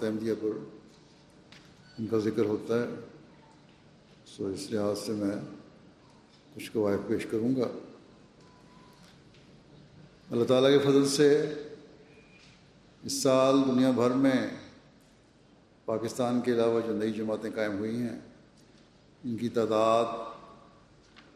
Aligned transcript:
جماعت 0.00 0.12
احمدیہ 0.12 0.34
پر 0.40 0.58
ان 1.98 2.06
کا 2.06 2.18
ذکر 2.18 2.44
ہوتا 2.44 2.74
ہے۔ 2.74 2.86
سو 4.26 4.46
اس 4.46 4.70
لحاظ 4.70 4.98
سے 4.98 5.12
میں 5.12 5.36
کچھ 6.54 6.70
قواعد 6.72 7.08
پیش 7.08 7.26
کروں 7.30 7.56
گا۔ 7.56 7.68
اللہ 10.30 10.44
تعالیٰ 10.44 10.70
کے 10.70 10.78
فضل 10.78 11.08
سے 11.08 11.54
اس 13.02 13.22
سال 13.22 13.56
دنیا 13.68 13.90
بھر 13.90 14.10
میں 14.10 14.50
پاکستان 15.84 16.40
کے 16.40 16.52
علاوہ 16.52 16.80
جو 16.86 16.92
نئی 16.92 17.12
جماعتیں 17.12 17.50
قائم 17.54 17.78
ہوئی 17.78 17.96
ہیں، 17.96 18.20
ان 19.24 19.36
کی 19.36 19.48
تعداد 19.48 20.04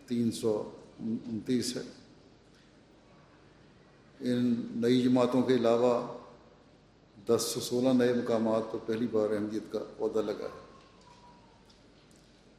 تین 0.08 0.32
سو 0.32 0.70
انتیس 1.00 1.76
ہے۔ 1.76 1.82
ان 4.20 4.66
نئی 4.76 5.02
جماعتوں 5.02 5.42
کے 5.42 5.54
علاوہ 5.54 6.13
دس 7.28 7.42
سے 7.54 7.60
سولہ 7.60 7.88
نئے 7.88 8.12
مقامات 8.12 8.72
پر 8.72 8.78
پہلی 8.86 9.06
بار 9.06 9.30
احمدیت 9.30 9.72
کا 9.72 9.78
پودا 9.96 10.20
لگا 10.20 10.44
ہے۔ 10.44 10.64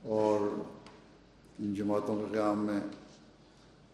اور 0.03 0.40
ان 1.59 1.74
جماعتوں 1.74 2.20
کے 2.20 2.26
قیام 2.31 2.66
میں 2.66 2.80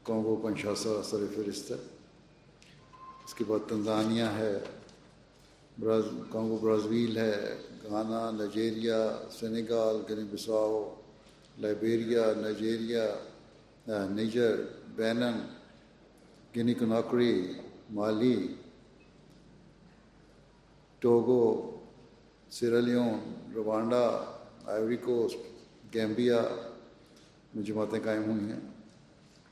کانگو 0.03 0.35
کنشاسا 0.35 1.03
سر 1.03 1.17
فہرست 1.35 1.71
ہے۔ 1.71 1.75
اس 3.25 3.33
کے 3.33 3.43
بعد 3.47 3.69
تنزانیہ 3.69 4.23
ہے، 4.23 4.59
براز 5.79 6.03
کانگو 6.29 6.57
برازویل 6.61 7.17
ہے، 7.17 7.57
Ghana, 7.83 8.31
Nigeria, 8.31 9.21
Senegal, 9.39 9.97
Guinea 10.09 10.23
Bissau, 10.31 10.95
Liberia, 11.57 12.33
Nigeria 12.37 13.15
Niger 13.87 14.55
Benin, 14.95 15.47
Guinea 16.55 16.73
Conakry 16.73 17.53
Mali 17.89 18.47
Togo 21.01 21.77
Sierra Leone 22.51 23.33
Rwanda, 23.55 24.05
Ivory 24.65 24.97
Coast, 24.97 25.37
Gambia, 25.93 26.41
میں 27.55 27.63
جماعتیں 27.63 27.99
قائم 28.03 28.23
ہوئی 28.23 28.51
ہیں۔ 28.51 28.59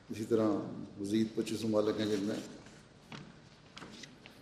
اسی 0.09 0.23
طرح 0.23 0.47
مزید 0.99 1.27
پچیس 1.35 1.65
ممالک 1.65 1.99
ہیں 1.99 2.07
جن 2.07 2.23
میں 2.23 2.35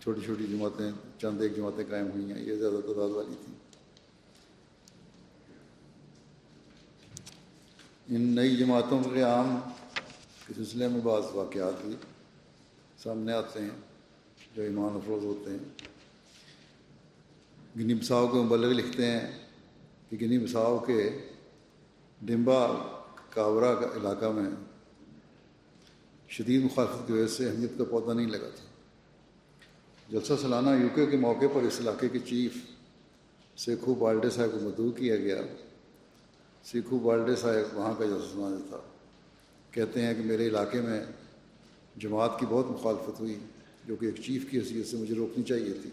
چھوٹی 0.00 0.20
چھوٹی 0.20 0.46
جماعتیں، 0.46 0.90
چند 1.18 1.42
ایک 1.42 1.56
جماعتیں 1.56 1.84
قائم 1.90 2.10
ہوئی 2.10 2.32
ہیں، 2.32 2.42
یہ 2.42 2.54
زیادہ 2.54 2.80
تعداد 2.86 3.08
والی 3.08 3.34
تھیں۔ 3.44 3.54
ان 8.08 8.20
نئی 8.20 8.56
جماعتوں 8.56 9.02
کے 9.02 9.10
قیام 9.14 9.58
کے 10.46 10.54
سلسلے 10.54 10.88
میں 10.88 11.00
بعض 11.00 11.22
واقعات 11.32 11.86
بھی 11.86 11.96
سامنے 13.02 13.32
آتے 13.32 13.60
ہیں 13.60 13.76
جو 14.56 14.62
ایمان 14.62 14.96
افروز 14.96 15.24
ہوتے 15.24 15.50
ہیں۔ 15.50 15.87
گنی 17.78 17.94
بساؤ 17.94 18.26
کے 18.26 18.38
مبلغ 18.38 18.68
لکھتے 18.68 19.06
ہیں 19.06 19.38
کہ 20.10 20.16
گنی 20.20 20.38
بساؤ 20.38 20.78
کے 20.78 21.18
ڈمبا 22.20 22.66
کاورا 23.30 23.74
کا 23.74 23.86
علاقہ 23.96 24.26
میں 24.26 24.50
شدید 26.28 26.64
مخالفت 26.64 27.06
کی 27.06 27.12
وجہ 27.12 27.26
سے 27.26 27.48
اہمیت 27.48 27.78
کا 27.78 27.84
پودا 27.84 28.12
نہیں 28.12 28.26
لگا 28.26 28.48
تھا۔ 28.54 28.64
جلسہ 30.08 30.32
سالانہ 30.40 30.70
یو 30.82 31.06
کے 31.06 31.16
موقع 31.16 31.46
پر 31.52 31.62
اس 31.62 31.80
علاقے 31.80 32.08
کے 32.08 32.18
چیف 32.18 32.52
سیکھو 33.56 33.94
بالڈے 33.94 34.30
صاحب 34.30 34.48
کو 34.52 34.58
مدعو 34.60 34.90
کیا 34.90 35.16
گیا۔ 35.16 35.42
سیکھو 36.64 36.98
بالڈے 36.98 37.36
صاحب 37.36 37.76
وہاں 37.78 37.94
کا 37.98 38.04
جلسہ 38.04 38.32
سماج 38.32 38.68
تھا 38.68 38.78
کہتے 39.70 40.06
ہیں 40.06 40.14
کہ 40.14 40.22
میرے 40.22 40.46
علاقے 40.46 40.80
میں 40.80 41.04
جماعت 41.96 42.40
کی 42.40 42.46
بہت 42.48 42.66
مخالفت 42.70 43.20
ہوئی، 43.20 43.38
جو 43.84 43.96
کہ 43.96 44.06
ایک 44.06 44.16
چیف 44.24 44.50
کی 44.50 44.58
حیثیت 44.58 44.86
سے 44.86 44.96
مجھے 44.96 45.14
روکنی 45.14 45.44
چاہیے 45.44 45.72
تھی۔ 45.82 45.90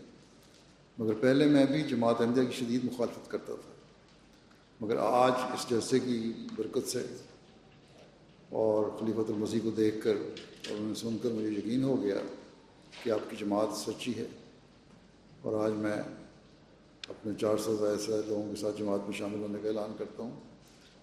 مگر 0.97 1.13
پہلے 1.13 1.45
میں 1.45 1.65
بھی 1.65 1.83
جماعت 1.83 2.21
احمدیہ 2.21 2.43
کی 2.43 2.51
شدید 2.51 2.83
مخالفت 2.83 3.31
کرتا 3.31 3.53
تھا۔ 3.53 3.71
مگر 4.81 4.97
آج 4.97 5.31
اس 5.53 5.69
جلسے 5.69 5.99
کی 5.99 6.33
برکت 6.55 6.87
سے 6.87 7.05
اور 8.49 8.85
خلیفۃ 8.99 9.29
المسیح 9.29 9.59
کو 9.63 9.69
دیکھ 9.69 9.95
کر 10.03 10.15
اور 10.69 10.77
انہیں 10.77 10.95
سن 10.95 11.17
کر 11.23 11.29
مجھے 11.29 11.49
یقین 11.49 11.83
ہو 11.83 12.03
گیا 12.03 12.15
کہ 13.03 13.09
آپ 13.09 13.29
کی 13.29 13.35
جماعت 13.35 13.77
سچی 13.77 14.15
ہے۔ 14.17 14.27
اور 15.41 15.65
آج 15.65 15.71
میں 15.71 15.95
اپنے 17.09 17.31
چار 17.41 17.57
سو 17.57 17.75
زائد 17.75 17.99
سے 17.99 18.21
لوگوں 18.27 18.55
کے 18.55 18.61
ساتھ 18.61 18.77
جماعت 18.77 18.99
میں 19.03 19.17
شامل 19.17 19.39
ہونے 19.39 19.59
کا 19.61 19.67
اعلان 19.67 19.93
کرتا 19.97 20.23
ہوں۔ 20.23 20.39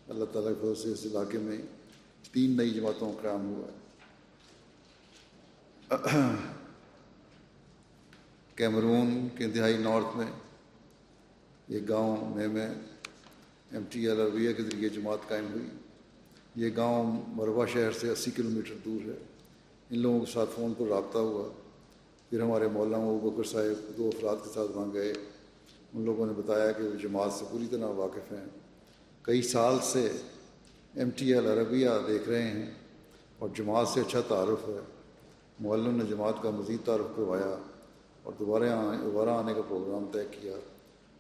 اللہ 0.09 0.25
تعالیٰ 0.25 0.53
کی 0.61 0.67
وجہ 0.67 0.83
سے 0.83 0.93
اس 0.93 1.07
علاقے 1.07 1.39
میں 1.39 1.59
تین 2.33 2.57
نئی 2.57 2.71
جماعتوں 2.71 3.13
کا 3.13 3.23
قیام 3.23 3.55
ہوا 3.55 3.69
ہے۔ 3.69 3.83
کیمرون 8.63 9.29
کے 9.39 9.45
انتہائی 9.45 9.77
نارتھ 9.77 10.17
میں 10.17 10.27
ایک 11.69 11.89
گاؤں 11.89 12.35
میں 12.35 12.49
میں 12.49 12.67
ایم 13.71 13.83
ٹی 13.91 14.09
ایل 14.09 14.21
عربیہ 14.21 14.53
کے 14.53 14.63
ذریعے 14.63 14.89
جماعت 14.89 15.29
قائم 15.29 15.47
ہوئی۔ 15.55 15.69
یہ 16.55 16.71
گاؤں 16.77 17.23
مروا 17.27 17.67
شہر 17.67 17.93
سے 17.93 18.09
اسی 18.09 18.31
کلو 18.31 18.51
میٹر 18.51 18.75
دور 18.85 19.09
ہے۔ 19.09 19.17
ان 19.91 19.99
لوگوں 19.99 20.21
کے 20.21 20.33
ساتھ 20.33 20.51
فون 20.55 20.73
پر 20.79 20.87
رابطہ 20.87 21.19
ہوا۔ 21.19 21.49
پھر 22.31 22.41
ہمارے 22.41 22.69
مولانا 22.69 23.05
ابو 23.05 23.31
بکر 23.31 23.49
صاحب 23.49 23.99
دو 23.99 24.11
افراد 24.17 24.37
کے 24.45 24.51
ساتھ 24.55 24.77
وہاں 24.77 24.93
گئے۔ 24.93 25.13
ان 25.95 26.05
لوگوں 26.05 26.27
نے 26.27 26.33
بتایا 26.33 26.73
کہ 26.73 26.85
وہ 26.85 26.99
جماعت 27.03 27.33
سے 27.33 27.45
پوری 27.51 27.67
طرح 27.71 27.87
واقف 27.87 28.33
ہیں۔ 28.33 28.45
کئی 29.23 29.43
سال 29.43 29.77
سے 29.83 30.13
ایم 30.95 31.11
ٹی 31.11 31.35
ایل 31.35 31.47
عربیہ 31.47 31.89
دیکھ 32.09 32.29
رہے 32.29 32.43
ہیں 32.43 32.71
اور 33.39 33.49
جماعت 33.57 33.89
سے 33.89 34.01
اچھا 34.01 34.21
تعارف 34.21 34.69
ہے۔ 34.69 34.81
معلم 35.61 35.97
نے 35.97 36.05
جماعت 36.05 36.35
کا 36.43 36.51
مزید 36.51 36.87
تعارف 36.87 37.17
کروایا۔ 37.17 37.72
اور 38.23 38.33
دوبارہ 38.39 38.65
دوبارہ 39.03 39.29
آنے 39.29 39.55
کا 39.55 39.63
پروگرام 39.69 40.05
طے 40.13 40.25
کیا 40.31 40.53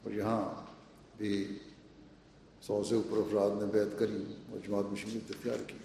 اور 0.03 0.13
یہاں 0.13 0.67
بھی 1.17 1.59
سو 2.61 2.85
سے 2.89 2.95
اوپر 2.95 3.19
افراد 3.19 3.51
نے 3.63 3.67
بیعت 3.73 3.99
کری 3.99 4.25
اور 4.51 4.59
جماعت 4.67 4.85
میں 4.85 5.21
اختیار 5.31 5.63
کی۔ 5.67 5.79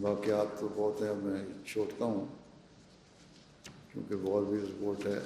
واقعات 0.00 0.60
تو 0.60 0.68
بہت 0.74 1.02
ہیں 1.02 1.14
میں 1.16 1.44
چھوٹتا 1.66 2.04
ہوں 2.04 2.26
کیونکہ 3.92 4.14
وار 4.14 4.42
بھی 4.42 4.58
رپورٹ 4.58 5.06
ہے۔ 5.06 5.20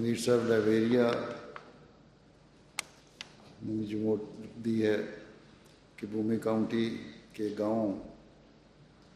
امیر 0.00 0.16
صاحب 0.16 0.48
لائبریریا 0.48 1.10
نے 3.62 3.84
جو 3.84 4.16
دی 4.64 4.86
ہے 4.86 4.96
کہ 5.96 6.06
بومی 6.10 6.38
کاؤنٹی 6.38 6.98
کے 7.32 7.48
گاؤں، 7.58 7.92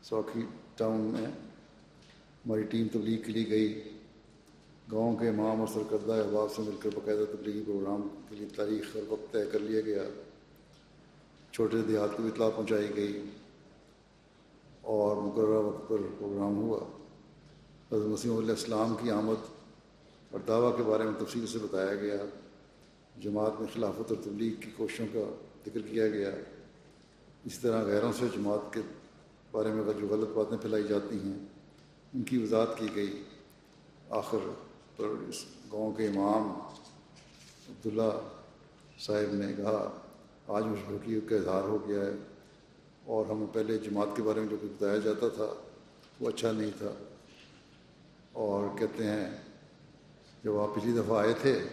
سوکھی 0.03 0.43
ٹاؤن 0.77 1.01
میں 1.01 1.27
ہماری 1.27 2.63
ٹیم 2.63 2.87
تبلیغ 2.93 3.23
کے 3.23 3.33
لیے 3.33 3.49
گئی۔ 3.49 3.93
گاؤں 4.93 5.17
کے 5.17 5.29
امام 5.29 5.61
اور 5.61 5.69
سرکردہ 5.75 6.13
احباب 6.13 6.55
سے 6.57 6.63
مل 6.63 6.77
کر 6.83 6.91
باقاعدہ 6.95 7.37
تبلیغی 7.37 7.63
پروگرام 7.67 8.09
کے 8.29 8.37
لیے 8.37 8.47
تاریخ 8.57 8.97
اور 8.97 9.03
وقت 9.09 9.33
طے 9.33 9.47
کر 9.53 9.59
لیا 9.59 9.81
گیا۔ 9.81 10.03
چھوٹے 11.53 11.83
دیہات 11.89 12.11
کو 12.17 12.27
اطلاع 12.27 12.51
پہنچائی 12.51 12.97
گئی 12.97 13.25
اور 14.81 15.17
مقررہ 15.17 15.59
وقت 15.59 15.89
پر 15.89 15.97
پروگرام 16.19 16.57
ہوا۔ 16.57 16.81
حضرت 17.93 18.07
مسیم 18.07 18.37
علیہ 18.37 18.51
السلام 18.51 18.97
کی 19.03 19.11
آمد 19.11 19.54
اور 20.35 20.43
دعویٰ 20.49 20.77
کے 20.77 20.83
بارے 20.83 21.05
میں 21.05 21.21
تفصیل 21.21 21.47
سے 21.47 21.59
بتایا 21.59 21.95
گیا، 21.95 22.17
جماعت 23.23 23.61
میں 23.61 23.69
خلافت 23.75 24.13
اور 24.13 24.17
تبلیغ 24.25 24.61
کی 24.61 24.71
کوششوں 24.77 25.07
کا 25.13 25.35
ذکر 25.67 25.81
کیا 25.81 26.09
گیا۔ 26.09 26.31
اسی 27.45 27.59
طرح 27.61 27.85
غیروں 27.85 28.13
سے 28.13 28.27
جماعت 28.37 28.73
کے 28.73 28.81
بارے 29.51 29.69
میں 29.69 30.01
جو 30.01 30.07
غلط 30.07 30.29
باتیں 30.29 30.59
پھیلائی 30.59 30.85
جاتی 30.85 31.17
ہیں، 31.17 31.39
ان 32.15 32.23
کی 32.23 32.39
وضاحت 32.39 32.79
کی 32.79 32.87
گئی۔ 32.95 33.25
آخر 34.11 34.39
پر 34.97 35.05
اس 35.29 35.45
گاؤں 35.73 35.93
کے 35.93 36.07
امام 36.07 36.51
عبداللہ 37.69 38.29
صاحب 39.01 39.35
نے 39.35 39.53
کہا، 39.57 40.01
آج 40.49 40.65
مشبوقی 40.65 41.21
کا 41.21 41.37
اظہار 41.37 41.63
ہو 41.63 41.89
گیا 41.89 42.01
ہے 42.01 42.13
اور 43.05 43.27
ہمیں 43.31 43.47
پہلے 43.53 43.79
جماعت 43.79 44.17
کے 44.17 44.23
بارے 44.23 44.41
میں 44.41 44.49
جو 44.49 44.57
کچھ 44.63 44.71
بتایا 44.71 44.97
جاتا 44.97 45.29
تھا 45.29 45.55
وہ 46.21 46.29
اچھا 46.29 46.53
نہیں 46.53 46.71
تھا۔ 46.79 46.91
اور 48.33 48.79
کہتے 48.79 49.05
ہیں 49.05 49.54
جب 50.45 50.59
آپ 50.59 50.75
پچھلی 50.75 50.93
دفعہ 50.93 51.19
آئے 51.19 51.35
تھے، 51.41 51.65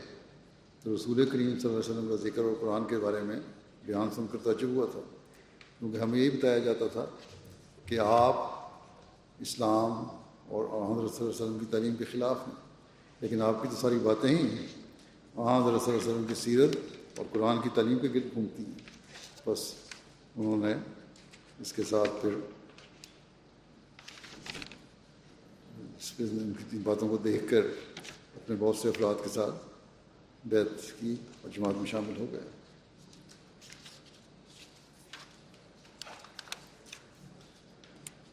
تو 0.83 0.95
رسول 0.95 1.29
کریم 1.29 1.59
صلی 1.59 1.69
اللہ 1.69 1.79
علیہ 1.79 1.79
وسلم 1.79 2.07
کا 2.09 2.15
ذکر 2.15 2.43
اور 2.43 2.51
قرآن 2.59 2.87
کے 2.87 2.97
بارے 2.97 3.21
میں 3.21 3.39
بیان 3.85 4.07
سن 4.15 4.25
کر 4.31 4.37
تعجب 4.43 4.69
ہوا 4.69 4.85
تھا۔ 4.91 4.99
کیونکہ 5.79 5.97
ہمیں 5.97 6.19
یہی 6.19 6.29
بتایا 6.29 6.57
جاتا 6.57 6.87
تھا 6.87 7.05
کہ 7.85 7.99
آپ 7.99 8.35
اسلام 9.39 9.91
اور 10.47 10.97
حضرت 10.97 11.17
صلی 11.17 11.25
اللہ 11.25 11.35
علیہ 11.35 11.45
وسلم 11.45 11.59
کی 11.59 11.65
تعلیم 11.71 11.95
کے 11.95 12.05
خلاف 12.05 12.37
ہیں۔ 12.47 12.55
لیکن 13.19 13.41
آپ 13.41 13.61
کی 13.61 13.67
تو 13.67 13.75
ساری 13.75 13.97
باتیں 13.97 14.29
ہی 14.29 14.35
حضرت 14.35 15.81
صلی 15.81 15.93
اللہ 15.93 16.01
علیہ 16.01 16.11
وسلم 16.11 16.25
کی 16.27 16.35
سیرت 16.35 16.77
اور 17.17 17.25
قرآن 17.31 17.61
کی 17.61 17.69
تعلیم 17.73 17.99
کے 17.99 18.07
گرد 18.13 18.33
گھومتی 18.33 18.63
ہیں۔ 18.65 18.79
بس 19.45 19.73
انہوں 20.35 20.57
نے 20.57 20.73
اس 21.59 21.73
کے 21.73 21.83
ساتھ 21.83 22.09
پھر 22.21 22.29
کی 26.69 26.77
باتوں 26.83 27.09
کو 27.09 27.17
دیکھ 27.17 27.43
کر 27.49 27.65
اپنے 28.43 28.55
بہت 28.59 28.75
سے 28.75 28.89
افراد 28.89 29.23
کے 29.23 29.29
ساتھ 29.29 29.55
بیت 30.45 30.99
کی 30.99 31.15
اور 31.41 31.49
جماعت 31.57 31.73
میں 31.75 31.85
شامل 31.85 32.13
ہو 32.17 32.25
گئے۔ 32.31 32.39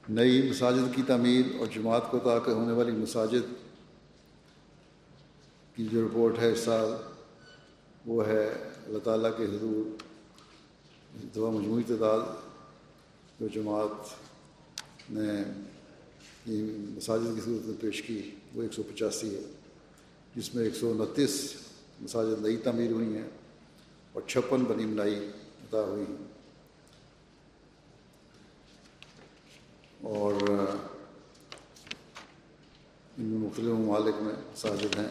نئی 0.08 0.50
مساجد 0.50 0.96
کی 0.96 1.02
تعمیر 1.06 1.44
اور 1.58 1.66
جماعت 1.66 2.10
کو 2.10 2.19
تاکہ 2.19 2.50
ہونے 2.50 2.72
والی 2.72 2.93
مساجد 2.93 3.55
کی 5.76 5.87
جو 5.93 6.08
رپورٹ 6.08 6.38
ہے 6.38 6.52
اس 6.52 6.58
سال، 6.58 6.88
وہ 8.06 8.26
ہے 8.26 8.49
اللہ 8.87 8.99
تعالیٰ 8.99 9.31
کے 9.38 9.44
حضور 9.44 10.02
دفعہ 11.25 11.50
مجموعی 11.50 11.82
تعداد 11.82 12.20
جو 13.40 13.49
جماعت 13.49 14.08
نے 15.10 15.32
مساجد 16.96 17.34
کی 17.34 17.40
صورت 17.44 17.66
میں 17.66 17.81
پیش 17.81 18.02
کی، 18.02 18.31
وہ 18.55 18.62
ایک 18.62 18.72
سو 18.72 18.82
پچاسی 18.82 19.34
ہے۔ 19.34 19.57
جس 20.38 20.55
میں 20.55 20.64
ایک 20.64 20.75
سو 20.75 20.90
انتیس 20.90 21.55
مساجد 22.00 22.43
نئی 22.43 22.56
تعمیر 22.56 22.90
ہوئی 22.90 23.17
ہیں 23.17 23.29
اور 24.12 24.23
چھپن 24.26 24.64
بنی 24.64 24.85
ملائی 24.85 25.31
عطا 25.62 25.81
ہوئی 25.81 26.05
ہیں۔ 26.08 26.26
اور 30.02 30.35
ان 33.19 33.25
میں 33.25 33.38
مختلف 33.38 33.69
ممالک 33.69 34.14
میں 34.20 34.32
مساجد 34.32 34.99
ہیں۔ 34.99 35.08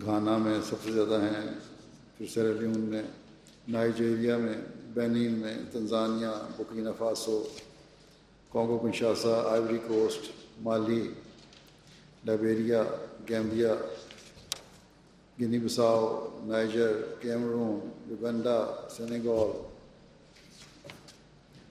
گھانا 0.00 0.36
میں 0.36 0.60
سب 0.68 0.76
سے 0.84 0.92
زیادہ 0.92 1.20
ہیں، 1.22 1.52
پھر 2.18 2.26
سیرالیون 2.26 2.80
میں، 2.80 3.02
نائجیریا 3.68 4.36
میں، 4.36 4.54
بینین 4.94 5.32
میں، 5.32 5.54
Tanzania, 5.72 6.48
Burkina 6.58 6.90
Faso, 6.98 7.48
Congo 8.52 8.78
Kinshasa, 8.78 9.48
Ivory 9.50 9.78
Coast, 9.78 10.32
Mali 10.60 11.08
Liberia 12.26 12.82
Gambia 13.28 13.74
Guinea 15.38 15.58
Bissau 15.58 16.06
Niger 16.46 16.92
Cameroon 17.20 17.78
Uganda 18.08 18.58
Senegal 18.96 19.50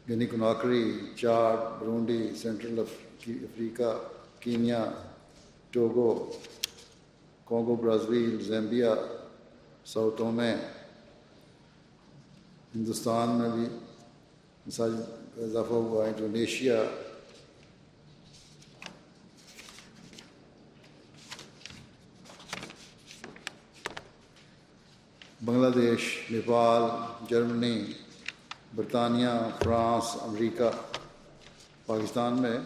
Guinea 0.10 0.26
Conakry 0.28 0.84
Chad 1.16 1.58
Burundi 1.80 2.22
central 2.42 2.80
Africa 2.80 3.92
Kenya 4.40 4.84
Togo 5.72 6.12
Congo 7.48 7.76
Brazil 7.76 8.44
Zambia 8.44 8.94
ساؤتھوں 9.86 10.32
میں 10.32 10.56
ہندوستان 12.76 13.30
میں 13.40 13.50
بھی 13.50 13.66
مثال 14.68 14.96
اضافہ 15.44 15.74
ہوا 15.74 16.06
انڈونیشیا 16.06 16.84
بنگلہ 25.46 25.70
دیش، 25.70 26.04
نیپال، 26.32 26.84
جرمنی، 27.30 27.86
برطانیہ، 28.76 29.34
فرانس، 29.64 30.16
امریکہ، 30.22 30.70
پاکستان 31.86 32.42
میں 32.42 32.58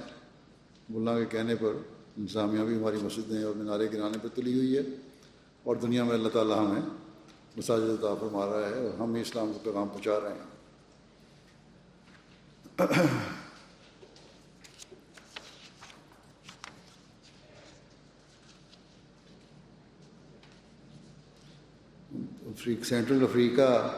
ملا 0.90 1.18
کے 1.20 1.26
کہنے 1.26 1.56
پر 1.56 1.74
انتظامیہ 2.18 2.64
بھی 2.64 2.76
ہماری 2.78 2.98
مسجدیں 3.02 3.44
اور 3.44 3.56
مینارے 3.56 3.88
گرانے 3.94 4.18
پہ 4.22 4.28
تلی 4.36 4.54
ہوئی 4.54 4.78
ہے 4.78 4.84
اور 5.64 5.76
دنیا 5.76 6.04
میں 6.04 6.14
اللہ 6.14 6.30
تعالیٰ 6.30 6.58
ہمیں 6.58 6.82
مساجد 7.58 7.90
عطا 7.90 8.14
فرما 8.20 8.46
رہا 8.46 8.70
ہے 8.70 8.74
اور 8.74 9.00
ہم 9.00 9.14
اسلام 9.14 9.52
کو 9.54 9.60
پیغام 9.64 9.88
پہنچا 9.88 10.20
رہے 10.20 10.34
ہیں۔ 10.34 10.48
سینٹرل 22.64 23.24
افریقہ 23.24 23.98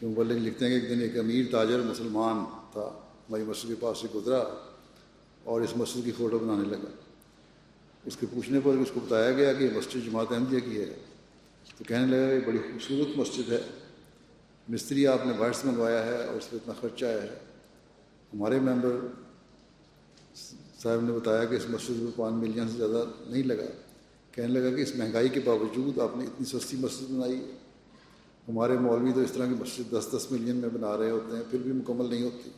کے 0.00 0.06
مبلک 0.06 0.42
لکھتے 0.42 0.68
ہیں 0.68 0.80
کہ 0.80 0.86
ایک 0.86 0.96
دن 0.96 1.02
ایک 1.02 1.18
امیر 1.18 1.44
تاجر 1.50 1.80
مسلمان 1.80 2.44
تھا 2.72 3.00
ہماری 3.28 3.42
مسجد 3.42 3.68
کے 3.68 3.74
پاس 3.80 3.98
سے 3.98 4.08
گزرا 4.14 4.44
اور 5.44 5.60
اس 5.60 5.76
مسجد 5.76 6.00
کی 6.04 6.12
فوٹو 6.12 6.38
بنانے 6.38 6.68
لگا۔ 6.68 6.90
اس 8.04 8.16
کے 8.16 8.26
پوچھنے 8.30 8.60
پر 8.64 8.74
اس 8.74 8.88
کو 8.94 9.00
بتایا 9.00 9.32
گیا 9.32 9.52
کہ 9.52 9.68
مسجد 9.74 10.06
جماعت 10.06 10.32
احمدیہ 10.32 10.60
کی 10.60 10.80
ہے۔ 10.80 10.94
تو 11.78 11.84
کہنے 11.84 12.06
لگا 12.06 12.40
کہ 12.40 12.46
بڑی 12.46 12.58
خوبصورت 12.58 13.18
مسجد 13.18 13.52
ہے۔ 13.52 13.62
مستری 14.68 15.06
آپ 15.06 15.26
نے 15.26 15.32
باہر 15.38 15.52
سے 15.52 15.68
منگوایا 15.68 16.06
ہے 16.06 16.24
اور 16.24 16.34
اس 16.34 16.50
پہ 16.50 16.56
اتنا 16.56 16.74
خرچہ 16.80 17.04
ہے۔ 17.04 17.28
ہمارے 18.34 18.60
ممبر 18.60 18.96
صاحب 20.82 21.00
نے 21.00 21.12
بتایا 21.12 21.44
کہ 21.44 21.54
اس 21.54 21.64
مسجد 21.68 21.90
میں 21.90 22.12
پانچ 22.16 22.34
ملین 22.34 22.68
سے 22.68 22.76
زیادہ 22.76 23.04
نہیں 23.26 23.42
لگا۔ 23.42 23.87
کہنے 24.38 24.60
لگا 24.60 24.76
کہ 24.76 24.82
اس 24.82 24.96
مہنگائی 24.96 25.28
کے 25.28 25.40
باوجود 25.40 25.98
آپ 25.98 26.16
نے 26.16 26.24
اتنی 26.24 26.46
سستی 26.46 26.76
مسجد 26.76 27.10
بنائی 27.10 27.52
ہمارے 28.48 28.78
مولوی 28.78 29.12
تو 29.12 29.20
اس 29.20 29.32
طرح 29.32 29.46
کی 29.46 29.54
مسجد 29.54 29.92
دس 29.92 30.08
دس 30.16 30.32
ملین 30.32 30.56
میں 30.56 30.68
بنا 30.68 30.98
رہے 30.98 31.10
ہوتے 31.10 31.36
ہیں، 31.36 31.42
پھر 31.50 31.58
بھی 31.58 31.72
مکمل 31.72 32.10
نہیں 32.10 32.22
ہوتی۔ 32.22 32.50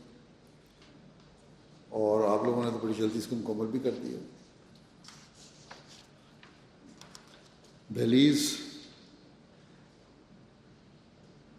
اور 1.89 2.39
آپ 2.39 2.45
لوگوں 2.45 2.65
نے 2.65 2.71
تو 2.71 2.79
بڑی 2.83 2.93
جلدی 2.99 3.19
اس 3.19 3.27
کو 3.27 3.37
مکمل 3.37 3.67
بھی 3.67 3.79
کر 3.79 3.91
دیا۔ 4.03 4.19
بلیز 7.91 8.57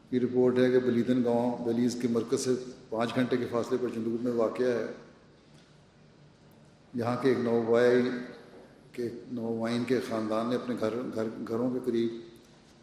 کی 0.10 0.20
رپورٹ 0.20 0.58
ہے 0.58 0.72
کہ 0.72 0.80
بلیدن 0.80 1.24
گاؤں 1.24 1.66
بلیز 1.66 1.98
کے 2.02 2.08
مرکز 2.08 2.40
سے 2.40 2.52
پانچ 2.90 3.16
گھنٹے 3.16 3.38
کے 3.38 3.46
فاصلے 3.52 3.78
پر 3.82 3.88
جنوب 3.90 4.24
میں 4.24 4.32
واقع 4.32 4.64
ہے۔ 4.64 4.86
یہاں 6.94 7.18
کے 7.22 7.30
ایک 7.30 7.40
نوبائی 7.40 8.02
کے 8.94 9.10
نوائن 9.32 9.84
کے 9.84 10.00
خاندان 10.10 10.50
نے 10.50 10.56
اپنے 10.56 10.76
گھر 10.80 10.94
گھر 11.16 11.24
گھروں 11.48 11.72
کے 11.72 11.80
قریب 11.86 12.14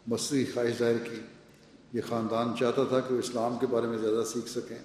مسیحی 0.07 0.45
خواہش 0.45 0.79
ظاہر 0.79 0.97
کی۔ 0.97 1.21
یہ 1.93 2.01
خاندان 2.09 2.47
چاہتا 2.59 2.83
تھا 2.83 2.99
کہ 2.99 3.13
وہ 3.13 3.19
اسلام 3.19 3.57
کے 3.59 3.67
بارے 3.67 3.87
میں 3.87 3.97
زیادہ 3.97 4.23
سیکھ 4.25 4.49
سکیں۔ 4.49 4.77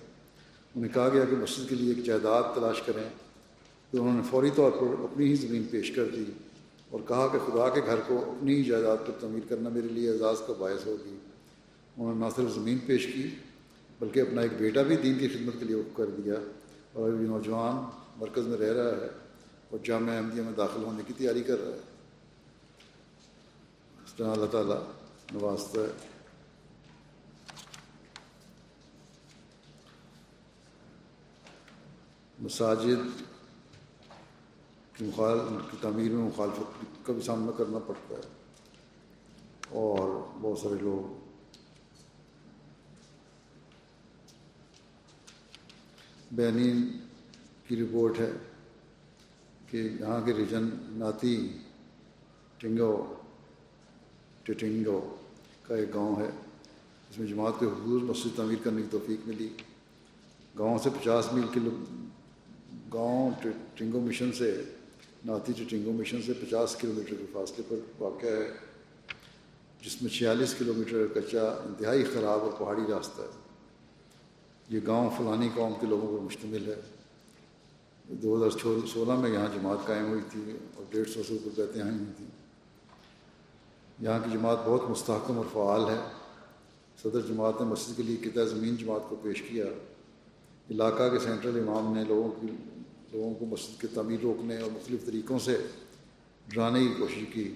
انہیں 0.76 0.94
کہا 0.94 1.08
گیا 1.08 1.24
کہ 1.24 1.36
مسجد 1.36 1.68
کے 1.68 1.74
لیے 1.74 1.94
ایک 1.94 2.04
جائیداد 2.04 2.42
تلاش 2.54 2.82
کریں۔ 2.82 3.08
تو 3.90 4.02
انہوں 4.02 4.16
نے 4.16 4.22
فوری 4.30 4.50
طور 4.54 4.70
پر 4.70 5.02
اپنی 5.02 5.26
ہی 5.26 5.34
زمین 5.34 5.64
پیش 5.70 5.90
کر 5.90 6.04
دی 6.04 6.24
اور 6.90 7.00
کہا 7.08 7.28
کہ 7.32 7.38
خدا 7.38 7.68
کے 7.68 7.80
گھر 7.86 7.96
کو 8.06 8.34
اپنی 8.38 8.54
ہی 8.54 8.64
جائیداد 8.64 8.96
پر 9.06 9.12
تعمیر 9.20 9.40
کرنا 9.48 9.68
میرے 9.68 9.88
لیے 9.88 10.10
اعزاز 10.10 10.36
کا 10.46 10.52
باعث 10.58 10.86
ہوگی۔ 10.86 11.16
انہوں 11.96 12.14
نے 12.14 12.20
نہ 12.20 12.30
صرف 12.36 12.54
زمین 12.54 12.78
پیش 12.86 13.06
کی، 13.06 13.28
بلکہ 14.00 14.20
اپنا 14.20 14.42
ایک 14.42 14.50
بیٹا 14.58 14.82
بھی 14.82 14.96
دین 14.96 15.18
کی 15.18 15.28
خدمت 15.28 15.54
کے 15.58 15.64
لیے 15.64 15.76
کر 15.96 16.06
دیا۔ 16.06 16.34
اور 16.92 17.12
ابھی 17.12 17.26
نوجوان 17.26 17.90
مرکز 18.16 18.46
میں 18.46 18.58
رہ 18.58 18.72
رہا 18.72 19.04
ہے۔ 19.04 19.23
اور 19.74 19.84
جامعہ 19.84 20.16
احمدیہ 20.16 20.42
میں 20.42 20.52
داخل 20.52 20.82
ہونے 20.82 21.02
کی 21.06 21.12
تیاری 21.12 21.42
کر 21.42 21.58
رہا 21.58 21.72
ہے۔ 21.72 21.80
اس 24.04 24.14
طرح 24.14 24.32
اللہ 24.32 24.46
تعالیٰ 24.46 24.82
نوازتا 25.32 25.80
ہے۔ 25.80 26.08
مساجد 32.38 33.24
کی 34.96 35.04
مخال، 35.04 35.38
کی 35.70 35.76
تعمیر 35.80 36.10
میں 36.10 36.24
مخالفت 36.24 37.06
کا 37.06 37.12
بھی 37.12 37.22
سامنا 37.22 37.52
کرنا 37.52 37.78
پڑتا 37.78 38.14
ہے۔ 38.14 38.32
اور 39.68 40.28
بہت 40.40 40.58
سارے 40.58 40.82
لوگ۔ 40.82 41.28
بینین 46.32 46.98
کی 47.68 47.76
رپورٹ 47.76 48.20
ہے۔ 48.20 48.32
کہ 49.74 49.88
یہاں 50.00 50.20
کے 50.26 50.32
ریجن 50.32 50.68
ناتی 50.88 51.48
ٹنگو، 52.58 53.14
ٹٹنگو 54.42 55.16
کا 55.62 55.76
ایک 55.76 55.94
گاؤں 55.94 56.16
ہے۔ 56.16 56.30
اس 57.10 57.18
میں 57.18 57.26
جماعت 57.26 57.52
کے 57.60 57.66
حضور 57.66 58.00
مسجد 58.02 58.36
تعمیر 58.36 58.58
کرنے 58.64 58.82
کی 58.82 58.88
توفیق 58.90 59.28
ملی۔ 59.28 59.48
گاؤں 60.58 60.78
سے 60.78 60.90
پچاس 60.90 61.32
میل 61.32 61.46
کلو، 61.52 61.70
گاؤں 62.92 63.30
ٹنگو 63.74 64.00
مشن 64.00 64.32
سے، 64.32 64.64
ناتی 65.24 65.52
ٹنگو 65.64 65.92
مشن 65.92 66.22
سے 66.22 66.32
پچاس 66.32 66.76
کلو 66.76 66.92
میٹر 66.92 67.14
کے 67.14 67.24
فاصلے 67.32 67.62
پر 67.68 68.02
واقع 68.02 68.26
ہے، 68.26 68.50
جس 69.84 70.02
میں 70.02 70.10
چھیالیس 70.10 70.54
کلو 70.54 70.72
میٹر 70.76 71.06
کچا 71.14 71.44
انتہائی 71.64 72.04
خراب 72.04 72.40
اور 72.40 72.52
پہاڑی 72.58 72.82
راستہ 72.88 73.22
ہے۔ 73.22 73.40
یہ 74.68 74.80
گاؤں 74.86 75.10
فلانی 75.18 75.48
قوم 75.54 75.72
کے 75.80 75.86
لوگوں 75.86 76.18
پر 76.18 76.24
مشتمل 76.24 76.68
ہے۔ 76.68 76.93
دو 78.08 78.36
ہزار 78.36 78.68
سولہ 78.92 79.12
میں 79.12 79.30
یہاں 79.30 79.46
جماعت 79.54 79.86
قائم 79.86 80.06
ہوئی 80.06 80.20
تھی 80.30 80.56
اور 80.74 80.84
ڈیڑھ 80.90 81.08
سو 81.08 81.22
سے 81.28 81.34
اوپر 81.34 81.50
بیتیں 81.56 81.82
آئی 81.82 81.94
ہوئی 81.94 82.12
تھیں۔ 82.16 82.26
یہاں 84.00 84.18
کی 84.24 84.30
جماعت 84.32 84.58
بہت 84.64 84.90
مستحکم 84.90 85.38
اور 85.38 85.44
فعال 85.52 85.90
ہے۔ 85.90 86.12
صدر 87.02 87.20
جماعت 87.20 87.54
نے 87.60 87.66
مسجد 87.66 87.96
کے 87.96 88.02
لیے 88.02 88.16
کتنا 88.16 88.44
زمین 88.44 88.76
جماعت 88.76 89.00
کو 89.08 89.16
پیش 89.22 89.42
کیا۔ 89.42 89.64
علاقہ 90.70 91.08
کے 91.08 91.18
سینٹرل 91.18 91.68
امام 91.68 91.94
نے 91.94 92.04
لوگوں 92.08 92.30
کی 92.40 92.46
لوگوں 93.12 93.34
کو 93.34 93.46
مسجد 93.46 93.80
کی 93.80 93.86
تعمیر 93.94 94.20
روکنے 94.22 94.58
اور 94.58 94.70
مختلف 94.70 95.06
طریقوں 95.06 95.38
سے 95.38 95.66
ڈرانے 96.48 96.80
کی 96.80 96.94
کوشش 96.98 97.24
کی۔ 97.32 97.54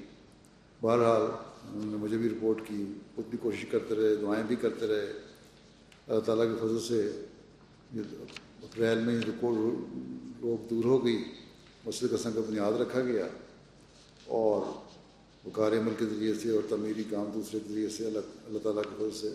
بہرحال، 0.80 1.22
انہوں 1.22 1.90
نے 1.90 1.96
مجھے 1.96 2.18
بھی 2.18 2.28
رپورٹ 2.28 2.58
کی، 2.68 2.84
خود 3.14 3.24
بھی 3.30 3.38
کوشش 3.42 3.64
کرتے 3.70 3.94
رہے، 3.94 4.16
دعائیں 4.16 4.44
بھی 4.44 4.56
کرتے 4.56 4.86
رہے۔ 4.86 5.12
اللہ 6.08 6.20
تعالیٰ 6.20 6.44
کے 6.44 6.66
فضل 6.66 6.80
سے 6.80 7.24
اپریل 8.62 8.98
میں 8.98 9.20
رپورٹ 10.38 10.60
روک 10.60 10.70
دور 10.70 10.84
ہو 10.84 11.04
گئی، 11.04 11.22
مسجد 11.84 12.10
قسم 12.12 12.32
کا 12.32 12.40
بنیاد 12.48 12.80
رکھا 12.80 13.00
گیا 13.02 13.26
اور 14.38 14.62
وقار 15.44 15.72
عمل 15.72 15.94
کے 15.98 16.04
ذریعے 16.04 16.34
سے 16.34 16.50
اور 16.50 16.62
تعمیری 16.68 17.02
کام 17.10 17.30
دوسرے 17.34 17.58
کے 17.60 17.72
ذریعے 17.72 17.88
سے 17.88 18.06
اللہ 18.06 18.46
اللہ 18.46 18.58
تعالیٰ 18.62 18.82
کے 18.82 18.94
فضل 18.96 19.10
سے 19.18 19.34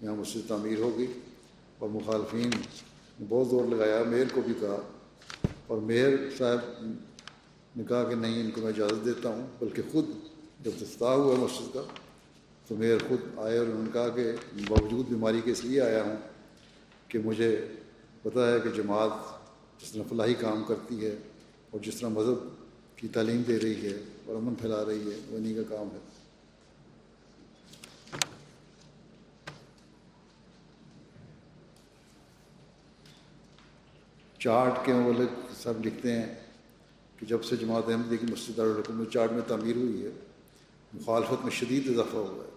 یہاں 0.00 0.14
مسجد 0.16 0.48
تعمیر 0.48 0.78
ہو 0.78 0.90
گئی 0.98 1.06
اور 1.78 1.88
مخالفین 1.88 2.50
نے 2.50 3.24
بہت 3.28 3.48
زور 3.50 3.68
لگایا 3.70 4.02
میئر 4.10 4.34
کو 4.34 4.40
بھی 4.46 4.54
کہا 4.60 4.80
اور 5.66 5.78
میئر 5.90 6.16
صاحب 6.38 6.82
نے 7.76 7.84
کہا 7.88 8.02
کہ 8.08 8.14
نہیں، 8.14 8.40
ان 8.40 8.50
کو 8.50 8.60
میں 8.60 8.68
اجازت 8.68 9.04
دیتا 9.04 9.28
ہوں، 9.28 9.46
بلکہ 9.58 9.82
خود 9.92 10.08
جب 10.60 10.70
افتتاح 10.80 11.14
ہوا 11.14 11.34
مسجد 11.38 11.74
کا 11.74 11.82
تو 12.68 12.76
میئر 12.76 12.98
خود 13.08 13.38
آئے 13.38 13.58
اور 13.58 13.66
انہوں 13.66 13.82
نے 13.82 13.90
کہا 13.92 14.08
کہ 14.08 14.32
باوجود 14.68 15.08
بیماری 15.08 15.40
کے 15.44 15.50
اس 15.50 15.64
لیے 15.64 15.80
آیا 15.80 16.02
ہوں 16.04 16.16
کہ 17.08 17.18
مجھے 17.24 17.54
پتہ 18.22 18.40
ہے 18.40 18.58
کہ 18.64 18.70
جماعت 18.76 19.10
جس 19.82 19.92
طرح 19.92 20.02
فلاحی 20.08 20.34
کام 20.34 20.64
کرتی 20.64 21.06
ہے 21.06 21.16
اور 21.70 21.80
جس 21.80 22.00
طرح 22.00 22.08
مذہب 22.08 22.48
کی 22.96 23.08
تعلیم 23.08 23.42
دے 23.42 23.58
رہی 23.60 23.92
ہے 23.92 23.98
اور 24.26 24.36
امن 24.36 24.54
پھیلا 24.54 24.84
رہی 24.84 25.12
ہے، 25.12 25.16
وہ 25.28 25.36
انہیں 25.36 25.54
کا 25.54 25.76
کام 25.76 25.88
ہے۔ 25.92 25.98
چارٹ 34.38 34.86
کے 34.86 34.92
مولک 34.92 35.28
سب 35.62 35.86
لکھتے 35.86 36.12
ہیں 36.12 36.34
کہ 37.18 37.26
جب 37.26 37.44
سے 37.44 37.56
جماعت 37.56 37.82
احمدی 37.88 38.16
کی 38.16 38.26
مسجد 38.32 38.56
دارالحکومت 38.56 39.12
چارٹ 39.12 39.32
میں 39.32 39.42
تعمیر 39.48 39.76
ہوئی 39.76 40.04
ہے، 40.04 40.10
مخالفت 40.94 41.42
میں 41.42 41.50
شدید 41.50 41.88
اضافہ 41.88 42.16
ہوا 42.16 42.44
ہے۔ 42.44 42.50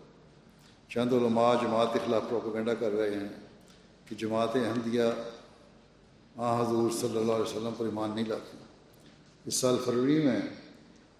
چند 0.89 1.13
علماء 1.13 1.53
جماعت 1.61 1.87
کے 1.93 1.99
خلاف 2.05 2.23
پروپیگنڈا 2.29 2.73
کر 2.73 2.91
رہے 2.91 3.09
ہیں 3.09 3.29
کہ 4.09 4.15
جماعت 4.15 4.55
احمدیہ 4.55 5.03
آ، 6.37 6.61
حضور 6.61 6.91
صلی 6.91 7.17
اللہ 7.17 7.31
علیہ 7.31 7.45
وسلم 7.45 7.73
پر 7.77 7.85
ایمان 7.85 8.11
نہیں 8.15 8.25
لاتی 8.25 8.57
اس 9.45 9.55
سال 9.55 9.75
فروری 9.85 10.25
میں 10.25 10.39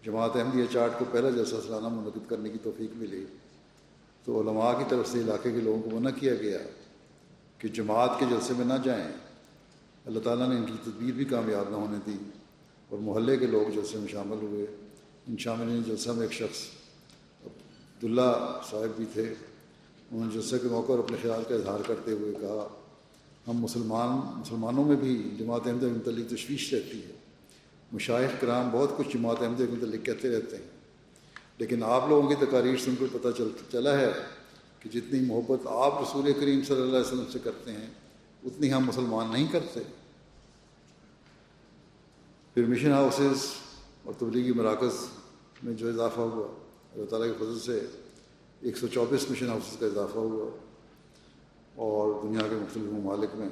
جماعت 0.06 0.36
احمدیہ 0.36 0.64
چارٹ 0.74 0.92
کو 1.00 1.06
پہلا 1.12 1.30
جلسہ 1.30 1.56
سالانہ 1.68 1.88
منعقد 1.88 2.30
کرنے 2.30 2.50
کی 2.50 2.58
توفیق 2.64 2.90
ملی۔ 2.96 3.26
تو 4.24 4.42
علماء 4.42 4.72
کی 4.74 4.84
طرف 4.90 5.10
سے 5.10 5.20
علاقے 5.20 5.52
کے 5.52 5.60
لوگوں 5.60 5.82
کو 5.82 5.90
منع 5.90 6.10
کیا 6.10 6.36
گیا 6.36 6.58
کہ 7.58 7.68
جماعت 7.68 8.10
کے 8.20 8.26
جلسے 8.30 8.54
میں 8.58 8.66
نہ 8.66 8.74
جائیں۔ 8.84 9.12
اللہ 10.06 10.20
تعالیٰ 10.20 10.50
نے 10.50 10.56
ان 10.56 10.66
کی 10.66 10.74
تدبیر 10.84 11.12
بھی 11.12 11.26
کامیاب 11.26 11.70
نہ 11.70 11.76
ہونے 11.76 11.98
دی 12.06 12.18
اور 12.90 13.00
محلے 13.00 13.38
کے 13.38 13.48
لوگ 13.48 13.72
جلسے 13.72 13.98
میں 13.98 14.08
شامل 14.08 14.38
ہوئے۔ 14.42 14.66
ان 15.28 15.38
شامل 15.38 15.84
جلسہ 15.84 16.10
میں 16.10 16.22
ایک 16.22 16.32
شخص 16.32 16.60
عبداللہ 17.46 18.60
صاحب 18.72 18.90
بھی 18.96 19.06
تھے۔ 19.14 19.34
انہوں 20.12 20.26
نے 20.26 20.34
جلسے 20.34 20.60
کے 20.60 20.68
موقع 20.68 20.92
پر 20.92 21.00
اپنے 21.00 21.18
خیال 21.22 21.44
کا 21.50 21.56
اظہار 21.56 21.80
کرتے 21.88 22.12
ہوئے 22.12 22.34
کہا 22.34 22.68
ہم 23.48 23.54
مسلمان 23.54 24.40
مسلمانوں 24.40 24.86
میں 24.86 24.96
بھی 24.96 25.36
جماعت 25.40 25.68
احمد 25.68 25.80
کے 25.80 25.88
متعلق 25.88 26.30
تشویش 26.30 26.74
رہتی 26.74 27.00
ہے۔ 27.00 27.12
مشاہد 27.92 28.42
کرام 28.42 28.70
بہت 28.72 28.90
کچھ 28.98 29.18
جماعت 29.18 29.42
احمد 29.42 29.58
کے 29.58 29.64
متعلق 29.64 30.06
کہتے 30.06 30.30
رہتے 30.30 30.56
ہیں۔ 30.56 30.76
لیکن 31.58 31.84
آپ 31.84 32.10
لوگوں 32.10 32.30
کی 32.30 32.36
تقاریر 32.36 32.78
سن 32.78 32.96
کر 33.00 33.06
پتہ 33.12 33.28
چل 33.38 33.48
چلا 33.72 34.00
ہے 34.00 34.12
کہ 34.80 34.90
جتنی 34.90 35.20
محبت 35.20 35.68
آپ 35.68 36.02
رسول 36.02 36.34
کریم 36.34 36.62
صلی 36.64 36.76
اللہ 36.76 36.90
علیہ 36.90 37.00
وسلم 37.00 37.26
سے 37.34 37.40
کرتے 37.40 37.72
ہیں، 37.72 37.88
اتنی 38.44 38.74
ہم 38.74 38.86
مسلمان 38.86 39.32
نہیں 39.32 39.48
کرتے۔ 39.52 39.80
پھر 42.54 42.66
مشن 42.66 42.92
ہاؤسز 42.92 43.38
اور 44.04 44.14
تبلیغی 44.20 44.52
مراکز 44.52 44.94
میں 45.64 45.74
جو 45.74 45.90
اضافہ 45.90 46.20
ہوا، 46.20 46.48
اللہ 46.94 47.06
تعالیٰ 47.06 47.28
کے 47.28 47.46
فضل 47.46 47.60
سے 47.60 47.86
ایک 48.62 48.78
سو 48.78 48.88
چوبیس 48.88 49.32
مشن 49.32 49.48
ہاؤسز 49.48 49.78
کا 49.80 49.86
اضافہ 49.86 50.18
ہوا۔ 50.18 50.65
اور 51.76 52.24
دنیا 52.24 52.42
کے 52.42 52.56
مختلف 52.56 52.84
ممالک 52.84 53.36
میں 53.36 53.50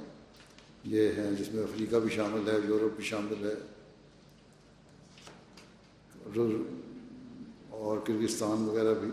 یہ 0.84 1.12
ہیں 1.18 1.32
جس 1.32 1.52
میں 1.54 1.64
افریقہ 1.64 1.96
بھی 1.96 2.10
شامل 2.10 2.50
ہے، 2.50 2.56
یورپ 2.68 2.96
بھی 2.96 3.04
شامل 3.04 3.46
ہے 3.48 3.54
اور 7.70 7.98
کرگستان 7.98 8.64
وغیرہ 8.70 8.94
بھی، 8.94 9.10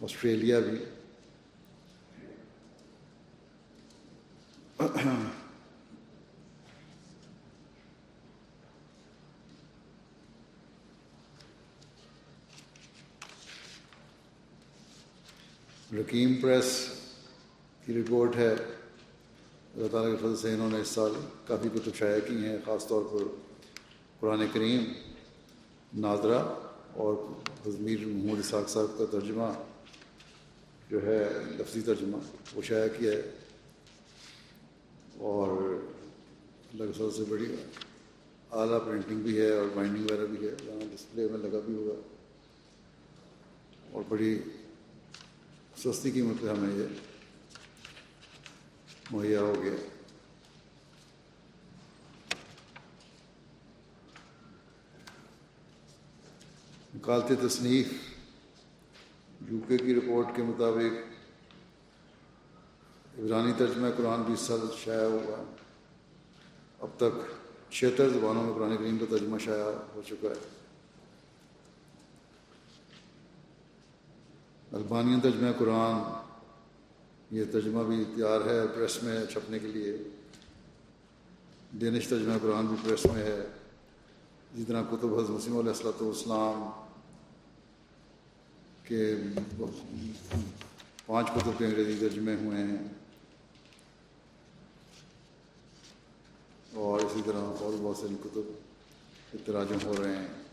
آسٹریلیا 0.00 0.58
بھی۔ 0.60 0.78
رکیم 15.98 16.34
پریس 16.34 16.93
کی 17.86 18.00
رپورٹ 18.00 18.36
ہے۔ 18.36 18.48
اللہ 18.48 19.88
تعالیٰ 19.90 20.10
کے 20.10 20.16
فضل 20.16 20.36
سے 20.36 20.52
انہوں 20.52 20.70
نے 20.70 20.80
اس 20.80 20.88
سال 20.88 21.12
کافی 21.46 21.68
کتب 21.74 21.94
شائع 21.94 22.20
کی 22.28 22.36
ہیں، 22.36 22.58
خاص 22.64 22.86
طور 22.86 23.02
پر 23.12 23.24
قرآن 24.20 24.46
کریم 24.52 24.84
نادرہ 25.96 26.54
اور 26.92 27.14
حضمیر 27.66 27.98
محمود 28.00 28.38
اساق 28.38 28.68
صاحب 28.68 28.98
کا 28.98 29.04
ترجمہ 29.10 29.52
جو 30.90 31.06
ہے، 31.06 31.28
لفظی 31.58 31.80
ترجمہ 31.80 32.16
وہ 32.54 32.62
شائع 32.62 32.88
کیا 32.98 33.12
ہے۔ 33.12 33.22
اور 35.18 35.48
اللہ 36.72 36.84
کے 36.84 36.92
فضل 36.92 37.10
سے 37.10 37.24
بڑی 37.28 37.54
اعلیٰ 38.50 38.84
پرنٹنگ 38.84 39.20
بھی 39.20 39.40
ہے 39.40 39.50
اور 39.50 39.66
بائنڈنگ 39.74 40.04
وغیرہ 40.04 40.26
بھی 40.26 40.48
ہے 40.48 40.54
وہاں 40.66 40.80
ڈسپلے 40.92 41.28
میں 41.28 41.38
لگا 41.38 41.58
بھی 41.64 41.74
ہوگا 41.74 42.00
اور 43.92 44.02
بڑی 44.08 44.38
سستی 45.76 46.10
قیمت 46.10 46.42
پہ 46.42 46.48
ہمیں 46.48 46.78
یہ 46.78 46.86
مہیا 49.12 49.40
ہو 49.40 49.54
گیا 49.62 49.74
کالت 57.02 57.40
تصنیف 57.40 57.92
یو 59.50 59.58
کے 59.68 59.76
کی 59.78 59.94
رپورٹ 59.94 60.34
کے 60.36 60.42
مطابق 60.42 61.02
عبرانی 63.18 63.52
ترجمہ 63.58 63.88
قرآن 63.96 64.22
بھی 64.22 64.36
سال 64.36 64.66
شائع 64.84 65.06
ہوا 65.06 65.42
اب 66.80 66.96
تک 66.96 67.20
چھہتر 67.70 68.08
زبانوں 68.08 68.42
میں 68.42 68.54
قرآن 68.54 68.76
کریم 68.76 68.98
کا 68.98 69.06
ترجمہ 69.10 69.38
شائع 69.38 69.70
ہو 69.94 70.02
چکا 70.06 70.28
ہے 70.28 70.52
البانین 74.72 75.20
ترجمہ 75.20 75.52
قرآن 75.58 76.02
یہ 77.34 77.44
ترجمہ 77.52 77.82
بھی 77.82 78.04
تیار 78.16 78.40
ہے 78.40 78.66
پریس 78.74 79.02
میں 79.02 79.26
چھپنے 79.26 79.58
کے 79.58 79.66
لیے۔ 79.66 79.96
ڈینش 81.72 82.08
ترجمہ 82.08 82.32
قرآن 82.42 82.66
بھی 82.66 82.76
پریس 82.84 83.06
میں 83.06 83.22
ہے۔ 83.22 83.40
اسی 84.54 84.64
طرح 84.68 84.82
کتب 84.82 85.14
حضرت 85.14 85.30
وسیم 85.30 85.58
علیہ 85.58 85.70
السلۃ 85.70 86.02
والسلام 86.02 86.70
کے 88.84 89.14
پانچ 91.06 91.28
کتب 91.28 91.58
کے 91.58 91.64
انگریزی 91.64 92.08
ترجمے 92.08 92.34
ہوئے 92.34 92.58
ہیں۔ 92.58 92.88
اور 96.74 97.00
اسی 97.00 97.20
طرح 97.26 97.40
اور 97.60 97.72
بہت 97.82 97.96
ساری 97.96 98.14
کتب 98.24 98.42
اتراجم 99.34 99.78
ہو 99.84 99.94
رہے 100.02 100.16
ہیں۔ 100.16 100.43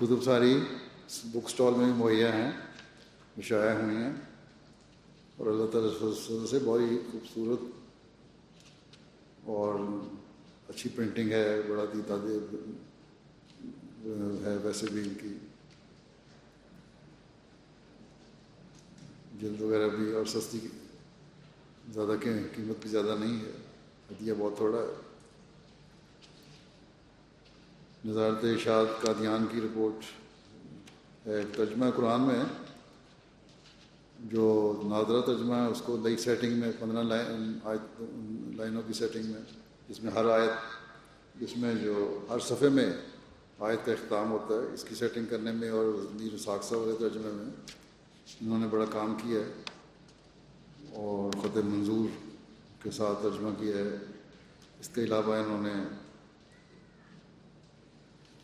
کتب 0.00 0.22
ساری 0.24 0.60
بک 1.24 1.46
اسٹال 1.46 1.74
میں 1.76 1.92
بھی 1.92 2.04
مہیا 2.04 2.36
ہیں 2.36 2.52
مشاع 3.36 3.72
ہوئی 3.72 3.96
ہیں۔ 3.96 4.12
اور 5.36 5.46
اللہ 5.46 5.66
تعالیٰ 5.66 6.12
سے 6.50 6.58
بہت 6.64 6.80
ہی 6.80 6.98
خوبصورت 7.10 7.60
اور 9.44 9.74
اچھی 10.68 10.90
پرنٹنگ 10.90 11.30
ہے، 11.30 11.62
بڑا 11.68 11.84
دی 11.92 12.00
ہے 14.46 14.56
ویسے 14.62 14.86
بھی 14.86 15.02
ان 15.02 15.14
کی۔ 15.22 15.34
جلد 19.40 19.60
وغیرہ 19.60 19.88
بھی 19.88 20.12
اور 20.12 20.26
سستی 20.26 20.58
زیادہ 21.92 22.12
قیمت 22.56 22.76
بھی 22.80 22.90
زیادہ 22.90 23.16
نہیں 23.20 23.40
ہے۔ 23.40 23.50
ہدیہ 24.10 24.32
بہت 24.38 24.56
تھوڑا 24.56 24.78
ہے۔ 24.78 25.07
نظارت 28.08 28.44
اشاعت 28.44 29.02
کا 29.02 29.12
دھیان 29.18 29.44
کی 29.50 29.60
رپورٹ 29.60 29.94
ہے۔ 31.26 31.42
ترجمہ 31.56 31.84
قرآن 31.96 32.20
میں 32.20 32.44
جو 34.18 34.80
نادرہ 34.84 35.20
ترجمہ 35.20 35.54
ہے، 35.54 35.66
اس 35.66 35.82
کو 35.84 35.96
نئی 35.96 36.16
سیٹنگ 36.16 36.52
میں، 36.52 36.72
پندرہ 36.80 37.02
لائن 37.02 37.58
لائنوں 38.56 38.82
کی 38.86 38.92
سیٹنگ 38.92 39.24
میں، 39.26 39.40
جس 39.88 40.04
میں 40.04 40.12
ہر 40.12 40.24
آیت، 40.24 40.50
جس 41.40 41.56
میں 41.56 41.74
جو 41.74 42.26
ہر 42.30 42.38
صفحے 42.38 42.68
میں 42.68 42.92
آیت 43.58 43.86
کا 43.86 43.92
اختتام 43.92 44.30
ہوتا 44.30 44.54
ہے، 44.54 44.74
اس 44.74 44.84
کی 44.84 44.94
سیٹنگ 44.94 45.26
کرنے 45.30 45.52
میں 45.52 45.68
اور 45.68 46.06
میر 46.14 46.38
ساکسہ 46.38 46.74
والے 46.74 46.92
ترجمے 46.98 47.32
میں 47.32 47.50
انہوں 48.40 48.58
نے 48.58 48.66
بڑا 48.66 48.84
کام 48.84 49.16
کیا 49.22 49.40
ہے۔ 49.40 49.52
اور 50.92 51.30
خط 51.42 51.56
منظور 51.56 52.08
کے 52.82 52.90
ساتھ 52.90 53.22
ترجمہ 53.22 53.50
کیا 53.60 53.76
ہے۔ 53.76 53.96
اس 54.80 54.88
کے 54.88 55.04
علاوہ 55.04 55.34
انہوں 55.34 55.62
نے 55.62 55.72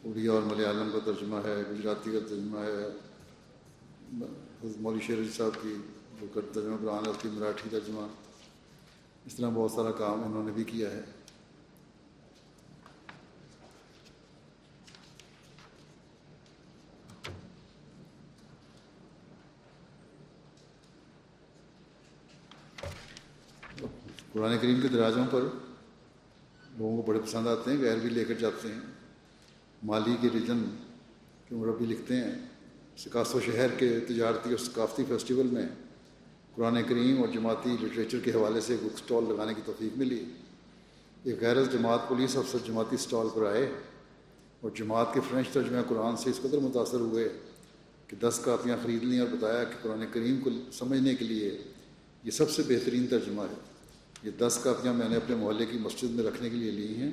اڑیا 0.04 0.32
اور 0.32 0.42
ملیالم 0.42 0.90
کا 0.92 0.98
ترجمہ 1.04 1.36
ہے، 1.44 1.62
گجراتی 1.70 2.10
کا 2.12 2.18
ترجمہ 2.28 2.58
ہے۔ 2.58 2.88
مولوی 4.80 5.00
شیر 5.06 5.18
صاحب 5.36 5.62
کی 5.62 5.74
جو 6.20 6.40
ترجمہ، 6.52 6.76
قرآن 6.80 7.04
ہے 7.04 7.10
اس 7.10 7.16
کی 7.22 7.28
مراٹھی 7.28 7.70
ترجمہ۔ 7.70 8.06
اس 9.26 9.34
طرح 9.34 9.48
بہت 9.54 9.70
سارا 9.70 9.90
کام 9.90 10.24
انہوں 10.24 10.44
نے 10.44 10.52
بھی 10.52 10.64
کیا 10.64 10.90
ہے۔ 10.90 11.00
قرآن 24.32 24.58
کریم 24.58 24.80
کے 24.80 24.88
دراجوں 24.88 25.26
پر 25.30 25.40
لوگوں 26.78 26.96
کو 26.96 27.02
بڑے 27.02 27.20
پسند 27.20 27.46
آتے 27.46 27.70
ہیں، 27.70 27.78
غیر 27.78 27.96
بھی 27.96 28.10
لے 28.10 28.24
کر 28.24 28.34
جاتے 28.34 28.68
ہیں۔ 28.68 28.80
مالی 29.84 30.16
کے 30.20 30.28
ریجن 30.34 30.64
کے 31.48 31.54
مربی 31.54 31.86
لکھتے 31.86 32.16
ہیں 32.16 32.34
سکاس 32.98 33.34
و 33.34 33.40
شہر 33.40 33.68
کے 33.78 34.00
تجارتی 34.00 34.50
اور 34.50 34.58
ثقافتی 34.58 35.04
فیسٹیول 35.08 35.46
میں 35.46 35.66
قرآن 36.54 36.82
کریم 36.88 37.20
اور 37.20 37.28
جماعتی 37.28 37.76
لٹریچر 37.82 38.18
کے 38.20 38.30
حوالے 38.30 38.60
سے 38.60 38.76
بک 38.82 38.94
اسٹال 38.94 39.24
لگانے 39.28 39.54
کی 39.54 39.62
توفیق 39.64 39.98
ملی۔ 39.98 40.24
ایک 41.22 41.40
غیر 41.40 41.56
جماعت 41.64 42.08
پولیس 42.08 42.36
افسر 42.36 42.58
جماعتی 42.66 42.94
اسٹال 42.94 43.26
پر 43.34 43.46
آئے 43.46 43.70
اور 44.60 44.70
جماعت 44.70 45.14
کے 45.14 45.20
فرینچ 45.30 45.48
ترجمہ 45.48 45.78
قرآن 45.88 46.16
سے 46.16 46.30
اس 46.30 46.40
قدر 46.42 46.58
متاثر 46.58 47.00
ہوئے 47.00 47.28
کہ 48.06 48.16
دس 48.16 48.40
کاپیاں 48.44 48.76
خرید 48.82 49.04
لیں 49.04 49.20
اور 49.20 49.28
بتایا 49.28 49.64
کہ 49.64 49.74
قرآن 49.82 50.04
کریم 50.12 50.40
کو 50.40 50.50
سمجھنے 50.72 51.14
کے 51.14 51.24
لیے 51.24 51.58
یہ 52.24 52.30
سب 52.30 52.50
سے 52.50 52.62
بہترین 52.68 53.06
ترجمہ 53.06 53.42
ہے۔ 53.42 53.56
یہ 54.22 54.30
دس 54.38 54.58
کاپیاں 54.62 54.94
میں 54.94 55.08
نے 55.08 55.16
اپنے 55.16 55.36
محلے 55.36 55.66
کی 55.66 55.78
مسجد 55.78 56.10
میں 56.10 56.24
رکھنے 56.24 56.50
کے 56.50 56.56
لیے 56.56 56.70
لی 56.70 56.94
ہیں۔ 56.94 57.10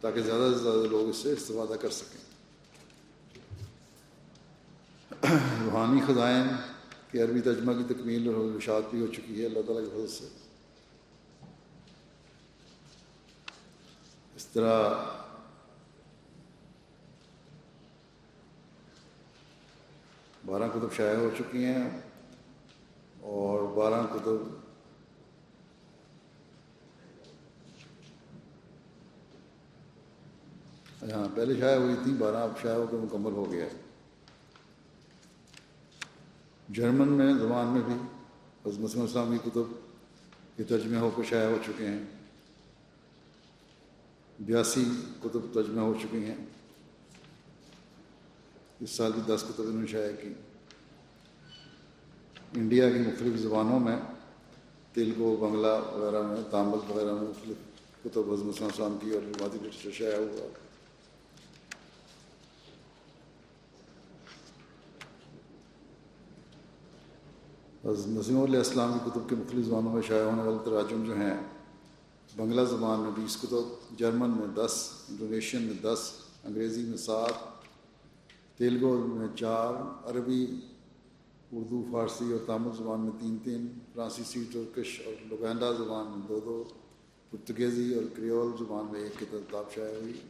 تاکہ 0.00 0.20
زیادہ 0.22 0.52
سے 0.52 0.58
زیادہ 0.58 0.86
لوگ 0.90 1.08
اس 1.08 1.16
سے 1.16 1.32
استفادہ 1.32 1.76
کر 1.80 1.90
سکیں۔ 1.90 2.20
روحانی 5.64 6.00
خزائن 6.06 6.48
کی 7.10 7.22
عربی 7.22 7.40
ترجمہ 7.40 7.72
کی 7.72 7.94
تکمیل 7.94 8.28
اور 8.28 8.56
اشاعت 8.56 8.82
بھی 8.90 9.00
ہو 9.00 9.06
چکی 9.06 9.40
ہے، 9.40 9.46
اللہ 9.46 9.58
تعالیٰ 9.66 9.84
کی 9.84 9.90
فضل 9.90 10.08
سے۔ 10.08 10.28
اس 14.36 14.46
طرح 14.46 14.94
بارہ 20.46 20.68
کتب 20.68 20.96
شائع 20.96 21.16
ہو 21.16 21.30
چکی 21.38 21.64
ہیں 21.64 22.00
اور 23.20 23.76
بارہ 23.76 24.02
کتب 24.12 24.59
ہاں 31.02 31.28
پہلے 31.34 31.60
شائع 31.60 31.76
ہوئی 31.76 31.94
تھی 32.04 32.12
بارہ 32.12 32.36
اب 32.36 32.50
شائع 32.62 32.74
ہو 32.74 32.86
کے 32.90 32.96
مکمل 32.96 33.32
ہو 33.32 33.52
گیا 33.52 33.64
ہے۔ 33.64 33.70
جرمن 36.68 37.08
میں، 37.08 37.34
زبان 37.34 37.66
میں 37.66 37.80
بھی 37.86 37.94
حضرت 38.66 38.96
اسلام 38.96 39.36
کی 39.36 39.50
کتب 39.50 39.62
کے 40.56 40.64
ترجمے 40.64 40.98
ہو 40.98 41.10
کے 41.16 41.22
شائع 41.22 41.48
ہو 41.48 41.58
چکے 41.66 41.86
ہیں۔ 41.86 42.04
بیاسی 44.40 44.84
کتب 45.20 45.40
ترجمہ 45.52 45.80
ہو 45.80 45.94
چکی 46.02 46.24
ہیں۔ 46.24 46.34
اس 48.80 48.90
سال 48.90 49.12
بھی 49.12 49.34
دس 49.34 49.44
کتب 49.48 49.64
انہوں 49.66 49.80
نے 49.80 49.86
شائع 49.86 50.12
کی۔ 50.22 50.32
انڈیا 52.54 52.90
کی 52.90 52.98
مختلف 52.98 53.40
زبانوں 53.40 53.80
میں، 53.80 53.96
تیلگو، 54.92 55.36
بنگلہ 55.36 55.96
وغیرہ 55.96 56.22
میں، 56.22 56.36
تامل 56.50 56.78
وغیرہ 56.88 57.12
میں 57.12 57.22
مختلف 57.22 57.56
کتب 58.04 58.32
حضرت 58.32 58.62
السلام 58.62 58.98
کی 59.02 59.10
اور 59.10 59.22
روایتی 59.22 59.58
لٹریچر 59.58 59.90
شائع 59.90 60.18
ہوا۔ 60.18 60.69
نظیم 67.90 68.42
علیہ 68.42 68.58
السلام 68.58 68.92
کی 68.92 69.10
کتب 69.10 69.28
کے 69.28 69.36
مختلف 69.36 69.66
زبانوں 69.66 69.92
میں 69.92 70.02
شائع 70.02 70.24
ہونے 70.24 70.42
والے 70.42 70.58
تراجم 70.64 71.04
جو 71.04 71.16
ہیں، 71.16 71.34
بنگلہ 72.36 72.64
زبان 72.64 73.00
میں 73.00 73.10
بیس 73.16 73.36
کتب، 73.36 73.98
جرمن 73.98 74.30
میں 74.30 74.46
دس، 74.46 74.90
انڈونیشین 75.08 75.62
میں 75.62 75.74
دس، 75.82 76.12
انگریزی 76.44 76.82
میں 76.82 76.96
سات، 76.96 77.32
تیلگو 78.58 78.96
میں 79.06 79.28
چار، 79.36 79.74
عربی، 80.10 80.60
اردو، 81.52 81.84
فارسی 81.92 82.32
اور 82.32 82.46
تامل 82.46 82.76
زبان 82.78 83.00
میں 83.00 83.12
تین 83.20 83.36
تین، 83.44 83.78
فرانسیسی 83.94 84.44
ٹرکش 84.52 85.00
اور 85.06 85.14
لوگینڈا 85.28 85.72
زبان 85.72 86.06
میں 86.06 86.28
دو 86.28 86.40
دو، 86.44 86.64
پرتگیزی 87.30 87.94
اور 87.94 88.02
کریول 88.16 88.50
زبان 88.58 88.86
میں 88.92 89.00
ایک 89.00 89.20
کتاب 89.20 89.74
شائع 89.74 90.00
ہوئی۔ 90.00 90.20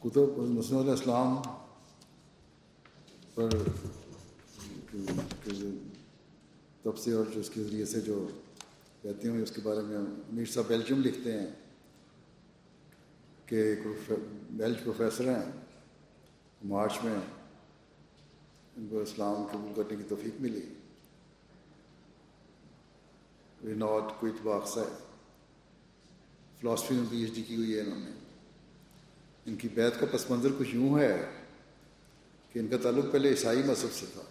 کتب 0.00 0.38
مسلم 0.38 0.78
علیہ 0.78 0.90
السلام 0.90 1.36
پر 3.34 3.48
تب 6.82 6.98
سے 6.98 7.12
اور 7.12 7.24
جو 7.34 7.40
اس 7.40 7.50
کے 7.50 7.64
ذریعے 7.64 7.84
سے 7.84 8.00
جو 8.00 8.28
کہتے 9.02 9.30
ہیں، 9.30 9.42
اس 9.42 9.50
کے 9.50 9.60
بارے 9.64 9.80
میں 9.80 9.96
امیر 9.96 10.44
صاحب 10.44 10.66
بیلجیم 10.66 11.00
لکھتے 11.00 11.40
ہیں 11.40 11.46
کہ 13.46 13.54
ایک 13.54 13.78
بیلچ 14.50 14.78
پروفیسر 14.84 15.36
ہیں، 15.36 15.52
مارچ 16.64 16.92
میں 17.04 17.14
ان 18.76 18.88
کو 18.90 19.00
اسلام 19.00 19.46
قبول 19.52 19.72
کرنے 19.76 20.02
کی 20.02 20.08
توفیق 20.08 20.40
ملی۔ 20.40 20.74
ریناٹ 23.64 24.20
کوئٹ 24.20 24.34
باکس 24.42 24.76
ہے۔ 24.76 25.04
فلاسفی 26.60 26.94
میں 26.94 27.04
پی 27.10 27.20
ایچ 27.20 27.34
ڈی 27.34 27.42
کی 27.42 27.56
ہوئی 27.56 27.74
ہے 27.74 27.80
انہوں 27.80 27.98
نے۔ 27.98 28.27
ان 29.48 29.56
کی 29.56 29.68
بیت 29.74 30.00
کا 30.00 30.06
پس 30.10 30.30
منظر 30.30 30.48
کچھ 30.58 30.74
یوں 30.74 30.98
ہے 30.98 31.30
کہ 32.52 32.58
ان 32.58 32.68
کا 32.68 32.76
تعلق 32.82 33.12
پہلے 33.12 33.28
عیسائی 33.28 33.58
مذہب 33.58 33.92
سے 33.92 34.06
تھا، 34.12 34.22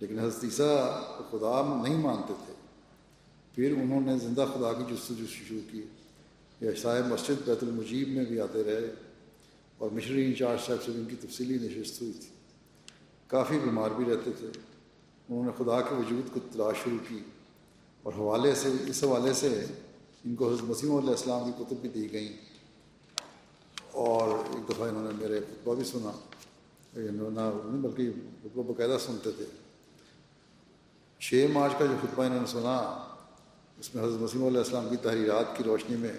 لیکن 0.00 0.18
حضرت 0.18 0.44
عیسیٰ 0.44 1.02
خدا 1.16 1.82
نہیں 1.82 1.98
مانتے 1.98 2.32
تھے۔ 2.46 2.52
پھر 3.54 3.82
انہوں 3.82 4.00
نے 4.00 4.18
زندہ 4.18 4.46
خدا 4.54 4.72
کی 4.72 4.94
جستجو 4.94 5.26
شروع 5.28 5.60
کی۔ 5.70 5.82
یا 6.60 6.70
عیسائی 6.70 7.02
مسجد 7.02 7.48
بیت 7.48 7.62
المجیب 7.62 8.08
میں 8.08 8.24
بھی 8.24 8.40
آتے 8.40 8.64
رہے 8.64 8.94
اور 9.78 9.90
مشری 9.90 10.24
انچارج 10.24 10.66
صاحب 10.66 10.82
سے 10.82 10.92
ان 10.92 11.04
کی 11.04 11.16
تفصیلی 11.16 11.68
نشست 11.68 12.02
ہوئی 12.02 12.12
تھی۔ 12.12 12.28
کافی 13.26 13.58
بیمار 13.58 13.90
بھی 13.90 14.04
رہتے 14.04 14.30
تھے۔ 14.38 14.46
انہوں 15.28 15.44
نے 15.44 15.50
خدا 15.58 15.80
کے 15.80 15.94
وجود 15.94 16.34
کو 16.34 16.40
تلاش 16.52 16.74
شروع 16.84 16.98
کی 17.08 17.18
اور 18.02 18.12
حوالے 18.12 18.54
سے، 18.54 18.68
اس 18.86 19.04
حوالے 19.04 19.34
سے 19.34 19.66
ان 20.24 20.34
کو 20.34 20.48
حضرت 20.48 20.64
مسیم 20.64 20.94
علیہ 20.94 21.10
السلام 21.10 21.52
کی 21.52 21.64
کتب 21.64 21.76
بھی 21.76 21.88
دی 21.88 22.12
گئیں۔ 22.12 22.49
اور 24.00 24.28
ایک 24.28 24.68
دفعہ 24.68 24.88
انہوں 24.88 25.02
نے 25.02 25.10
میرے 25.18 25.40
خطبہ 25.40 25.74
بھی 25.74 25.84
سنا 25.84 26.12
یعنی 27.00 27.18
نہ 27.18 27.50
بلکہ 27.64 28.10
خطبہ 28.42 28.62
باقاعدہ 28.62 28.98
سنتے 29.00 29.30
تھے۔ 29.32 29.44
چھ 31.20 31.46
مارچ 31.52 31.72
کا 31.78 31.86
جو 31.86 31.96
خطبہ 32.02 32.24
انہوں 32.24 32.40
نے 32.40 32.46
سنا، 32.46 32.76
اس 33.78 33.94
میں 33.94 34.04
حضرت 34.04 34.20
مسیم 34.20 34.46
علیہ 34.46 34.58
السلام 34.58 34.88
کی 34.88 34.96
تحریرات 34.96 35.56
کی 35.56 35.64
روشنی 35.64 35.96
میں 35.96 36.12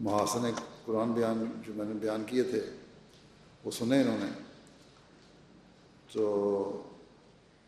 محاسن 0.00 0.50
قرآن 0.84 1.12
بیان 1.12 1.44
جو 1.66 1.72
میں 1.76 1.84
نے 1.84 1.94
بیان 1.94 2.24
کیے 2.26 2.42
تھے، 2.42 2.60
وہ 3.64 3.70
سنے 3.70 4.00
انہوں 4.00 4.18
نے۔ 4.20 4.30
تو 6.12 6.82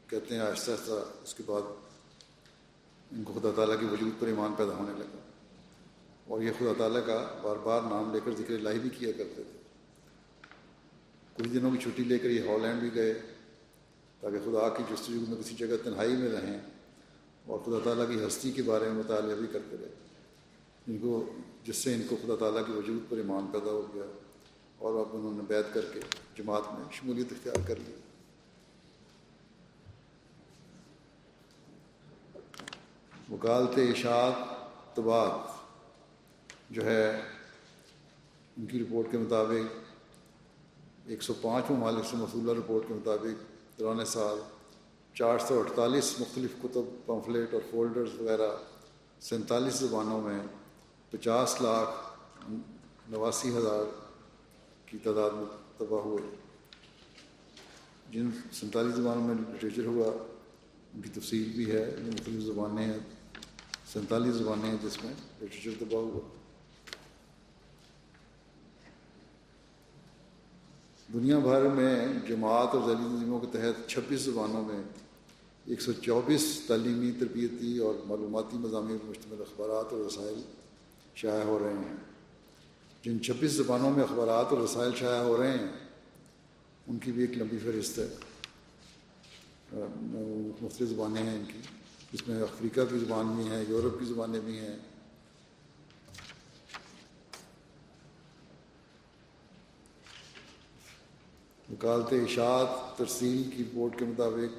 کہتے 0.07 0.35
ہیں 0.35 0.43
آہستہ 0.43 0.71
آہستہ 0.71 0.93
اس 1.23 1.35
کے 1.35 1.43
بعد 1.47 1.63
ان 3.13 3.25
کو 3.25 3.33
خدا 3.33 3.51
تعالیٰ 3.57 3.81
کی 3.81 3.87
وجود 3.87 4.21
پر 4.21 4.27
ایمان 4.27 4.55
پیدا 4.57 4.75
ہونے 4.75 4.93
لگا۔ 4.99 5.26
اور 6.29 6.43
یہ 6.43 6.51
خدا 6.59 6.73
تعالیٰ 6.79 7.07
کا 7.07 7.39
بار 7.43 7.57
بار 7.57 7.81
نام 7.81 8.13
لے 8.13 8.21
کر 8.25 8.31
ذکر 8.39 8.55
الہی 8.55 8.79
بھی 8.79 8.91
کیا 8.91 9.13
کرتے 9.13 9.43
تھے۔ 9.43 9.59
کچھ 11.35 11.49
دنوں 11.49 11.71
کی 11.71 11.79
چھٹی 11.79 12.05
لے 12.05 12.19
کر 12.19 12.31
یہ 12.31 12.49
ہالینڈ 12.49 12.81
بھی 12.81 12.95
گئے 12.95 13.15
تاکہ 14.21 14.39
خدا 14.45 14.69
کی 14.69 14.83
جستجو 14.91 15.21
میں 15.29 15.43
کسی 15.43 15.55
جگہ 15.55 15.77
تنہائی 15.85 16.17
میں 16.17 16.29
رہیں 16.29 16.61
اور 17.47 17.59
خدا 17.59 17.79
تعالیٰ 17.85 18.09
کی 18.09 18.27
ہستی 18.27 18.53
کے 18.53 18.63
بارے 18.63 18.85
میں 18.85 18.93
مطالعہ 18.93 19.37
بھی 19.37 19.47
کرتے 19.53 19.77
رہے۔ 19.81 19.95
ان 20.87 20.99
کو، 20.99 21.33
جس 21.65 21.77
سے 21.77 21.95
ان 21.95 22.03
کو 22.09 22.17
خدا 22.23 22.37
تعالیٰ 22.41 22.67
کے 22.67 22.73
وجود 22.73 23.11
پر 23.11 23.17
ایمان 23.17 23.47
پیدا 23.53 23.71
ہو 23.71 23.87
گیا 23.95 24.05
اور 24.79 24.95
اب 24.95 25.17
انہوں 25.17 25.33
نے 25.33 25.43
بیت 25.49 25.67
کر 25.75 25.85
کے 25.93 26.01
جماعت 26.39 26.63
میں 26.73 26.85
شمولیت 26.93 27.33
اختیار 27.33 27.69
کر 27.69 27.75
لی۔ 27.77 27.93
وکالت 33.35 33.79
اشاعت 33.79 34.35
طباعت 34.97 35.56
جو 36.71 36.85
ہے، 36.85 37.21
ان 38.57 38.67
کی 38.67 38.81
رپورٹ 38.81 39.11
کے 39.11 39.19
مطابق 39.19 39.75
ایک 41.07 41.23
سو 41.23 41.35
پانچ 41.41 41.71
ممالک 41.71 42.05
سے 42.11 42.17
مصولہ 42.17 42.59
رپورٹ 42.59 42.89
کے 42.89 42.95
مطابق 42.95 43.79
دوران 43.79 44.05
سال 44.05 44.39
چار 45.15 45.39
سو 45.39 45.59
اڑتالیس 45.61 46.21
مختلف 46.21 46.51
کتب 46.63 47.07
پمفلیٹ 47.07 47.55
اور 47.55 47.63
فولڈرز 47.71 48.21
وغیرہ 48.21 48.51
سینتالیس 49.21 49.75
زبانوں 49.75 50.21
میں 50.21 50.39
پچاس 51.11 51.61
لاکھ 51.61 51.91
نواسی 53.11 53.57
ہزار 53.57 53.85
کی 54.87 54.99
تعداد 54.99 55.31
میں 55.31 55.47
تباہ 55.79 56.01
ہوئے۔ 56.01 56.23
جن 58.11 58.31
سینتالیس 58.53 58.95
زبانوں 58.95 59.23
میں 59.23 59.35
لٹریچر 59.35 59.87
ہوا، 59.87 60.25
ان 60.95 61.03
کی 61.03 61.21
تفصیل 61.21 61.53
بھی 61.57 61.73
ہے 61.73 61.97
مختلف 61.99 62.43
زبانیں 62.43 62.85
ہیں، 62.85 62.99
سینتالیس 63.93 64.35
زبانیں 64.35 64.71
ہیں 64.71 64.77
جس 64.83 65.05
میں 65.05 65.13
لٹریچر 65.43 65.71
تباہ 65.79 66.01
ہوا۔ 66.01 66.21
دنیا 71.15 71.39
بھر 71.39 71.63
میں 71.63 72.09
جماعت 72.29 72.69
اور 72.75 72.89
ذیلی 72.89 73.05
تنظیموں 73.05 73.41
کے 73.41 73.47
تحت 73.53 73.89
چھبیس 73.89 74.21
زبانوں 74.21 74.65
میں 74.65 74.83
ایک 75.65 75.81
سو 75.81 75.93
چوبیس 75.93 76.61
تعلیمی 76.67 77.13
تربیتی 77.21 77.79
اور 77.79 77.95
معلوماتی 78.07 78.59
مضامین 78.59 78.99
پر 78.99 79.09
مشتمل 79.09 79.41
اخبارات 79.41 79.93
اور 79.93 80.05
رسائل 80.07 80.43
شائع 81.15 81.45
ہو 81.45 81.59
رہے 81.59 81.73
ہیں۔ 81.73 81.97
جن 83.05 83.23
چھبیس 83.23 83.51
زبانوں 83.51 83.91
میں 83.91 84.03
اخبارات 84.03 84.47
اور 84.51 84.59
رسائل 84.59 84.91
شائع 84.97 85.23
ہو 85.23 85.37
رہے 85.37 85.51
ہیں، 85.51 85.69
ان 86.87 86.99
کی 86.99 87.13
بھی 87.13 87.21
ایک 87.21 87.39
لمبی 87.39 87.59
فہرست 87.59 87.99
ہے۔ 87.99 88.09
مختلف 90.61 90.89
زبانیں 90.89 91.23
ہیں 91.23 91.39
ان 91.39 91.45
کی۔ 91.53 91.59
جس 92.13 92.29
میں 92.29 92.43
افریقہ 92.43 92.81
کی 92.91 92.99
زبان 92.99 93.27
بھی 93.37 93.45
ہیں 93.45 93.65
یورپ 93.69 93.99
کی 93.99 94.05
زبانیں 94.05 94.41
بھی 94.41 94.59
ہیں۔ 94.59 94.77
وکالت 101.73 102.13
اشاعت، 102.13 102.99
ترسیل 102.99 103.51
کی 103.51 103.65
رپورٹ 103.65 103.99
کے 103.99 104.05
مطابق۔ 104.05 104.55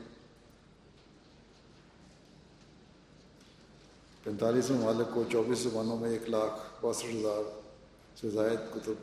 پینتالیس 4.23 4.69
ممالک 4.69 5.13
کو 5.13 5.23
چوبیس 5.31 5.59
زبانوں 5.59 5.97
میں 5.97 6.09
ایک 6.09 6.29
لاکھ 6.29 6.53
باسٹھ 6.81 7.15
ہزار 7.15 7.43
سے 8.21 8.29
زائد 8.29 8.59
کتب 8.73 8.93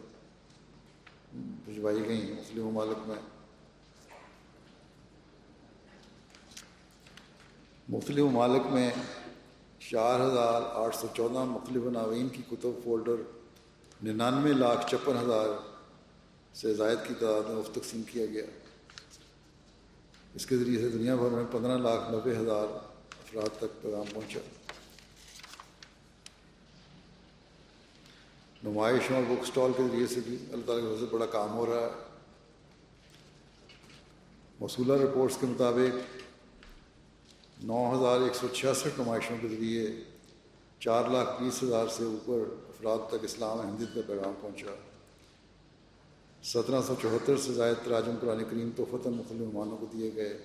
بھجوائی 1.64 2.04
گئیں 2.08 2.32
مختلف 2.32 2.64
ممالک 2.64 3.08
میں۔ 3.08 3.16
مختلف 7.88 8.24
ممالک 8.24 8.66
میں 8.66 8.90
چار 9.90 10.20
ہزار 10.20 10.62
آٹھ 10.62 10.96
سو 10.96 11.06
چودہ 11.16 11.44
مختلف 11.44 11.82
عناوین 11.86 12.28
کی 12.28 12.42
کتب 12.50 12.84
فولڈر، 12.84 13.22
ننانوے 14.02 14.52
لاکھ 14.52 14.90
چھپن 14.90 15.16
ہزار 15.16 15.48
سے 16.54 16.74
زائد 16.74 16.98
کی 17.08 17.14
تعداد 17.14 17.42
میں 17.48 17.56
مفت 17.56 17.74
تقسیم 17.74 18.02
کیا 18.02 18.26
گیا۔ 18.26 18.44
اس 20.34 20.46
کے 20.46 20.56
ذریعے 20.56 20.82
سے 20.82 20.88
دنیا 20.88 21.14
بھر 21.14 21.28
میں 21.28 21.44
پندرہ 21.50 21.78
لاکھ 21.78 22.10
نوے 22.10 22.36
ہزار 22.36 22.66
افراد 23.14 23.58
تک 23.58 23.82
پیغام 23.82 24.04
پہنچا۔ 24.12 24.40
نمائشوں 28.62 29.16
اور 29.16 29.24
بک 29.28 29.42
اسٹال 29.42 29.70
کے 29.76 29.82
ذریعے 29.88 30.06
سے 30.06 30.20
بھی 30.24 30.36
اللہ 30.52 30.66
تعالیٰ 30.66 30.84
کی 30.84 30.90
وجہ 30.90 31.00
سے 31.00 31.06
بڑا 31.10 31.26
کام 31.26 31.52
ہو 31.52 31.66
رہا 31.66 31.86
ہے۔ 31.86 31.90
موصولہ 34.60 34.92
رپورٹس 34.92 35.36
کے 35.40 35.46
مطابق 35.46 36.16
نو 37.64 37.96
ہزار 37.96 38.20
ایک 38.20 38.34
سو 38.34 38.48
چھیاسٹھ 38.48 39.00
نمائشوں 39.00 39.36
کے 39.42 39.48
ذریعے 39.48 39.90
چار 40.80 41.08
لاکھ 41.08 41.42
بیس 41.42 41.62
ہزار 41.62 41.86
سے 41.88 42.04
اوپر 42.04 42.54
افراد 42.68 42.98
تک 43.08 43.24
اسلام 43.24 43.60
ہندت 43.60 43.94
کا 43.94 44.00
پیغام 44.06 44.32
پہنچا۔ 44.40 44.93
سترہ 46.44 46.80
سو 46.86 46.94
چوہتر 47.02 47.36
سے 47.36 47.52
زائد 47.52 47.84
تراجم 47.84 48.14
قرآن 48.20 48.44
کریم 48.50 48.70
تو 48.76 48.84
فتح 48.84 49.08
مختلف 49.08 49.40
مہمانوں 49.40 49.76
کو 49.76 49.86
دیے 49.92 50.10
گئے 50.16 50.38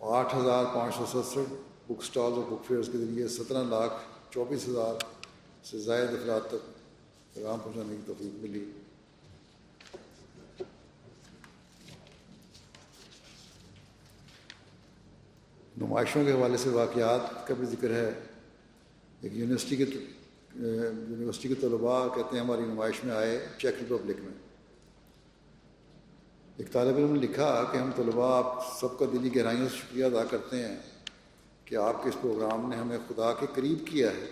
آٹھ 0.00 0.34
ہزار 0.34 0.64
پانچ 0.64 0.94
سو 0.94 1.22
ستسٹھ 1.22 1.54
بک 1.86 1.98
اسٹال 1.98 2.32
اور 2.32 2.42
بک 2.50 2.66
فیئرس 2.66 2.88
کے 2.92 2.98
ذریعے 2.98 3.28
سترہ 3.28 3.64
لاکھ 3.64 3.92
چوبیس 4.30 4.68
ہزار 4.68 4.94
سے 5.64 5.78
زائد 5.78 6.08
افراد 6.08 6.40
تک 6.48 6.70
پیغام 7.34 7.58
پہنچانے 7.58 7.96
کی 7.96 8.02
توفیق 8.06 8.42
ملی۔ 8.42 8.64
نمائشوں 15.76 16.24
کے 16.24 16.32
حوالے 16.32 16.56
سے 16.56 16.68
واقعات 16.68 17.46
کا 17.48 17.54
بھی 17.54 17.66
ذکر 17.66 17.90
ہے۔ 17.90 18.20
ایک 19.20 19.32
یونیورسٹی 19.32 19.76
کے 19.76 19.84
یونیورسٹی 20.54 21.48
کے 21.48 21.54
طلباء 21.54 22.08
کہتے 22.08 22.36
ہیں 22.36 22.44
ہماری 22.44 22.62
نمائش 22.62 23.04
میں 23.04 23.14
آئے 23.14 23.46
چیک 23.58 23.74
ریپبلک 23.78 24.16
میں۔ 24.18 24.32
ایک 26.56 26.72
طالب 26.72 26.96
علم 26.96 27.12
نے 27.12 27.20
لکھا 27.20 27.64
کہ 27.72 27.76
ہم 27.76 27.90
طلباء 27.96 28.38
آپ 28.38 28.80
سب 28.80 28.98
کا 28.98 29.04
دلی 29.12 29.36
گہرائیوں 29.36 29.68
سے 29.68 29.76
شکریہ 29.76 30.04
ادا 30.04 30.24
کرتے 30.24 30.68
ہیں 30.68 30.76
کہ 31.64 31.76
آپ 31.76 32.02
کے 32.02 32.08
اس 32.08 32.14
پروگرام 32.20 32.68
نے 32.70 32.76
ہمیں 32.76 32.98
خدا 33.08 33.32
کے 33.32 33.46
قریب 33.54 33.86
کیا 33.86 34.10
ہے۔ 34.10 34.30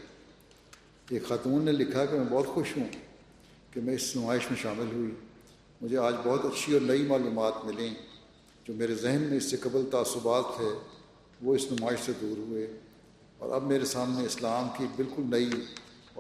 ایک 1.11 1.29
خاتون 1.29 1.63
نے 1.63 1.73
لکھا 1.73 2.05
کہ 2.05 2.17
میں 2.17 2.27
بہت 2.31 2.47
خوش 2.47 2.77
ہوں 2.77 2.85
کہ 3.75 3.81
میں 3.81 3.95
اس 3.95 4.17
نمائش 4.17 4.51
میں 4.51 4.59
شامل 4.59 4.87
ہوئی۔ 4.95 5.11
مجھے 5.81 5.99
آج 5.99 6.15
بہت 6.25 6.45
اچھی 6.45 6.73
اور 6.73 6.81
نئی 6.81 7.03
معلومات 7.03 7.53
ملیں۔ 7.65 7.95
جو 8.69 8.75
میرے 8.75 8.95
ذہن 8.95 9.23
میں 9.29 9.37
اس 9.37 9.51
سے 9.51 9.57
قبل 9.57 9.89
تعصبات 9.91 10.45
تھے، 10.57 10.79
وہ 11.43 11.55
اس 11.55 11.73
نمائش 11.73 12.01
سے 12.07 12.13
دور 12.21 12.39
ہوئے۔ 12.39 12.67
اور 13.39 13.51
اب 13.51 13.63
میرے 13.63 13.85
سامنے 13.85 14.25
اسلام 14.25 14.69
کی 14.79 14.85
بالکل 14.97 15.23
نئی 15.23 15.51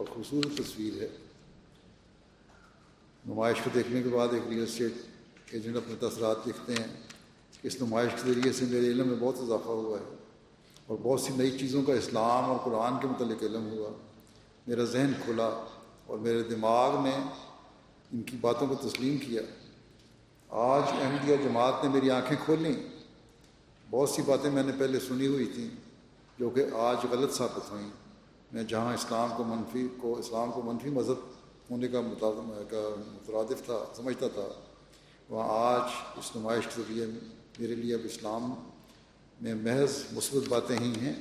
اور 0.00 0.08
خوبصورت 0.08 0.58
تصویر 0.58 1.02
ہے۔ 1.02 1.08
نمائش 3.26 3.56
کو 3.64 3.70
دیکھنے 3.74 4.02
کے 4.02 4.08
بعد 4.08 4.28
ایک 4.32 4.42
ریئل 4.48 4.62
اسٹیٹ 4.62 4.92
ایجنٹ 5.50 5.76
اپنے 5.76 5.94
تاثرات 6.00 6.48
لکھتے 6.48 6.74
ہیں 6.74 6.86
کہ 7.62 7.66
اس 7.66 7.82
نمائش 7.82 8.10
کے 8.12 8.34
ذریعے 8.34 8.52
سے 8.52 8.64
میرے 8.64 8.86
علم 8.86 9.08
میں 9.08 9.16
بہت 9.20 9.34
اضافہ 9.38 9.68
ہوا 9.68 9.98
ہے 9.98 10.16
اور 10.86 10.98
بہت 11.02 11.20
سی 11.20 11.32
نئی 11.36 11.58
چیزوں 11.58 11.82
کا 11.82 11.94
اسلام 11.94 12.44
اور 12.44 12.58
قرآن 12.64 12.92
کے 13.00 13.06
متعلق 13.06 13.42
علم 13.42 13.70
ہوا۔ 13.70 13.90
میرا 14.66 14.84
ذہن 14.84 15.12
کھلا 15.24 15.66
اور 16.06 16.18
میرے 16.18 16.42
دماغ 16.42 17.04
نے 17.04 17.16
ان 18.12 18.22
کی 18.22 18.36
باتوں 18.40 18.66
کو 18.66 18.74
تسلیم 18.74 19.18
کیا۔ 19.18 19.42
آج 20.48 20.82
احمدیہ 20.92 21.36
جماعت 21.36 21.74
نے 21.82 21.90
میری 21.90 22.10
آنکھیں 22.10 22.36
کھولیں۔ 22.44 22.74
بہت 23.90 24.08
سی 24.08 24.22
باتیں 24.22 24.50
میں 24.50 24.62
نے 24.62 24.72
پہلے 24.78 25.00
سنی 25.00 25.26
ہوئی 25.26 25.46
تھیں 25.54 25.68
جو 26.38 26.50
کہ 26.50 26.64
آج 26.74 26.96
غلط 27.10 27.32
ثابت 27.32 27.70
ہوئیں۔ 27.70 27.90
میں 28.52 28.62
جہاں 28.64 28.94
اسلام 28.94 29.30
کو 29.36 29.44
منفی 29.44 29.86
کو 29.96 30.16
اسلام 30.18 30.52
کو 30.52 30.62
منفی 30.62 30.90
مذہب 30.90 31.70
ہونے 31.70 31.88
کا 31.88 32.00
مترادف 32.00 33.64
تھا، 33.64 33.84
سمجھتا 33.96 34.28
تھا، 34.34 34.48
وہاں 35.28 35.48
آج 35.48 35.90
اس 36.18 36.36
نمائش 36.36 36.66
کے 36.66 36.82
ذریعے 36.82 37.06
میرے 37.58 37.74
لیے 37.74 37.94
اب 37.94 38.00
اسلام 38.04 38.54
میں 39.40 39.54
محض 39.54 40.02
مثبت 40.12 40.48
باتیں 40.48 40.78
ہی 40.78 40.92
ہیں۔ 41.00 41.14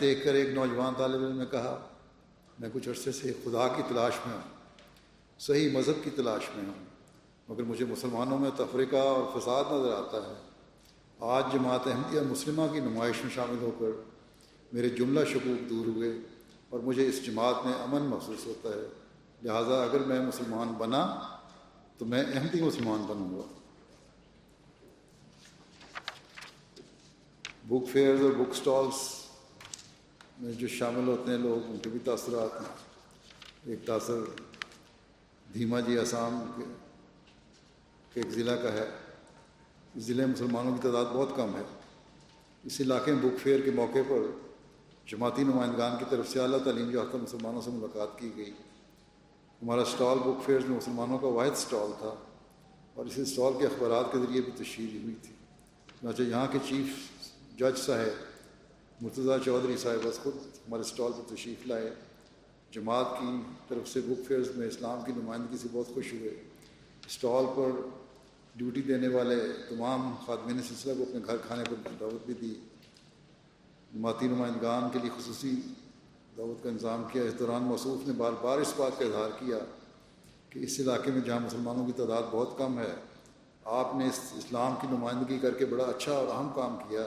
دیکھ 0.00 0.24
کر 0.24 0.34
ایک 0.34 0.48
نوجوان 0.48 0.94
طالب 0.98 1.24
علم 1.24 1.38
نے 1.38 1.46
کہا، 1.50 1.88
میں 2.58 2.68
کچھ 2.72 2.88
عرصے 2.88 3.12
سے 3.12 3.32
خدا 3.44 3.68
کی 3.68 3.82
تلاش 3.88 4.12
میں 4.26 4.34
ہوں، 4.34 4.42
صحیح 5.38 5.70
مذہب 5.72 6.04
کی 6.04 6.10
تلاش 6.10 6.42
میں 6.54 6.64
ہوں، 6.64 6.84
مگر 7.48 7.62
مجھے 7.62 7.84
مسلمانوں 7.84 8.38
میں 8.38 8.50
تفریقہ 8.56 8.96
اور 8.96 9.40
فساد 9.40 9.64
نظر 9.64 9.92
آتا 9.92 10.16
ہے۔ 10.16 10.34
آج 11.18 11.44
جماعت 11.52 11.86
احمدیہ 11.86 12.20
مسلمہ 12.20 12.62
کی 12.72 12.80
نمائش 12.80 13.16
میں 13.22 13.30
شامل 13.34 13.56
ہو 13.60 13.70
کر 13.78 14.02
میرے 14.72 14.88
جملہ 14.88 15.24
شکوک 15.24 15.70
دور 15.70 15.86
ہوئے 15.86 16.12
اور 16.68 16.80
مجھے 16.80 17.08
اس 17.08 17.26
جماعت 17.26 17.54
میں 17.64 17.74
امن 17.74 18.02
محسوس 18.02 18.46
ہوتا 18.46 18.68
ہے۔ 18.68 18.86
لہٰذا 19.42 19.82
اگر 19.82 19.98
میں 19.98 20.20
مسلمان 20.20 20.68
بنا، 20.68 21.20
تو 21.98 22.04
میں 22.04 22.24
احمدی 22.34 22.62
مسلمان 22.62 23.06
بنوں 23.08 23.38
گا۔ 23.38 23.42
بک 27.68 27.92
فیئرز 27.92 28.20
اور 28.20 28.30
بک 28.30 28.56
سٹالس 28.56 29.17
میں 30.40 30.52
جو 30.52 30.68
شامل 30.68 31.08
ہوتے 31.08 31.30
ہیں 31.30 31.38
لوگ، 31.38 31.70
ان 31.70 31.78
کے 31.78 31.90
بھی 31.90 31.98
تاثرات 32.04 32.60
ہیں۔ 32.60 32.74
ایک 33.64 33.86
تاثر 33.86 34.18
دھیما 35.52 35.80
جی 35.80 35.98
آسام 35.98 36.38
کے 36.56 36.64
ایک 38.14 38.30
ضلع 38.30 38.54
کا 38.62 38.72
ہے۔ 38.72 38.86
اس 39.94 40.02
ضلع 40.02 40.24
میں 40.24 40.32
مسلمانوں 40.32 40.74
کی 40.74 40.80
تعداد 40.82 41.04
بہت 41.04 41.28
کم 41.36 41.56
ہے۔ 41.56 41.62
اس 42.64 42.80
علاقے 42.80 43.12
میں 43.12 43.22
بک 43.22 43.42
فیئر 43.42 43.60
کے 43.60 43.70
موقع 43.70 44.02
پر 44.08 44.26
جماعتی 45.06 45.44
نمائندگان 45.44 45.98
کی 45.98 46.04
طرف 46.10 46.28
سے 46.28 46.40
اعلیٰ 46.40 46.62
تعلیم 46.64 46.90
یافتہ 46.90 47.16
مسلمانوں 47.16 47.60
سے 47.60 47.70
ملاقات 47.70 48.18
کی 48.18 48.30
گئی۔ 48.36 48.52
ہمارا 49.62 49.82
اسٹال 49.82 50.18
بک 50.18 50.44
فیئر 50.46 50.60
میں 50.60 50.76
مسلمانوں 50.76 51.18
کا 51.18 51.26
واحد 51.26 51.50
اسٹال 51.50 51.92
تھا، 51.98 52.14
اور 52.94 53.06
اس 53.06 53.18
اسٹال 53.18 53.58
کے 53.58 53.66
اخبارات 53.66 54.12
کے 54.12 54.18
ذریعے 54.18 54.40
بھی 54.40 54.52
تشہیر 54.56 55.02
ہوئی 55.02 55.14
تھی۔ 55.22 55.34
چنانچہ 56.00 56.22
یہاں 56.22 56.46
کے 56.52 56.58
چیف 56.68 56.86
جج 57.58 57.78
صاحب 57.78 58.26
مرتضیٰ 59.02 59.36
چودھری 59.44 59.76
صاحب 59.76 60.06
بس 60.06 60.18
خود 60.18 60.36
ہمارے 60.36 60.80
اسٹال 60.80 61.12
پر 61.12 61.34
تشریف 61.34 61.66
لائے۔ 61.66 61.90
جماعت 62.70 63.06
کی 63.20 63.36
طرف 63.68 63.88
سے 63.88 64.00
بک 64.00 64.28
فیئرز 64.28 64.56
میں 64.56 64.66
اسلام 64.68 65.04
کی 65.06 65.12
نمائندگی 65.16 65.58
سے 65.58 65.68
بہت 65.72 65.94
خوش 65.94 66.12
ہوئے۔ 66.12 66.30
اسٹال 67.06 67.44
پر 67.56 67.70
ڈیوٹی 68.56 68.82
دینے 68.82 69.08
والے 69.08 69.36
تمام 69.68 70.14
خاتمین 70.26 70.62
سلسلہ 70.62 70.92
کو 70.98 71.02
اپنے 71.02 71.20
گھر 71.26 71.36
کھانے 71.36 71.64
پر 71.64 71.88
دعوت 72.00 72.26
بھی 72.26 72.34
دی۔ 72.34 72.54
جماعتی 73.94 74.28
نمائندگان 74.28 74.88
کے 74.92 74.98
لیے 74.98 75.10
خصوصی 75.18 75.50
دعوت 76.36 76.62
کا 76.62 76.68
انتظام 76.68 77.04
کیا۔ 77.12 77.22
اس 77.22 77.38
دوران 77.38 77.62
موصوف 77.62 78.06
نے 78.06 78.12
بار 78.12 78.32
بار 78.40 78.58
اس 78.58 78.72
بات 78.76 78.98
کا 78.98 79.04
اظہار 79.04 79.30
کیا 79.38 79.58
کہ 80.50 80.58
اس 80.58 80.80
علاقے 80.80 81.10
میں 81.10 81.20
جہاں 81.20 81.40
مسلمانوں 81.40 81.86
کی 81.86 81.92
تعداد 81.96 82.22
بہت 82.30 82.58
کم 82.58 82.78
ہے، 82.78 82.94
آپ 83.64 83.94
نے 83.94 84.06
اس 84.06 84.20
اسلام 84.36 84.74
کی 84.80 84.86
نمائندگی 84.90 85.38
کر 85.38 85.54
کے 85.54 85.66
بڑا 85.66 85.84
اچھا 85.84 86.12
اور 86.12 86.28
اہم 86.28 86.50
کام 86.54 86.76
کیا۔ 86.88 87.06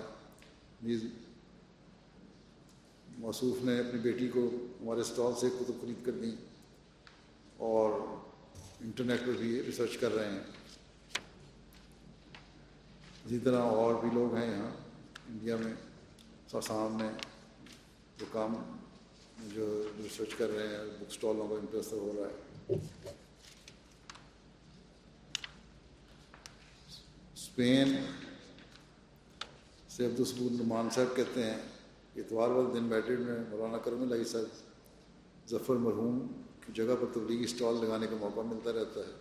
موصوف 3.18 3.64
نے 3.64 3.80
اپنی 3.80 4.00
بیٹی 4.00 4.28
کو 4.28 4.50
ہمارے 4.82 5.02
اسٹال 5.02 5.34
سے 5.40 5.50
کتب 5.50 5.82
خرید 5.82 6.06
کر 6.06 6.12
دیں 6.12 6.32
اور 7.58 8.00
انٹرنیٹ 8.82 9.20
پر 9.20 9.32
بھی 9.32 9.64
ریسرچ 9.66 9.98
کر 9.98 10.12
رہے 10.12 10.32
ہیں۔ 10.32 10.44
اسی 13.26 13.40
طرح 13.40 13.62
اور 13.62 13.96
بھی 13.96 14.10
لوگ 14.14 14.36
ہیں 14.36 14.52
یہاں 14.52 14.72
انڈیا 15.30 15.56
میں 15.56 15.74
ساسام 16.52 16.98
میں 16.98 17.12
جو 18.20 18.26
کام 18.32 18.56
جو 19.48 19.92
ریسرچ 20.04 20.36
کر 20.38 20.50
رہے 20.50 20.68
ہیں، 20.68 20.86
بک 20.86 21.06
اسٹالوں 21.10 21.48
کا 21.48 21.56
انٹرسٹ 21.56 21.94
ہو 21.94 22.12
رہا 22.18 22.28
ہے۔ 22.28 22.76
اسپین 27.34 27.96
سے 29.90 30.06
عبدالسبول 30.06 30.54
نعمان 30.54 30.90
صاحب 30.90 31.16
کہتے 31.16 31.44
ہیں 31.44 31.58
اتوار 32.16 32.50
والے 32.50 32.80
دن 32.80 32.88
بیٹھے 32.88 33.18
میں 33.18 33.40
مولانا 33.50 33.78
کرم 33.78 34.02
اللہ 34.02 34.24
صاحب، 34.24 34.44
ظفر 35.50 35.76
مرحوم 35.76 36.28
کی 36.66 36.74
جگہ 36.74 36.96
پر 37.00 37.06
تبلیغی 37.14 37.44
اسٹال 37.44 37.76
لگانے 37.86 38.08
کا 38.08 38.16
موقع 38.20 38.40
ملتا 38.40 38.72
رہتا 38.72 39.00
ہے۔ 39.00 39.12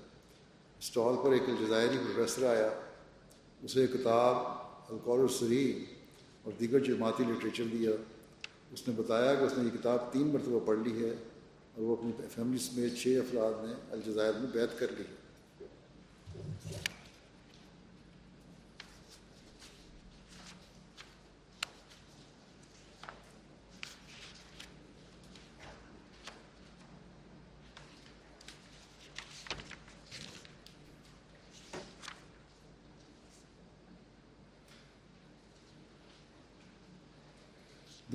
اسٹال 0.81 1.15
پر 1.25 1.33
ایک 1.33 1.43
الجزائری 1.47 1.97
پروفیسر 1.97 2.47
آیا، 2.47 2.71
اسے 3.63 3.87
کتاب 3.87 4.37
القور 4.93 5.19
السری 5.19 5.85
اور 6.43 6.53
دیگر 6.61 6.79
جماعتی 6.79 7.25
لٹریچر 7.25 7.65
دیا۔ 7.73 7.91
اس 8.73 8.89
نے 8.89 8.95
بتایا 8.97 9.35
کہ 9.35 9.45
اس 9.45 9.53
نے 9.59 9.65
یہ 9.65 9.79
کتاب 9.79 10.13
تین 10.13 10.27
مرتبہ 10.27 10.67
پڑھ 10.67 10.79
لی 10.79 11.05
ہے 11.05 11.11
اور 11.11 11.83
وہ 11.83 11.97
اپنی 11.97 12.13
فیملی 12.35 12.59
سمیت 12.59 12.97
چھ 12.97 13.09
افراد 13.09 13.65
نے 13.65 13.75
الجزائر 13.91 14.33
میں 14.39 14.51
بیت 14.53 14.79
کر 14.79 14.87
لی۔ 14.99 15.05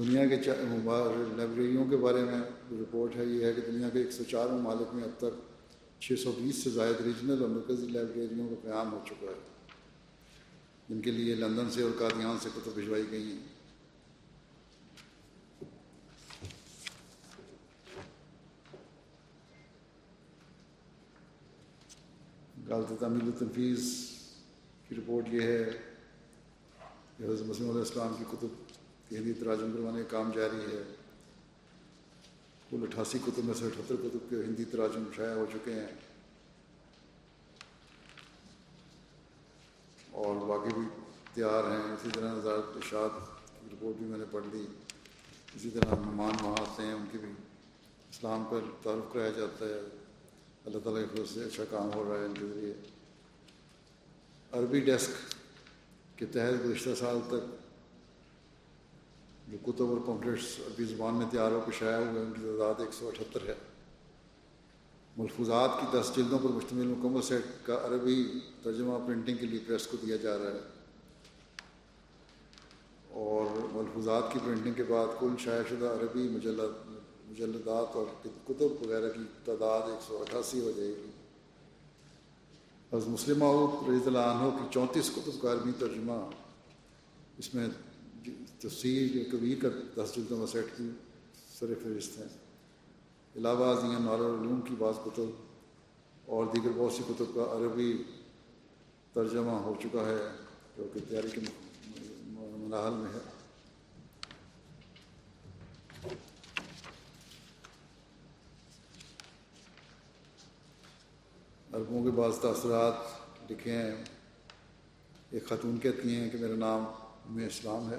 دنیا 0.07 0.25
کے 0.27 0.35
لائبریریوں 1.37 1.85
کے 1.85 1.97
بارے 1.97 2.23
میں 2.23 2.39
رپورٹ 2.71 3.15
ہے، 3.15 3.25
یہ 3.25 3.45
ہے 3.45 3.53
کہ 3.53 3.61
دنیا 3.61 3.89
کے 3.89 3.99
ایک 3.99 4.11
سو 4.11 4.23
چار 4.23 4.47
ممالک 4.47 4.93
میں 4.93 5.03
اب 5.03 5.09
تک 5.17 6.01
چھ 6.01 6.19
سو 6.23 6.31
بیس 6.31 6.63
سے 6.63 6.69
زائد 6.69 7.01
ریجنل 7.01 7.41
اور 7.41 7.49
مرکزی 7.49 7.87
لائبریریوں 7.87 8.49
کا 8.49 8.55
قیام 8.61 8.93
ہو 8.93 8.99
چکا 9.05 9.27
ہے۔ 9.27 9.39
جن 10.89 11.01
کے 11.01 11.11
لیے 11.11 11.35
لندن 11.35 11.69
سے 11.71 11.81
اور 11.81 11.91
قادیان 11.99 12.37
سے 12.41 12.49
کتب 12.55 12.71
بھجوائی 12.73 13.03
گئی 13.11 13.23
ہیں۔ 13.23 13.39
غالط 22.67 22.99
تعمیل 22.99 23.25
التنفیذ 23.25 23.79
کی 24.87 24.95
رپورٹ 24.95 25.33
یہ 25.33 25.41
ہے 25.41 25.63
کہ 27.17 27.23
حضرت 27.23 27.47
مسلم 27.47 27.69
علیہ 27.69 27.79
السلام 27.79 28.13
کی 28.17 28.23
کتب 28.31 28.74
ہندی 29.11 29.33
تراجم 29.33 29.71
کروانے 29.73 30.03
کا 30.03 30.09
کام 30.09 30.31
جاری 30.31 30.77
ہے۔ 30.77 30.83
کل 32.69 32.77
اٹھاسی 32.83 33.19
کتب 33.25 33.45
میں 33.45 33.53
سے 33.53 33.65
اٹھہتر 33.65 33.95
کتب 33.95 34.29
کے 34.29 34.35
ہندی 34.35 34.65
تراجم 34.65 35.03
شائع 35.15 35.33
ہو 35.33 35.45
چکے 35.53 35.73
ہیں۔ 35.73 35.87
اور 40.11 40.35
باقی 40.35 40.73
بھی 40.73 41.03
تیار 41.33 41.63
ہیں۔ 41.71 41.93
اسی 41.93 42.09
طرح 42.13 42.33
وزارت 42.33 42.77
اشاعت 42.77 43.11
کی 43.61 43.67
رپورٹ 43.73 43.95
بھی 43.97 44.05
میں 44.05 44.17
نے 44.17 44.25
پڑھ 44.31 44.43
لی۔ 44.51 44.65
اسی 45.55 45.69
طرح 45.69 45.95
مہمان 45.95 46.45
وہاں 46.45 46.55
آتے 46.59 46.83
ہیں، 46.83 46.93
ان 46.93 47.05
کی 47.11 47.17
بھی 47.17 47.29
اسلام 48.11 48.43
پر 48.49 48.59
تعارف 48.83 49.13
کرایا 49.13 49.29
جاتا 49.29 49.65
ہے۔ 49.65 49.79
اللہ 50.65 50.79
تعالیٰ 50.79 51.03
کی 51.03 51.23
فضل 51.23 51.41
سے 51.41 51.47
اچھا 51.47 51.63
کام 51.69 51.93
ہو 51.93 52.13
رہا 52.13 52.19
ہے 52.19 52.25
ان 52.25 52.33
کے 52.33 52.45
ذریعے۔ 52.55 52.73
عربی 54.51 54.79
ڈیسک 54.79 55.09
کے 56.19 56.25
تحت 56.25 56.65
گزشتہ 56.65 56.89
سال 56.99 57.19
تک 57.27 57.64
جو 59.47 59.57
کتب 59.63 59.89
اور 59.89 59.97
پمفلیٹس 60.05 60.59
عربی 60.59 60.83
زبان 60.83 61.15
میں 61.15 61.25
تیار 61.31 61.51
ہو 61.51 61.61
کے 61.65 61.71
شائع 61.79 62.05
ہوئے 62.05 62.21
ان 62.21 62.33
کی 62.33 62.41
تعداد 62.41 62.81
ایک 62.81 62.93
سو 62.93 63.07
اٹھہتر 63.07 63.47
ہے۔ 63.47 63.53
ملفوظات 65.17 65.69
کی 65.81 65.97
دس 65.97 66.11
جلدوں 66.15 66.39
پر 66.39 66.49
مشتمل 66.49 66.87
مکمل 66.87 67.21
سیٹ 67.21 67.43
کا 67.63 67.73
عربی 67.73 68.39
ترجمہ 68.63 69.07
پرنٹنگ 69.07 69.37
کے 69.37 69.45
لیے 69.45 69.59
پریس 69.67 69.87
کو 69.87 69.97
دیا 69.97 70.15
جا 70.15 70.37
رہا 70.37 70.51
ہے۔ 70.51 70.75
اور 73.09 73.45
ملفوظات 73.71 74.23
کی 74.33 74.39
پرنٹنگ 74.45 74.73
کے 74.73 74.83
بعد 74.83 75.05
کل 75.19 75.35
شائع 75.39 75.61
شدہ 75.69 75.85
عربی 75.85 76.29
مجلد، 76.29 76.89
مجلدات 77.31 77.95
اور 77.95 78.05
کتب 78.23 78.83
وغیرہ 78.83 79.11
کی 79.11 79.23
تعداد 79.45 79.89
ایک 79.89 79.99
سو 80.07 80.17
اٹھاسی 80.21 80.59
ہو 80.59 80.71
جائے 80.77 80.89
گی۔ 80.89 81.11
حضرت 82.93 83.07
مسلم 83.07 83.43
رضی 83.87 84.05
اللہ 84.05 84.17
عنہ 84.17 84.57
کی 84.57 84.63
چونتیس 84.71 85.11
کتب 85.15 85.41
کا 85.41 85.51
عربی 85.51 85.71
ترجمہ 85.79 86.29
اس 87.37 87.55
میں 87.55 87.67
تفصیل 88.59 89.29
کبیر 89.31 89.57
کا 89.61 90.03
دس 90.03 90.15
جلدوں 90.15 90.47
سیٹ 90.47 90.65
کی، 90.77 90.89
سر 91.59 91.73
فہرست 91.83 92.17
ہیں۔ 92.17 92.27
علاوہ 93.35 93.77
ازیں 93.77 93.89
نارالعلوم 93.89 94.61
کی 94.61 94.75
بعض 94.77 94.93
کتب، 95.05 95.29
اور 96.25 96.45
دیگر 96.45 96.69
بہت 96.75 96.93
سی 96.93 97.03
کتب 97.07 97.25
کا 97.35 97.41
عربی 97.41 98.03
ترجمہ 99.13 99.51
ہو 99.51 99.73
چکا 99.83 100.05
ہے، 100.05 100.17
جو 100.77 100.87
کہ 100.93 100.99
تیاری 101.09 101.27
کے 101.29 101.41
مراحل 102.29 102.93
میں 102.93 103.13
ہے۔ 103.13 103.19
عربوں 111.73 112.03
کے 112.03 112.11
بعض 112.11 112.39
تاثرات 112.39 112.93
لکھے 113.51 113.71
ہیں۔ 113.71 114.03
ایک 115.31 115.47
خاتون 115.47 115.77
کہتی 115.77 116.15
ہیں 116.15 116.29
کہ 116.29 116.37
میرا 116.37 116.55
نام 116.55 116.83
میں 117.35 117.47
اسلام 117.47 117.89
ہے۔ 117.89 117.97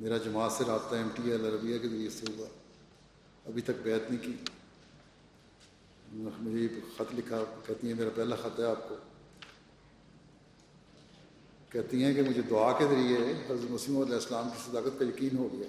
میرا 0.00 0.16
جماعت 0.16 0.52
سے 0.52 0.64
رابطہ 0.66 0.94
ایم 0.94 1.08
ٹی 1.14 1.30
ایل 1.30 1.44
عربیہ 1.44 1.78
کے 1.78 1.88
ذریعے 1.88 2.10
سے 2.10 2.26
ہوا۔ 2.36 2.46
ابھی 3.46 3.62
تک 3.62 3.70
بیعت 3.82 4.10
نہیں 4.10 4.22
کی۔ 4.22 4.32
مجھے 6.12 6.68
خط 6.94 7.14
لکھا، 7.14 7.44
کہتی 7.66 7.86
ہیں، 7.86 7.94
میرا 7.94 8.08
پہلا 8.14 8.36
خط 8.36 8.60
ہے 8.60 8.64
آپ 8.64 8.88
کو۔ 8.88 8.96
کہتی 11.68 12.04
ہیں 12.04 12.14
کہ 12.14 12.22
مجھے 12.22 12.42
دعا 12.50 12.78
کے 12.78 12.84
ذریعے 12.84 13.16
حضرت 13.16 13.70
مسیم 13.70 13.98
علیہ 13.98 14.14
السلام 14.14 14.48
کی 14.48 14.70
صداقت 14.70 14.98
کا 14.98 15.04
یقین 15.04 15.38
ہو 15.38 15.48
گیا۔ 15.52 15.68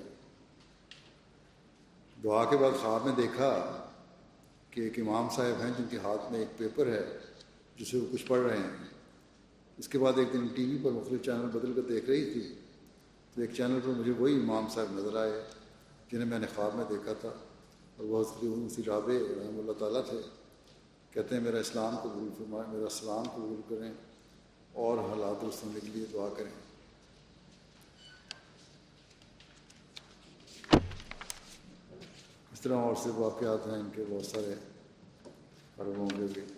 دعا 2.24 2.46
کے 2.46 2.58
بعد 2.58 2.72
خواب 2.82 3.06
میں 3.06 3.16
دیکھا 3.16 3.84
کہ 4.72 4.82
ایک 4.82 5.00
امام 5.00 5.28
صاحب 5.36 5.62
ہیں 5.62 5.72
جن 5.78 5.84
کے 5.90 5.98
ہاتھ 5.98 6.32
میں 6.32 6.40
ایک 6.40 6.58
پیپر 6.58 6.88
ہے، 6.88 7.18
جسے 7.80 7.98
وہ 7.98 8.06
کچھ 8.12 8.26
پڑھ 8.26 8.40
رہے 8.40 8.58
ہیں۔ 8.58 8.88
اس 9.78 9.88
کے 9.88 10.00
بعد 10.00 10.14
ایک 10.16 10.34
دن 10.34 10.48
ٹی 10.48 10.66
وی 10.66 10.78
پر 10.84 10.92
مختلف 10.92 11.26
چینل 11.26 11.46
بدل 11.46 11.74
کر 11.74 11.82
دیکھ 11.82 12.06
رہی 12.06 12.34
تھی۔ 12.34 12.54
تو 13.38 13.42
ایک 13.42 13.54
چینل 13.54 13.80
پر 13.84 13.90
مجھے 13.90 14.12
وہی 14.12 14.36
امام 14.36 14.68
صاحب 14.74 14.88
نظر 14.92 15.16
آئے 15.16 15.44
جنہیں 16.12 16.26
میں 16.26 16.40
نے 16.40 16.48
خواب 16.56 16.76
میں 16.76 16.86
دیکھا 16.90 17.14
تھا 17.14 17.30
اور 17.98 18.06
وہ 18.06 18.24
اسی 18.66 18.84
رابع 18.84 19.14
رحمۃ 19.14 19.60
اللہ 19.60 19.72
تعالیٰ 19.72 20.02
تھے۔ 20.10 20.18
کہتے 21.12 21.36
ہیں، 21.36 21.42
میرا 21.42 21.58
اسلام 21.58 21.98
قبول 21.98 22.30
فرمائے، 22.38 22.66
میرا 22.68 22.86
اسلام 22.86 23.24
قبول 23.24 23.62
کریں 23.70 23.94
اور 24.74 24.98
حالات 24.98 25.42
درست 25.42 25.64
ہونے 25.64 25.80
کے 25.80 25.88
لیے 25.88 26.06
دعا 26.14 26.30
کریں۔ 26.38 26.52
اس 32.54 32.62
طرح 32.62 32.76
اور 32.76 32.96
سے 33.04 33.10
واقعات 33.10 33.68
ہیں، 33.68 33.80
ان 33.80 33.90
کے 33.96 34.04
بہت 34.10 34.26
سارے 34.26 34.54
عربوں 35.78 36.10
کے 36.10 36.26
بھی۔ 36.34 36.57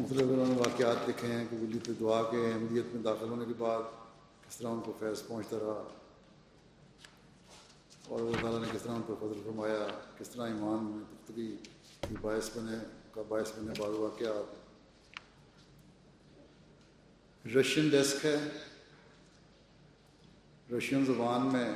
مختلف 0.00 0.22
انہوں 0.22 0.46
نے 0.46 0.54
واقعات 0.56 1.08
لکھے 1.08 1.28
ہیں 1.28 1.44
قبولی 1.50 1.78
پہ 1.78 1.92
دعا 2.00 2.22
کے 2.22 2.52
احمدیت 2.52 2.94
میں 2.94 3.02
داخل 3.02 3.28
ہونے 3.28 3.44
کے 3.44 3.52
بعد 3.58 3.82
کس 4.48 4.56
طرح 4.56 4.68
ان 4.68 4.80
کو 4.80 4.92
فیض 4.98 5.26
پہنچتا 5.26 5.56
رہا۔ 5.56 5.88
اور 8.08 8.20
اللہ 8.20 8.36
تعالیٰ 8.42 8.60
نے 8.60 8.68
کس 8.72 8.82
طرح 8.82 8.92
ان 8.92 9.02
پر 9.06 9.14
فضل 9.20 9.40
فرمایا، 9.44 9.86
کس 10.18 10.28
طرح 10.28 10.46
ایمان 10.46 10.84
میں 10.84 11.04
پختگی 11.10 11.56
کی 12.08 12.14
باعث 12.20 12.56
بنے، 12.56 12.76
کا 13.12 13.22
باعث 13.28 13.50
بنے 13.58 13.72
بعض 13.78 13.90
واقعات۔ 13.90 14.54
رشین 17.56 17.88
ڈیسک 17.88 18.26
ہے۔ 18.26 18.38
رشین 20.78 21.04
زبان 21.04 21.46
میں 21.46 21.74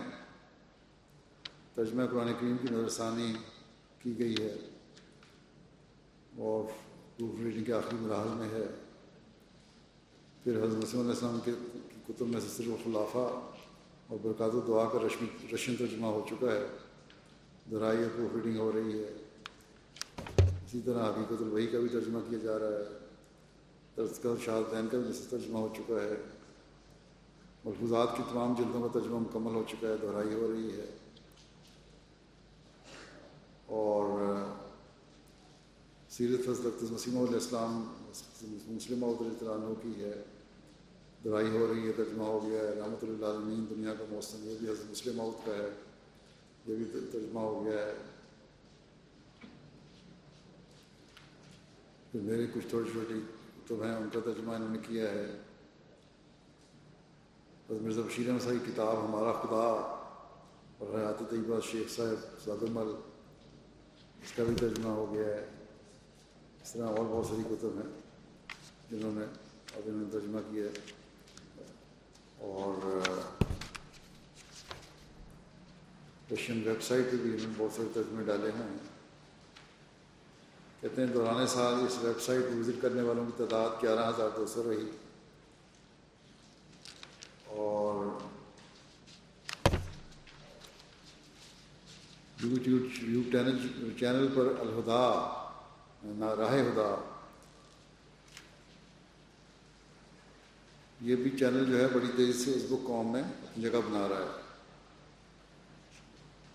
ترجمہ 1.75 2.03
قرآن 2.11 2.33
کریم 2.41 2.57
کی 2.57 2.69
نظر 2.71 2.89
ثانی 2.89 3.33
کی 4.03 4.19
گئی 4.19 4.35
ہے۔ 4.41 4.55
اور 6.37 6.88
پروف 7.19 7.41
ریڈنگ 7.45 7.65
کے 7.65 7.73
آخری 7.73 7.97
مراحل 8.01 8.29
میں 8.29 8.49
ہے۔ 8.49 8.67
پھر 10.45 10.65
حضرت 10.65 10.95
علیہ 10.95 11.09
السلام 11.09 11.39
کے 11.45 11.51
کتب 12.09 12.27
میں 12.27 12.41
سے 12.41 12.49
صرف 12.49 12.85
خلافہ 12.85 13.41
اور 14.07 14.19
برکات 14.23 14.55
و 14.55 14.61
دعا 14.61 14.85
کا 14.85 14.99
رشم 15.07 15.27
رشن 15.55 15.77
ترجمہ 15.77 16.07
ہو 16.07 16.27
چکا 16.31 16.53
ہے۔ 16.53 16.67
درائی 17.71 17.99
پروف 18.17 18.35
ریڈنگ 18.35 18.61
ہو 18.61 18.73
رہی 18.73 19.05
ہے۔ 19.05 19.13
اسی 20.37 20.81
طرح 20.85 21.11
حقیقت 21.11 21.43
الوحی 21.43 21.67
کا 21.67 21.79
بھی 21.79 21.89
ترجمہ 21.89 22.19
کیا 22.29 22.39
جا 22.39 22.59
رہا 22.59 22.67
ہے۔ 22.67 22.99
تذکر 23.95 24.31
شہادین 24.45 24.89
کا 24.89 24.99
بھی 24.99 25.07
جیسے 25.07 25.25
ترجمہ 25.31 25.59
ہو 25.59 25.69
چکا 25.77 25.95
ہے۔ 25.95 26.15
ملفوظات 27.65 28.17
کی 28.17 28.23
تمام 28.33 28.55
جلدوں 28.59 28.81
کا 28.81 28.89
ترجمہ 28.93 29.19
مکمل 29.19 29.55
ہو 29.55 29.65
چکا 29.69 29.89
ہے۔ 29.89 29.95
دہرائی 30.03 30.35
ہو 30.35 30.53
رہی 30.53 30.71
ہے۔ 30.71 30.87
اور 33.67 34.19
سیرت 36.19 36.49
حضرت 36.49 36.83
وسیم 36.83 37.17
علیہ 37.19 37.35
السلام 37.35 37.75
مسلم 38.69 39.05
علیہ 39.05 39.49
عنہ 39.49 39.73
کی 39.83 39.93
ہے 39.97 40.13
درائی 41.25 41.49
ہو 41.49 41.67
رہی 41.67 41.87
ہے 41.87 41.93
ترجمہ 41.93 42.25
ہو 42.25 42.39
گیا 42.45 42.61
ہے 42.61 42.71
رحمۃ 42.71 43.03
اللہ 43.03 43.27
عالمین 43.27 43.65
دنیا 43.71 43.93
کا 43.99 44.05
موسم 44.11 44.49
یہ 44.49 44.57
بھی 44.61 44.69
حضرت 44.69 44.91
مسلم 44.91 45.21
عود 45.21 45.45
کا 45.45 45.55
ہے 45.55 45.69
یہ 46.67 46.77
بھی 46.77 47.01
ترجمہ 47.13 47.41
ہو 47.41 47.65
گیا 47.65 47.85
ہے 47.85 47.93
پھر 52.13 52.21
میری 52.21 52.47
کچھ 52.55 52.67
چھوٹی 52.67 52.91
چھوٹی 52.93 53.21
کتب 53.57 53.83
ہیں 53.83 53.93
ان 53.93 54.09
کا 54.09 54.21
ترجمہ 54.25 54.53
انہوں 54.53 54.71
نے 54.71 54.79
کیا 54.89 55.11
ہے 55.11 55.27
حضرت 57.69 57.83
مرزا 57.83 58.03
بشیر 58.03 58.29
احمد 58.29 58.45
صاحب 58.45 58.65
کی 58.65 58.73
کتاب 58.73 59.05
ہمارا 59.05 59.33
خدا 59.37 59.69
اور 60.79 60.95
حیات 60.95 61.23
طیبہ 61.31 61.61
شیخ 61.71 61.95
صاحب 61.97 62.45
زادمل 62.47 62.93
اس 64.23 64.33
کا 64.33 64.45
بھی 64.45 64.55
ترجمہ 64.57 64.97
ہو 64.97 65.07
گیا 65.15 65.27
ہے 65.27 65.58
اس 66.69 66.73
طرح 66.73 66.87
اور 66.87 67.05
بہت 67.05 67.27
ساری 67.27 67.43
کتب 67.45 67.77
ہیں 67.77 67.91
جنہوں 68.91 69.13
نے 69.13 69.25
اب 69.77 69.87
انہوں 69.87 70.01
نے 70.01 70.11
ترجمہ 70.13 70.39
کیا 70.49 70.65
ہے 70.65 70.81
اور 72.49 72.87
رشین 76.33 76.61
ویب 76.67 76.83
سائٹ 76.83 77.11
پہ 77.11 77.17
بھی 77.17 77.31
انہوں 77.31 77.47
نے 77.47 77.55
بہت 77.57 77.73
سارے 77.73 77.89
ترجمے 77.95 78.25
ڈالے 78.25 78.51
ہیں 78.51 78.67
کہتے 80.81 81.03
ہیں 81.03 81.13
دوران 81.13 81.47
سال 81.47 81.87
اس 81.87 81.99
ویب 82.03 82.21
سائٹ 82.21 82.43
پہ 82.43 82.59
وزٹ 82.59 82.83
کرنے 82.83 83.03
والوں 83.03 83.27
کی 83.27 83.33
تعداد 83.39 83.83
گیارہ 83.83 84.09
ہزار 84.09 84.37
دو 84.37 84.47
سو 84.47 84.69
رہی 84.69 84.87
اور 87.57 88.07
یوٹیوب 92.43 93.37
چینل 93.99 94.29
پر 94.35 94.55
الہدا 94.59 95.05
راہ 96.05 96.51
خدا۔ 96.51 97.15
یہ 101.01 101.17
بھی 101.17 101.31
چینل 101.39 101.65
جو 101.65 101.81
ہے 101.81 101.89
بڑی 101.89 102.07
تیزی 102.17 102.45
سے 102.45 102.51
اس 102.51 102.63
بک 102.63 102.87
قوم 102.87 103.13
میں 103.13 103.23
اپنی 103.23 103.63
جگہ 103.63 103.79
بنا 103.87 104.09
رہا 104.09 104.19
ہے۔ 104.19 104.43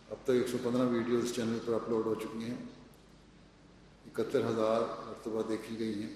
اب 0.09 0.17
تک 0.23 0.29
ایک 0.29 0.47
سو 0.47 0.57
پندرہ 0.63 0.81
ویڈیو 0.81 1.19
اس 1.19 1.35
چینل 1.35 1.59
پر 1.65 1.73
اپلوڈ 1.73 2.05
ہو 2.05 2.15
چکی 2.15 2.43
ہیں۔ 2.43 2.57
اکہتر 4.05 4.45
ہزار 4.45 4.81
مرتبہ 5.07 5.41
دیکھی 5.49 5.79
گئی 5.79 6.03
ہیں۔ 6.03 6.13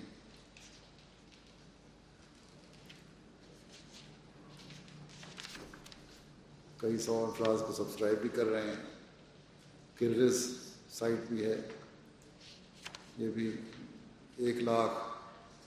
کئی 6.78 6.97
سو 6.97 7.26
افراد 7.26 7.58
کو 7.68 7.74
سبسکرائب 7.74 8.18
بھی 8.22 8.30
کر 8.30 8.45
رہے 8.45 8.68
ہیں۔ 8.68 8.84
کرغز 9.95 10.58
سائٹ 10.89 11.30
بھی 11.30 11.45
ہے۔ 11.45 11.70
یہ 13.18 13.30
بھی 13.30 13.51
ایک 14.38 14.55
لاکھ، 14.55 15.18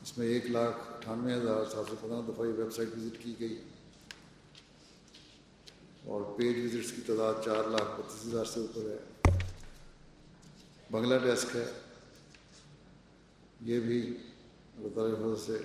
اس 0.03 0.19
میں 0.19 0.27
ایک 0.27 0.47
لاکھ 0.47 0.77
اٹھانوے 0.93 1.35
ہزار 1.35 1.65
سات 1.65 1.91
سو 1.91 1.95
پندرہ 2.01 2.33
دفعہ 2.33 2.47
یہ 2.47 2.53
ویب 2.53 2.73
سائٹ 2.73 2.89
وزٹ 2.89 3.25
کی 3.25 3.35
گئی۔ 3.41 3.63
اور 6.05 6.39
پیج 6.39 6.75
وزٹس 6.75 6.93
کی 6.93 7.03
تعداد 7.07 7.35
چار 7.45 7.65
لاکھ 7.65 8.01
بتیس 8.01 8.27
ہزار 8.27 8.45
سے 8.45 8.61
اوپر 8.61 8.83
ہے۔ 8.83 8.97
بنگلہ 10.91 11.15
ڈیسک 11.19 11.57
ہے۔ 11.57 11.73
یہ 13.61 13.81
بھی 13.81 14.17
اللہ 14.77 14.89
تعالیٰ 14.95 15.35
سے 15.47 15.59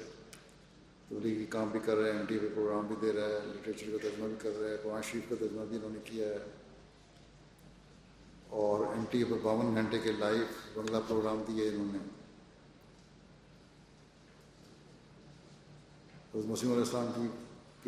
تبلیغی 1.10 1.46
کام 1.46 1.70
بھی 1.70 1.80
کر 1.86 1.96
رہے 1.96 2.12
ہیں 2.12 2.18
این 2.18 2.26
ٹی 2.26 2.38
وی 2.38 2.48
پروگرام 2.48 2.88
بھی 2.88 2.96
دے 3.02 3.14
رہا 3.14 3.28
ہے 3.28 3.40
لٹریچر 3.46 3.92
کا 3.92 3.98
ترجمہ 4.02 4.28
بھی 4.28 4.36
کر 4.40 4.60
رہا 4.60 4.70
ہے، 4.70 4.78
قرآن 4.84 5.02
شریف 5.02 5.30
کا 5.30 5.36
ترجمہ 5.40 5.66
بھی 5.66 5.78
انہوں 5.78 5.90
نے 5.90 6.00
کیا 6.06 6.28
ہے۔ 6.28 6.38
اور 8.56 8.80
این 8.80 9.04
ٹی 9.10 9.24
پر 9.24 9.38
باون 9.42 9.76
گھنٹے 9.76 10.00
کے 10.00 10.12
لائیو 10.12 10.44
بنگلہ 10.74 10.98
پروگرام 11.08 11.44
دیے 11.48 11.70
انہوں 11.70 11.86
نے۔ 11.86 12.00
مسیم 16.48 16.72
علیہ 16.72 16.84
السلام 16.84 17.12
کی 17.16 17.28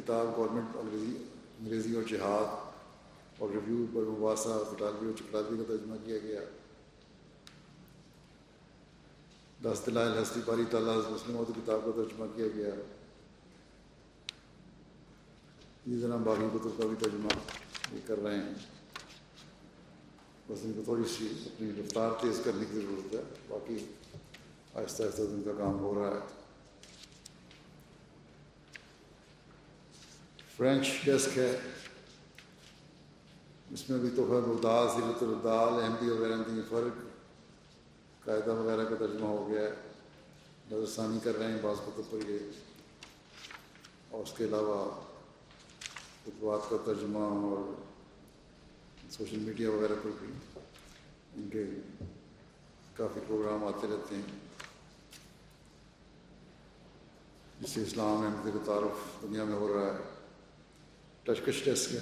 کتاب 0.02 0.38
گورنمنٹ 0.38 0.76
انگریزی 0.76 1.24
انگریزی 1.60 1.96
اور 1.96 2.04
جہاد 2.04 2.72
اور 3.38 3.50
ریویو 3.50 3.86
پر 3.94 4.02
مباحثہ 4.02 4.50
بٹالوی 4.50 5.08
اور 5.08 5.18
چکلاوی 5.18 5.58
کا 5.58 5.64
ترجمہ 5.68 5.96
کیا 6.06 6.18
گیا۔ 6.18 6.42
دس 9.64 9.82
دلائل 9.86 10.24
ہستی 10.24 10.40
پاری 10.46 10.64
تعالیٰ 10.70 10.98
مسلم 10.98 11.44
کی 11.48 11.54
کتاب 11.56 11.80
کا 11.86 11.92
ترجمہ 11.96 12.26
کیا 12.36 12.46
گیا۔ 12.56 12.70
اسی 15.86 16.00
طرح 16.02 16.16
باقی 16.16 16.48
کتب 16.54 16.78
کا 16.78 16.88
بھی 16.88 16.96
ترجمہ 17.00 17.30
یہ 17.96 18.00
کر 18.06 18.18
رہے 18.18 18.36
ہیں۔ 18.36 18.77
بس 20.50 20.58
ان 20.64 20.74
کو 20.74 20.82
تھوڑی 20.84 21.04
سی 21.18 21.28
اپنی 21.46 21.72
رفتار 21.80 22.12
تیز 22.22 22.42
کرنے 22.44 22.66
کی 22.72 22.80
ضرورت 22.80 23.14
ہے۔ 23.14 23.22
باقی 23.48 23.86
آہستہ 24.74 25.04
آہستہ 25.04 25.22
ان 25.22 25.42
کا 25.46 25.52
کام 25.58 25.80
ہو 25.80 25.96
رہا 25.96 26.12
ہے۔ 26.12 26.20
فرینچ 30.58 30.88
ڈیسک 31.06 31.38
ہے۔ 31.38 31.60
اس 33.70 33.90
میں 33.90 34.00
بھی 34.00 34.10
تو 34.16 34.26
خیر 34.30 34.50
رداس 34.50 35.24
الدال 35.24 35.84
احمدی 35.84 36.10
وغیرہ 36.10 36.36
کی 36.36 36.62
فرق۔ 36.70 36.98
قاعدہ 38.26 38.54
وغیرہ 38.54 38.84
کا 38.84 38.96
ترجمہ 39.00 39.26
ہو 39.26 39.50
گیا 39.52 39.62
ہے۔ 39.62 39.74
نظر 40.72 40.86
ثانی 40.86 41.20
کر 41.24 41.36
رہے 41.36 41.52
ہیں 41.52 41.60
بعض 41.62 41.76
کتب 41.88 42.04
پر 42.10 42.30
یہ۔ 42.30 42.40
اور 44.10 44.22
اس 44.22 44.34
کے 44.38 44.44
علاوہ 44.44 45.02
خطبات 46.26 46.70
کا 46.70 46.78
ترجمہ 46.86 47.20
اور 47.20 47.87
سوشل 49.10 49.40
میڈیا 49.40 49.72
وغیرہ 49.72 49.94
پر 50.04 50.10
بھی 50.20 50.34
ان 51.36 51.50
کے 51.50 51.64
کافی 52.96 53.20
پروگرام 53.28 53.64
آتے 53.64 53.88
رہتے 53.88 54.16
ہیں۔ 54.16 54.22
جس 57.62 57.70
سے 57.70 57.82
اسلام 57.82 58.22
احمد 58.22 58.54
کا 58.54 58.60
تعارف 58.66 59.22
دنیا 59.22 59.44
میں 59.44 59.54
ہو 59.54 59.74
رہا 59.74 59.94
ہے۔ 59.94 60.00
ٹچکش 61.24 61.64
ٹیسٹ 61.64 61.92
ہے 61.92 62.00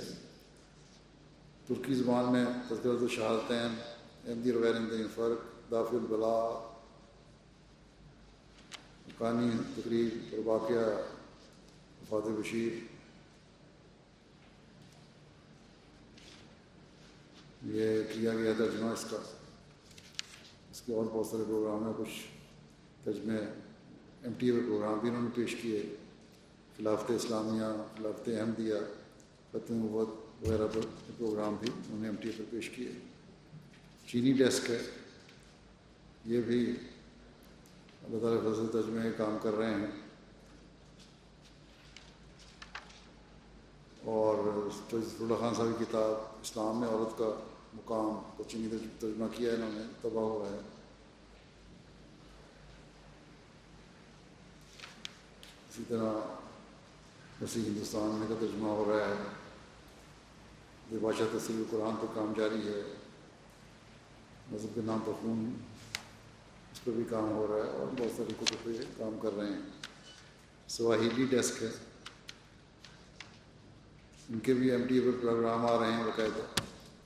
ترکی 1.68 1.93
زبان 1.93 2.32
میں 2.32 2.45
تذکرت 2.45 3.01
و 3.03 3.08
شہادتین 3.08 3.76
احمدی 4.30 4.51
وغیرہ 4.51 4.80
فرق 5.16 5.72
دافی 5.72 5.97
البلا 5.97 6.72
مکانی 9.08 9.49
تقریب 9.76 10.18
اور 10.32 10.39
واقعہ، 10.45 11.01
وفات 12.01 12.30
بشیر۔ 12.39 12.94
یہ 17.66 18.03
کیا 18.13 18.36
گیا 18.36 18.53
ترجمہ 18.57 18.89
اس 18.89 19.05
کا؟ 19.09 19.18
اس 20.72 20.82
کے 20.82 20.93
اور 20.93 21.05
بہت 21.11 21.28
سارے 21.28 21.43
پروگرام 21.43 21.86
ہیں، 21.86 21.93
کچھ 21.97 22.28
ترجمے 23.03 23.38
ایم 24.24 24.34
ٹی 24.38 24.49
اے 24.49 24.59
پروگرام 24.59 24.99
بھی 24.99 25.09
انہوں 25.09 25.24
نے 25.24 25.30
پیش 25.36 25.55
کیے، 25.61 25.95
خلافت 26.78 27.11
اسلامیہ، 27.11 27.84
خلافت 27.97 28.30
احمدیہ 28.39 28.74
ختم 29.51 29.95
وبت 29.95 30.43
وغیرہ 30.47 30.68
پر 30.74 30.82
پروگرام 31.18 31.55
بھی 31.59 31.70
انہوں 31.76 31.99
نے 31.99 32.07
ایم 32.07 32.16
ٹی 32.16 32.30
اے 32.30 32.34
پر 32.38 32.43
پیش 32.49 32.70
کیے۔ 32.70 32.91
چینی 34.07 34.34
ڈیسک 34.34 34.72
ہے۔ 34.72 34.82
یہ 36.26 36.41
بھی 36.41 36.72
اللہ 38.03 38.20
تعالیٰ 38.20 38.53
فضل 38.53 38.82
تجمے 38.82 39.09
کام 39.18 39.38
کر 39.41 39.51
رہے 39.51 39.72
ہیں۔ 39.72 39.88
اور 44.03 44.38
اللہ 44.93 45.34
خان 45.39 45.55
صاحب 45.55 45.80
کی 45.80 45.86
کتاب 45.86 46.11
اسلام 46.41 46.80
میں 46.80 46.88
عورت 46.88 47.18
کا 47.18 47.55
مقام 47.76 48.32
کو 48.38 48.43
چینی 48.47 48.78
ترجمہ 48.99 49.26
کیا 49.32 49.49
ہے 49.51 49.55
انہوں 49.55 49.71
نے، 49.71 49.82
تباہ 50.01 50.23
ہوا 50.23 50.49
ہے۔ 50.49 50.57
اسی 55.69 55.84
طرح 55.88 56.11
وسیع 57.41 57.63
ہندوستان 57.63 58.15
میں 58.19 58.28
کا 58.28 58.36
ترجمہ 58.39 58.67
ہو 58.67 58.86
رہا 58.86 59.09
ہے۔ 59.09 59.13
یہ 60.91 60.97
بادشاہ 61.01 61.38
تصویر 61.38 61.63
قرآن 61.71 61.95
پر 61.95 62.05
کام 62.13 62.34
جاری 62.38 62.67
ہے۔ 62.67 62.82
مذہب 64.51 64.76
کے 64.76 64.82
نام 64.86 64.99
پر 65.05 65.11
خون 65.21 65.53
اس 66.71 66.84
پہ 66.84 66.91
بھی 66.91 67.03
کام 67.09 67.32
ہو 67.32 67.47
رہا 67.47 67.55
ہے 67.55 67.71
اور 67.71 67.88
بہت 67.88 68.17
سارے 68.17 68.34
کتب 68.39 68.55
پہ 68.63 68.71
کام 68.97 69.19
کر 69.21 69.30
رہے 69.38 69.45
ہیں۔ 69.45 69.59
سواہیلی 70.67 71.26
ڈیسک 71.26 71.63
ہے۔ 71.63 71.69
ان 74.30 74.39
کے 74.39 74.53
بھی 74.53 74.71
ایم 74.71 74.88
ٹی 74.88 74.97
اے 74.97 75.11
پہ 75.11 75.21
پروگرام 75.21 75.65
آ 75.65 75.80
رہے 75.80 75.91
ہیں 75.91 76.03
باقاعدہ۔ 76.03 76.41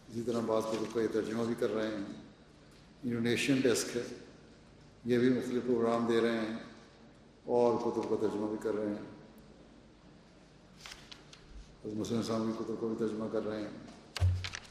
اسی 0.10 0.22
طرح 0.26 0.40
بعض 0.40 0.64
کتب 0.64 0.94
کا 0.94 1.02
یہ 1.02 1.08
ترجمہ 1.12 1.44
بھی 1.44 1.56
کر 1.60 1.70
رہے 1.70 1.88
ہیں، 1.88 2.04
انڈونیشین 3.04 3.60
ڈیسک 3.60 3.98
ہے، 3.98 4.04
یہ 5.06 5.18
بھی 5.18 5.30
مختلف 5.30 5.64
پروگرام 5.64 6.08
دے 6.08 6.22
رہے 6.22 6.38
ہیں 6.38 6.58
اور 7.46 7.78
کتب 7.78 8.10
کا 8.10 8.16
ترجمہ 8.22 8.48
بھی 8.48 8.58
کر 8.62 8.74
رہے 8.74 8.90
ہیں۔ 8.90 9.20
مسلم 11.96 12.20
اسلامی 12.20 12.52
کتب 12.60 12.82
کا 12.82 12.88
بھی 12.88 12.96
ترجمہ 13.00 13.26
کر 13.32 13.46
رہے 13.46 13.62
ہیں۔ 13.62 13.70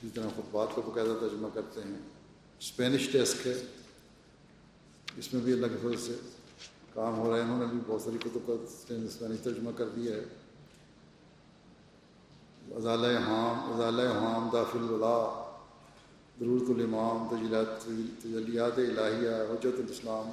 اسی 0.03 0.09
طرح 0.14 0.28
خطبات 0.36 0.68
کا 0.74 0.82
باقاعدہ 0.86 1.18
ترجمہ 1.20 1.49
کرتے 1.55 1.80
ہیں۔ 1.80 1.99
اسپینش 2.61 3.12
ڈیسک 3.12 3.47
ہے۔ 3.47 3.62
اس 5.16 5.34
میں 5.34 5.43
بھی 5.43 5.53
اللہ 5.53 5.66
کے 5.66 5.76
فضل 5.78 5.97
سے 5.97 6.14
کام 6.95 7.18
ہو 7.18 7.30
رہا 7.30 7.36
ہے۔ 7.36 7.43
انہوں 7.43 7.59
نے 7.59 7.66
بھی 7.66 7.78
بہت 7.86 8.03
ساری 8.03 8.18
کتب 8.18 8.47
کا 8.47 8.53
اسپینی 8.53 9.36
ترجمہ 9.36 9.70
کر 9.76 9.89
دیا 9.89 10.16
ہے۔ 10.16 10.24
ازال 12.76 13.04
حام 13.16 13.72
ازال 13.72 14.00
حام 14.06 14.48
دافل 14.52 14.78
اللہ 14.78 15.44
ضرورت 16.40 16.70
الامام 16.70 17.26
تجلیات 17.28 17.82
تجلیات 18.22 18.78
الہیہ 18.78 19.36
حجت 19.50 19.78
الاسلام، 19.78 20.30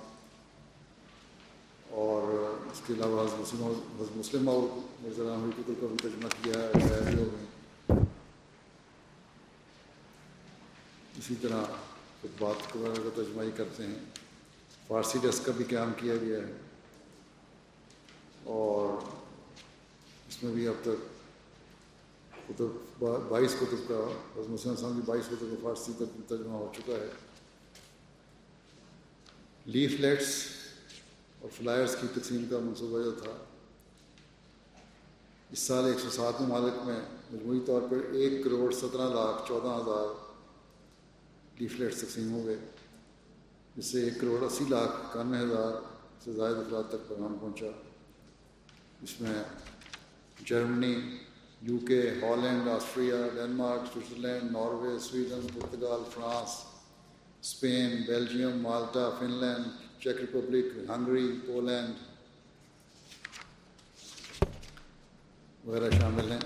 اور 2.01 2.27
اس 2.71 2.81
کے 2.87 2.93
علاوہ 2.93 3.23
حضرت 3.23 4.17
مسلم 4.17 4.49
اور 4.49 4.67
مرزا 5.03 5.35
ہوئی 5.35 5.51
کتب 5.57 5.81
کا 5.81 5.87
بھی 5.87 5.97
ترجمہ 6.01 6.29
کیا 6.43 6.59
ہے 6.59 7.15
میں۔ 7.15 7.97
اسی 11.17 11.35
طرح 11.41 11.63
بات 12.39 12.71
کا 12.73 13.09
ترجمہ 13.15 13.43
ہی 13.43 13.51
کرتے 13.57 13.87
ہیں، 13.87 14.03
فارسی 14.87 15.19
ڈیسک 15.21 15.45
کا 15.45 15.51
بھی 15.57 15.65
قیام 15.65 15.91
کیا 15.97 16.15
گیا 16.21 16.37
ہے۔ 16.37 16.53
اور 18.43 18.97
اس 20.27 20.41
میں 20.43 20.51
بھی 20.53 20.67
اب 20.67 20.81
تک 20.81 21.13
کتب 22.47 23.03
بائیس 23.29 23.55
کتب 23.59 23.87
کا 23.87 23.99
مسلم 24.35 24.71
السلام 24.71 24.95
کی 24.95 25.01
بائیس 25.05 25.25
کتب 25.25 25.49
کا 25.51 25.55
فارسی 25.61 25.91
تک 25.97 26.29
ترجمہ 26.29 26.53
ہو 26.53 26.71
چکا 26.75 26.93
ہے۔ 26.93 27.09
لیف 29.65 29.99
لیٹس 29.99 30.33
اور 31.41 31.49
فلائرس 31.55 31.95
کی 32.01 32.07
تقسیم 32.13 32.45
کا 32.49 32.59
منصوبہ 32.59 33.01
جو 33.03 33.11
تھا، 33.11 33.31
اس 35.51 35.59
سال 35.59 35.85
ایک 35.85 35.99
سو 35.99 36.09
سات 36.09 36.41
ممالک 36.41 36.85
میں 36.85 36.99
مجموعی 37.31 37.59
طور 37.65 37.81
پر 37.81 38.13
ایک 38.13 38.43
کروڑ 38.43 38.71
سترہ 38.73 39.09
لاکھ 39.09 39.47
چودہ 39.47 39.67
ہزار 39.67 40.13
لیفلیٹس 41.59 42.01
تقسیم 42.01 42.31
ہو 42.33 42.45
گئے، 42.45 42.57
جس 43.75 43.85
سے 43.85 44.03
ایک 44.03 44.19
کروڑ 44.21 44.43
اسی 44.43 44.65
لاکھ 44.69 44.91
اکانوے 45.05 45.39
ہزار 45.39 45.81
سے 46.23 46.33
زائد 46.33 46.55
افراد 46.55 46.89
تک 46.89 47.07
پیغام 47.09 47.37
پہنچا۔ 47.41 47.71
اس 49.01 49.21
میں 49.21 49.43
Germany 50.45 50.95
U 51.65 51.77
K 51.79 51.99
Holland 52.21 52.67
Austria 52.69 53.15
Denmark 53.35 53.85
Switzerland 53.93 54.51
Norway 54.51 54.97
Sweden 55.01 55.47
Portugal 55.53 56.03
France 56.09 56.49
Spain 57.43 57.95
Belgium 58.07 58.61
Malta 58.61 59.09
Finland 59.35 59.65
check 59.99 60.19
Republic 60.19 60.77
Hungary 60.89 61.27
Poland 61.45 62.03
وغیرہ 65.63 65.89
شامل 65.91 66.31
ہیں 66.31 66.39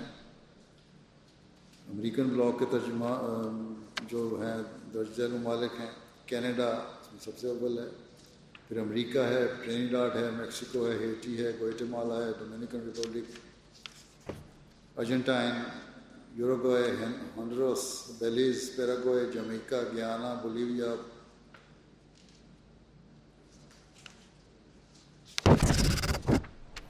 امریکن 1.86 2.28
بلاک 2.28 2.58
کے 2.58 2.66
ترجمہ 2.70 3.14
جو 4.08 4.24
ہیں 4.42 4.56
درج 4.94 5.16
ذیل 5.16 5.32
ممالک 5.32 5.80
ہیں 5.80 5.90
کینیڈا 6.26 6.70
سب 7.20 7.38
سے 7.38 7.48
اول 7.48 7.78
ہے 7.78 7.88
پھر 8.68 8.78
امریکہ 8.78 9.28
ہے 9.28 9.46
ٹرینیڈاڈ 9.64 10.16
ہے 10.16 10.30
میکسیکو 10.36 10.86
ہے 10.86 10.96
ہیٹی 10.98 11.38
ہے 11.38 11.52
گوئٹمالا 11.60 12.24
ہے 12.24 12.32
Dominican 12.38 12.84
Republic 12.84 13.38
Argentina 15.00 15.52
Uruguay 16.36 16.90
Honduras 17.36 17.84
Belize 18.18 18.58
Paraguay 18.76 19.24
Jamaica 19.34 19.80
Guyana 19.94 20.32
Bolivia 20.42 20.94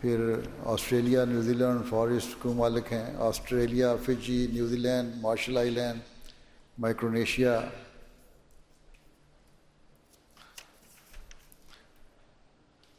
پھر 0.01 0.35
آسٹریلیا 0.65 1.25
نیوزی 1.25 1.55
لینڈ 1.55 1.89
فارسٹ 1.91 2.35
کو 2.43 2.55
مالک 2.55 2.93
ہیں 2.93 3.05
Australia 3.29 3.95
Fiji 4.07 4.47
New Zealand 4.79 5.15
Marshall 5.23 5.57
Island 5.71 6.01
Micronesia 6.79 7.59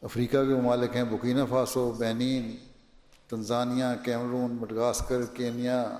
افریقہ 0.02 0.44
کے 0.46 0.60
ممالک 0.60 0.96
ہیں 0.96 1.04
Burkina 1.10 1.44
Faso 1.50 1.90
Benin 1.98 2.54
Tanzania, 3.32 3.84
Cameroon, 4.04 4.56
Madagascar, 4.60 5.20
Kenya, 5.34 5.98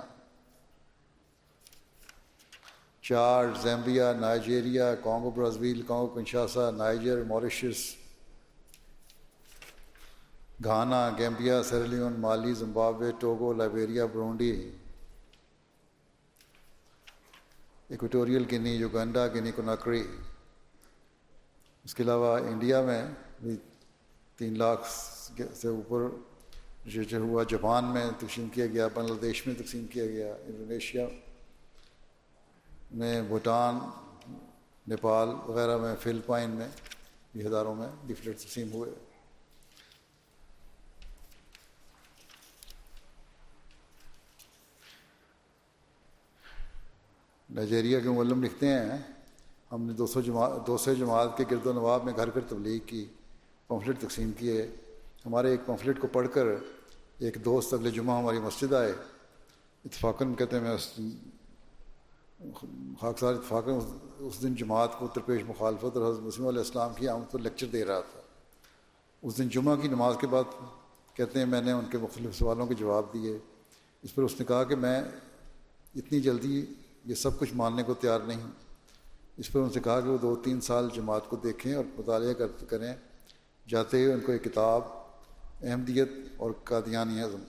چار 3.01 3.45
Zambia 3.61 4.11
Nigeria, 4.13 4.93
Congo, 4.95 5.29
Brazzaville, 5.31 5.81
Congo, 5.81 6.07
Kinshasa, 6.07 6.69
Niger, 6.71 7.23
Mauritius, 7.23 7.79
Ghana, 10.63 10.99
Gambia 11.17 11.61
Sierra Leone 11.63 12.19
Mali, 12.19 12.53
Zimbabwe, 12.53 13.11
Togo, 13.19 13.53
Liberia 13.53 14.05
Burundi 14.05 14.51
Equatorial 17.89 18.45
Guinea, 18.51 18.75
Uganda, 18.75 19.25
Guinea 19.27 19.51
کنکری 19.55 20.03
اس 21.85 21.95
کے 21.95 22.03
علاوہ 22.03 22.37
India 22.49 22.81
میں 22.81 23.01
بھی 23.41 23.55
تین 24.37 24.57
لاکھ 24.57 24.87
سے 25.55 25.67
اوپر 25.67 26.07
جو 26.85 27.17
ہوا 27.17 27.43
جاپان 27.43 27.85
میں 27.85 28.05
تقسیم 28.19 28.49
کیا 28.49 28.67
گیا، 28.67 28.87
بنگلہ 28.93 29.19
دیش 29.21 29.47
میں 29.47 29.55
تقسیم 29.55 29.85
کیا 29.87 30.05
گیا، 30.05 30.33
انڈونیشیا 30.33 31.07
میں، 32.91 33.21
بھوٹان، 33.21 33.79
نیپال 34.87 35.29
وغیرہ 35.29 35.77
میں 35.77 35.95
فلپائن 35.99 36.49
میں 36.49 36.67
بھی 37.31 37.47
ہزاروں 37.47 37.75
میں 37.75 37.87
ڈفلیٹ 38.07 38.39
تقسیم 38.39 38.71
ہوئے۔ 38.73 38.91
نائجیریا 47.49 47.99
کے 47.99 48.09
مولم 48.09 48.43
لکھتے 48.43 48.67
ہیں، 48.67 48.97
ہم 49.71 49.81
نے 49.81 49.93
دو 49.93 50.07
سو 50.07 50.21
جماعت، 50.21 50.67
دو 50.67 50.77
سو 50.77 50.93
جماعت 50.93 51.37
کے 51.37 51.43
گرد 51.51 51.65
و 51.65 51.73
نواب 51.73 52.03
میں 52.03 52.13
گھر 52.15 52.27
گھر 52.27 52.41
تبلیغ 52.41 52.79
کی، 52.85 53.05
پمفلٹ 53.67 53.99
تقسیم 53.99 54.31
کیے۔ 54.31 54.67
ہمارے 55.25 55.51
ایک 55.51 55.59
پمفلٹ 55.65 55.99
کو 55.99 56.07
پڑھ 56.07 56.27
کر 56.33 56.45
ایک 57.17 57.45
دوست 57.45 57.73
اگلے 57.73 57.91
جمعہ 57.91 58.19
ہماری 58.19 58.39
مسجد 58.39 58.73
آئے، 58.73 58.93
اتفاقاً 59.85 60.33
کہتے 60.33 60.59
ہیں 60.59 60.63
میں 60.63 60.77
خاکسار 63.01 63.33
اتفاق 63.33 63.63
اس 64.19 64.41
دن 64.41 64.55
جماعت 64.55 64.99
کو 64.99 65.07
ترپیش 65.07 65.41
مخالفت 65.47 65.97
اور 65.97 66.11
حضرت 66.11 66.23
مسلم 66.23 66.47
علیہ 66.47 66.59
السلام 66.59 66.93
کی 66.93 67.07
آمد 67.07 67.31
پر 67.31 67.39
لیکچر 67.39 67.67
دے 67.67 67.85
رہا 67.85 67.99
تھا۔ 67.99 68.21
اس 69.21 69.37
دن 69.37 69.49
جمعہ 69.49 69.75
کی 69.75 69.87
نماز 69.87 70.15
کے 70.21 70.27
بعد 70.27 70.43
کہتے 71.13 71.39
ہیں 71.39 71.45
میں 71.45 71.61
نے 71.61 71.71
ان 71.71 71.85
کے 71.91 71.97
مختلف 71.97 72.35
سوالوں 72.35 72.65
کے 72.65 72.73
جواب 72.73 73.05
دیے۔ 73.13 73.37
اس 74.01 74.15
پر 74.15 74.23
اس 74.23 74.39
نے 74.39 74.45
کہا 74.45 74.63
کہ 74.63 74.75
میں 74.75 75.01
اتنی 75.95 76.21
جلدی 76.21 76.65
یہ 77.05 77.15
سب 77.15 77.39
کچھ 77.39 77.53
ماننے 77.53 77.83
کو 77.83 77.93
تیار 77.93 78.19
نہیں۔ 78.19 78.41
اس 79.37 79.51
پر 79.51 79.59
ان 79.59 79.69
سے 79.69 79.79
کہا 79.79 80.01
کہ 80.01 80.09
وہ 80.09 80.17
دو 80.17 80.35
تین 80.35 80.61
سال 80.61 80.89
جماعت 80.93 81.29
کو 81.29 81.35
دیکھیں 81.35 81.73
اور 81.73 81.85
مطالعہ 81.97 82.47
کریں، 82.69 82.93
جاتے 83.69 84.03
ہوئے 84.03 84.13
ان 84.13 84.19
کو 84.19 84.31
ایک 84.31 84.43
کتاب 84.43 85.02
احمدیت 85.63 86.09
اور 86.37 86.51
قادیانی 86.63 87.21
اعظم 87.21 87.43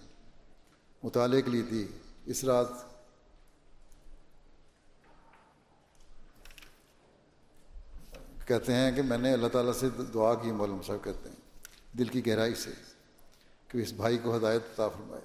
مطالعے 1.03 1.43
کے 1.43 1.51
لیے 1.51 1.63
دی۔ 1.63 1.87
اس 2.27 2.45
رات 2.45 2.69
کہتے 8.47 8.73
ہیں 8.75 8.93
کہ 8.93 9.03
میں 9.03 9.19
نے 9.19 9.33
اللہ 9.33 9.49
تعالیٰ 9.49 9.73
سے 9.73 9.89
دعا 10.15 10.35
کی 10.35 10.53
مولم 10.53 10.83
صاحب 10.83 11.05
کہتے 11.05 11.29
ہیں، 11.29 11.37
دل 11.99 12.05
کی 12.05 12.27
گہرائی 12.27 12.55
سے 12.55 12.71
کہ 13.69 13.79
اس 13.79 13.93
بھائی 13.93 14.19
کو 14.19 14.37
ہدایت 14.37 14.63
عطا 14.73 14.89
فرمائے 14.89 15.23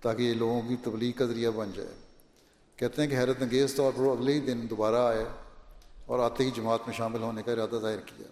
تاکہ 0.00 0.22
یہ 0.22 0.34
لوگوں 0.34 0.62
کی 0.62 0.76
تبلیغ 0.84 1.12
کا 1.12 1.24
ذریعہ 1.24 1.50
بن 1.50 1.70
جائے۔ 1.74 1.94
کہتے 2.76 3.02
ہیں 3.02 3.08
کہ 3.08 3.14
حیرت 3.14 3.42
انگیز 3.42 3.74
طور 3.74 3.92
پر 3.96 4.02
اگلے 4.02 4.32
ہی 4.32 4.40
دن 4.40 4.70
دوبارہ 4.70 4.96
آئے 4.96 5.24
اور 6.06 6.18
آتے 6.18 6.44
ہی 6.44 6.50
جماعت 6.50 6.80
میں 6.86 6.94
شامل 6.94 7.22
ہونے 7.22 7.42
کا 7.42 7.52
ارادہ 7.52 7.76
ظاہر 7.80 8.00
کیا۔ 8.06 8.26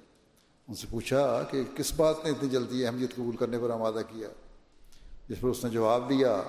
ان 0.70 0.76
سے 0.76 0.86
پوچھا 0.90 1.42
کہ 1.50 1.62
کس 1.76 1.92
بات 1.96 2.24
نے 2.24 2.30
اتنی 2.30 2.48
جلدی 2.48 2.86
اہمیت 2.86 3.14
قبول 3.14 3.36
کرنے 3.36 3.58
پر 3.58 3.70
آمادہ 3.70 4.00
کیا؟ 4.08 4.28
جس 5.28 5.40
پر 5.40 5.48
اس 5.48 5.64
نے 5.64 5.70
جواب 5.70 6.08
دیا 6.08 6.42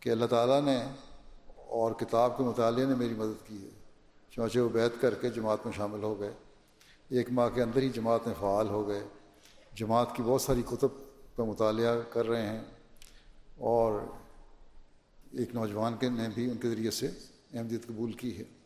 کہ 0.00 0.10
اللہ 0.10 0.26
تعالیٰ 0.26 0.62
نے 0.62 0.84
اور 1.56 1.92
کتاب 1.92 2.38
کے 2.38 2.42
مطالعے 2.42 2.86
نے 2.86 2.94
میری 2.94 3.14
مدد 3.14 3.48
کی 3.48 3.64
ہے۔ 3.64 3.68
چونچہ 4.30 4.58
وہ 4.58 4.68
بیت 4.68 4.92
کر 5.00 5.14
کے 5.14 5.30
جماعت 5.30 5.58
میں 5.64 5.72
شامل 5.76 6.02
ہو 6.02 6.20
گئے۔ 6.20 6.32
ایک 7.08 7.32
ماہ 7.32 7.48
کے 7.48 7.62
اندر 7.62 7.82
ہی 7.82 7.88
جماعت 7.88 8.26
میں 8.26 8.34
فعال 8.40 8.68
ہو 8.68 8.88
گئے۔ 8.88 9.04
جماعت 9.76 10.16
کی 10.16 10.22
بہت 10.22 10.42
ساری 10.42 10.62
کتب 10.62 10.88
کا 11.36 11.44
مطالعہ 11.44 12.00
کر 12.10 12.26
رہے 12.26 12.46
ہیں 12.46 12.60
اور 13.58 14.00
ایک 15.32 15.54
نوجوان 15.54 15.96
کے 16.00 16.08
نے 16.08 16.28
بھی 16.34 16.50
ان 16.50 16.56
کے 16.56 16.68
ذریعے 16.68 16.90
سے 16.90 17.10
احمدیت 17.54 17.86
قبول 17.86 18.12
کی 18.12 18.38
ہے۔ 18.38 18.59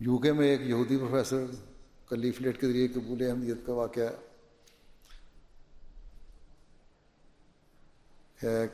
یو 0.00 0.18
کے 0.18 0.32
میں 0.32 0.46
ایک 0.46 0.60
یہودی 0.60 0.96
پروفیسر 0.96 1.44
کا 2.06 2.16
لیفلیٹ 2.16 2.60
کے 2.60 2.66
ذریعے 2.66 2.88
قبول 2.88 3.22
احمدیت 3.22 3.56
کا 3.66 3.72
واقعہ 3.72 4.08
ہے۔ 8.42 8.66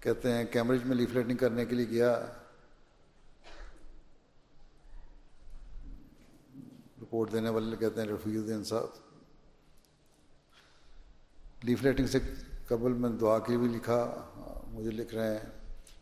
کہتے 0.00 0.32
ہیں 0.32 0.44
کیمبرج 0.44 0.84
میں 0.84 0.96
لیفلیٹنگ 0.96 1.36
کرنے 1.36 1.64
کے 1.64 1.74
لیے 1.74 1.88
گیا۔ 1.88 2.26
رپورٹ 7.02 7.32
دینے 7.32 7.48
والے 7.48 7.76
کہتے 7.76 8.00
ہیں 8.00 8.08
رفیع 8.08 8.40
الدین 8.40 8.64
صاحب۔ 8.64 8.88
لیفلیٹنگ 11.62 12.06
سے 12.06 12.18
قبل 12.68 12.92
میں 12.92 13.10
دعا 13.10 13.38
کے 13.38 13.58
بھی 13.58 13.68
لکھا۔ 13.68 14.30
مجھے 14.66 14.90
لکھ 14.90 15.14
رہے 15.14 15.30
ہیں۔ 15.30 15.44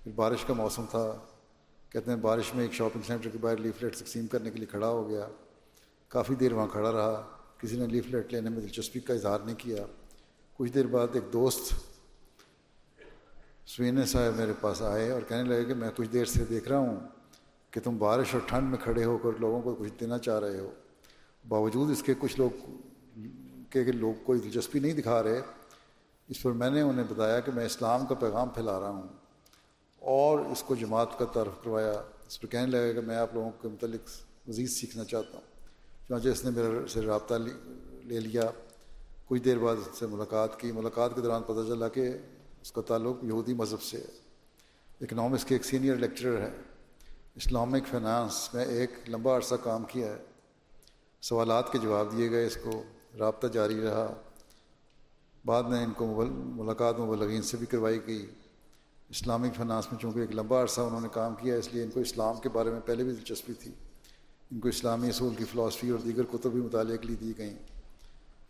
پھر 0.04 0.12
بارش 0.12 0.44
کا 0.44 0.54
موسم 0.54 0.84
تھا۔ 0.90 1.29
کہتے 1.90 2.10
ہیں 2.10 2.18
بارش 2.18 2.54
میں 2.54 2.62
ایک 2.62 2.72
شاپنگ 2.72 3.02
سینٹر 3.06 3.28
کے 3.28 3.38
باہر 3.40 3.56
لیفلیٹ 3.56 3.96
تقسیم 3.96 4.26
کرنے 4.26 4.50
کے 4.50 4.56
لیے 4.56 4.66
کھڑا 4.66 4.88
ہو 4.88 5.08
گیا۔ 5.08 5.26
کافی 6.08 6.34
دیر 6.34 6.52
وہاں 6.52 6.66
کھڑا 6.66 6.92
رہا۔ 6.92 7.28
کسی 7.58 7.78
نے 7.78 7.86
لیفلیٹ 7.86 8.32
لینے 8.32 8.50
میں 8.50 8.60
دلچسپی 8.60 9.00
کا 9.00 9.14
اظہار 9.14 9.38
نہیں 9.44 9.56
کیا۔ 9.58 9.86
کچھ 10.54 10.72
دیر 10.72 10.86
بعد 10.86 11.08
ایک 11.12 11.32
دوست 11.32 11.74
سوینے 13.66 14.04
صاحب 14.04 14.36
میرے 14.36 14.52
پاس 14.60 14.82
آئے 14.82 15.10
اور 15.10 15.22
کہنے 15.28 15.42
لگے 15.42 15.64
کہ 15.64 15.74
میں 15.74 15.90
کچھ 15.96 16.08
دیر 16.08 16.24
سے 16.24 16.44
دیکھ 16.44 16.68
رہا 16.68 16.78
ہوں 16.78 16.96
کہ 17.70 17.80
تم 17.80 17.98
بارش 17.98 18.26
اور 18.32 18.40
ٹھنڈ 18.46 18.70
میں 18.70 18.78
کھڑے 18.78 19.04
ہو 19.04 19.18
کر 19.18 19.40
لوگوں 19.40 19.62
کو 19.62 19.74
کچھ 19.74 19.92
دینا 20.00 20.18
چاہ 20.18 20.38
رہے 20.38 20.60
ہو۔ 20.60 20.70
باوجود 21.48 21.90
اس 21.90 22.02
کے 22.02 22.14
کچھ 22.18 22.40
لوگ 22.40 22.70
کہ 23.70 23.82
لوگ 23.82 24.14
کوئی 24.24 24.40
دلچسپی 24.40 24.78
نہیں 24.78 24.92
دکھا 24.92 25.22
رہے، 25.22 25.40
اس 26.28 26.42
پر 26.42 26.52
میں 26.52 26.70
نے 26.70 26.80
انہیں 26.80 27.06
بتایا 27.08 27.40
کہ 27.40 27.52
میں 27.52 27.66
اسلام 27.66 28.06
کا 28.06 28.14
پیغام 28.14 28.48
پھیلا 28.48 28.80
رہا 28.80 28.90
ہوں۔ 28.90 29.08
اور 30.00 30.38
اس 30.38 30.62
کو 30.62 30.74
جماعت 30.74 31.18
کا 31.18 31.24
تعارف 31.24 31.64
کروایا۔ 31.64 32.02
اس 32.26 32.40
پر 32.40 32.46
کہنے 32.48 32.66
لگا 32.66 32.92
کہ 32.92 33.00
میں 33.00 33.16
آپ 33.16 33.34
لوگوں 33.34 33.50
کے 33.62 33.68
متعلق 33.68 34.08
مزید 34.48 34.68
سیکھنا 34.68 35.04
چاہتا 35.04 35.38
ہوں۔ 35.38 35.68
چنانچہ 36.08 36.28
اس 36.28 36.44
نے 36.44 36.50
میرے 36.50 36.86
سے 36.88 37.00
رابطہ 37.00 37.34
لے 38.04 38.20
لیا۔ 38.20 38.42
کچھ 39.26 39.42
دیر 39.42 39.58
بعد 39.58 39.76
اس 39.76 39.98
سے 39.98 40.06
ملاقات 40.06 40.60
کی۔ 40.60 40.72
ملاقات 40.72 41.14
کے 41.14 41.20
دوران 41.20 41.42
پتہ 41.42 41.68
چلا 41.68 41.88
کہ 41.88 42.10
اس 42.62 42.72
کا 42.72 42.80
تعلق 42.80 43.24
یہودی 43.24 43.54
مذہب 43.54 43.82
سے 43.82 43.98
ہے۔ 43.98 44.04
اکنامکس 45.00 45.44
کے 45.44 45.54
ایک 45.54 45.64
سینئر 45.64 45.96
لیکچرر 45.96 46.40
ہے۔ 46.40 46.50
اسلامک 47.34 47.86
فائنانس 47.90 48.54
میں 48.54 48.64
ایک 48.64 48.90
لمبا 49.08 49.36
عرصہ 49.36 49.54
کام 49.62 49.84
کیا 49.84 50.06
ہے۔ 50.06 50.18
سوالات 51.20 51.72
کے 51.72 51.78
جواب 51.78 52.06
دیے 52.16 52.30
گئے۔ 52.30 52.46
اس 52.46 52.56
کو 52.56 52.82
رابطہ 53.18 53.46
جاری 53.46 53.80
رہا۔ 53.80 54.14
بعد 55.44 55.62
میں 55.62 55.84
ان 55.84 55.90
کو 55.90 56.24
ملاقات 56.30 56.98
مبلغین 56.98 57.42
سے 57.42 57.56
بھی 57.56 57.66
کروائی 57.66 57.98
گئی۔ 58.06 58.26
اسلامک 59.10 59.56
فنانس 59.56 59.92
میں 59.92 60.00
چونکہ 60.00 60.18
ایک 60.18 60.32
لمبا 60.32 60.62
عرصہ 60.62 60.80
انہوں 60.80 61.00
نے 61.00 61.08
کام 61.12 61.34
کیا، 61.34 61.54
اس 61.54 61.74
لیے 61.74 61.82
ان 61.82 61.90
کو 61.90 62.00
اسلام 62.00 62.40
کے 62.40 62.48
بارے 62.48 62.70
میں 62.70 62.80
پہلے 62.80 63.04
بھی 63.04 63.12
دلچسپی 63.12 63.52
تھی۔ 63.52 63.72
ان 64.50 64.60
کو 64.60 64.68
اسلامی 64.68 65.08
اصول 65.08 65.34
کی 65.34 65.44
فلاسفی 65.44 65.90
اور 65.90 65.98
دیگر 65.98 66.22
کتب 66.24 66.50
بھی 66.52 66.60
مطالعے 66.60 66.98
کے 66.98 67.06
لیے 67.06 67.16
دی 67.16 67.32
گئیں۔ 67.38 67.58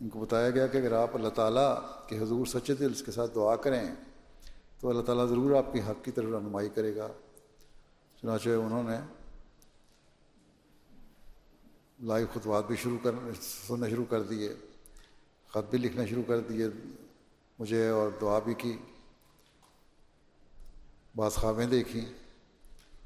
ان 0.00 0.08
کو 0.08 0.20
بتایا 0.20 0.50
گیا 0.50 0.66
کہ 0.66 0.76
اگر 0.76 0.92
آپ 0.92 1.16
اللہ 1.16 1.28
تعالیٰ 1.28 1.76
کے 2.08 2.18
حضور 2.18 2.46
سچے 2.46 2.74
دل 2.74 2.92
کے 2.92 3.12
ساتھ 3.12 3.34
دعا 3.34 3.56
کریں، 3.56 3.94
تو 4.80 4.88
اللہ 4.88 5.02
تعالیٰ 5.02 5.28
ضرور 5.28 5.56
آپ 5.56 5.72
کی 5.72 5.80
حق 5.80 6.04
کی 6.04 6.10
طرف 6.10 6.30
رہنمائی 6.32 6.68
کرے 6.68 6.96
گا۔ 6.96 7.08
چنانچہ 8.22 8.48
انہوں 8.48 8.82
نے 8.82 8.96
لائیو 12.00 12.26
خطوات 12.34 12.66
بھی 12.66 12.76
شروع 12.76 12.98
کر 13.02 13.14
سننا 13.66 13.88
شروع 13.88 14.04
کر 14.10 14.22
دیے، 14.22 14.54
خط 15.48 15.70
بھی 15.70 15.78
لکھنا 15.78 16.06
شروع 16.06 16.22
کر 16.26 16.40
دیے، 16.40 16.66
مجھے 17.58 17.88
اور 17.88 18.10
دعا 18.20 18.38
بھی 18.38 18.54
کی۔ 18.54 18.76
بعض 21.16 21.32
خوابیں 21.32 21.66
دیکھیں 21.66 22.04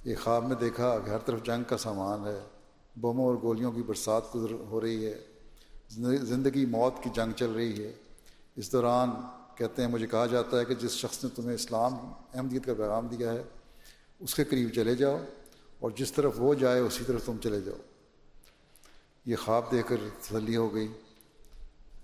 ایک 0.02 0.20
خواب 0.20 0.48
میں 0.48 0.56
دیکھا 0.56 0.98
کہ 1.04 1.10
ہر 1.10 1.18
طرف 1.18 1.42
جنگ 1.42 1.64
کا 1.64 1.76
سامان 1.76 2.26
ہے، 2.26 2.40
بموں 3.00 3.26
اور 3.26 3.34
گولیوں 3.42 3.72
کی 3.72 3.82
برسات 3.82 4.34
گزر 4.34 4.50
ہو 4.50 4.80
رہی 4.80 5.06
ہے۔ 5.06 5.24
زندگی 6.16 6.66
موت 6.66 7.02
کی 7.02 7.10
جنگ 7.14 7.32
چل 7.32 7.50
رہی 7.50 7.84
ہے۔ 7.84 7.92
اس 8.56 8.72
دوران 8.72 9.10
کہتے 9.56 9.82
ہیں، 9.82 9.88
مجھے 9.88 10.06
کہا 10.06 10.26
جاتا 10.26 10.60
ہے 10.60 10.64
کہ 10.64 10.74
جس 10.74 10.90
شخص 10.90 11.24
نے 11.24 11.30
تمہیں 11.36 11.54
اسلام، 11.54 11.94
احمدیت 12.34 12.64
کا 12.64 12.74
پیغام 12.74 13.06
دیا 13.06 13.32
ہے، 13.32 13.42
اس 14.20 14.34
کے 14.34 14.44
قریب 14.44 14.68
چلے 14.74 14.94
جاؤ 14.94 15.18
اور 15.80 15.90
جس 15.90 16.12
طرف 16.12 16.32
وہ 16.36 16.54
جائے، 16.54 16.80
اسی 16.80 17.04
طرف 17.06 17.26
تم 17.26 17.36
چلے 17.42 17.60
جاؤ۔ 17.60 17.76
یہ 19.26 19.36
خواب 19.36 19.72
دے 19.72 19.82
کر 19.82 19.96
تسلی 20.20 20.56
ہو 20.56 20.74
گئی 20.74 20.88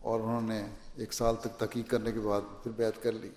اور 0.00 0.20
انہوں 0.20 0.40
نے 0.40 0.66
ایک 0.96 1.12
سال 1.12 1.36
تک 1.40 1.58
تحقیق 1.58 1.90
کرنے 1.90 2.12
کے 2.12 2.20
بعد 2.20 2.40
پھر 2.62 2.70
بیت 2.70 3.02
کر 3.02 3.12
لی۔ 3.12 3.30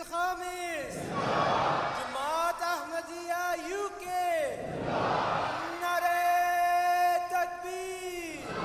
الخامس. 0.00 0.94
جماعت 1.98 2.62
احمدیہ 2.62 3.70
یو 3.70 3.88
کے. 3.98 4.56
نعرہ 5.80 6.14
تکبیر. 7.30 8.58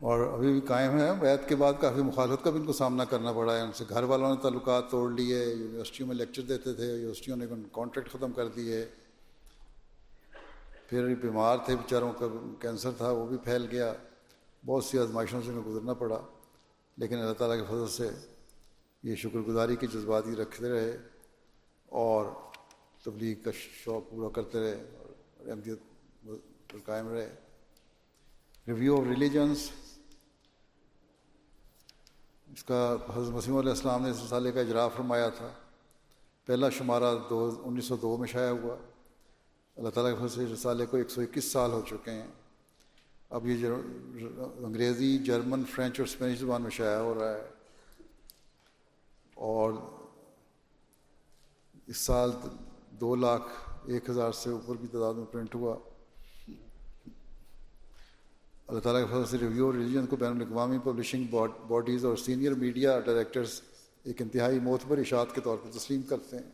اور 0.00 0.32
ابھی 0.32 0.52
بھی 0.52 0.60
قائم 0.60 0.98
ہے 0.98 1.12
بیت 1.20 1.48
کے 1.48 1.56
بعد 1.56 1.72
کافی 1.80 2.02
مخالفت 2.02 2.44
کا 2.44 2.50
بھی 2.50 2.60
ان 2.60 2.66
کو 2.66 2.72
سامنا 2.72 3.04
کرنا 3.04 3.32
پڑا 3.32 3.56
ہے. 3.56 3.60
ان 3.60 3.72
سے 3.72 3.84
گھر 3.88 4.02
والوں 4.02 4.34
نے 4.34 4.42
تعلقات 4.42 4.90
توڑ 4.90 5.10
لیے. 5.10 5.44
یونیورسٹیوں 5.44 6.08
میں 6.08 6.16
لیکچر 6.16 6.42
دیتے 6.42 6.74
تھے. 6.74 6.84
یونیورسٹیوں 6.84 7.36
نے 7.36 7.46
کانٹریکٹ 7.72 8.10
ختم 8.12 8.32
کر 8.32 8.48
دیے. 8.48 8.86
پھر 10.88 11.14
بیمار 11.14 11.58
تھے 11.64 11.76
بیچاروں 11.76 12.12
کا. 12.12 12.26
کینسر 12.60 12.90
تھا. 12.96 13.10
وہ 13.10 13.26
بھی 13.26 13.36
پھیل 13.36 13.66
گیا. 13.70 13.92
بہت 14.66 14.84
سی 14.84 14.98
آزمائشوں 14.98 15.42
سے 15.42 15.48
انہیں 15.48 15.64
گزرنا 15.64 15.94
پڑا. 15.94 16.18
لیکن 16.96 17.18
اللہ 17.18 17.32
تعالیٰ 17.32 17.56
کے 17.58 17.64
فضل 17.64 17.88
سے 17.88 18.31
یہ 19.02 19.14
شکر 19.14 19.38
گزاری 19.38 19.76
کے 19.76 19.86
جذبات 19.86 20.26
ہی 20.26 20.36
رکھتے 20.36 20.68
رہے 20.68 20.96
اور 21.86 22.26
تبلیغ 23.04 23.42
کا 23.44 23.50
شوق 23.84 24.10
پورا 24.10 24.28
کرتے 24.28 24.60
رہے 24.60 24.90
اور 24.98 25.48
احمدیت 25.48 25.78
قائم 26.84 27.08
رہے۔ 27.08 27.34
ریویو 28.66 28.96
آف 28.96 29.06
ریلیجنس 29.08 29.70
اس 32.52 32.64
کا 32.64 32.96
حضرت 33.14 33.34
مسیم 33.34 33.56
علیہ 33.56 33.70
السلام 33.70 34.02
نے 34.02 34.10
اس 34.10 34.22
رسالے 34.24 34.52
کا 34.52 34.60
اجرا 34.60 34.88
فرمایا 34.88 35.28
تھا۔ 35.28 35.52
پہلا 36.46 36.70
شمارہ 36.70 37.14
دو 37.30 37.62
انیس 37.64 37.84
سو 37.84 37.96
دو 37.96 38.16
میں 38.16 38.28
شائع 38.28 38.50
ہوا۔ 38.50 38.76
اللہ 39.76 39.90
تعالیٰ 39.90 40.20
کے 40.20 40.28
فضل 40.28 40.52
رسالے 40.52 40.86
کو 40.86 40.96
ایک 40.96 41.10
سو 41.10 41.20
اکیس 41.20 41.44
سال 41.44 41.70
ہو 41.70 41.82
چکے 41.90 42.10
ہیں۔ 42.10 42.26
اب 43.30 43.46
یہ 43.46 43.68
انگریزی، 44.64 45.18
جرمن، 45.18 45.64
فرینچ 45.64 46.00
اور 46.00 46.06
اسپینش 46.06 46.38
زبان 46.38 46.62
میں 46.62 46.70
شائع 46.70 46.98
ہو 46.98 47.14
رہا 47.14 47.34
ہے۔ 47.34 47.61
اور 49.42 49.72
اس 51.86 51.96
سال 51.96 52.30
دو 52.90 53.14
لاکھ 53.14 53.70
ایک 53.86 54.10
ہزار 54.10 54.32
سے 54.32 54.50
اوپر 54.50 54.76
کی 54.76 54.86
تعداد 54.86 55.14
میں 55.14 55.24
پرنٹ 55.24 55.54
ہوا۔ 55.54 55.76
اللہ 58.66 58.80
تعالیٰ 58.80 59.02
کے 59.02 59.10
فضل 59.12 59.26
سے 59.26 59.38
ریویو 59.38 59.72
ریلیجن 59.72 60.06
کو 60.06 60.16
بین 60.16 60.32
الاقوامی 60.32 60.78
پبلشنگ 60.78 61.24
باڈیز 61.68 62.04
اور 62.04 62.16
سینئر 62.16 62.54
میڈیا 62.54 63.00
ڈائریکٹرز 63.00 63.60
ایک 64.04 64.22
انتہائی 64.22 64.60
معتبر 64.60 64.98
اشاعت 64.98 65.34
کے 65.34 65.40
طور 65.40 65.56
پر 65.56 65.70
تسلیم 65.70 66.02
کرتے 66.02 66.36
ہیں۔ 66.36 66.50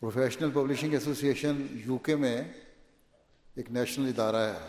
professional 0.00 0.50
publishing 0.50 0.92
association 0.92 1.66
you 1.70 1.98
K 1.98 2.16
میں 2.16 2.44
ایک 3.54 3.70
نیشنل 3.70 4.08
ادارہ 4.08 4.36
ہے، 4.36 4.68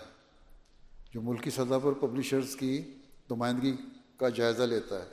جو 1.11 1.21
ملکی 1.21 1.49
سطح 1.49 1.77
پر 1.83 1.93
پبلشرز 1.93 2.55
کی 2.55 2.93
نمائندگی 3.29 3.75
کا 4.17 4.29
جائزہ 4.29 4.63
لیتا 4.63 5.01
ہے 5.01 5.09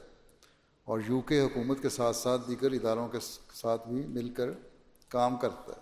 اور 0.85 1.01
یو 1.09 1.21
کے 1.21 1.41
حکومت 1.41 1.83
کے 1.83 1.89
ساتھ 1.89 2.16
ساتھ 2.16 2.49
دیگر 2.49 2.73
اداروں 2.73 3.09
کے 3.09 3.18
ساتھ 3.55 3.89
بھی 3.89 4.07
مل 4.07 4.31
کر 4.31 4.51
کام 5.09 5.37
کرتا 5.37 5.73
ہے۔ 5.73 5.81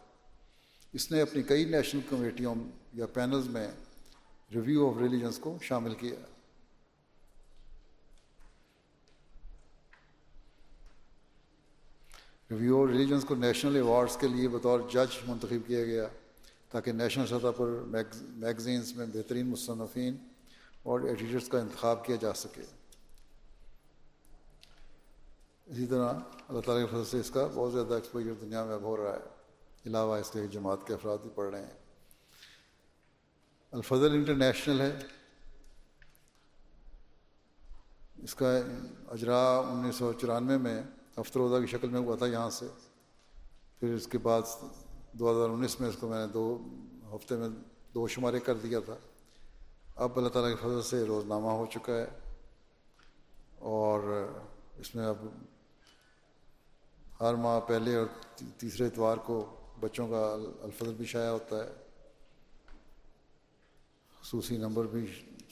اس 0.92 1.10
نے 1.12 1.20
اپنی 1.20 1.42
کئی 1.42 1.64
نیشنل 1.64 2.00
کمیٹیوں 2.10 2.54
یا 2.92 3.06
پینلز 3.06 3.48
میں 3.48 3.68
ریویو 4.54 4.90
آف 4.90 4.98
ریلیجنس 4.98 5.38
کو 5.38 5.58
شامل 5.62 5.94
کیا۔ 5.94 6.14
ریویو 12.50 12.82
آف 12.82 12.88
ریلیجنس 12.88 13.24
کو 13.24 13.34
نیشنل 13.34 13.74
ایوارڈز 13.74 14.16
کے 14.16 14.28
لیے 14.28 14.48
بطور 14.48 14.80
جج 14.90 15.16
منتخب 15.26 15.66
کیا 15.66 15.84
گیا۔ 15.84 16.08
تاکہ 16.70 16.92
نیشنل 16.92 17.26
سطح 17.26 17.46
پر 17.56 17.66
میگزینس 18.20 18.96
میں 18.96 19.06
بہترین 19.06 19.46
مصنفین 19.46 20.16
اور 20.82 21.00
ایڈیٹرس 21.00 21.48
کا 21.48 21.60
انتخاب 21.60 22.04
کیا 22.04 22.16
جا 22.20 22.32
سکے۔ 22.32 22.62
اسی 25.66 25.86
طرح 25.86 26.12
اللہ 26.48 26.60
تعالیٰ 26.60 26.84
کے 26.84 26.90
فضل 26.90 27.04
سے 27.04 27.20
اس 27.20 27.30
کا 27.30 27.48
بہت 27.54 27.72
زیادہ 27.72 27.94
ایکسپوجر 27.94 28.32
دنیا 28.40 28.64
میں 28.64 28.74
اب 28.74 28.82
ہو 28.82 28.96
رہا 28.96 29.12
ہے۔ 29.12 29.38
علاوہ 29.86 30.16
اس 30.16 30.30
کے 30.30 30.46
جماعت 30.46 30.78
کے 30.86 30.94
افراد 30.94 31.18
بھی 31.22 31.30
پڑھ 31.34 31.50
رہے 31.50 31.62
ہیں۔ 31.62 31.74
الفضل 33.70 34.12
انٹرنیشنل 34.12 34.80
ہے۔ 34.80 34.98
اس 38.22 38.34
کا 38.34 38.60
اجرا 39.08 39.58
انیس 39.58 39.94
سو 39.94 40.12
چورانوے 40.12 40.58
میں 40.58 40.82
ہفتہ 41.20 41.38
روزہ 41.38 41.60
کی 41.60 41.66
شکل 41.66 41.88
میں 41.88 42.00
ہوا 42.00 42.16
تھا 42.16 42.26
یہاں 42.26 42.50
سے۔ 42.50 42.66
پھر 43.80 43.94
اس 43.94 44.06
کے 44.06 44.18
بعد 44.18 44.42
دو 45.12 45.30
ہزار 45.30 45.48
انیس 45.50 45.80
میں 45.80 45.88
اس 45.88 45.96
کو 46.00 46.08
میں 46.08 46.26
نے 46.26 46.32
دو 46.32 46.58
ہفتے 47.14 47.36
میں 47.36 47.48
دو 47.94 48.08
شمارے 48.08 48.40
کر 48.40 48.54
دیا 48.54 48.80
تھا۔ 48.80 48.96
اب 49.96 50.16
اللہ 50.16 50.28
تعالیٰ 50.28 50.50
کے 50.50 50.56
فضل 50.62 50.82
سے 50.82 51.04
روزنامہ 51.04 51.46
ہو 51.46 51.66
چکا 51.66 51.92
ہے۔ 51.92 52.06
اور 53.58 54.28
اس 54.78 54.94
میں 54.94 55.06
اب 55.06 55.16
ہر 57.20 57.34
ماہ 57.34 57.60
پہلے 57.60 57.94
اور 57.94 58.06
تیسرے 58.58 58.86
اتوار 58.86 59.16
کو 59.16 59.54
بچوں 59.80 60.08
کا 60.08 60.36
الفضل 60.62 60.94
بھی 60.94 61.04
شائع 61.04 61.30
ہوتا 61.30 61.64
ہے۔ 61.64 61.72
خصوصی 64.22 64.56
نمبر 64.56 64.84
بھی 64.84 65.06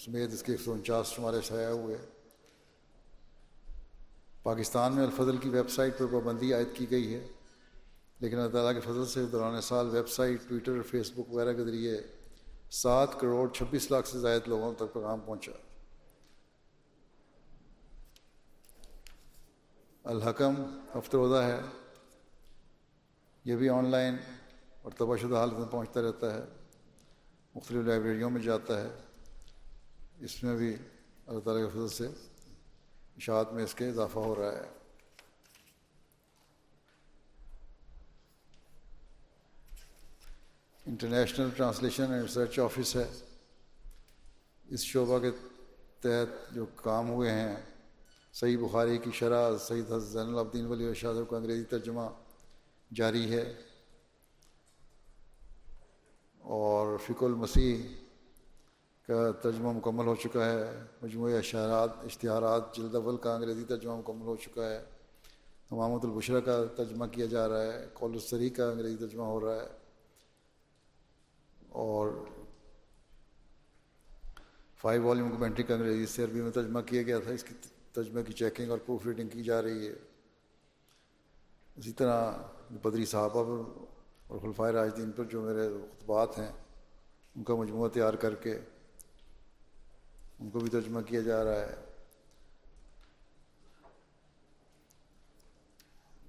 سمیت 0.04 0.32
اس 0.32 0.42
کے 0.42 0.52
ایک 0.52 0.61
سو 0.61 0.72
انچاس 0.72 1.07
شمارے 1.07 1.40
شائع 1.40 1.68
ہوئے۔ 1.68 1.98
پاکستان 4.42 4.94
میں 4.94 5.04
الفضل 5.04 5.36
کی 5.36 5.48
ویب 5.48 5.70
سائٹ 5.70 5.98
پر 5.98 6.07
پابندی 6.07 6.52
عائد 6.52 6.68
کی 6.74 6.90
گئی 6.90 7.14
ہے۔ 7.14 7.26
لیکن 8.20 8.38
اللہ 8.38 8.52
تعالیٰ 8.52 8.74
کے 8.74 8.92
فضل 8.92 9.06
سے 9.06 9.26
دوران 9.26 9.60
سال 9.60 9.88
ویب 9.88 10.08
سائٹ، 10.08 10.40
ٹویٹر، 10.48 10.82
فیس 10.82 11.12
بک 11.12 11.32
وغیرہ 11.32 11.52
کے 11.52 11.64
ذریعے 11.64 12.00
سات 12.70 13.20
کروڑ 13.20 13.52
چھبیس 13.52 13.90
لاکھ 13.90 14.08
سے 14.08 14.18
زائد 14.18 14.42
لوگوں 14.46 14.72
تک 14.72 14.92
پیغام 14.92 15.20
پہنچا۔ 15.20 15.52
الحکم 20.04 20.54
ہفت 20.98 21.14
روزہ 21.14 21.42
ہے۔ 21.42 21.60
یہ 23.44 23.56
بھی 23.56 23.68
آن 23.68 23.90
لائن 23.90 24.16
اور 24.82 24.92
تباہ 24.92 25.16
شدہ 25.16 25.36
حالت 25.36 25.52
میں 25.52 25.66
پہنچتا 25.70 26.02
رہتا 26.02 26.34
ہے۔ 26.34 26.40
مختلف 27.54 27.86
لائبریریوں 27.86 28.30
میں 28.30 28.40
جاتا 28.40 28.82
ہے۔ 28.82 28.88
اس 30.18 30.44
میں 30.44 30.56
بھی 30.56 30.76
اللہ 31.26 31.40
تعالیٰ 31.40 31.64
کے 31.64 31.70
فضل 31.70 31.88
سے 31.88 32.06
اشاعت 33.16 33.52
میں 33.52 33.64
اس 33.64 33.74
کے 33.74 33.88
اضافہ 33.88 34.18
ہو 34.18 34.34
رہا 34.34 34.52
ہے۔ 34.52 34.86
International 40.87 41.49
translation 41.57 42.03
and 42.03 42.22
research 42.22 42.59
office 42.59 42.97
ہے۔ 42.97 43.11
اس 44.68 44.80
شعبہ 44.80 45.18
کے 45.18 45.30
تحت 46.01 46.55
جو 46.55 46.66
کام 46.76 47.11
ہوئے 47.11 47.30
ہیں، 47.30 47.57
صحیح 48.32 48.57
بخاری 48.59 48.99
کی 48.99 49.11
شرح 49.14 49.59
سعید 49.59 49.93
زین 49.99 50.26
العبدین 50.26 50.66
ولی 50.66 50.95
شاہ 50.95 51.12
کا 51.30 51.37
انگریزی 51.37 51.64
ترجمہ 51.64 52.01
جاری 52.95 53.30
ہے۔ 53.30 53.55
اور 56.39 56.99
فک 56.99 57.24
المسیح 57.24 57.76
کا 59.07 59.30
ترجمہ 59.30 59.72
مکمل 59.72 60.07
ہو 60.07 60.14
چکا 60.14 60.53
ہے۔ 60.53 60.82
مجموعہ 61.03 61.39
اشارات 61.39 61.91
اشتہارات، 62.05 62.74
جلد 62.74 62.95
اول 62.95 63.16
کا 63.16 63.34
انگریزی 63.34 63.64
ترجمہ 63.64 63.97
مکمل 63.97 64.26
ہو 64.26 64.37
چکا 64.37 64.70
ہے۔ 64.70 64.84
امامت 65.70 66.05
البشرہ 66.05 66.41
کا 66.41 66.64
ترجمہ 66.76 67.07
کیا 67.07 67.26
جا 67.26 67.49
رہا 67.49 67.62
ہے۔ 67.62 67.87
قول 67.93 68.12
السری 68.12 68.51
کا 68.51 68.70
انگریزی 68.70 68.97
ترجمہ 68.97 69.22
ہو 69.22 69.47
رہا 69.47 69.55
ہے۔ 69.55 69.86
اور 71.76 72.24
فائیو 74.76 75.02
والیوم 75.02 75.30
کمنٹری 75.30 75.62
کا 75.62 75.74
انگریزی 75.74 76.06
سے 76.06 76.24
عربی 76.24 76.40
میں 76.40 76.50
ترجمہ 76.50 76.80
کیا 76.80 77.02
گیا 77.02 77.18
تھا، 77.18 77.30
اس 77.30 77.44
کی 77.44 77.54
ترجمہ 77.92 78.20
کی 78.22 78.32
چیکنگ 78.32 78.70
اور 78.70 78.78
پروف 78.78 79.06
ریڈنگ 79.06 79.28
کی 79.28 79.42
جا 79.42 79.62
رہی 79.62 79.88
ہے۔ 79.88 79.92
اسی 81.76 81.92
طرح 81.92 82.32
بدری 82.82 83.04
صحابہ 83.04 83.44
پر 83.44 83.80
اور 84.26 84.38
خلفۂ 84.38 84.70
راجدین 84.70 85.12
پر 85.12 85.24
جو 85.24 85.42
میرے 85.42 85.68
خطبات 85.68 86.38
ہیں، 86.38 86.52
ان 87.34 87.44
کا 87.44 87.54
مجموعہ 87.54 87.88
تیار 87.88 88.14
کر 88.14 88.34
کے 88.34 88.58
ان 90.38 90.50
کو 90.50 90.58
بھی 90.58 90.70
ترجمہ 90.70 91.00
کیا 91.00 91.20
جا 91.20 91.44
رہا 91.44 91.60
ہے۔ 91.60 91.74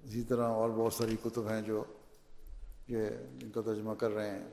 اسی 0.03 0.23
طرح 0.23 0.47
اور 0.47 0.69
بہت 0.69 0.93
ساری 0.93 1.15
کتب 1.23 1.49
ہیں 1.49 1.61
جو 1.61 1.83
یہ 2.87 3.07
ان 3.41 3.51
کا 3.51 3.61
ترجمہ 3.61 3.93
کر 3.93 4.11
رہے 4.11 4.29
ہیں۔ 4.29 4.49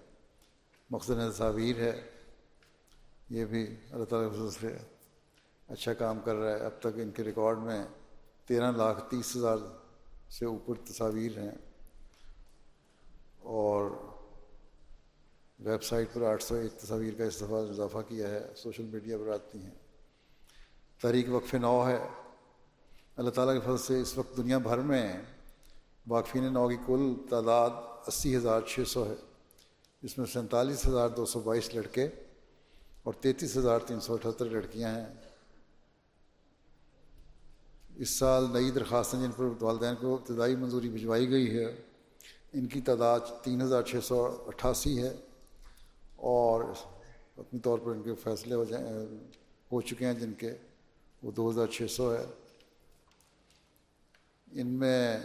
مقصد 0.90 1.32
تصاویر 1.34 1.76
ہے۔ 1.76 2.10
یہ 3.30 3.44
بھی 3.44 3.76
اللہ 3.90 4.04
تعالیٰ 4.04 4.50
سے 4.60 4.76
اچھا 5.68 5.94
کام 5.94 6.18
کر 6.24 6.34
رہا 6.34 6.52
ہے۔ 6.52 6.60
اب 6.60 6.70
تک 6.78 6.86
ان 6.94 7.10
کے 7.10 7.24
ریکارڈ 7.24 7.58
میں 7.58 7.84
تیرہ 8.46 8.72
لاکھ 8.72 9.10
تیس 9.10 9.36
ہزار 9.36 9.56
سے 10.30 10.46
اوپر 10.46 10.74
تصاویر 10.84 11.38
ہیں۔ 11.38 11.54
اور 13.38 13.90
ویب 15.58 15.82
سائٹ 15.82 16.08
پر 16.12 16.22
آٹھ 16.22 16.42
سو 16.42 16.54
ایک 16.54 16.72
تصاویر 16.72 17.14
کا 17.18 17.24
استفادہ 17.24 17.70
اضافہ 17.70 17.98
کیا 18.08 18.28
ہے۔ 18.28 18.52
سوشل 18.56 18.82
میڈیا 18.82 19.18
پر 19.18 19.28
آتی 19.28 19.58
ہیں۔ 19.58 19.74
تاریخ 21.00 21.28
وقف 21.28 21.54
نو 21.54 21.88
ہے۔ 21.88 22.08
اللہ 23.16 23.30
تعالیٰ 23.30 23.54
کے 23.54 23.60
فضل 23.60 23.78
سے 23.78 24.00
اس 24.00 24.18
وقت 24.18 24.36
دنیا 24.36 24.58
بھر 24.58 24.78
میں 24.78 25.12
واقفین 26.08 26.52
نو 26.52 26.68
کی 26.68 26.76
کل 26.86 27.14
تعداد 27.30 27.70
اسی 28.06 28.36
ہزار 28.36 28.60
چھ 28.60 28.80
سو 28.86 29.06
ہے۔ 29.06 29.33
جس 30.04 30.18
میں 30.18 30.26
سینتالیس 30.26 30.86
ہزار 30.86 31.08
دو 31.08 31.26
سو 31.26 31.40
بائیس 31.40 31.74
لڑکے 31.74 32.08
اور 33.02 33.14
تینتیس 33.14 33.56
ہزار 33.56 33.78
تین 33.78 34.00
سو 34.00 34.14
اٹھہتر 34.14 34.46
لڑکیاں 34.46 34.94
ہیں۔ 34.94 35.06
اس 37.96 38.10
سال 38.10 38.44
نئی 38.52 38.70
درخواستیں 38.70 39.20
جن 39.20 39.30
پر 39.32 39.62
والدین 39.62 39.94
کو 40.00 40.14
ابتدائی 40.14 40.56
منظوری 40.56 40.88
بھجوائی 40.88 41.30
گئی 41.30 41.58
ہے، 41.58 41.64
ان 42.52 42.66
کی 42.66 42.80
تعداد 42.80 43.20
تین 43.42 43.62
ہزار 43.62 43.82
چھ 43.82 43.96
سو 44.04 44.44
اٹھاسی 44.46 45.02
ہے 45.02 45.16
اور 46.16 46.64
اپنی 47.36 47.60
طور 47.60 47.78
پر 47.78 47.90
ان 47.90 48.02
کے 48.02 48.14
فیصلے 48.14 48.54
ہو 48.54 48.64
جائیں 48.64 48.86
ہو 49.72 49.80
چکے 49.80 50.06
ہیں 50.06 50.14
جن 50.14 50.32
کے 50.32 50.52
وہ 51.22 51.30
دو 51.30 51.50
ہزار 51.50 51.66
چھ 51.66 51.82
سو 51.90 52.14
ہے۔ 52.14 52.24
ان 54.52 54.66
میں 54.66 55.18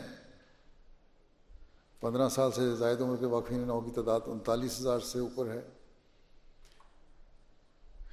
پندرہ 2.00 2.30
سال 2.30 2.52
سے 2.52 2.76
زائد 2.76 3.02
عمر 3.02 3.16
کے 3.16 3.26
واقفین 3.26 3.60
نو 3.60 3.80
کی 3.82 3.92
تعداد 3.92 4.20
انتالیس 4.26 4.80
ہزار 4.80 5.00
سے 5.00 5.20
اوپر 5.20 5.50
ہے، 5.50 5.62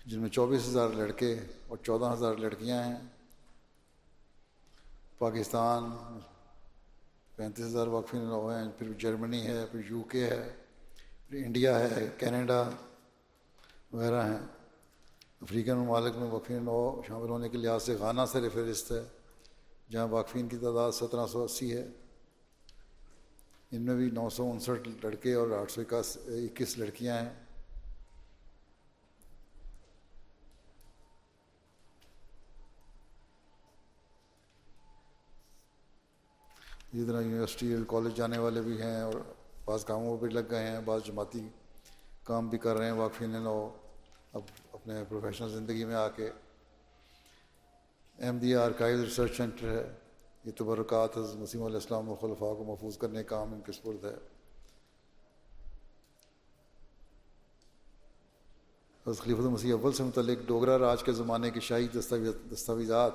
جن 0.06 0.20
میں 0.20 0.28
چوبیس 0.28 0.68
ہزار 0.68 0.88
لڑکے 0.88 1.36
اور 1.68 1.76
چودہ 1.82 2.12
ہزار 2.12 2.34
لڑکیاں 2.34 2.82
ہیں۔ 2.84 2.96
پاکستان 5.18 5.90
پینتیس 7.36 7.66
ہزار 7.66 7.86
واقفین 7.86 8.22
نو 8.22 8.48
ہیں، 8.50 8.64
پھر 8.78 8.92
جرمنی 8.92 9.46
ہے، 9.46 9.64
پھر 9.72 9.80
یو 9.90 10.02
کے 10.02 10.26
ہے، 10.26 10.56
پھر 11.28 11.44
انڈیا 11.44 11.78
ہے، 11.80 12.08
کینیڈا 12.18 12.62
وغیرہ 13.92 14.24
ہیں۔ 14.24 14.46
افریقن 15.42 15.76
ممالک 15.76 16.16
میں 16.16 16.30
واقفین 16.30 16.62
نو 16.64 17.02
شامل 17.08 17.28
ہونے 17.28 17.48
کے 17.48 17.58
لحاظ 17.58 17.82
سے 17.82 17.94
غانہ 17.94 18.22
سر 18.32 18.48
فہرست 18.48 18.92
ہے، 18.92 19.04
جہاں 19.90 20.06
واقفین 20.06 20.48
کی 20.48 20.56
تعداد 20.56 20.92
سترہ 20.92 21.26
سو 21.26 21.44
اسی 21.44 21.76
ہے۔ 21.76 21.88
ان 23.72 23.82
میں 23.82 23.94
بھی 23.94 24.10
نو 24.10 24.28
سو 24.30 24.50
انسٹھ 24.50 24.88
لڑکے 25.04 25.32
اور 25.34 25.50
آٹھ 25.58 25.72
سو 25.72 25.80
اکیس 25.80 26.76
لڑکیاں 26.78 27.16
ہیں۔ 27.16 27.30
اسی 36.92 37.04
طرح 37.06 37.20
یونیورسٹی 37.20 37.72
اور 37.74 37.84
کالج 37.88 38.16
جانے 38.16 38.38
والے 38.38 38.60
بھی 38.62 38.80
ہیں 38.82 39.00
اور 39.02 39.14
بعض 39.64 39.84
کاموں 39.84 40.16
پہ 40.18 40.26
لگ 40.26 40.50
گئے 40.50 40.66
ہیں، 40.70 40.80
بعض 40.84 41.00
جماعتی 41.04 41.48
کام 42.24 42.48
بھی 42.48 42.58
کر 42.58 42.76
رہے 42.76 42.86
ہیں 42.86 42.92
واقفین 42.92 43.30
نو 43.42 43.58
اب 44.32 44.42
اپنے 44.72 45.02
پروفیشنل 45.08 45.52
زندگی 45.52 45.84
میں 45.84 45.94
آ 45.94 46.08
کے 46.08 46.30
احمدیہ 48.18 48.56
آرکائیو 48.56 49.04
ریسرچ 49.04 49.36
سینٹر 49.36 49.68
ہے۔ 49.68 50.05
یہ 50.46 50.52
تبرکات 50.56 51.18
حضرت 51.18 51.36
مسیم 51.36 51.62
علیہ 51.62 51.76
السلام 51.76 52.08
و 52.08 52.14
خلفاء 52.14 52.54
کو 52.54 52.64
محفوظ 52.64 52.98
کرنے 52.98 53.24
کا 53.24 53.36
کام 53.36 53.54
ان 53.54 53.60
کے 53.60 53.72
سپرد 53.72 54.04
ہے۔ 54.04 54.14
حضرت 59.06 59.24
خلیفۃ 59.24 59.38
المسیح 59.38 59.72
اول 59.72 59.92
سے 59.92 60.02
متعلق 60.02 60.46
ڈوگرا 60.46 60.78
راج 60.78 61.02
کے 61.02 61.12
زمانے 61.12 61.50
کے 61.50 61.60
شاہی 61.60 61.88
دستاویزات 62.52 63.12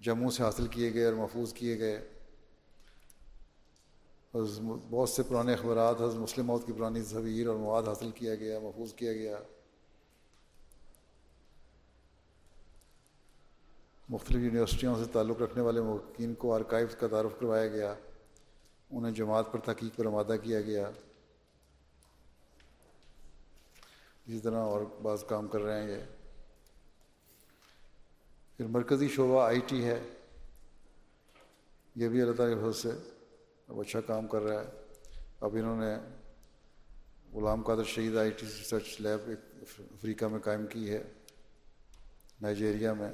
جموں 0.00 0.30
سے 0.30 0.42
حاصل 0.42 0.66
کیے 0.66 0.94
گئے 0.94 1.04
اور 1.04 1.12
محفوظ 1.12 1.52
کیے 1.52 1.78
گئے۔ 1.78 2.08
بہت 4.90 5.08
سے 5.08 5.22
پرانے 5.22 5.52
اخبارات 5.52 6.00
حضرت 6.00 6.20
مسلم 6.20 6.46
موت 6.46 6.66
کی 6.66 6.72
پرانی 6.72 7.02
تصویر 7.02 7.46
اور 7.46 7.56
مواد 7.56 7.82
حاصل 7.82 8.10
کیا 8.10 8.34
گیا، 8.34 8.58
محفوظ 8.58 8.94
کیا 8.94 9.12
گیا۔ 9.12 9.38
مختلف 14.14 14.42
یونیورسٹیوں 14.42 15.04
سے 15.04 15.10
تعلق 15.12 15.42
رکھنے 15.42 15.62
والے 15.62 15.80
مقین 15.80 16.34
کو 16.34 16.54
آرکائیوز 16.54 16.96
کا 16.96 17.06
تعارف 17.06 17.40
کروایا 17.40 17.68
گیا۔ 17.68 17.94
انہیں 18.90 19.12
جماعت 19.12 19.52
پر 19.52 19.58
تحقیق 19.58 19.96
پر 19.96 20.06
آمادہ 20.06 20.36
کیا 20.42 20.60
گیا۔ 20.60 20.86
اسی 24.26 24.40
طرح 24.40 24.58
اور 24.58 24.80
بعض 25.02 25.24
کام 25.24 25.48
کر 25.48 25.60
رہے 25.60 25.82
ہیں 25.82 25.90
یہ۔ 25.90 26.02
پھر 28.56 28.66
مرکزی 28.66 29.08
شعبہ 29.08 29.42
آئی 29.42 29.60
ٹی 29.66 29.84
ہے۔ 29.84 30.02
یہ 31.96 32.08
بھی 32.08 32.22
اللہ 32.22 32.32
تعالیٰ 32.32 32.56
کے 32.56 32.72
سے 32.72 32.90
اب 33.68 33.80
اچھا 33.80 34.00
کام 34.00 34.26
کر 34.26 34.42
رہا 34.42 34.60
ہے۔ 34.60 34.66
اب 35.40 35.54
انہوں 35.54 35.80
نے 35.80 35.96
غلام 37.32 37.62
قادر 37.62 37.84
شہید 37.84 38.16
آئی 38.16 38.30
ٹی 38.30 38.46
ریسرچ 38.46 39.00
لیب 39.00 39.28
ایک 39.28 39.40
افریقہ 39.78 40.24
میں 40.24 40.40
قائم 40.40 40.66
کی 40.66 40.90
ہے۔ 40.90 41.02
نائجیریا 42.42 42.92
میں۔ 42.92 43.12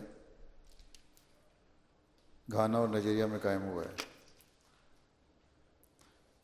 گھانا 2.52 2.78
اور 2.78 2.88
نائجیریا 2.88 3.26
میں 3.26 3.38
قائم 3.38 3.62
ہوا 3.62 3.82
ہے۔ 3.82 3.94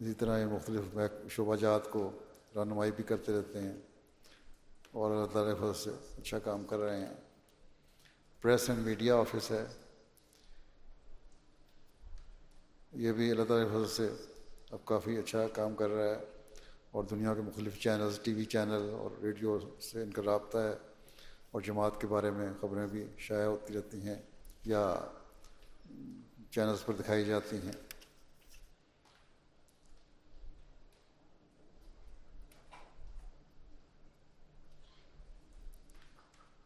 اسی 0.01 0.13
طرح 0.15 0.39
یہ 0.39 0.45
مختلف 0.45 0.99
شعبہ 1.31 1.57
جات 1.57 1.91
کو 1.91 2.11
رہنمائی 2.57 2.91
بھی 2.91 3.05
کرتے 3.05 3.33
رہتے 3.33 3.61
ہیں 3.61 3.77
اور 4.91 5.11
اللہ 5.11 5.27
تعالیٰ 5.27 5.57
فضل 5.57 5.75
سے 5.75 5.91
اچھا 6.19 6.39
کام 6.39 6.65
کر 6.65 6.79
رہے 6.79 7.07
ہیں۔ 7.07 7.15
پریس 8.43 8.71
اینڈ 8.71 8.87
میڈیا 8.87 9.17
آفس 9.17 9.51
ہے۔ 9.51 9.65
یہ 12.93 13.13
بھی 13.13 13.31
اللہ 13.31 13.45
تعالیٰ 13.45 13.69
فضل 13.69 13.87
سے 13.87 14.25
اب 14.71 14.85
کافی 14.85 15.17
اچھا 15.17 15.49
کام 15.49 15.75
کر 15.75 15.89
رہا 15.89 16.05
ہے 16.05 16.25
اور 16.91 17.05
دنیا 17.05 17.35
کے 17.35 17.41
مختلف 17.41 17.79
چینلز، 17.79 18.21
ٹی 18.23 18.33
وی 18.33 18.45
چینل 18.45 18.91
اور 18.99 19.11
ریڈیو 19.23 19.59
سے 19.81 20.03
ان 20.03 20.11
کا 20.11 20.23
رابطہ 20.25 20.59
ہے 20.59 20.75
اور 21.51 21.61
جماعت 21.61 22.01
کے 22.01 22.07
بارے 22.07 22.31
میں 22.31 22.49
خبریں 22.61 22.87
بھی 22.87 23.07
شائع 23.19 23.47
ہوتی 23.47 23.75
رہتی 23.75 24.01
ہیں۔ 24.01 24.23
یا 24.65 25.01
چینلز 26.51 26.85
پر 26.85 26.95
دکھائی 26.95 27.25
جاتی 27.25 27.57
ہیں۔ 27.57 27.73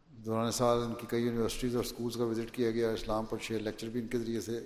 دوران 0.08 0.52
سال 0.52 0.82
ان 0.82 0.94
کی 0.94 1.06
کئی 1.08 1.22
یونیورسٹیز 1.22 1.76
اور 1.76 1.84
اسکولس 1.84 2.16
کا 2.16 2.24
وزٹ 2.24 2.54
کیا 2.54 2.70
گیا، 2.70 2.90
اسلام 2.90 3.24
پر 3.24 3.38
چھ 3.38 3.52
لیکچر 3.52 3.88
بھی 3.88 4.00
ان 4.00 4.08
کے 4.08 4.18
ذریعے 4.18 4.40
سے 4.40 4.58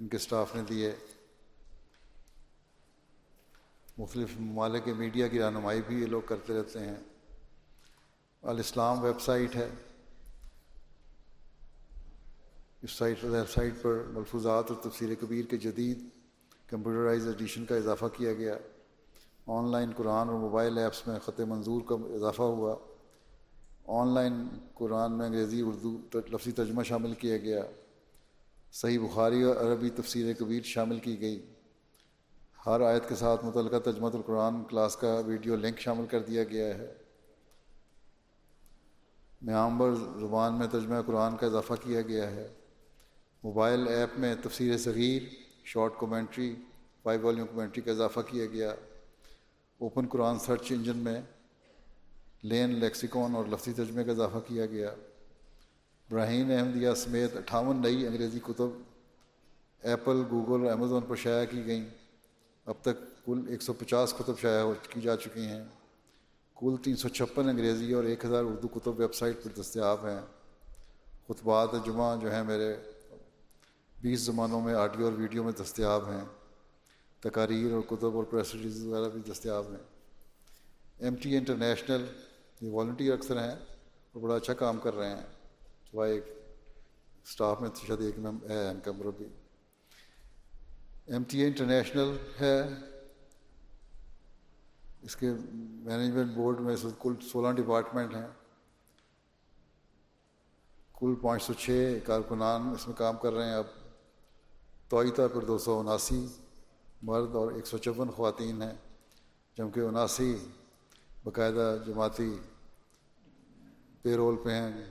ان 0.00 0.08
کے 0.08 0.16
اسٹاف 0.16 0.54
نے 0.54 0.62
دیے۔ 0.62 0.92
مختلف 3.98 4.28
ممالک 4.40 4.84
کے 4.84 4.94
میڈیا 4.94 5.28
کی 5.28 5.40
رہنمائی 5.40 5.82
بھی 5.86 6.00
یہ 6.00 6.06
لوگ 6.06 6.22
کرتے 6.22 6.58
رہتے 6.58 6.78
ہیں۔ 6.78 6.96
الاسلام 8.42 9.02
ویب 9.02 9.20
سائٹ 9.20 9.56
ہے۔ 9.56 9.68
اس 12.84 12.90
سائٹ 12.90 13.24
ویب 13.24 13.50
سائٹ 13.50 13.74
پر 13.82 14.02
ملفوظات 14.08 14.70
اور 14.70 14.90
تفسیر 14.90 15.08
کبیر 15.20 15.44
کے 15.44 15.56
جدید 15.56 16.08
کمپیوٹرائز 16.66 17.26
ایڈیشن 17.26 17.64
کا 17.64 17.76
اضافہ 17.76 18.04
کیا 18.16 18.32
گیا۔ 18.32 18.58
آن 19.46 19.70
لائن 19.70 19.90
قرآن 19.96 20.28
اور 20.28 20.38
موبائل 20.38 20.78
ایپس 20.78 21.06
میں 21.06 21.18
خط 21.18 21.40
منظور 21.40 21.82
کا 21.82 21.94
اضافہ 22.14 22.42
ہوا۔ 22.42 22.76
آن 23.86 24.14
لائن 24.14 24.32
قرآن 24.74 25.12
میں 25.12 25.26
انگریزی، 25.26 25.60
اردو 25.60 26.18
لفظی 26.32 26.52
ترجمہ 26.52 26.82
شامل 26.82 27.14
کیا 27.14 27.38
گیا۔ 27.38 27.62
صحیح 28.72 28.98
بخاری 28.98 29.42
اور 29.42 29.56
عربی 29.56 29.90
تفسیر 29.90 30.34
کبیر 30.38 30.62
شامل 30.62 30.98
کی 30.98 31.20
گئی۔ 31.20 31.54
ہر 32.66 32.80
آیت 32.80 33.08
کے 33.08 33.14
ساتھ 33.14 33.44
متعلقہ 33.44 33.90
تجمت 33.90 34.14
القرآن 34.14 34.64
کلاس 34.64 34.96
کا 34.96 35.20
ویڈیو 35.26 35.56
لنک 35.56 35.78
شامل 35.78 36.06
کر 36.06 36.20
دیا 36.20 36.44
گیا 36.44 36.78
ہے۔ 36.78 36.94
میامبر 39.42 39.94
زبان 39.94 40.58
میں 40.58 40.66
ترجمہ 40.66 40.96
قرآن 41.06 41.36
کا 41.36 41.46
اضافہ 41.46 41.74
کیا 41.82 42.02
گیا 42.02 42.30
ہے۔ 42.30 42.48
موبائل 43.44 43.88
ایپ 43.88 44.08
میں 44.18 44.34
تفسیر 44.42 44.78
صغیر، 44.78 45.22
short 45.64 45.92
commentary 45.96 46.54
five 47.02 47.20
volume 47.22 47.46
commentary 47.46 47.82
کا 47.82 47.90
اضافہ 47.90 48.20
کیا 48.20 48.46
گیا۔ 48.46 48.74
اوپن 49.78 50.06
قرآن 50.06 50.38
سرچ 50.38 50.72
انجن 50.72 50.96
میں 50.96 51.22
لین 52.42 52.70
لیکسیکون 52.70 53.36
اور 53.36 53.44
لفظی 53.46 53.72
ترجمے 53.72 54.04
کا 54.04 54.12
اضافہ 54.12 54.38
کیا 54.48 54.66
گیا۔ 54.66 54.94
براہین 56.10 56.50
احمدیہ 56.50 56.88
سمیت 56.96 57.36
اٹھاون 57.36 57.82
نئی 57.82 58.06
انگریزی 58.06 58.38
کتب 58.42 58.68
ایپل، 59.82 60.22
گوگل 60.30 60.64
اور 60.64 60.72
امیزون 60.72 61.02
پر 61.08 61.16
شائع 61.16 61.46
کی 61.46 61.66
گئیں۔ 61.66 61.84
اب 62.66 62.74
تک 62.80 63.26
کل 63.26 63.42
ایک 63.48 63.62
سو 63.62 63.72
پچاس 63.72 64.14
کتب 64.18 64.38
شائع 64.40 64.64
کی 64.90 65.00
جا 65.00 65.16
چکی 65.16 65.46
ہیں۔ 65.46 65.64
کل 66.54 66.76
تین 66.82 66.96
سو 66.96 67.08
چھپن 67.08 67.48
انگریزی 67.48 67.92
اور 67.92 68.04
ایک 68.04 68.24
ہزار 68.24 68.44
اردو 68.44 68.68
کتب 68.68 69.00
ویب 69.00 69.14
سائٹ 69.14 69.36
پر 69.44 69.60
دستیاب 69.60 70.06
ہیں۔ 70.06 70.20
خطبات 71.28 71.68
جمعہ 71.86 72.20
جو 72.20 72.32
ہیں 72.32 72.44
میرے 72.44 72.76
بیس 74.04 74.20
زمانوں 74.20 74.60
میں 74.60 74.74
آڈیو 74.74 75.04
اور 75.04 75.12
ویڈیو 75.12 75.44
میں 75.44 75.52
دستیاب 75.52 76.08
ہیں۔ 76.10 76.24
تقاریر 77.20 77.72
اور 77.72 77.82
کتب 77.82 78.16
اور 78.16 78.24
پریسٹیز 78.24 78.86
وغیرہ 78.86 79.08
بھی 79.08 79.32
دستیاب 79.32 79.64
ہیں۔ 79.70 79.82
ایم 80.98 81.14
ٹی 81.14 81.36
انٹرنیشنل 81.36 82.04
یہ 82.60 82.70
والنٹیئر 82.70 83.12
اکثر 83.12 83.40
ہیں 83.40 83.50
اور 83.50 84.20
بڑا 84.20 84.36
اچھا 84.36 84.54
کام 84.54 84.78
کر 84.78 84.94
رہے 84.94 85.08
ہیں۔ 85.08 85.22
ایک 85.92 86.24
اسٹاف 87.24 87.60
میں 87.60 87.70
شاید 87.86 88.00
ایک 88.00 88.18
میں 88.18 88.32
ہے 88.48 88.68
ان 88.68 88.80
کا 88.80 88.92
مربی 88.92 89.24
ایم 91.06 91.22
ٹی 91.24 91.40
اے 91.40 91.46
انٹرنیشنل 91.46 92.16
ہے۔ 92.40 92.62
اس 95.02 95.16
کے 95.16 95.32
مینجمنٹ 95.52 96.30
بورڈ 96.34 96.60
میں 96.60 96.76
کل 96.98 97.14
سولہ 97.32 97.52
ڈپارٹمنٹ 97.52 98.14
ہیں۔ 98.14 98.28
کل 101.00 101.14
پانچ 101.22 101.42
سو 101.42 101.52
چھ 101.52 101.98
کارکنان 102.04 102.70
اس 102.70 102.88
میں 102.88 102.96
کام 102.96 103.16
کر 103.16 103.32
رہے 103.32 103.46
ہیں۔ 103.46 103.54
اب 103.54 103.83
طوی 104.94 105.10
پر 105.10 105.44
دو 105.44 105.58
سو 105.58 105.78
اناسی 105.78 106.26
مرد 107.02 107.34
اور 107.34 107.52
ایک 107.52 107.66
سو 107.66 107.78
چون 107.78 108.10
خواتین 108.10 108.62
ہیں، 108.62 108.74
جبکہ 109.58 109.80
اناسی 109.80 110.36
باقاعدہ 111.24 111.76
جماعتی 111.86 112.38
پے 114.02 114.16
رول 114.16 114.36
پہ 114.44 114.50
ہیں 114.50 114.84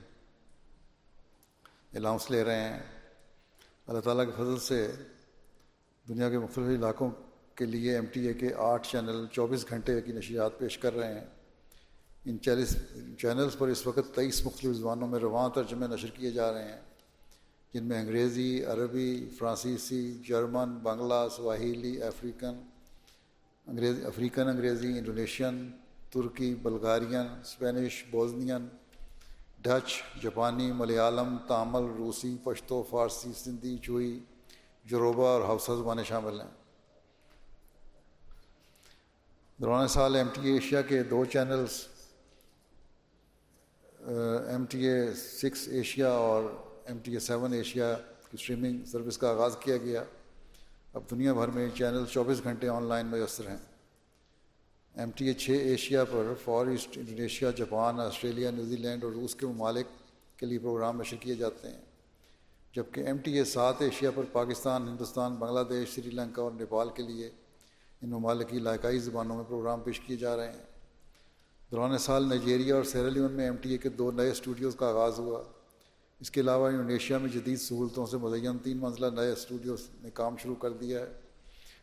الاؤنس 1.94 2.30
لے 2.30 2.44
رہے 2.44 2.60
ہیں۔ 2.60 2.82
اللہ 3.86 4.00
تعالیٰ 4.00 4.26
کے 4.26 4.32
فضل 4.32 4.58
سے 4.58 4.92
دنیا 6.08 6.30
کے 6.30 6.38
مختلف 6.38 6.78
علاقوں 6.78 7.10
کے 7.54 7.66
لیے 7.66 7.94
ایم 7.94 8.04
ٹی 8.12 8.26
اے 8.26 8.34
کے 8.34 8.54
آٹھ 8.54 8.88
چینل 8.88 9.26
چوبیس 9.32 9.68
گھنٹے 9.70 10.00
کی 10.00 10.12
نشریات 10.12 10.58
پیش 10.58 10.78
کر 10.78 10.94
رہے 10.94 11.14
ہیں۔ 11.14 11.26
ان 12.24 12.40
چالیس 12.40 12.76
چینلز 13.18 13.58
پر 13.58 13.68
اس 13.68 13.86
وقت 13.86 14.14
تیئیس 14.14 14.46
مختلف 14.46 14.76
زبانوں 14.76 15.08
میں 15.08 15.20
رواں 15.20 15.48
ترجمے 15.48 15.86
نشر 15.86 16.08
کیے 16.08 16.30
جا 16.30 16.52
رہے 16.52 16.72
ہیں۔ 16.72 16.80
جن 17.74 17.84
میں 17.84 17.98
انگریزی، 17.98 18.64
عربی، 18.64 19.28
فرانسیسی، 19.38 20.18
جرمن، 20.28 20.74
بنگلہ، 20.78 21.28
سواہیلی، 21.36 22.02
افریقن 22.02 22.60
انگریزی 23.66 24.04
افریقن 24.04 24.48
انگریزی، 24.48 24.98
انڈونیشین، 24.98 25.70
ترکی، 26.10 26.54
بلغارین 26.54 27.16
اسپینش 27.16 28.04
بوزنین، 28.10 28.68
ڈچ، 29.62 30.02
جاپانی، 30.22 30.72
ملیالم، 30.72 31.36
تامل، 31.48 31.84
روسی، 31.98 32.36
پشتو، 32.44 32.82
فارسی، 32.90 33.32
سندھی 33.32 33.78
چوئی 33.82 34.18
جروبا 34.84 35.28
اور 35.28 35.42
حوثہ 35.42 35.72
زبانیں 35.72 36.04
شامل 36.04 36.40
ہیں۔ 36.40 36.50
دوران 39.58 39.88
سال 39.88 40.14
ایم 40.14 40.28
ٹی 40.34 40.48
اے 40.48 40.54
ایشیا 40.54 40.82
کے 40.82 41.02
دو 41.02 41.24
channels, 41.24 41.80
M 44.48 44.64
T 44.64 44.86
A 44.86 45.14
six 45.14 45.68
Asia 45.68 46.10
اور 46.10 46.42
M 46.86 46.98
T 46.98 47.12
A 47.12 47.18
seven 47.18 47.52
Asia 47.52 47.94
کی 48.30 48.36
اسٹریمنگ 48.40 48.84
سروس 48.84 49.18
کا 49.18 49.30
آغاز 49.30 49.56
کیا 49.60 49.76
گیا۔ 49.76 50.04
اب 50.94 51.02
دنیا 51.10 51.32
بھر 51.32 51.48
میں 51.48 51.68
چینل 51.74 52.04
چوبیس 52.10 52.44
گھنٹے 52.44 52.68
آن 52.68 52.84
لائن 52.84 53.06
میسر 53.06 53.48
ہیں۔ 53.48 53.56
ایم 54.94 55.10
ٹی 55.10 55.26
اے 55.26 55.32
چھ 55.32 55.50
ایشیا 55.50 56.04
پر، 56.04 56.32
far 56.44 56.66
east, 56.66 56.98
Indonesia, 56.98 57.50
Japan, 57.50 58.00
Australia 58.00 58.50
New Zealand 58.76 59.04
اور 59.04 59.12
روس 59.12 59.34
کے 59.34 59.46
ممالک 59.46 59.86
کے 60.36 60.46
لیے 60.46 60.58
پروگرام 60.58 61.00
نشر 61.00 61.16
کیے 61.20 61.34
جاتے 61.34 61.68
ہیں۔ 61.68 61.80
جبکہ 62.72 63.00
ایم 63.00 63.16
ٹی 63.16 63.32
اے 63.32 63.44
سات 63.44 63.74
ایشیا 63.78 64.10
پر، 64.14 64.22
پاکستان، 64.32 64.88
ہندوستان، 64.88 65.34
بنگلہ 65.34 65.60
دیش، 65.70 65.94
سری 65.94 66.10
لنکا 66.10 66.42
اور 66.42 66.52
نیپال 66.52 66.88
کے 66.94 67.02
لیے 67.02 67.30
ان 68.02 68.10
ممالک 68.10 68.50
کی 68.50 68.56
علاقائی 68.56 68.98
زبانوں 68.98 69.36
میں 69.36 69.44
پروگرام 69.48 69.80
پیش 69.80 70.00
کیے 70.00 70.16
جا 70.16 70.36
رہے 70.36 70.52
ہیں۔ 70.52 70.62
دوران 71.70 71.98
سال 71.98 72.28
نائجیریا 72.28 72.74
اور 72.74 72.84
سیرالیون 72.84 73.32
میں 73.32 73.44
ایم 73.44 73.56
ٹی 73.56 73.70
اے 73.70 73.78
کے 73.78 73.88
دو 73.88 74.10
نئے 74.10 74.30
اسٹوڈیوز 74.30 74.76
کا 74.76 74.88
آغاز 74.88 75.18
ہوا۔ 75.18 75.42
اس 76.20 76.30
کے 76.30 76.40
علاوہ 76.40 76.68
انڈونیشیا 76.68 77.18
میں 77.18 77.28
جدید 77.28 77.60
سہولتوں 77.60 78.06
سے 78.06 78.16
مزین 78.16 78.58
تین 78.58 78.76
منزلہ 78.76 79.06
نئے 79.20 79.32
اسٹوڈیوز 79.32 79.88
نے 80.02 80.10
کام 80.10 80.36
شروع 80.36 80.54
کر 80.54 80.70
دیا 80.70 81.00
ہے۔ 81.00 81.06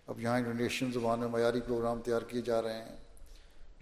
اب 0.08 0.20
یہاں 0.20 0.38
انڈونیشین 0.38 0.92
زبان 0.92 1.20
میں 1.20 1.28
معیاری 1.28 1.62
پروگرام 1.62 2.02
تیار 2.02 2.22
کیے 2.22 2.42
جا 2.42 2.62
رہے 2.62 2.74
ہیں۔ 2.74 2.96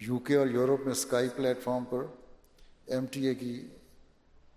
یو 0.00 0.18
کے 0.18 0.36
اور 0.36 0.46
یورپ 0.46 0.80
میں 0.84 0.92
اسکائی 0.92 1.28
پلیٹ 1.36 1.62
فارم 1.62 1.84
پر 1.84 1.98
ایم 2.86 3.06
ٹی 3.06 3.26
اے 3.26 3.34
کی 3.34 3.66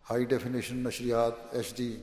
ہائی 0.09 0.25
ڈیفینیشن 0.25 0.77
نشریات 0.77 1.33
ایچ 1.51 1.75
ڈی 1.75 2.01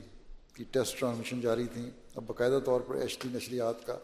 کی 0.53 0.63
ٹیسٹ 0.71 0.99
ٹرانسمیشن 0.99 1.41
جاری 1.41 1.67
تھیں۔ 1.73 1.91
اب 2.15 2.23
باقاعدہ 2.27 2.59
طور 2.65 2.81
پر 2.81 2.95
ایچ 2.95 3.19
ڈی 3.21 3.29
نشریات 3.33 3.87
کا 3.87 3.97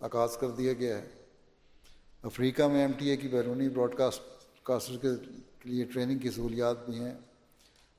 آغاز 0.00 0.36
کر 0.36 0.50
دیا 0.50 0.72
گیا 0.72 0.98
ہے۔ 0.98 1.08
افریقہ 2.22 2.62
میں 2.62 2.80
ایم 2.80 2.92
ٹی 2.92 3.10
اے 3.10 3.16
کی 3.16 3.28
بیرونی 3.28 3.68
براڈ 3.68 3.94
کاسٹ 3.94 4.22
کاسٹر 4.62 4.96
کے 4.96 5.08
لیے 5.64 5.84
ٹریننگ 5.84 6.18
کی 6.18 6.30
سہولیات 6.30 6.90
بھی 6.90 7.00
ہیں۔ 7.00 7.14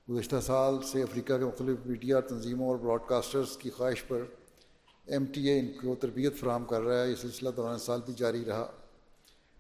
گزشتہ 0.10 0.36
سال 0.44 0.76
سے 0.84 1.04
افریقہ 1.04 1.34
کے 1.38 1.46
مختلف 1.46 1.86
میڈیا 1.86 2.20
تنظیموں 2.20 2.68
اور 2.68 2.78
براڈ 2.78 3.00
کاسٹرز 3.08 3.58
کی 3.58 3.70
خواہش 3.70 4.08
پر 4.08 4.24
ایم 5.06 5.26
ٹی 5.26 5.50
اے 5.50 5.60
ان 5.60 5.68
کو 5.68 5.96
تربیت 5.96 6.36
فراہم 6.36 6.66
کر 6.66 6.82
رہا 6.82 7.04
ہے، 7.04 7.10
یہ 7.10 7.16
سلسلہ 7.16 7.50
دوران 7.50 7.80
سال 7.80 8.00
بھی 8.06 8.14
جاری 8.18 8.46
رہا۔ 8.46 8.72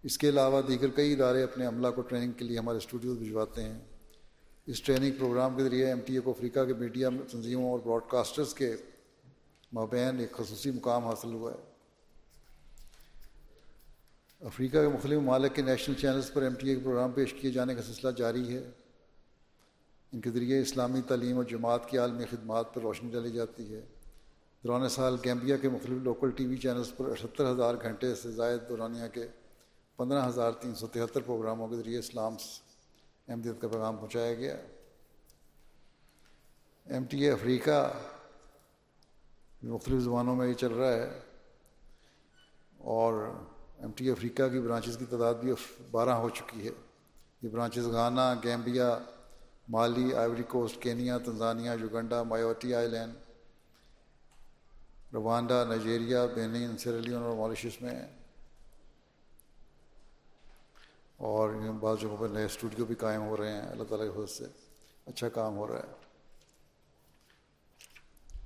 اس 0.03 0.17
کے 0.17 0.29
علاوہ 0.29 0.61
دیگر 0.61 0.89
کئی 0.89 1.13
ادارے 1.13 1.43
اپنے 1.43 1.65
عملہ 1.65 1.87
کو 1.95 2.01
ٹریننگ 2.01 2.31
کے 2.31 2.45
لیے 2.45 2.57
ہمارے 2.57 2.77
اسٹوڈیوز 2.77 3.17
بھجواتے 3.17 3.63
ہیں۔ 3.63 3.79
اس 4.67 4.81
ٹریننگ 4.81 5.11
پروگرام 5.11 5.57
کے 5.57 5.63
ذریعے 5.63 5.85
ایم 5.85 5.99
ٹی 6.05 6.13
اے 6.13 6.19
کو 6.19 6.31
افریقہ 6.31 6.65
کے 6.65 6.73
میڈیا 6.73 7.09
تنظیموں 7.31 7.71
اور 7.71 7.79
براڈ 7.79 8.01
کاسٹرز 8.07 8.53
کے 8.53 8.75
مابین 9.73 10.19
ایک 10.19 10.31
خصوصی 10.31 10.71
مقام 10.71 11.05
حاصل 11.05 11.33
ہوا 11.33 11.51
ہے۔ 11.51 11.57
افریقہ 14.41 14.77
کے 14.77 14.87
مختلف 14.87 15.19
ممالک 15.19 15.55
کے 15.55 15.61
نیشنل 15.61 15.95
چینلز 15.95 16.31
پر 16.33 16.41
ایم 16.41 16.53
ٹی 16.53 16.69
اے 16.69 16.75
کے 16.75 16.81
پروگرام 16.81 17.11
پیش 17.11 17.33
کیے 17.33 17.51
جانے 17.51 17.75
کا 17.75 17.81
سلسلہ 17.81 18.11
جاری 18.11 18.55
ہے۔ 18.55 18.71
ان 20.11 20.21
کے 20.21 20.29
ذریعے 20.29 20.61
اسلامی 20.61 21.01
تعلیم 21.01 21.37
اور 21.37 21.43
جماعت 21.43 21.89
کی 21.89 21.97
عالمی 21.97 22.25
خدمات 22.25 22.73
پر 22.73 22.81
روشنی 22.81 23.11
ڈالی 23.11 23.31
جاتی 23.31 23.75
ہے۔ 23.75 23.81
دوران 24.63 24.89
سال 24.89 25.17
گیمبیا 25.25 25.57
کے 25.57 25.69
مختلف 25.69 25.97
لوکل 26.03 26.31
ٹی 26.31 26.45
وی 26.45 26.57
چینلز 26.57 26.93
پر 26.97 27.09
اٹھہتر 27.09 27.51
ہزار 27.51 27.75
گھنٹے 27.81 28.15
سے 28.15 28.31
زائد 28.31 28.69
دورانیہ 28.69 29.07
کے 29.13 29.27
پندرہ 29.97 30.27
ہزار 30.27 30.51
تین 30.51 30.75
سو 30.75 30.87
تہتر 30.87 31.21
پروگراموں 31.21 31.67
کے 31.67 31.75
ذریعے 31.75 31.99
اسلام 31.99 32.35
احمدیت 33.27 33.61
کا 33.61 33.67
پیغام 33.67 33.97
پہنچایا 33.97 34.33
گیا۔ 34.33 34.57
ایم 36.85 37.03
ٹی 37.03 37.23
اے 37.23 37.31
افریقہ 37.31 37.93
مختلف 39.63 40.01
زبانوں 40.01 40.35
میں 40.35 40.47
یہ 40.47 40.53
چل 40.53 40.71
رہا 40.71 40.93
ہے 40.93 41.19
اور 42.77 43.13
ایم 43.77 43.91
ٹی 43.91 44.09
افریقہ 44.11 44.43
کی 44.51 44.59
برانچز 44.59 44.97
کی 44.97 45.05
تعداد 45.05 45.33
بھی 45.33 45.51
بارہ 45.91 46.09
ہو 46.09 46.29
چکی 46.29 46.67
ہے۔ 46.67 46.71
یہ 47.41 47.49
branches 47.49 47.87
Ghana, 47.87 48.33
Gambia 48.43 48.97
Mali, 49.69 50.13
Ivory 50.13 50.43
Coast, 50.43 50.81
Kenya, 50.81 51.17
Tanzania, 51.17 51.71
Uganda 51.81 52.23
Mayotte 52.23 52.75
island 52.87 53.13
Rwanda, 55.13 55.63
Nigeria, 55.63 56.25
Benin 56.25 56.77
Sierra Leone 56.77 57.23
اور 57.23 57.35
مالیشس 57.37 57.81
میں۔ 57.81 58.01
اور 61.17 61.49
بعض 61.49 62.01
جگہوں 62.01 62.17
پر 62.17 62.27
نئے 62.27 62.45
اسٹوڈیو 62.45 62.85
بھی 62.85 62.95
قائم 62.95 63.21
ہو 63.21 63.37
رہے 63.37 63.51
ہیں، 63.51 63.61
اللہ 63.61 63.83
تعالیٰ 63.83 64.15
کے 64.15 64.23
حد 64.23 64.29
سے۔ 64.29 64.43
اچھا 65.05 65.29
کام 65.29 65.57
ہو 65.57 65.67
رہا 65.67 65.79
ہے۔ 65.79 65.93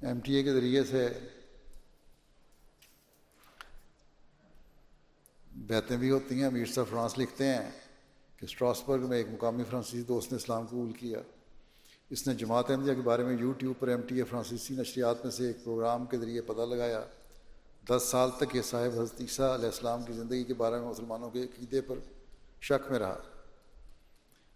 ایم 0.08 0.20
ٹی 0.20 0.34
اے 0.34 0.44
کے 0.44 0.54
ذریعے 0.54 0.84
سے 0.84 1.20
بیتیں 5.56 5.98
بھی 5.98 6.12
ہوتی 6.12 6.36
ہیں، 6.36 6.46
امیر 6.46 6.66
صاحب 6.66 6.88
فرانس 6.90 7.20
لکھتے 7.20 7.46
ہیں۔ 7.46 7.83
کہ 8.44 8.46
اسٹراسبرگ 8.46 9.08
میں 9.08 9.18
ایک 9.18 9.28
مقامی 9.32 9.64
فرانسیسی 9.70 10.04
دوست 10.04 10.32
نے 10.32 10.36
اسلام 10.36 10.66
قبول 10.66 10.92
کیا۔ 10.92 11.20
اس 12.10 12.28
نے 12.28 12.34
جماعت 12.34 12.72
احمدیہ 12.72 12.94
کے 12.94 13.02
بارے 13.02 13.24
میں 13.24 13.38
یوٹیوب 13.40 13.76
پر 13.80 13.88
ایم 13.88 14.02
ٹی 14.02 14.16
اے 14.16 14.24
فرانسیسی 14.24 14.74
نشریات 14.74 15.16
میں 15.24 15.32
سے 15.32 15.48
ایک 15.48 15.64
پروگرام 15.64 16.06
کے 16.06 16.18
ذریعے 16.18 16.42
پتہ 16.42 16.62
لگایا۔ 16.62 17.06
دس 17.90 18.04
سال 18.06 18.30
تک 18.38 18.56
یہ 18.56 18.62
صاحب 18.62 18.92
حضرت 18.94 19.22
عیسیٰ 19.22 19.54
علیہ 19.54 19.66
السلام 19.66 20.04
کی 20.04 20.14
زندگی 20.14 20.44
کے 20.44 20.54
بارے 20.54 20.80
میں 20.80 20.90
مسلمانوں 20.90 21.30
کے 21.30 21.44
عقیدے 21.44 21.82
پر 21.82 21.96
شک 22.62 22.92
میں 22.92 23.00
رہا۔ 23.00 23.20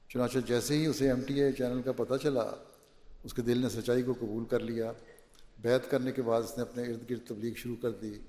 چنانچہ 0.09 0.39
جیسے 0.47 0.77
ہی 0.77 0.85
اسے 0.85 1.07
ایم 1.07 1.21
ٹی 1.21 1.41
اے 1.41 1.51
چینل 1.51 1.81
کا 1.81 1.91
پتہ 1.91 2.13
چلا، 2.23 2.51
اس 3.23 3.33
کے 3.33 3.41
دل 3.41 3.57
نے 3.57 3.69
سچائی 3.69 4.03
کو 4.03 4.13
قبول 4.13 4.45
کر 4.45 4.59
لیا۔ 4.59 4.91
بیت 5.61 5.91
کرنے 5.91 6.11
کے 6.11 6.21
بعد 6.21 6.41
اس 6.41 6.57
نے 6.57 6.61
اپنے 6.61 6.83
ارد 6.83 7.09
گرد 7.09 7.27
تبلیغ 7.27 7.53
شروع 7.55 7.75
کر 7.81 7.91
دی 7.91 8.19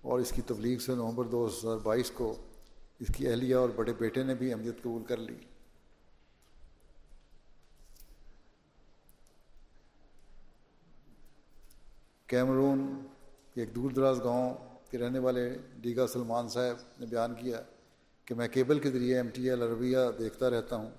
اور 0.00 0.20
اس 0.20 0.30
کی 0.30 0.42
تبلیغ 0.46 0.78
سے 0.78 0.94
نومبر 0.94 1.24
دو 1.24 1.46
ہزار 1.46 1.76
بائیس 1.76 2.10
کو 2.10 2.36
اس 3.00 3.08
کی 3.16 3.28
اہلیہ 3.28 3.54
اور 3.54 3.68
بڑے 3.68 3.92
بیٹے 3.92 4.22
نے 4.22 4.34
بھی 4.34 4.52
اہمیت 4.52 4.82
قبول 4.82 5.02
کر 5.02 5.16
لی۔ 5.16 5.34
کیمرون 12.26 13.06
ایک 13.54 13.74
دور 13.74 13.90
دراز 13.90 14.20
گاؤں 14.24 14.54
کے 14.90 14.98
رہنے 14.98 15.18
والے 15.18 15.58
ڈیگا 15.76 16.06
سلمان 16.06 16.48
صاحب 16.48 17.00
نے 17.00 17.06
بیان 17.06 17.34
کیا 17.34 17.62
کہ 18.24 18.34
میں 18.34 18.48
کیبل 18.48 18.78
کے 18.78 18.90
ذریعے 18.90 19.16
ایم 19.16 19.28
ٹی 19.28 19.50
ایل 19.50 19.62
عربیہ 19.62 19.98
دیکھتا 20.18 20.50
رہتا 20.50 20.76
ہوں۔ 20.76 20.90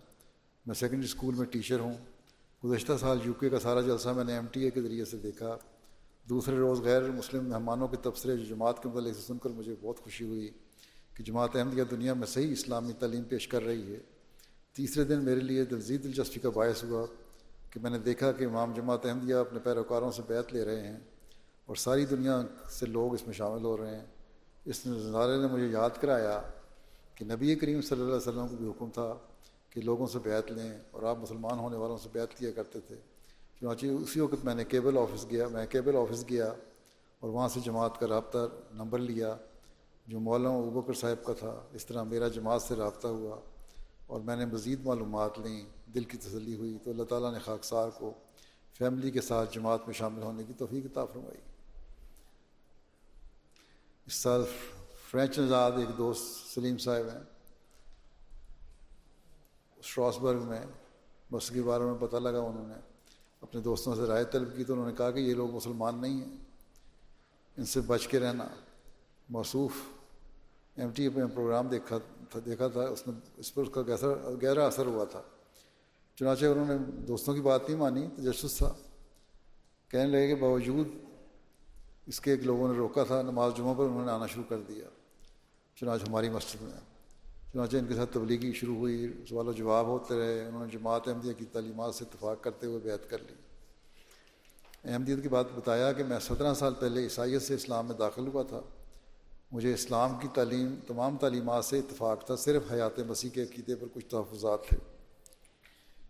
میں 0.65 0.75
سیکنڈری 0.75 1.05
اسکول 1.05 1.35
میں 1.35 1.45
ٹیچر 1.45 1.79
ہوں۔ 1.79 1.93
گزشتہ 2.65 2.93
سال 2.99 3.19
یو 3.23 3.33
کے 3.33 3.49
کا 3.49 3.59
سارا 3.59 3.81
جلسہ 3.81 4.09
میں 4.09 4.23
نے 4.23 4.33
ایم 4.33 4.45
ٹی 4.51 4.61
اے 4.61 4.69
کے 4.69 4.81
ذریعے 4.81 5.05
سے 5.05 5.17
دیکھا۔ 5.17 5.57
دوسرے 6.29 6.55
روز 6.55 6.81
غیر 6.81 7.11
مسلم 7.11 7.49
مہمانوں 7.49 7.87
کے 7.87 7.97
تبصرے 7.97 8.37
جو 8.37 8.43
جماعت 8.43 8.83
کے 8.83 8.89
متعلق 8.89 9.15
سے 9.15 9.21
سن 9.21 9.37
کر 9.37 9.49
مجھے 9.49 9.75
بہت 9.81 9.99
خوشی 9.99 10.25
ہوئی۔ 10.25 10.51
کہ 11.21 11.25
جماعت 11.25 11.55
احمدیہ 11.55 11.83
دنیا 11.83 12.13
میں 12.13 12.27
صحیح 12.27 12.51
اسلامی 12.51 12.93
تعلیم 12.93 13.23
پیش 13.23 13.47
کر 13.47 13.63
رہی 13.63 13.93
ہے۔ 13.93 13.99
تیسرے 14.73 15.03
دن 15.03 15.25
میرے 15.25 15.39
لیے 15.39 15.65
دلزید 15.65 16.03
دلچسپی 16.03 16.39
کا 16.39 16.49
باعث 16.49 16.83
ہوا 16.83 17.05
کہ 17.69 17.79
میں 17.79 17.91
نے 17.91 17.99
دیکھا 17.99 18.31
کہ 18.31 18.45
امام 18.45 18.73
جماعت 18.73 19.05
احمدیہ 19.05 19.35
اپنے 19.35 19.59
پیروکاروں 19.59 20.11
سے 20.11 20.21
بیت 20.27 20.53
لے 20.53 20.65
رہے 20.65 20.87
ہیں 20.87 20.99
اور 21.65 21.75
ساری 21.75 22.05
دنیا 22.05 22.41
سے 22.69 22.85
لوگ 22.85 23.13
اس 23.13 23.25
میں 23.25 23.33
شامل 23.33 23.63
ہو 23.63 23.77
رہے 23.77 23.95
ہیں۔ 23.95 24.05
اس 24.65 24.87
نظارے 24.87 25.37
نے 25.37 25.47
مجھے 25.47 25.67
یاد 25.67 25.89
کرایا 26.01 26.41
کہ 27.15 27.25
نبی 27.25 27.55
کریم 27.55 27.81
صلی 27.81 28.01
اللہ 28.01 28.13
علیہ 28.13 28.29
وسلم 28.29 28.47
کو 28.47 28.55
بھی 28.55 28.67
حکم 28.69 28.89
تھا 28.93 29.17
کہ 29.69 29.81
لوگوں 29.81 30.07
سے 30.07 30.19
بیت 30.23 30.51
لیں 30.51 30.77
اور 30.91 31.03
آپ 31.03 31.17
مسلمان 31.17 31.59
ہونے 31.59 31.77
والوں 31.77 31.97
سے 31.97 32.09
بیت 32.11 32.41
لیا 32.41 32.51
کرتے 32.51 32.79
تھے۔ 32.79 32.95
چنانچہ 33.59 33.85
اسی 33.85 34.19
وقت 34.19 34.45
میں 34.45 34.55
نے 34.55 34.63
کیبل 34.63 34.97
آفس 34.97 35.25
گیا، 35.31 35.47
میں 35.47 35.65
کیبل 35.65 35.95
آفس 35.95 36.25
گیا 36.29 36.53
اور 37.19 37.29
وہاں 37.29 37.47
سے 37.47 37.59
جماعت 37.65 37.99
کا 37.99 38.07
رابطہ 38.07 38.47
نمبر 38.73 38.99
لیا۔ 38.99 39.35
جو 40.11 40.19
مولانا 40.19 40.55
ابوکر 40.55 40.93
صاحب 40.93 41.25
کا 41.25 41.33
تھا، 41.33 41.63
اس 41.73 41.85
طرح 41.85 42.03
میرا 42.03 42.27
جماعت 42.27 42.61
سے 42.61 42.75
رابطہ 42.75 43.07
ہوا 43.07 43.39
اور 44.07 44.21
میں 44.21 44.35
نے 44.35 44.45
مزید 44.45 44.85
معلومات 44.85 45.39
لیں، 45.39 45.65
دل 45.93 46.03
کی 46.03 46.17
تسلی 46.17 46.55
ہوئی 46.55 46.77
تو 46.83 46.91
اللہ 46.91 47.03
تعالیٰ 47.03 47.33
نے 47.33 47.39
خاکسار 47.39 47.89
کو 47.89 48.13
فیملی 48.77 49.11
کے 49.11 49.21
ساتھ 49.21 49.55
جماعت 49.55 49.79
میں 49.85 49.93
شامل 49.93 50.23
ہونے 50.23 50.43
کی 50.43 50.53
توفیق 50.53 50.85
عطا 50.85 51.05
فرمائی۔ 51.05 51.37
اس 54.05 54.13
سال 54.13 54.41
فرینچ 55.11 55.39
نژاد 55.39 55.71
ایک 55.71 55.97
دوست 55.97 56.55
سلیم 56.55 56.77
صاحب 56.77 57.05
ہیں۔ 57.05 57.23
اسٹراسبرگ 59.77 60.41
میں 60.41 60.61
بس 61.31 61.49
کے 61.49 61.61
بارے 61.61 61.83
میں 61.83 61.95
پتہ 61.99 62.15
لگا 62.15 62.39
انہوں 62.39 62.67
نے، 62.67 62.75
اپنے 63.41 63.61
دوستوں 63.61 63.95
سے 63.95 64.01
رائے 64.01 64.25
طلب 64.25 64.57
کی 64.57 64.63
تو 64.63 64.73
انہوں 64.73 64.87
نے 64.87 64.93
کہا 64.93 65.11
کہ 65.11 65.19
یہ 65.19 65.33
لوگ 65.33 65.51
مسلمان 65.51 66.01
نہیں 66.01 66.21
ہیں، 66.21 66.37
ان 67.57 67.65
سے 67.65 67.81
بچ 67.81 68.07
کے 68.07 68.19
رہنا، 68.19 68.47
موصوف 69.29 69.71
ایم 70.77 70.89
ٹی 70.89 71.03
اے 71.03 71.09
پروگرام 71.09 71.67
دیکھا 71.67 71.97
تھا 72.29 72.39
دیکھا 72.45 72.67
تھا، 72.67 72.81
اس 72.81 73.07
نے 73.07 73.13
اس 73.37 73.53
پر 73.53 73.61
اس 73.61 73.69
کا 73.73 73.81
گہرا 73.81 74.29
گہرا 74.43 74.67
اثر 74.67 74.85
ہوا 74.85 75.05
تھا۔ 75.05 75.21
چنانچہ 76.15 76.45
انہوں 76.45 76.65
نے 76.65 76.77
دوستوں 76.91 77.33
کی 77.33 77.41
بات 77.41 77.69
نہیں 77.69 77.79
مانی، 77.79 78.07
تجسس 78.15 78.57
تھا۔ 78.57 78.73
کہنے 79.87 80.05
لگے 80.05 80.27
کہ 80.27 80.35
باوجود 80.35 80.87
اس 82.07 82.19
کے 82.19 82.31
ایک 82.31 82.43
لوگوں 82.43 82.71
نے 82.71 82.77
روکا 82.77 83.03
تھا، 83.03 83.21
نماز 83.21 83.51
جمعہ 83.57 83.73
پر 83.73 83.83
انہوں 83.83 84.05
نے 84.05 84.11
آنا 84.11 84.27
شروع 84.27 84.43
کر 84.49 84.57
دیا۔ 84.67 84.85
چنانچہ 85.75 86.05
ہماری 86.05 86.29
مسجد 86.29 86.61
میں۔ 86.61 86.71
چنانچہ 87.53 87.77
ان 87.77 87.85
کے 87.85 87.93
ساتھ 87.93 88.13
تبلیغی 88.13 88.53
شروع 88.53 88.75
ہوئی، 88.75 89.13
سوال 89.29 89.47
و 89.47 89.51
جواب 89.51 89.85
ہوتے 89.85 90.19
رہے۔ 90.19 90.47
انہوں 90.47 90.65
نے 90.65 90.77
جماعت 90.77 91.07
احمدیہ 91.07 91.33
کی 91.33 91.45
تعلیمات 91.45 91.95
سے 91.95 92.05
اتفاق 92.05 92.43
کرتے 92.43 92.67
ہوئے 92.67 92.79
بیعت 92.79 93.09
کر 93.09 93.17
لی۔ 93.19 93.33
احمدیت 94.91 95.23
کی 95.23 95.29
بات 95.29 95.45
بتایا 95.55 95.91
کہ 95.91 96.03
میں 96.03 96.19
سترہ 96.19 96.53
سال 96.53 96.73
پہلے 96.73 97.03
عیسائیت 97.03 97.41
سے 97.41 97.53
اسلام 97.53 97.87
میں 97.87 97.95
داخل 97.95 98.27
ہوا 98.27 98.43
تھا۔ 98.43 98.59
مجھے 99.51 99.73
اسلام 99.73 100.19
کی 100.21 100.27
تعلیم، 100.33 100.75
تمام 100.87 101.17
تعلیمات 101.17 101.65
سے 101.65 101.79
اتفاق 101.79 102.25
تھا، 102.25 102.35
صرف 102.35 102.61
حیات 102.71 102.99
مسیح 102.99 103.29
کے 103.29 103.43
عقیدے 103.43 103.75
پر 103.75 103.87
کچھ 103.93 104.05
تحفظات 104.05 104.63
تھے۔ 104.63 104.77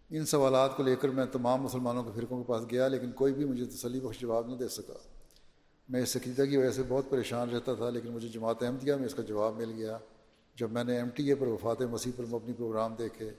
ان 0.10 0.26
سوالات 0.26 0.78
کو 0.78 0.84
لے 0.84 0.96
کر 0.96 1.10
میں 1.10 1.26
تمام 1.26 1.62
مسلمانوں 1.62 2.04
کے 2.04 2.12
فرقوں 2.16 2.44
کے 2.44 2.48
پاس 2.48 2.64
گیا، 2.72 2.88
لیکن 2.88 3.12
کوئی 3.12 3.34
بھی 3.34 3.46
مجھے 3.46 3.66
تسلی 3.66 4.00
بخش 4.00 4.20
جواب 4.20 4.48
نہ 4.48 4.56
دے 4.56 4.68
سکا۔ 4.68 4.94
میں 5.90 6.02
اس 6.02 6.18
عقیدہ 6.18 6.44
کی 6.44 6.58
وجہ 6.58 6.70
سے 6.70 6.82
بہت 6.88 7.06
پریشان 7.10 7.50
رہتا 7.50 7.74
تھا، 7.74 7.90
لیکن 7.90 8.10
مجھے 8.12 8.28
جماعت 8.28 8.64
احمدیہ 8.64 8.94
میں 8.94 9.06
اس 9.06 9.16
کا 9.16 9.24
جواب 9.24 9.56
مل 9.56 9.72
گیا۔ 9.76 9.98
جب 10.56 10.72
میں 10.72 10.84
نے 10.84 10.98
ایم 10.98 11.10
ٹی 11.10 11.30
اے 11.30 11.36
پر 11.36 11.48
وفات 11.48 11.82
مسیح 11.82 12.12
پر 12.16 12.24
مبنی 12.26 12.54
پروگرام 12.54 12.96
دیکھے 13.00 13.30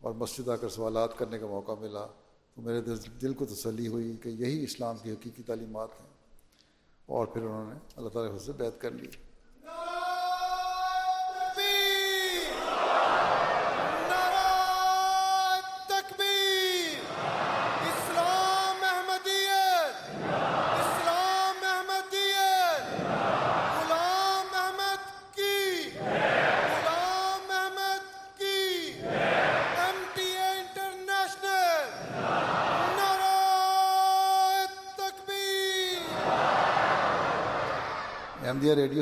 اور 0.00 0.12
مسجد 0.12 0.48
آ 0.48 0.56
کر 0.56 0.68
سوالات 0.68 1.18
کرنے 1.18 1.38
کا 1.38 1.46
موقع 1.46 1.72
ملا، 1.80 2.06
تو 2.54 2.62
میرے 2.62 2.80
دل 3.22 3.34
کو 3.34 3.44
تسلی 3.44 3.88
ہوئی 3.88 4.16
کہ 4.22 4.28
یہی 4.28 4.64
اسلام 4.64 4.96
کی 5.02 5.12
حقیقی 5.12 5.42
تعلیمات 5.42 5.88
ہیں۔ 6.00 6.08
اور 7.06 7.26
پھر 7.26 7.42
انہوں 7.42 7.72
نے 7.72 7.78
اللہ 7.96 8.08
تعالیٰ 8.08 8.38
سے 8.38 8.52
بیت 8.52 8.80
کر 8.80 8.90
لی۔ 8.90 9.08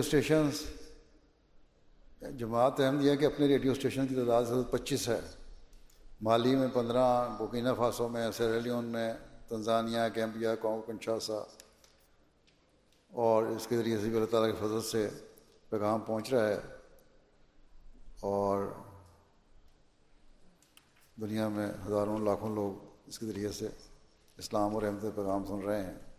ریڈیو 0.00 0.20
اسٹیشنز 0.20 0.62
جماعت 2.38 2.80
احمدیہ 2.80 3.14
کے 3.14 3.26
اپنے 3.26 3.46
ریڈیو 3.46 3.72
اسٹیشن 3.72 4.06
کی 4.06 4.14
تعداد 4.14 4.44
سے 4.44 4.54
پچیس 4.70 5.08
ہے۔ 5.08 5.20
مالی 6.22 6.56
میں 6.56 6.68
پندرہ، 6.74 7.28
بوکینہ، 7.38 7.68
فاسو 7.76 8.08
میں 8.08 8.30
سیریلیون 8.30 8.84
میں، 8.84 9.14
تنزانیہ 9.48 9.98
کیمپیا 10.14 10.54
کانگو 10.54 10.80
کنشاسا 10.80 11.34
اور 13.12 13.42
اس 13.42 13.66
کے 13.66 13.76
ذریعے 13.76 13.98
سے 13.98 14.08
بھی 14.08 14.16
اللہ 14.16 14.26
تعالیٰ 14.26 14.50
کے 14.50 14.66
فضل 14.66 14.82
سے 14.82 15.08
پیغام 15.68 16.00
پہنچ 16.00 16.32
رہا 16.32 16.48
ہے۔ 16.48 16.58
اور 18.20 18.72
دنیا 21.20 21.48
میں 21.48 21.72
ہزاروں، 21.86 22.18
لاکھوں 22.18 22.54
لوگ 22.54 22.84
اس 23.06 23.18
کے 23.18 23.26
ذریعے 23.26 23.52
سے 23.52 23.68
اسلام 24.38 24.74
اور 24.74 24.82
احمد 24.82 25.16
پیغام 25.16 25.44
سن 25.44 25.60
رہے 25.66 25.86
ہیں۔ 25.86 26.09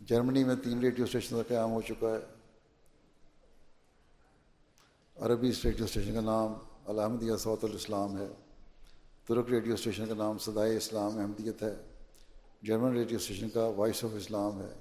جرمنی 0.00 0.44
میں 0.44 0.56
تین 0.56 0.78
ریڈیو 0.78 1.04
اسٹیشن 1.04 1.36
کا 1.36 1.42
قیام 1.48 1.72
ہو 1.72 1.80
چکا 1.80 2.14
ہے۔ 2.14 2.18
عربی 5.16 5.52
ریڈیو 5.64 5.84
اسٹیشن 5.84 6.14
کا 6.14 6.20
نام 6.20 6.52
الحمدیہ 6.86 7.36
صوت 7.36 7.64
الاسلام 7.64 8.18
ہے۔ 8.18 8.28
ترک 9.26 9.48
ریڈیو 9.48 9.74
اسٹیشن 9.74 10.06
کا 10.06 10.14
نام 10.14 10.38
صدائے 10.38 10.76
اسلام 10.76 11.18
احمدیت 11.18 11.62
ہے۔ 11.62 11.74
جرمن 12.62 12.92
ریڈیو 12.92 13.18
اسٹیشن 13.18 13.48
کا 13.48 13.66
وائس 13.76 14.04
آف 14.04 14.10
اسلام 14.14 14.62
ہے۔ 14.62 14.74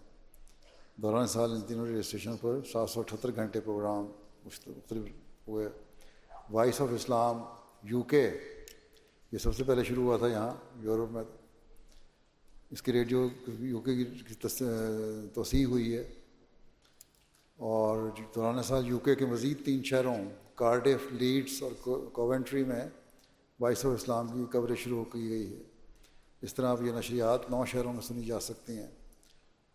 دوران 0.95 1.27
سال 1.27 1.51
ان 1.51 1.61
تینوں 1.61 1.85
ریڈیو 1.85 1.99
اسٹیشن 1.99 2.37
پر 2.37 2.59
سات 2.71 2.89
سو 2.89 2.99
اٹھہتر 2.99 3.35
گھنٹے 3.35 3.59
پروگرام 3.59 4.07
مختلف 4.45 5.03
ہوئے۔ 5.47 5.69
وائس 6.51 6.81
آف 6.81 6.87
اسلام 6.91 7.43
یو 7.83 8.01
کے، 8.01 8.31
یہ 9.31 9.37
سب 9.37 9.55
سے 9.55 9.63
پہلے 9.63 9.83
شروع 9.83 10.03
ہوا 10.03 10.17
تھا 10.17 10.27
یہاں 10.27 10.51
یورپ 10.75 11.11
میں۔ 11.11 11.23
اس 12.73 12.81
کی 12.81 12.93
ریڈیو 12.93 13.27
یو 13.59 13.79
کے 13.79 13.95
کی 13.95 14.47
توسیع 15.33 15.65
ہوئی 15.65 15.97
ہے 15.97 16.13
اور 17.57 18.09
دوران 18.35 18.63
سال 18.63 18.87
یو 18.87 18.99
کے 18.99 19.15
کے 19.15 19.25
مزید 19.25 19.65
تین 19.65 19.83
شہروں 19.83 20.15
کارڈف 20.55 21.13
لیڈس 21.13 21.63
اور 21.63 21.71
کوونٹری 22.13 22.63
میں 22.63 22.81
وائس 23.59 23.85
آف 23.85 23.91
اسلام 23.93 24.27
کی 24.27 24.43
کوریج 24.51 24.77
شروع 24.77 25.03
کی 25.03 25.29
گئی 25.29 25.57
ہے 25.57 25.61
اس 26.41 26.53
طرح 26.53 26.71
اب 26.71 26.85
یہ 26.85 26.91
نشریات 26.91 27.51
نو 27.51 27.65
شہروں 27.65 27.93
میں 27.93 28.01
سنی 28.01 28.23
جا 28.23 28.39
سکتی 28.39 28.77
ہیں۔ 28.77 28.91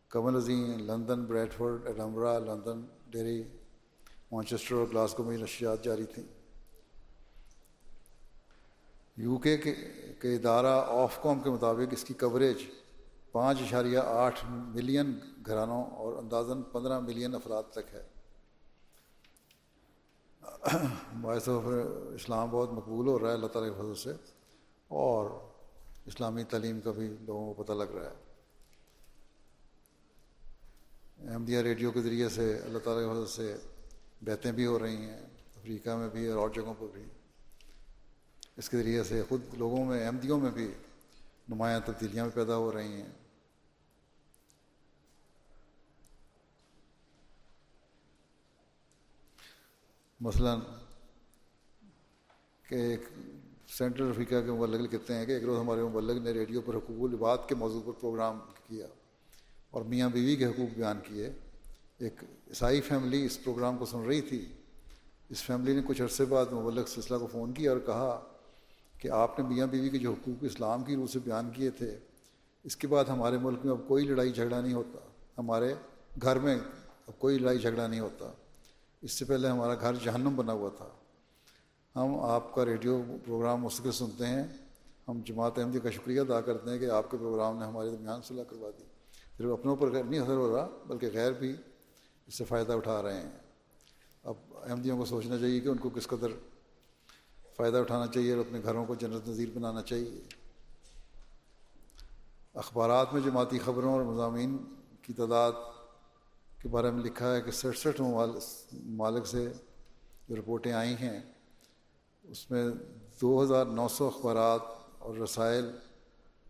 کمل 0.08 0.36
عظیم، 0.36 0.78
London, 0.78 1.24
Bradford 1.24 1.86
Edinburgh 1.86 2.38
London, 2.38 2.80
Derry, 3.10 3.42
Manchester 4.32 4.74
اور 4.74 4.86
گلاسکو 4.90 5.22
میں 5.22 5.38
یہ 5.38 5.42
نشریات 5.42 5.84
جاری 5.84 6.04
تھیں۔ 6.04 6.24
یو 9.16 9.36
کے 9.36 9.56
کے 10.20 10.34
ادارہ 10.34 10.84
آف 10.86 11.22
کام 11.22 11.40
کے 11.40 11.50
مطابق 11.50 11.88
اس 11.90 12.04
کی 12.04 12.14
کوریج 12.14 12.56
پانچ 13.32 13.60
اشاریہ 13.62 13.98
آٹھ 13.98 14.44
ملین 14.50 15.18
گھرانوں 15.46 15.84
اور 15.84 16.16
اندازاً 16.16 16.62
پندرہ 16.62 17.00
ملین 17.00 17.34
افراد 17.34 17.62
تک 17.72 17.94
ہے۔ 17.94 18.06
باعث 21.20 21.48
اسلام 21.48 22.50
بہت 22.50 22.72
مقبول 22.72 23.06
ہو 23.06 23.18
رہا 23.18 23.28
ہے، 23.28 23.34
اللہ 23.34 23.46
تعالیٰ 23.46 23.70
کے 23.70 23.82
فضل 23.82 23.94
سے، 23.94 24.12
اور 24.88 25.30
اسلامی 26.06 26.44
تعلیم 26.44 26.80
کا 26.80 26.90
بھی 26.90 27.08
لوگوں 27.20 27.54
کو 27.54 27.62
پتہ 27.62 27.72
لگ 27.72 27.90
رہا 27.94 28.10
ہے۔ 28.10 28.16
احمدیہ 31.30 31.58
ریڈیو 31.58 31.90
کے 31.90 32.00
ذریعے 32.00 32.28
سے 32.28 32.58
اللہ 32.64 32.78
تعالیٰ 32.78 33.02
کے 33.04 33.10
فضل 33.14 33.26
سے 33.26 33.56
بیتیں 34.22 34.52
بھی 34.52 34.66
ہو 34.66 34.78
رہی 34.78 34.96
ہیں، 34.96 35.20
افریقہ 35.56 35.90
میں 35.90 36.08
بھی 36.08 36.26
اور 36.26 36.38
اور 36.38 36.48
جگہوں 36.48 36.74
پر 36.78 36.86
بھی۔ 36.92 37.04
اس 38.56 38.68
کے 38.68 38.76
ذریعے 38.76 39.02
سے 39.04 39.22
خود 39.28 39.54
لوگوں 39.54 39.84
میں 39.84 40.06
احمدیوں 40.06 40.38
میں 40.40 40.50
بھی 40.50 40.72
نمایاں 41.48 41.80
تبدیلیاں 41.84 42.24
بھی 42.24 42.32
پیدا 42.34 42.56
ہو 42.56 42.72
رہی 42.72 42.92
ہیں۔ 42.92 43.08
مثلا 50.20 50.56
کہ 52.68 52.74
ایک 52.74 53.00
سینٹرل 53.68 54.08
افریقہ 54.08 54.34
کے 54.34 54.52
مبلغ 54.52 54.86
کہتے 54.86 55.14
ہیں 55.14 55.26
کہ 55.26 55.32
ایک 55.32 55.44
روز 55.44 55.58
ہمارے 55.58 55.82
مبلغ 55.82 56.22
نے 56.22 56.30
ریڈیو 56.30 56.60
پر 56.60 56.74
حقوق 56.74 57.10
الباد 57.10 57.38
کے 57.48 57.54
موضوع 57.54 57.82
پر 57.86 57.92
پروگرام 57.92 58.38
کیا 58.68 58.86
اور 59.70 59.82
میاں 59.82 60.08
بیوی 60.08 60.36
کے 60.36 60.46
حقوق 60.46 60.74
بیان 60.76 60.98
کیے۔ 61.04 61.30
ایک 61.98 62.22
عیسائی 62.22 62.80
فیملی 62.80 63.24
اس 63.24 63.44
پروگرام 63.44 63.78
کو 63.78 63.86
سن 63.86 64.04
رہی 64.04 64.20
تھی۔ 64.20 64.52
اس 65.28 65.42
فیملی 65.42 65.74
نے 65.74 65.82
کچھ 65.86 66.02
عرصے 66.02 66.24
بعد 66.24 66.46
مبلغ 66.46 66.84
سلسلہ 66.86 67.16
کو 67.16 67.26
فون 67.26 67.52
کیا 67.52 67.72
اور 67.72 67.80
کہا 67.80 68.27
کہ 68.98 69.08
آپ 69.08 69.40
نے 69.40 69.48
میاں 69.48 69.66
بیوی 69.66 69.88
کے 69.88 69.98
جو 69.98 70.12
حقوق 70.12 70.44
اسلام 70.44 70.84
کی 70.84 70.96
روح 70.96 71.06
سے 71.06 71.18
بیان 71.18 71.50
کیے 71.50 71.70
تھے، 71.70 71.98
اس 72.64 72.76
کے 72.76 72.86
بعد 72.86 73.04
ہمارے 73.04 73.38
ملک 73.38 73.58
میں 73.64 73.72
اب 73.72 73.88
کوئی 73.88 74.04
لڑائی 74.04 74.32
جھگڑا 74.32 74.60
نہیں 74.60 74.72
ہوتا۔ 74.72 74.98
ہمارے 75.38 75.74
گھر 76.22 76.38
میں 76.38 76.56
اب 77.06 77.18
کوئی 77.18 77.38
لڑائی 77.38 77.58
جھگڑا 77.58 77.86
نہیں 77.86 78.00
ہوتا۔ 78.00 78.32
اس 79.02 79.12
سے 79.12 79.24
پہلے 79.24 79.48
ہمارا 79.48 79.74
گھر 79.74 79.94
جہنم 79.94 80.36
بنا 80.36 80.52
ہوا 80.52 80.70
تھا۔ 80.76 80.88
ہم 81.96 82.20
آپ 82.20 82.54
کا 82.54 82.64
ریڈیو 82.64 83.02
پروگرام 83.24 83.62
مستقل 83.62 83.92
سنتے 83.92 84.26
ہیں۔ 84.26 84.44
ہم 85.08 85.20
جماعت 85.24 85.58
احمدی 85.58 85.78
کا 85.78 85.90
شکریہ 85.90 86.20
ادا 86.20 86.40
کرتے 86.40 86.70
ہیں 86.70 86.78
کہ 86.78 86.90
آپ 86.90 87.10
کے 87.10 87.16
پروگرام 87.16 87.58
نے 87.58 87.66
ہمارے 87.66 87.90
درمیان 87.90 88.20
صلاح 88.22 88.44
کروا 88.44 88.70
دی۔ 88.78 88.84
صرف 89.38 89.46
اپنوں 89.46 89.76
پر 89.76 89.90
نہیں 89.90 90.20
اثر 90.20 90.34
ہو 90.34 90.56
رہا، 90.56 90.68
بلکہ 90.86 91.08
غیر 91.12 91.32
بھی 91.32 91.56
اس 92.26 92.38
سے 92.38 92.44
فائدہ 92.44 92.72
اٹھا 92.72 93.02
رہے 93.02 93.20
ہیں۔ 93.20 93.30
اب 94.24 94.34
احمدیوں 94.70 94.98
کو 94.98 95.04
سوچنا 95.04 95.38
چاہیے 95.38 95.60
کہ 95.60 95.68
ان 95.68 95.76
کو 95.76 95.90
کس 95.90 96.06
قدر 96.06 96.28
فائدہ 97.58 97.76
اٹھانا 97.76 98.06
چاہیے 98.06 98.32
اور 98.32 98.40
اپنے 98.40 98.60
گھروں 98.64 98.84
کو 98.86 98.94
جنت 98.94 99.28
نظیر 99.28 99.48
بنانا 99.54 99.82
چاہیے۔ 99.82 100.20
اخبارات 102.54 103.12
میں 103.12 103.20
جماعتی 103.20 103.58
خبروں 103.58 103.92
اور 103.92 104.02
مضامین 104.02 104.56
کی 105.02 105.12
تعداد 105.12 105.52
کے 106.62 106.68
بارے 106.68 106.90
میں 106.90 107.02
لکھا 107.04 107.34
ہے 107.34 107.40
کہ 107.42 107.50
سڑسٹھ 107.50 108.00
ممالک 108.00 109.26
سے 109.26 109.46
جو 110.28 110.36
رپورٹیں 110.36 110.72
آئی 110.72 110.94
ہیں، 111.00 111.20
اس 112.24 112.50
میں 112.50 112.64
دو 113.20 113.42
ہزار 113.42 113.66
نو 113.66 113.88
سو 113.88 114.06
اخبارات 114.06 114.62
اور 114.98 115.16
رسائل 115.16 115.70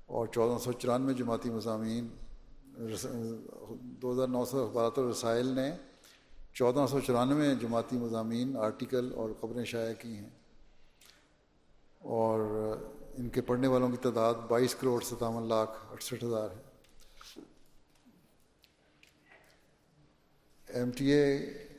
اور 0.06 0.26
چودہ 0.26 0.58
سو 0.58 0.72
چورانوے 0.72 1.14
جماعتی 1.14 1.50
مضامین 1.50 2.08
دو 4.02 4.12
ہزار 4.12 4.28
نو 4.28 4.44
سو 4.44 4.64
اخبارات 4.64 4.98
اور 4.98 5.08
رسائل 5.08 5.46
نے 5.46 5.70
چودہ 6.52 6.86
سو 6.90 7.00
چورانوے 7.00 7.54
جماعتی 7.60 7.96
مضامین، 7.96 8.56
آرٹیکل 8.56 9.12
اور 9.16 9.30
خبریں 9.40 9.64
شائع 9.64 9.94
کی 9.94 10.16
ہیں۔ 10.16 10.30
اور 11.98 12.40
ان 13.16 13.28
کے 13.28 13.40
پڑھنے 13.40 13.68
والوں 13.68 13.88
کی 13.88 13.96
تعداد 13.96 14.34
بائیس 14.48 14.74
کروڑ 14.74 15.02
ستاون 15.02 15.48
لاکھ 15.48 15.70
اڑسٹھ 15.90 16.24
ہزار 16.24 16.48
ہے۔ 16.50 16.62
ایم 20.68 20.90
ٹی 20.90 21.12
اے 21.12 21.36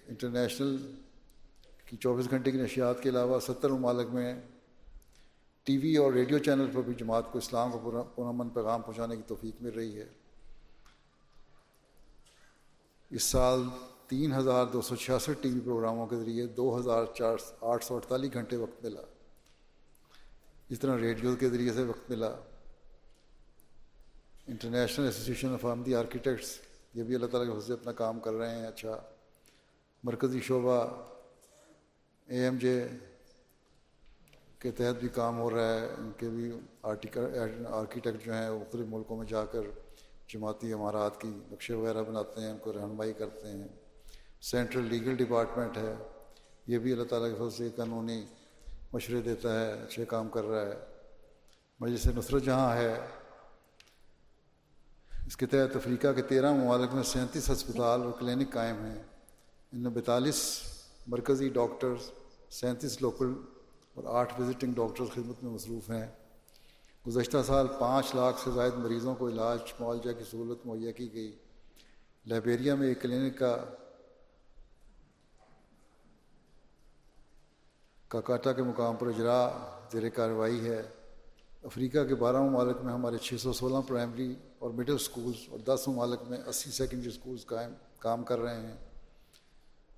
انٹرنیشنل 0.07 0.77
کی 1.85 1.97
چوبیس 1.97 2.29
گھنٹے 2.29 2.51
کی 2.51 2.57
نشیات 2.57 3.03
کے 3.03 3.09
علاوہ 3.09 3.39
ستر 3.39 3.69
ممالک 3.69 4.07
میں 4.13 4.41
ٹی 5.63 5.77
وی 5.77 5.95
اور 5.97 6.13
ریڈیو 6.13 6.37
چینل 6.37 6.71
پر 6.73 6.81
بھی 6.81 6.93
جماعت 6.93 7.31
کو 7.31 7.37
اسلام 7.37 7.71
کو 7.71 8.03
پرامن 8.15 8.49
پیغام 8.49 8.81
پہنچانے 8.81 9.15
کی 9.15 9.21
توفیق 9.27 9.61
مل 9.61 9.69
رہی 9.69 9.99
ہے۔ 9.99 10.05
اس 13.09 13.23
سال 13.23 13.63
تین 14.07 14.33
ہزار 14.33 14.65
دو 14.65 14.81
سو 14.81 14.95
چھیاسٹھ 14.95 15.41
ٹی 15.41 15.49
وی 15.49 15.59
پروگراموں 15.59 16.07
کے 16.07 16.15
ذریعے 16.15 16.45
دو 16.47 16.79
ہزار 16.79 17.05
چار 17.05 17.37
آٹھ 17.61 17.85
سو 17.85 17.95
اڑتالیس 17.95 18.33
گھنٹے 18.33 18.55
وقت 18.55 18.83
ملا۔ 18.83 19.01
اس 20.69 20.79
طرح 20.79 20.97
ریڈیو 20.97 21.35
کے 21.35 21.49
ذریعے 21.49 21.73
سے 21.73 21.83
وقت 21.83 22.09
ملا 22.09 22.27
international 24.47 25.05
association 25.05 25.53
of 25.53 25.65
Ahmadi 25.65 25.95
architects 25.95 26.57
یہ 26.93 27.03
بھی 27.03 27.15
اللہ 27.15 27.27
تعالیٰ 27.27 27.51
کے 27.51 27.57
حصے 27.57 27.73
اپنا 27.73 27.91
کام 27.91 28.19
کر 28.19 28.33
رہے 28.33 28.55
ہیں 28.55 28.67
اچھا۔ 28.67 28.97
مرکزی 30.03 30.39
شعبہ 30.39 30.77
اے 32.29 32.43
ایم 32.43 32.57
جے 32.57 32.75
کے 34.59 34.71
تحت 34.71 34.99
بھی 34.99 35.09
کام 35.13 35.39
ہو 35.39 35.49
رہا 35.49 35.73
ہے، 35.73 35.85
ان 35.97 36.11
کے 36.17 36.29
بھی 36.29 36.51
آرکیٹیکٹ 36.81 38.25
جو 38.25 38.33
ہیں 38.33 38.49
مختلف 38.51 38.87
ملکوں 38.89 39.17
میں 39.17 39.25
جا 39.25 39.43
کر 39.45 39.69
جماعتی 40.27 40.73
عمارات 40.73 41.21
کی 41.21 41.29
نقشے 41.51 41.73
وغیرہ 41.73 42.03
بناتے 42.03 42.41
ہیں، 42.41 42.51
ان 42.51 42.57
کو 42.61 42.73
رہنمائی 42.73 43.13
کرتے 43.13 43.47
ہیں۔ 43.47 43.67
سینٹرل 44.41 44.85
لیگل 44.89 45.15
ڈپارٹمنٹ 45.15 45.77
ہے، 45.77 45.95
یہ 46.67 46.79
بھی 46.79 46.91
اللہ 46.93 47.03
تعالیٰ 47.03 47.29
کے 47.29 47.35
فضل 47.35 47.51
سے 47.57 47.69
قانونی 47.75 48.23
مشورے 48.93 49.21
دیتا 49.21 49.59
ہے، 49.59 49.73
اچھے 49.73 50.05
کام 50.05 50.29
کر 50.29 50.43
رہا 50.43 50.61
ہے۔ 50.61 50.73
مجلس 51.79 52.05
نصرت 52.05 52.43
جہاں 52.43 52.75
ہے۔ 52.75 53.05
اس 55.25 55.37
کے 55.37 55.45
تحت 55.45 55.75
افریقہ 55.75 56.07
کے 56.15 56.21
تیرہ 56.21 56.53
ممالک 56.53 56.95
میں 56.95 57.03
سینتیس 57.03 57.49
ہسپتال 57.49 58.01
اور 58.01 58.11
کلینک 58.19 58.53
قائم 58.53 58.75
ہیں۔ 58.75 59.03
ان 59.71 59.79
میں 59.79 59.91
بیتالیس 59.91 60.61
مرکزی 61.07 61.49
ڈاکٹرز، 61.49 62.11
سینتیس 62.49 63.01
لوکل 63.01 63.33
اور 63.93 64.03
آٹھ 64.07 64.41
وزٹنگ 64.41 64.73
ڈاکٹرز 64.73 65.07
خدمت 65.13 65.43
میں 65.43 65.51
مصروف 65.51 65.89
ہیں۔ 65.89 66.07
گزشتہ 67.07 67.37
سال 67.47 67.67
پانچ 67.79 68.15
لاکھ 68.15 68.41
سے 68.43 68.51
زائد 68.51 68.73
مریضوں 68.73 69.15
کو 69.15 69.29
علاج، 69.29 69.59
معالجہ 69.79 70.11
کی 70.17 70.23
سہولت 70.31 70.65
مہیا 70.65 70.91
کی 70.91 71.13
گئی۔ 71.13 71.35
لائبیریا 72.25 72.75
میں 72.75 72.87
ایک 72.87 73.01
کلینک 73.01 73.39
کا 73.39 73.65
کاکاٹا 78.09 78.53
کے 78.53 78.63
مقام 78.63 78.95
پر 78.95 79.07
اجرا 79.07 79.49
زیر 79.91 80.09
کارروائی 80.09 80.65
ہے۔ 80.65 80.81
افریقہ 81.63 82.03
کے 82.07 82.15
بارہ 82.15 82.41
ممالک 82.41 82.77
میں 82.83 82.93
ہمارے 82.93 83.17
چھ 83.17 83.33
سو 83.39 83.53
سولہ 83.53 83.77
پرائمری 83.87 84.35
اور 84.59 84.69
مڈل 84.69 84.93
اسکولس 84.93 85.49
اور 85.49 85.59
دس 85.59 85.87
ممالک 85.87 86.19
میں 86.29 86.37
اسی 86.45 86.71
سیکنڈری 86.71 87.09
اسکولس 87.09 87.45
قائم 87.45 87.73
کام 87.99 88.23
کر 88.23 88.39
رہے 88.39 88.59
ہیں۔ 88.59 88.77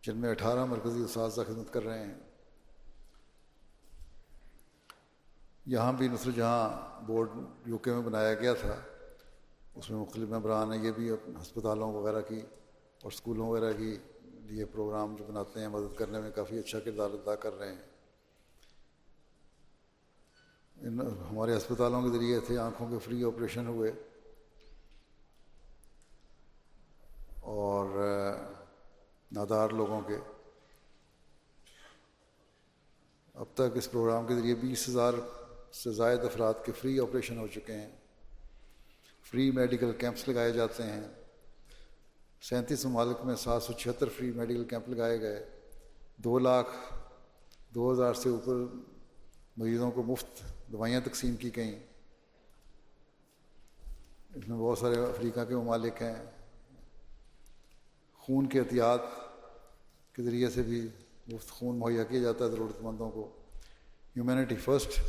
جن 0.02 0.18
میں 0.18 0.32
اٹھارہ 0.32 0.66
مرکزی 0.66 1.04
اساتذہ 1.04 1.42
خدمت 1.42 1.74
کر 1.74 1.84
رہے 1.84 2.06
ہیں۔ 2.06 2.14
یہاں 5.66 5.94
بھی 5.94 6.08
نصر 6.08 6.32
جہاں 6.32 7.00
بورڈ 7.06 7.30
یو 7.66 7.78
کے 7.78 7.92
میں 7.92 8.02
بنایا 8.02 8.34
گیا 8.34 8.54
تھا، 8.54 8.76
اس 9.76 9.90
میں 9.90 10.00
مختلف 10.00 10.30
ممبران 10.30 10.74
ہیں، 10.74 10.86
یہ 10.86 10.92
بھی 10.92 11.12
ہسپتالوں 11.12 11.94
وغیرہ 11.94 12.22
کی 12.22 12.40
اور 13.04 13.12
اسکولوں 13.12 13.50
وغیرہ 13.50 13.74
کی 13.78 13.98
لیے 14.24 14.66
پروگرام 14.66 15.16
جو 15.16 15.26
بناتے 15.28 15.60
ہیں، 15.60 15.68
مدد 15.68 15.98
کرنے 15.98 16.22
میں 16.22 16.32
کافی 16.32 16.60
اچھا 16.60 16.80
کردار 16.80 17.10
ادا 17.14 17.36
کر 17.36 17.58
رہے 17.60 17.70
ہیں۔ 17.70 17.91
ان 20.82 21.00
ہمارے 21.00 21.58
ہسپتالوں 21.58 22.02
کے 22.02 22.18
ذریعے 22.18 22.40
تھے، 22.40 22.58
آنکھوں 22.58 22.90
کے 22.90 23.00
فری 23.00 23.24
آپریشن 23.24 23.68
ہوئے۔ 23.68 23.92
اور 27.40 27.88
نادار 29.32 29.70
لوگوں 29.70 30.02
کے۔ 30.02 30.18
اب 33.34 33.46
تک 33.54 33.78
اس 33.78 33.92
پروگرام 33.92 34.28
کے 34.28 34.36
ذریعے 34.36 34.56
بیس 34.56 34.90
ہزار 34.90 35.14
سے 35.74 35.92
زائد 35.92 36.20
افراد 36.20 36.54
کے 36.66 36.72
فری 36.72 37.00
آپریشن 37.00 37.38
ہو 37.38 37.48
چکے 37.48 37.74
ہیں۔ 37.74 37.92
فری 39.24 39.52
میڈیکل 39.52 39.92
کیمپس 39.98 40.28
لگائے 40.28 40.52
جاتے 40.52 40.84
ہیں۔ 40.84 41.04
سینتیس 42.42 42.86
ممالک 42.86 43.26
میں 43.26 43.36
سات 43.36 43.64
سو 43.64 43.74
چھہتر 43.74 44.10
فری 44.10 44.32
میڈیکل 44.32 44.64
کیمپ 44.64 44.90
لگائے 44.90 45.22
گئے۔ 45.22 45.50
دو 46.18 46.40
لاکھ، 46.40 46.70
دو 47.76 47.94
ہزار 47.94 48.14
سے 48.14 48.30
اوپر 48.30 48.54
مریضوں 49.58 49.92
کو 49.92 50.04
مفت 50.04 50.51
دوائیاں 50.72 51.02
تقسیم 51.02 51.36
کی 51.36 51.56
گئیں۔ 51.56 51.80
اس 54.36 54.48
میں 54.48 54.58
بہت 54.58 54.78
سارے 54.78 54.96
افریقہ 54.96 55.46
کے 55.46 55.56
ممالک 55.56 56.02
ہیں۔ 56.02 56.26
خون 58.14 58.50
کے 58.50 58.60
احتیاط 58.60 59.02
کے 60.14 60.24
ذریعے 60.24 60.50
سے 60.50 60.62
بھی 60.62 60.88
مفت 61.28 61.50
خون 61.50 61.80
مہیا 61.80 62.04
کیا 62.04 62.20
جاتا 62.20 62.46
ہے 62.46 62.50
ضرورت 62.50 62.82
مندوں 62.82 63.12
کو۔ 63.12 63.32
ہیومینٹی 64.16 64.56
فرسٹ 64.56 65.02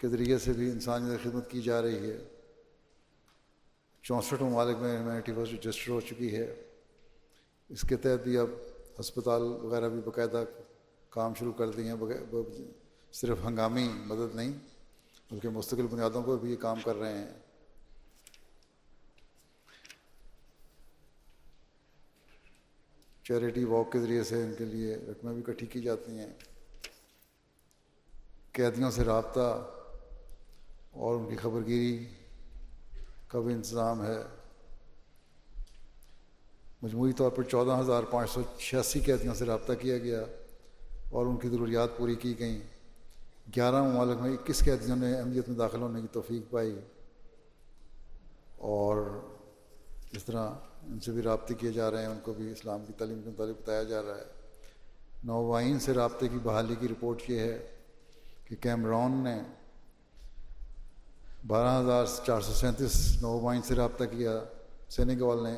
کے 0.00 0.08
ذریعے 0.08 0.38
سے 0.38 0.52
بھی 0.52 0.70
انسانی 0.70 1.16
خدمت 1.22 1.50
کی 1.50 1.62
جا 1.62 1.82
رہی 1.82 2.10
ہے۔ 2.10 2.18
چونسٹھ 4.02 4.42
ممالک 4.42 4.76
میں 4.76 4.98
ہیومینٹی 4.98 5.32
فرسٹ 5.32 5.52
رجسٹر 5.52 5.92
ہو 5.92 6.00
چکی 6.00 6.36
ہے۔ 6.36 6.68
اس 7.68 7.80
کے 7.88 7.96
تحت 7.96 8.24
بھی 8.24 8.38
اب 8.38 8.48
ہسپتال 9.00 9.42
وغیرہ 9.42 9.88
بھی 9.88 10.00
باقاعدہ 10.00 10.44
کام 11.10 11.34
شروع 11.34 11.52
کر 11.52 11.70
دیے 11.70 11.90
ہیں۔ 11.90 12.77
صرف 13.12 13.38
ہنگامی 13.44 13.88
مدد 13.88 14.36
نہیں 14.36 14.52
بلکہ 15.30 15.48
مستقل 15.48 15.86
بنیادوں 15.86 16.22
پر 16.22 16.36
بھی 16.36 16.50
یہ 16.50 16.56
کام 16.56 16.78
کر 16.84 16.96
رہے 16.96 17.18
ہیں۔ 17.18 17.28
چیریٹی 23.24 23.64
واک 23.64 23.92
کے 23.92 24.00
ذریعے 24.00 24.24
سے 24.24 24.42
ان 24.42 24.54
کے 24.58 24.64
لیے 24.64 24.96
رقمیں 24.96 25.34
بھی 25.34 25.42
اکٹھی 25.46 25.66
کی 25.66 25.80
جاتی 25.80 26.18
ہیں۔ 26.18 26.32
قیدیوں 28.52 28.90
سے 28.90 29.04
رابطہ 29.04 29.70
اور 30.90 31.16
ان 31.16 31.30
کی 31.30 31.36
خبر 31.36 31.66
گیری 31.66 32.08
کا 33.28 33.40
بھی 33.40 33.54
انتظام 33.54 34.06
ہے۔ 34.06 34.18
مجموعی 36.82 37.12
طور 37.12 37.30
پر 37.30 37.42
چودہ 37.42 37.78
ہزار 37.80 38.02
پانچ 38.02 38.30
سو 38.30 38.42
چھیاسی 38.58 39.00
قیدیوں 39.00 39.34
سے 39.34 39.44
رابطہ 39.44 39.72
کیا 39.72 39.98
گیا 39.98 40.20
اور 41.10 41.26
ان 41.26 41.36
کی 41.36 41.48
ضروریات 41.48 41.98
پوری 41.98 42.14
کی 42.14 42.38
گئیں۔ 42.38 42.77
گیارہ 43.56 43.82
ممالک 43.82 44.20
میں 44.20 44.32
اکیس 44.32 44.58
قیدیوں 44.64 44.96
نے 44.96 45.18
اہمیت 45.18 45.48
میں 45.48 45.56
داخل 45.56 45.80
ہونے 45.80 46.00
کی 46.00 46.06
توفیق 46.12 46.50
پائی؟ 46.50 46.80
اور 48.56 48.96
اس 50.12 50.24
طرح 50.24 50.50
ان 50.86 51.00
سے 51.00 51.12
بھی 51.12 51.22
رابطے 51.22 51.54
کیے 51.54 51.72
جا 51.72 51.90
رہے 51.90 51.98
ہیں، 51.98 52.06
ان 52.06 52.18
کو 52.22 52.32
بھی 52.32 52.50
اسلام 52.52 52.84
کی 52.86 52.92
تعلیم 52.92 53.22
کے 53.22 53.30
متعلق 53.30 53.62
بتایا 53.62 53.82
جا 53.82 54.02
رہا 54.02 54.16
ہے۔ 54.16 54.24
نوائن 55.24 55.78
سے 55.78 55.92
رابطے 55.92 56.28
کی 56.28 56.38
بحالی 56.42 56.74
کی 56.80 56.88
رپورٹ 56.88 57.22
یہ 57.28 57.38
ہے 57.40 57.76
کہ 58.44 58.56
کیمرون 58.60 59.12
نے 59.24 59.40
بارہ 61.46 61.80
ہزار 61.80 62.04
چار 62.26 62.40
سو 62.40 62.52
سینتیس 62.52 63.22
نوبائن 63.22 63.62
سے 63.62 63.74
رابطہ 63.74 64.04
کیا۔ 64.04 64.38
سینیگال 64.88 65.42
نے 65.42 65.56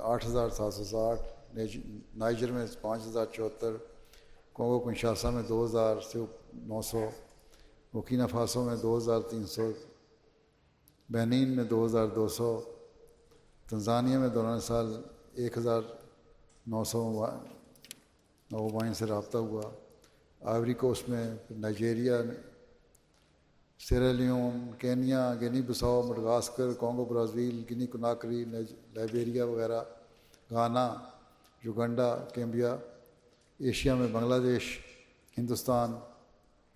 آٹھ 0.00 0.26
ہزار 0.26 0.48
سات 0.48 0.74
سو 0.74 0.84
ساٹھ 0.84 1.56
نائجر 2.16 2.50
میں 2.52 2.66
پانچ 2.80 3.06
ہزار 3.06 3.26
چوہتر، 3.32 3.72
کونگو 4.52 4.78
کنشاسا 4.78 5.30
میں 5.30 5.42
دو 5.48 5.64
ہزار 5.64 5.96
سے 6.12 6.18
نو 6.54 6.82
سو 6.82 7.08
وکینہ 7.94 8.22
فاسو 8.30 8.64
میں 8.64 8.76
دو 8.76 8.96
ہزار 8.96 9.20
تین 9.20 9.46
سو، 9.46 9.70
بینین 11.08 11.56
میں 11.56 11.64
دو 11.64 11.86
ہزار 11.86 12.06
دو 12.06 12.28
سو، 12.28 12.60
تنزانیہ 13.68 14.18
میں 14.18 14.28
دوران 14.28 14.60
سال 14.60 14.86
ایک 15.34 15.58
ہزار 15.58 15.82
نو 16.66 16.84
سو 16.84 17.26
نوبائن 18.50 18.94
سے 18.94 19.06
رابطہ 19.06 19.38
ہوا۔ 19.38 19.62
آئیوری 20.40 20.74
کوسٹ 20.74 21.08
میں 21.08 21.24
Nigeria 21.50 22.20
Sierra Leone 23.78 24.70
Kenya, 24.78 25.34
Guinea 25.40 25.62
Bissau, 25.62 26.02
Madagascar, 26.02 26.72
Congo, 26.80 27.04
Brazil, 27.04 27.62
Guinea 27.70 27.86
Conakry 27.86 28.44
Liberia 28.94 29.44
وغیرہ، 29.44 29.80
گانا، 30.50 30.94
یوگنڈا، 31.62 32.16
کیمبیا، 32.34 32.76
ایشیا 33.58 33.94
میں 33.94 34.08
بنگلہ 34.12 34.42
دیش، 34.42 34.78
ہندوستان 35.38 35.92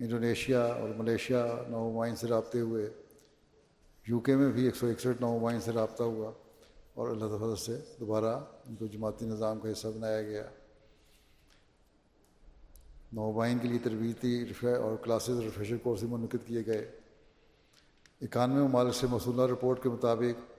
انڈونیشیا 0.02 0.64
اور 0.64 0.88
ملیشیا 0.88 1.54
نومائن 1.68 2.16
سے 2.16 2.26
رابطے 2.26 2.60
ہوئے۔ 2.60 2.90
یو 4.08 4.20
کے 4.20 4.36
میں 4.36 4.52
بھی 4.52 4.64
ایک 4.64 4.76
سو 4.76 4.86
اکسٹھ 4.86 5.20
نومائن 5.20 5.60
سے 5.60 5.72
رابطہ 5.72 6.02
ہوا 6.02 6.32
اور 6.94 7.08
اللہ 7.08 7.26
تعالیٰ 7.26 7.54
سے 7.54 7.80
دوبارہ 8.00 8.40
ان 8.68 8.74
کو 8.74 8.86
جماعتی 8.86 9.26
نظام 9.26 9.60
کا 9.60 9.72
حصہ 9.72 9.88
بنایا 9.88 10.22
گیا۔ 10.22 10.42
نوبائن 13.12 13.58
کے 13.58 13.68
لیے 13.68 13.78
تربیتی 13.78 14.44
اور 14.64 14.96
کلاسز 14.96 15.30
اور 15.30 15.42
ریفریشر 15.42 15.76
کورس 15.76 16.02
منعقد 16.02 16.46
کیے 16.46 16.66
گئے۔ 16.66 16.90
اکانوے 18.20 18.68
ممالک 18.68 18.94
سے 18.94 19.06
موصولہ 19.06 19.42
رپورٹ 19.42 19.82
کے 19.82 19.88
مطابق 19.88 20.52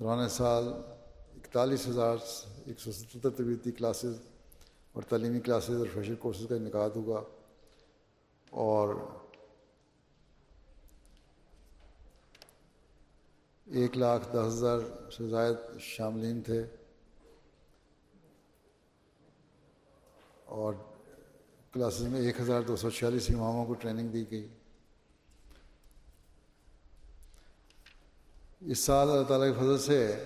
دوران 0.00 0.28
سال 0.28 0.68
اکتالیس 1.36 1.88
ہزار 1.88 2.16
ایک 2.64 2.80
سو 2.80 2.92
ستر 2.92 3.30
تربیتی 3.30 3.72
کلاسز 3.72 4.14
اور 4.92 5.02
تعلیمی 5.02 5.40
کلاسز 5.40 5.76
اور 5.76 5.86
فریشر 5.94 6.14
کورسز 6.14 6.46
کا 6.48 6.54
انعقاد 6.54 6.90
ہوگا 6.96 7.22
اور 8.56 8.94
ایک 13.66 13.96
لاکھ 13.96 14.28
دس 14.28 14.46
ہزار 14.46 14.78
سے 15.10 15.28
زائد 15.28 15.80
شاملین 15.80 16.42
تھے 16.42 16.62
اور 20.44 20.74
کلاسز 21.72 22.02
میں 22.02 22.20
ایک 22.20 22.40
ہزار 22.40 22.62
دو 22.62 22.76
سو 22.76 22.90
چھیالیس 22.90 23.30
اماموں 23.30 23.66
کو 23.66 23.74
ٹریننگ 23.74 24.08
دی 24.08 24.24
گئی۔ 24.30 24.48
اس 28.60 28.78
سال 28.78 29.10
اللہ 29.10 29.22
تعالیٰ 29.22 29.48
کی 29.48 29.60
فضل 29.60 29.78
سے 29.78 30.24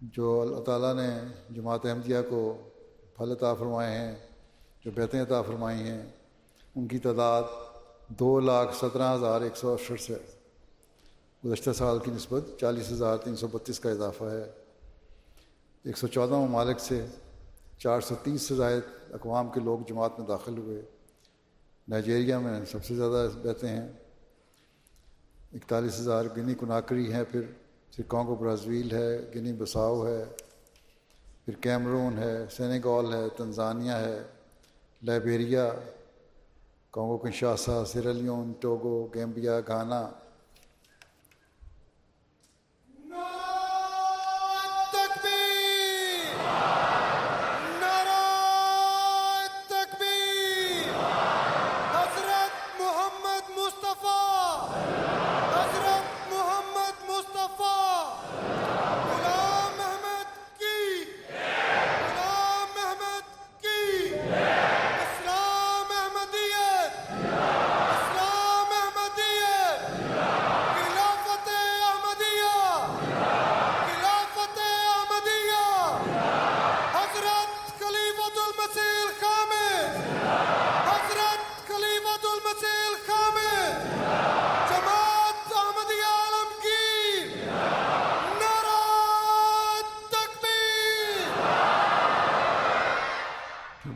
جو 0.00 0.40
اللہ 0.40 0.62
تعالیٰ 0.62 0.94
نے 0.94 1.08
جماعت 1.54 1.86
احمدیہ 1.86 2.18
کو 2.28 2.70
پھل 3.16 3.32
عطا 3.32 3.54
فرمائے 3.54 3.98
ہیں 3.98 4.14
جو 4.84 4.90
بیتیں 4.90 5.22
عطا 5.22 5.42
فرمائی 5.42 5.78
ہیں، 5.78 6.02
ان 6.74 6.86
کی 6.86 6.98
تعداد 6.98 7.42
دو 8.08 8.40
لاکھ 8.40 8.76
سترہ 8.76 9.14
ہزار 9.14 9.40
ایک 9.40 9.56
سو 9.56 9.72
اڑسٹھ 9.72 10.02
سے 10.02 10.14
گزشتہ 11.44 11.70
سال 11.70 11.98
کی 11.98 12.10
نسبت 12.10 12.44
چالیس 12.60 12.92
ہزار 12.92 13.16
تین 13.16 13.36
سو 13.36 13.46
بتیس 13.46 13.80
کا 13.80 13.90
اضافہ 13.90 14.24
ہے۔ 14.24 14.44
ایک 15.82 15.98
سو 15.98 16.06
چودہ 16.06 16.34
ممالک 16.34 16.80
سے 16.80 17.06
چار 17.78 18.00
سو 18.00 18.14
تیس 18.22 18.42
سے 18.42 18.54
زائد 18.54 18.82
اقوام 19.12 19.48
کے 19.48 19.60
لوگ 19.60 19.78
جماعت 19.88 20.18
میں 20.18 20.26
داخل 20.26 20.58
ہوئے۔ 20.58 20.82
نائجیریا 21.88 22.38
میں 22.38 22.64
سب 22.64 22.84
سے 22.84 22.94
زیادہ 22.94 23.28
بیتے 23.42 23.68
ہیں۔ 23.68 23.88
اکتالیس 25.52 26.00
ہزار 26.00 26.24
گنی 26.36 26.54
کناکری 26.54 27.12
ہیں، 27.12 27.24
پھر 27.30 27.42
پھر 27.90 28.04
کانگو 28.08 28.34
برازیل 28.34 28.92
ہے، 28.92 29.30
گنی 29.34 29.52
بساؤ 29.52 30.06
ہے، 30.06 30.24
پھر 31.44 31.54
کیمرون 31.54 32.18
ہے، 32.18 32.46
سینیگال 32.50 33.14
ہے، 33.14 33.28
تنزانیہ 33.36 33.92
ہے۔ 33.92 34.22
Liberia 35.06 35.66
Congo 36.90 37.16
Kinshasa 37.18 37.84
Sierra Leone 37.84 38.52
Togo 38.60 38.96
Gambia 39.14 39.60
Ghana 39.68 40.02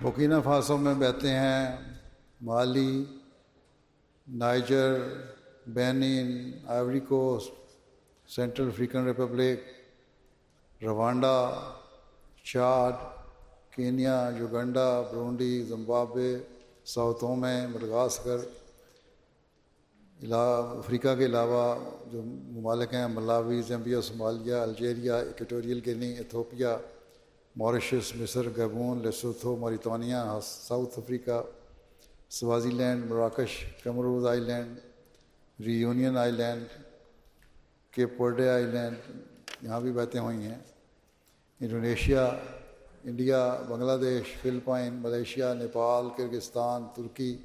Burkina 0.03 0.35
Faso 0.45 0.77
میں 0.79 0.95
بہتے 0.95 1.31
ہیں، 1.31 1.77
Mali, 2.41 3.05
Niger, 4.27 4.93
Benin, 5.75 6.29
Ivory 6.67 7.01
Coast, 7.09 7.53
Central 8.29 8.69
African 8.69 9.07
Republic, 9.07 9.61
Rwanda, 10.81 11.39
Chad, 12.45 12.95
Kenya, 13.71 14.19
Uganda 14.39 14.89
Burundi 15.11 15.63
Zimbabwe 15.69 16.31
ساؤتھوں 16.95 17.35
میں 17.37 17.67
مڈغاسکر 17.67 18.47
افریقہ 20.19 21.15
کے 21.19 21.25
علاوہ 21.25 21.65
جو 22.13 22.23
ممالک 22.23 22.95
ہیں، 22.95 23.07
Malawi, 23.15 23.61
Zambia, 23.63 24.01
Somalia, 24.01 24.55
Algeria 24.55 25.17
Equatorial 25.17 25.81
Guinea 25.87 26.13
Ethiopia 26.13 26.77
Mauritius 27.59 28.13
مصر 28.17 28.49
Gabon 28.59 29.03
Lesotho 29.03 29.57
Mauritania 29.57 30.17
South 30.43 30.99
Africa 30.99 31.43
Swaziland 32.71 33.11
مراکش 33.11 33.65
Comoros 33.83 34.27
island 34.41 34.79
Reunion 35.81 36.17
island 36.33 36.67
Cape 37.91 38.21
Verde 38.21 38.49
island 38.65 38.97
یہاں 39.63 39.81
بھی 39.81 39.93
باتیں 39.93 40.21
ہوئی 40.21 40.37
ہیں۔ 40.37 40.59
Indonesia, 41.61 42.31
India, 43.05 43.63
Bangladesh, 44.01 44.37
Philippines, 44.43 44.95
Malaysia, 44.95 45.55
Nepal, 45.55 46.07
Kyrgyzstan, 46.17 46.85
ترکی، 46.97 47.37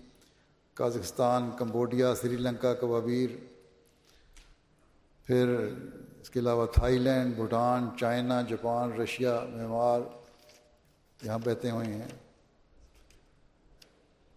Kazakhstan, 0.73 1.51
Cambodia, 1.57 2.15
Sri 2.15 2.37
Lanka, 2.37 2.73
Kababir. 2.73 3.29
پھر 5.25 5.69
اس 6.23 6.29
کے 6.29 6.39
علاوہ 6.39 6.65
Thailand 6.97 7.35
Bhutan, 7.35 7.89
China, 7.99 8.41
Japan, 8.41 8.91
Russia 8.91 9.45
Myanmar 9.49 10.01
یہاں 11.21 11.39
بہتے 11.39 11.71
ہوئی 11.71 11.87
ہیں۔ 11.87 12.07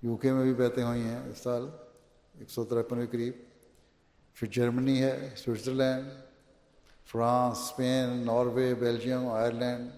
یو 0.02 0.16
کے 0.16 0.32
میں 0.32 0.42
بھی 0.42 0.54
بہتے 0.54 0.82
ہوئی 0.82 1.02
ہیں 1.02 1.30
اس 1.30 1.38
سال، 1.38 1.68
ایک 2.38 2.50
سو 2.50 2.64
ترپن 2.64 3.00
کے 3.00 3.06
قریب۔ 3.06 3.34
پھر 4.34 4.48
جرمنی 4.48 5.02
ہے، 5.02 5.30
Switzerland, 5.36 6.08
France, 7.06 7.58
Spain, 7.58 8.26
Norway, 8.26 8.74
Belgium, 8.74 9.28
Ireland, 9.28 9.90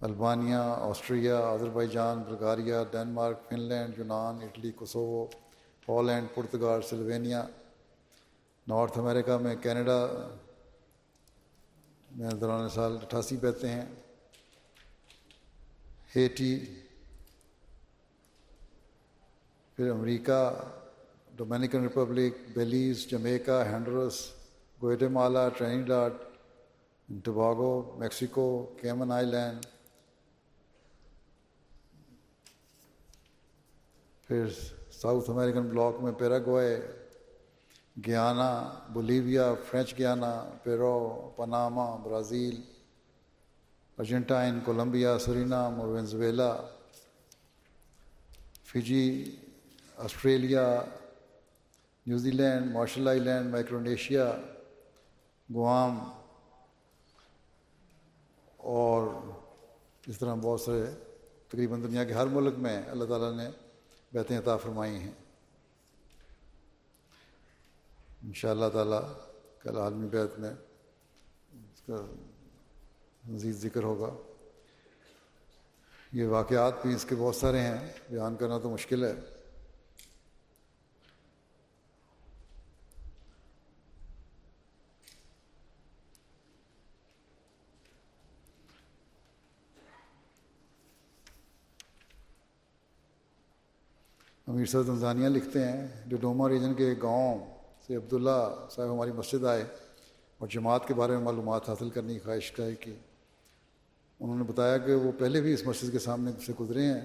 Albania, 0.00 0.62
Austria 0.90 1.38
Azerbaijan 1.88 2.22
Bulgaria 2.22 2.76
Denmark 2.90 3.48
Finland 3.60 3.98
یونان، 3.98 4.42
Italy, 4.42 4.72
Kosovo 4.72 5.26
Holland 5.88 6.28
Portugal, 6.34 6.82
Slovenia, 6.82 7.46
North 8.66 8.98
America 8.98 9.38
میں 9.38 9.56
کینیڈا 9.56 10.06
میں 12.14 12.30
دوران 12.30 12.68
سال 12.68 12.96
اٹھاسی 13.02 13.36
بیتے 13.36 13.68
ہیں۔ 13.68 13.84
ہیٹی، 16.16 16.64
پھر 19.76 19.90
America, 19.90 20.54
Dominican 21.36 21.82
Republic, 21.82 22.34
Belize, 22.54 23.06
Jamaica 23.08 23.64
Honduras 23.66 24.30
Guatemala 24.82 25.48
Trinidad 25.48 26.12
Tobago 27.24 27.96
Mexico, 27.98 28.74
Cayman 28.80 29.12
island 29.26 29.66
پھر 34.28 34.48
South 34.92 35.30
American 35.30 35.62
block 35.62 36.00
میں 36.00 36.12
Paraguay. 36.12 37.03
Guyana, 37.96 38.50
Bolivia, 38.92 39.52
French 39.70 39.96
Guiana, 39.98 40.32
Peru 40.62 41.32
Panama 41.36 41.86
Brazil, 41.96 42.60
Argentina, 43.98 44.58
Colombia 44.64 45.18
Suriname 45.18 45.80
اور 45.80 45.88
Venezuela 45.88 46.54
Fiji, 48.72 49.36
Australia 49.96 50.66
New Zealand, 52.30 52.72
Marshall 52.72 53.08
island 53.20 53.50
Micronesia 53.50 54.30
Guam, 55.48 55.98
اور 58.58 59.06
اس 60.06 60.18
طرح 60.18 60.34
بہت 60.34 60.60
سارے، 60.60 60.84
تقریباً 61.48 61.82
دنیا 61.82 62.04
کے 62.04 62.12
ہر 62.12 62.26
ملک 62.26 62.54
میں 62.58 62.80
اللہ 62.90 63.04
تعالیٰ 63.04 63.32
نے 63.36 63.50
بیتیں 64.12 64.38
عطا 64.38 64.56
فرمائی 64.56 64.94
ہیں۔ 64.94 65.12
ان 68.24 68.32
شاء 68.32 68.50
اللہ 68.50 68.68
تعالیٰ 68.72 69.02
کل 69.62 69.76
عالمی 69.76 70.08
بیت 70.08 70.38
میں 70.38 70.50
اس 71.52 71.82
کا 71.86 72.06
مزید 73.24 73.54
ذکر 73.54 73.82
ہوگا۔ 73.82 74.16
یہ 76.12 76.26
واقعات 76.26 76.82
بھی 76.82 76.94
اس 76.94 77.04
کے 77.04 77.14
بہت 77.14 77.36
سارے 77.36 77.60
ہیں، 77.60 77.92
بیان 78.10 78.36
کرنا 78.36 78.58
تو 78.58 78.70
مشکل 78.70 79.04
ہے۔ 79.04 79.12
امیر 94.46 94.66
صد 94.66 94.88
رمضانیہ 94.88 95.28
لکھتے 95.28 95.68
ہیں 95.68 96.02
جو 96.06 96.16
ڈوما 96.16 96.48
ریجن 96.48 96.74
کے 96.74 96.94
گاؤں 97.02 97.53
سے 97.86 97.96
عبداللہ 97.96 98.66
صاحب 98.70 98.92
ہماری 98.92 99.12
مسجد 99.12 99.44
آئے 99.44 99.64
اور 100.38 100.48
جماعت 100.48 100.88
کے 100.88 100.94
بارے 100.94 101.12
میں 101.12 101.20
معلومات 101.20 101.68
حاصل 101.68 101.90
کرنے 101.90 102.12
کی 102.12 102.18
خواہش 102.18 102.52
کا 102.52 102.64
ہے 102.64 102.74
کہ 102.74 102.92
انہوں 104.20 104.36
نے 104.36 104.44
بتایا 104.44 104.78
کہ 104.78 104.94
وہ 104.94 105.12
پہلے 105.18 105.40
بھی 105.40 105.52
اس 105.52 105.66
مسجد 105.66 105.92
کے 105.92 105.98
سامنے 105.98 106.30
سے 106.46 106.52
گزرے 106.60 106.82
ہیں، 106.82 107.00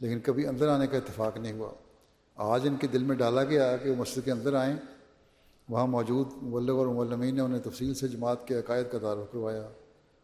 لیکن 0.00 0.20
کبھی 0.20 0.46
اندر 0.46 0.68
آنے 0.68 0.86
کا 0.86 0.96
اتفاق 0.96 1.36
نہیں 1.36 1.52
ہوا۔ 1.52 1.72
آج 2.34 2.68
ان 2.68 2.76
کے 2.76 2.86
دل 2.86 3.02
میں 3.02 3.16
ڈالا 3.16 3.44
گیا 3.44 3.76
کہ 3.76 3.90
وہ 3.90 3.94
مسجد 3.94 4.18
کے 4.24 4.30
اندر 4.30 4.54
آئیں۔ 4.54 4.76
وہاں 5.68 5.86
موجود 5.86 6.26
مولغ 6.42 6.72
اور 6.72 6.86
مولمین 6.86 7.34
نے 7.34 7.40
انہیں 7.40 7.60
تفصیل 7.60 7.94
سے 7.94 8.08
جماعت 8.08 8.48
کے 8.48 8.54
عقائد 8.54 8.86
کا 8.92 8.98
تعارف 8.98 9.32
کروایا، 9.32 9.68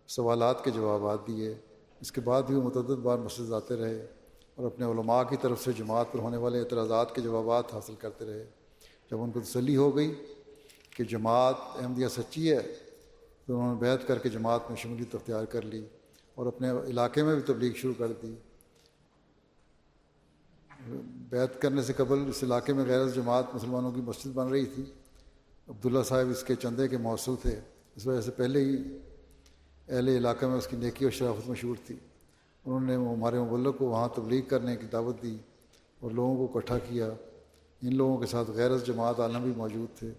سوالات 0.07 0.65
کے 0.65 0.71
جوابات 0.71 1.19
دیے۔ 1.27 1.55
اس 2.01 2.13
کے 2.13 2.21
بعد 2.21 2.43
بھی 2.43 2.55
وہ 2.55 2.63
متعدد 2.63 2.99
بار 3.03 3.19
مسجد 3.19 3.53
آتے 3.53 3.77
رہے 3.77 4.07
اور 4.55 4.67
اپنے 4.67 4.87
علماء 4.87 5.23
کی 5.23 5.37
طرف 5.41 5.65
سے 5.65 5.73
جماعت 5.73 6.07
پر 6.13 6.19
ہونے 6.19 6.37
والے 6.37 6.61
اعتراضات 6.61 7.15
کے 7.15 7.21
جوابات 7.21 7.75
حاصل 7.75 7.95
کرتے 7.99 8.25
رہے۔ 8.25 8.47
جب 9.11 9.23
ان 9.23 9.31
کو 9.31 9.41
تسلی 9.41 9.77
ہو 9.77 9.97
گئی 9.97 10.15
کہ 10.91 11.05
جماعت 11.05 11.55
احمدیہ 11.83 12.09
سچی 12.09 12.53
ہے، 12.53 12.61
تو 13.47 13.61
انہوں 13.61 13.75
نے 13.75 13.81
بیت 13.81 14.09
کر 14.09 14.19
کے 14.19 14.29
جماعت 14.29 14.61
میں 14.69 14.77
شمولیت 14.77 15.15
اختیار 15.15 15.45
کر 15.45 15.63
لی 15.63 15.85
اور 16.35 16.47
اپنے 16.47 16.71
علاقے 16.71 17.23
میں 17.23 17.35
بھی 17.35 17.43
تبلیغ 17.43 17.73
شروع 17.75 17.95
کر 17.99 18.13
دی۔ 18.23 18.35
بیت 21.31 21.63
کرنے 21.63 21.83
سے 21.83 21.93
قبل 21.93 22.25
اس 22.29 22.43
علاقے 22.43 22.73
میں 22.73 22.85
غیر 22.85 23.09
جماعت 23.09 23.45
مسلمانوں 23.55 23.93
کی 23.93 24.01
مسجد 24.01 24.27
بن 24.27 24.49
رہی 24.49 24.67
تھی۔ 24.67 24.83
عبداللہ 25.69 26.03
صاحب 26.03 26.31
اس 26.31 26.43
کے 26.43 26.55
چندے 26.55 26.89
کے 26.89 26.99
موصول 26.99 27.37
تھے۔ 27.43 27.61
اس 27.97 28.07
وجہ 28.07 28.21
سے 28.21 28.31
پہلے 28.31 28.61
ہی 28.61 28.77
اہل 29.89 30.09
علاقے 30.09 30.47
میں 30.47 30.57
اس 30.57 30.67
کی 30.67 30.77
نیکی 30.77 31.05
اور 31.05 31.13
شرافت 31.13 31.49
مشہور 31.49 31.77
تھی۔ 31.87 31.97
انہوں 32.67 32.81
نے 32.81 32.95
ہمارے 32.95 33.41
مبلک 33.41 33.79
کو 33.79 33.87
وہاں 33.87 34.09
تبلیغ 34.15 34.43
کرنے 34.49 34.77
کی 34.77 34.87
دعوت 34.87 35.23
دی 35.23 35.37
اور 36.01 36.11
لوگوں 36.11 36.47
کو 36.47 36.59
اکٹھا 36.59 36.79
کیا۔ 36.79 37.09
ان 37.83 37.97
لوگوں 37.97 38.19
کے 38.19 38.27
ساتھ 38.27 38.51
غیر 38.51 38.71
جماعت 38.79 39.21
عالم 39.21 39.43
بھی 39.43 39.53
موجود 39.57 39.99
تھے۔ 39.99 40.11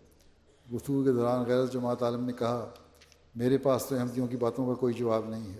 گفتگو 0.73 1.03
کے 1.03 1.11
دوران 1.11 1.45
غیر 1.45 1.65
جماعت 1.65 2.03
عالم 2.03 2.25
نے 2.25 2.33
کہا، 2.33 2.69
میرے 3.35 3.57
پاس 3.57 3.85
تو 3.85 3.95
احمدیوں 3.95 4.27
کی 4.27 4.37
باتوں 4.37 4.67
کا 4.67 4.73
کوئی 4.73 4.93
جواب 4.93 5.29
نہیں 5.29 5.53
ہے۔ 5.53 5.59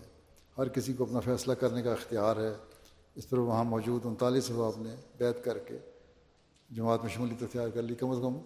ہر 0.57 0.67
کسی 0.67 0.93
کو 0.93 1.03
اپنا 1.03 1.19
فیصلہ 1.19 1.53
کرنے 1.53 1.81
کا 1.81 1.91
اختیار 1.91 2.37
ہے۔ 2.37 2.53
اس 3.15 3.29
پر 3.29 3.37
وہاں 3.37 3.63
موجود 3.63 4.05
انتالیس 4.05 4.51
احباب 4.51 4.73
نے 4.77 4.95
بیت 5.17 5.45
کر 5.45 5.57
کے 5.57 5.77
جماعت 6.71 7.01
میں 7.01 7.09
شمولیت 7.09 7.43
اختیار 7.43 7.69
کر 7.69 7.81
لی۔ 7.81 7.95
کم 7.95 8.09
از 8.09 8.17
کم 8.21 8.37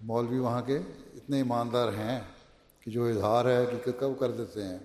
مولوی 0.00 0.38
وہاں 0.38 0.62
کے 0.62 0.78
اتنے 1.14 1.36
ایماندار 1.36 1.88
ہیں 1.88 2.20
کہ 2.80 2.90
جو 2.90 3.04
اظہار 3.04 3.44
ہے 3.44 3.64
حقیقت 3.64 4.00
کا 4.00 4.06
وہ 4.06 4.14
کر 4.14 4.30
دیتے 4.30 4.64
ہیں۔ 4.64 4.78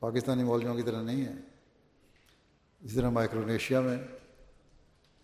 پاکستانی 0.00 0.44
مولویوں 0.44 0.74
کی 0.74 0.82
طرح 0.82 1.02
نہیں 1.02 1.24
ہے۔ 1.24 1.34
اسی 2.80 2.94
طرح 2.94 3.10
مائکرونیشیا 3.10 3.80
میں 3.80 3.96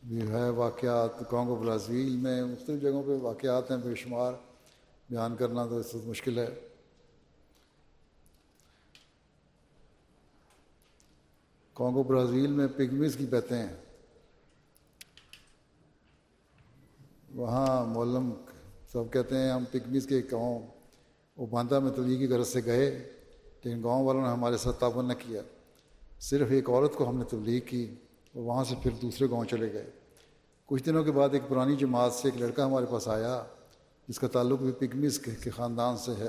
بھی 0.02 0.28
ہے 0.28 0.50
واقعات 0.50 1.30
کانگو 1.30 1.56
برازیل 1.56 2.16
میں 2.16 2.44
مختلف 2.44 2.82
جگہوں 2.82 3.02
پہ 3.02 3.22
واقعات 3.22 3.70
ہیں 3.70 3.78
بے 3.78 3.94
شمار، 3.94 4.32
بیان 5.10 5.36
کرنا 5.36 5.66
تو 5.66 5.76
اس 5.76 5.94
وقت 5.94 6.06
مشکل 6.06 6.38
ہے۔ 6.38 6.68
کانگو 11.74 12.02
برازیل 12.02 12.46
میں 12.46 12.66
پگمیز 12.76 13.16
کی 13.16 13.26
بہتے 13.30 13.56
ہیں۔ 13.56 13.76
وہاں 17.34 17.86
مولم 17.86 18.32
سب 18.92 19.12
کہتے 19.12 19.36
ہیں، 19.36 19.50
ہم 19.50 19.64
پگمیز 19.72 20.06
کے 20.06 20.22
قوم 20.22 20.62
وہ 21.36 21.46
باندھا 21.46 21.78
میں 21.78 21.90
تبلیغ 21.90 22.18
کی 22.18 22.26
غرض 22.26 22.48
سے 22.48 22.60
گئے، 22.64 23.12
لیکن 23.64 23.82
گاؤں 23.82 24.04
والوں 24.04 24.22
نے 24.22 24.28
ہمارے 24.28 24.56
ساتھ 24.56 24.80
تعاون 24.80 25.08
نہ 25.08 25.12
کیا۔ 25.12 25.42
صرف 26.20 26.48
ایک 26.50 26.70
عورت 26.70 26.94
کو 26.94 27.08
ہم 27.08 27.18
نے 27.18 27.24
تبلیغ 27.24 27.60
کی۔ 27.60 27.94
اور 28.34 28.42
وہاں 28.42 28.64
سے 28.64 28.74
پھر 28.82 28.90
دوسرے 29.02 29.30
گاؤں 29.30 29.44
چلے 29.44 29.72
گئے۔ 29.72 29.90
کچھ 30.66 30.84
دنوں 30.84 31.04
کے 31.04 31.12
بعد 31.12 31.28
ایک 31.32 31.42
پرانی 31.48 31.76
جماعت 31.76 32.12
سے 32.12 32.28
ایک 32.28 32.42
لڑکا 32.42 32.66
ہمارے 32.66 32.86
پاس 32.90 33.08
آیا، 33.08 33.44
جس 34.08 34.18
کا 34.18 34.28
تعلق 34.28 34.60
بھی 34.60 34.72
پگمیز 34.72 35.18
کے 35.18 35.50
خاندان 35.50 35.96
سے 35.98 36.12
ہے۔ 36.18 36.28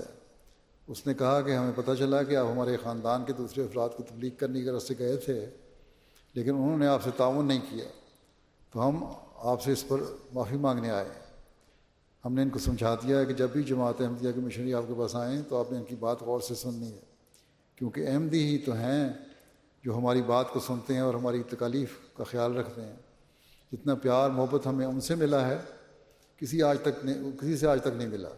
اس 0.88 1.07
نے 1.07 1.13
کہا 1.13 1.41
کہ 1.41 1.51
ہمیں 1.51 1.71
پتہ 1.75 1.91
چلا 1.99 2.23
کہ 2.23 2.35
آپ 2.35 2.47
ہمارے 2.51 2.77
خاندان 2.84 3.23
کے 3.23 3.34
دوسرے 3.34 3.63
افراد 3.63 3.89
کو 3.97 4.03
تبلیغ 4.03 4.31
کرنے 4.38 4.61
کی 4.61 4.69
غرض 4.69 4.84
سے 4.84 4.93
گئے 4.99 5.17
تھے، 5.17 5.45
لیکن 6.34 6.49
انہوں 6.49 6.77
نے 6.77 6.88
آپ 6.88 7.03
سے 7.03 7.09
تعاون 7.17 7.45
نہیں 7.45 7.59
کیا۔ 7.69 7.85
تو 8.71 8.88
ہم 8.88 9.03
آپ 9.35 9.61
سے 9.61 9.71
اس 9.71 9.88
پر 9.88 9.97
معافی 10.34 10.57
مانگنے 10.57 10.89
آئے۔ 10.89 11.09
ہم 12.25 12.34
نے 12.34 12.41
ان 12.41 12.49
کو 12.49 12.59
سمجھا 12.59 12.95
دیا 12.95 13.23
کہ 13.23 13.34
جب 13.34 13.49
بھی 13.49 13.63
جماعت 13.63 14.01
احمدیہ 14.01 14.31
کی 14.31 14.39
مشنری 14.39 14.73
آپ 14.73 14.84
کے 14.88 14.93
پاس 14.97 15.15
آئیں 15.15 15.41
تو 15.49 15.57
آپ 15.57 15.71
نے 15.71 15.77
ان 15.77 15.84
کی 15.84 15.95
بات 15.95 16.21
غور 16.21 16.39
سے 16.39 16.55
سننی 16.55 16.91
ہے، 16.91 17.01
کیونکہ 17.75 18.07
احمدی 18.07 18.45
ہی 18.45 18.57
تو 18.57 18.73
ہیں۔ 18.73 19.09
جو 19.84 19.97
ہماری 19.97 20.22
بات 20.22 20.49
کو 20.49 20.60
سنتے 20.60 20.93
ہیں 20.93 21.01
اور 21.01 21.14
ہماری 21.14 21.43
تکالیف 21.43 21.97
کا 22.18 22.23
خیال 22.23 22.57
رکھتے 22.57 22.81
ہیں۔ 22.81 22.95
جتنا 23.72 23.95
پیار، 23.95 24.30
محبت 24.30 24.68
ہمیں 24.68 24.85
ان 24.85 25.01
سے 25.01 25.15
ملا 25.15 25.47
ہے، 25.47 25.57
کسی 26.38 26.64
آج 26.64 26.77
تک 26.81 27.05
نہیں، 27.05 27.31
کسی 27.31 27.57
سے 27.57 27.68
آج 27.68 27.81
تک 27.81 27.95
نہیں 27.95 28.07
ملا۔ 28.07 28.30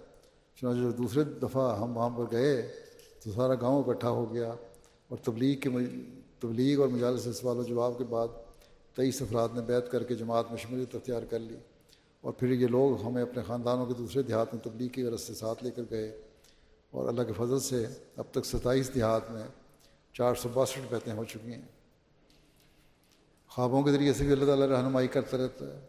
چنانچہ 0.55 0.79
جو 0.79 0.91
دوسرے 0.91 1.23
دفعہ 1.23 1.79
ہم 1.79 1.97
وہاں 1.97 2.09
پر 2.09 2.23
گئے، 2.31 2.73
تو 3.23 3.31
سارا 3.31 3.53
گاؤں 3.53 3.83
اکٹھا 3.83 4.09
ہو 4.09 4.33
گیا 4.33 4.53
اور 5.07 5.17
تبلیغ 5.17 5.59
کے 5.59 5.69
تبلیغ 6.39 6.81
اور 6.81 6.87
مجالس 6.87 7.27
سوال 7.41 7.57
و 7.57 7.63
جواب 7.63 7.97
کے 7.97 8.03
بعد 8.03 8.27
تیئیس 8.95 9.21
افراد 9.21 9.49
نے 9.53 9.61
بیت 9.61 9.91
کر 9.91 10.03
کے 10.03 10.15
جماعت 10.15 10.45
میں 10.49 10.57
شمولیت 10.57 10.95
اختیار 10.95 11.21
کر 11.29 11.39
لی۔ 11.39 11.55
اور 12.21 12.33
پھر 12.33 12.51
یہ 12.51 12.67
لوگ 12.67 13.01
ہمیں 13.01 13.21
اپنے 13.21 13.43
خاندانوں 13.47 13.85
کے 13.85 13.93
دوسرے 13.97 14.21
دیہات 14.21 14.53
میں 14.53 14.63
تبلیغ 14.63 14.89
کی 14.89 15.03
غرض 15.03 15.21
سے 15.21 15.33
ساتھ 15.33 15.63
لے 15.63 15.71
کر 15.71 15.81
گئے۔ 15.91 16.21
اور 16.91 17.07
اللہ 17.07 17.23
کے 17.23 17.33
فضل 17.37 17.59
سے 17.59 17.85
اب 18.17 18.25
تک 18.31 18.45
ستائیس 18.45 18.95
دیہات 18.95 19.31
میں 19.31 19.43
چار 20.17 20.35
سو 20.35 20.49
باسٹھ 20.49 20.79
بیتیں 20.89 21.13
ہو 21.13 21.23
چکی 21.23 21.53
ہیں۔ 21.53 21.61
خوابوں 23.47 23.83
کے 23.83 23.91
ذریعے 23.91 24.13
سے 24.13 24.23
بھی 24.23 24.31
اللہ 24.31 24.45
تعالیٰ 24.45 24.67
رہنمائی 24.67 25.07
کرتا 25.07 25.37
رہتا 25.37 25.65
ہے۔ 25.65 25.87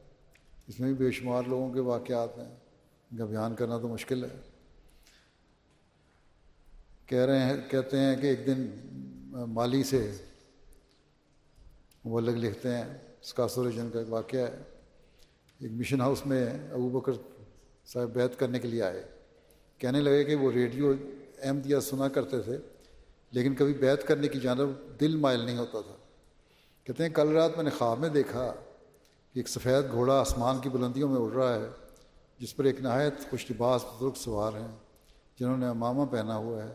اس 0.66 0.80
میں 0.80 0.92
بھی 0.92 1.04
بے 1.04 1.12
شمار 1.12 1.42
لوگوں 1.46 1.74
کے 1.74 1.80
واقعات 1.80 2.38
ہیں۔ 2.38 2.56
ان 3.10 3.16
کا 3.18 3.24
بیان 3.24 3.54
کرنا 3.54 3.78
تو 3.78 3.88
مشکل 3.88 4.24
ہے۔ 4.24 4.40
کہہ 7.06 7.18
رہے 7.18 7.38
ہیں، 7.38 7.56
کہتے 7.70 7.98
ہیں 7.98 8.16
کہ 8.16 8.26
ایک 8.26 8.46
دن 8.46 8.70
مالی 9.30 9.82
سے 9.82 10.12
مبلغ 12.06 12.36
لکھتے 12.36 12.76
ہیں۔ 12.76 12.98
اسکاسوریجن 13.22 13.90
کا 13.92 13.98
ایک 13.98 14.12
واقعہ 14.12 14.40
ہے۔ 14.40 14.62
ایک 15.58 15.72
مشن 15.72 16.00
ہاؤس 16.00 16.26
میں 16.26 16.50
ابو 16.72 17.00
بکر 17.00 17.12
صاحب 17.86 18.10
بیت 18.10 18.38
کرنے 18.38 18.58
کے 18.58 18.68
لیے 18.68 18.82
آئے۔ 18.82 19.02
کہنے 19.78 20.00
لگے 20.00 20.24
کہ 20.24 20.34
وہ 20.34 20.52
ریڈیو 20.52 20.92
احمدیہ 21.42 21.78
سنا 21.78 22.08
کرتے 22.08 22.40
تھے۔ 22.40 22.58
لیکن 23.30 23.54
کبھی 23.54 23.72
بیت 23.72 24.06
کرنے 24.06 24.28
کی 24.28 24.40
جانب 24.40 25.00
دل 25.00 25.16
مائل 25.16 25.40
نہیں 25.40 25.58
ہوتا 25.58 25.80
تھا۔ 25.80 25.96
کہتے 26.84 27.02
ہیں، 27.02 27.10
کل 27.10 27.28
رات 27.28 27.50
میں 27.56 27.64
نے 27.64 27.70
خواب 27.70 27.98
میں 27.98 28.08
دیکھا 28.08 28.52
کہ 29.32 29.38
ایک 29.38 29.48
سفید 29.48 29.90
گھوڑا 29.90 30.20
آسمان 30.20 30.58
کی 30.58 30.68
بلندیوں 30.68 31.08
میں 31.08 31.20
اڑ 31.20 31.32
رہا 31.32 31.54
ہے، 31.54 31.68
جس 32.38 32.56
پر 32.56 32.64
ایک 32.64 32.80
نہایت 32.80 33.30
خوش 33.30 33.50
لباس 33.50 33.84
بزرگ 33.84 34.10
سوار 34.16 34.52
ہیں، 34.52 34.76
جنہوں 35.40 35.56
نے 35.56 35.66
امامہ 35.66 36.04
پہنا 36.10 36.36
ہوا 36.36 36.64
ہے 36.64 36.74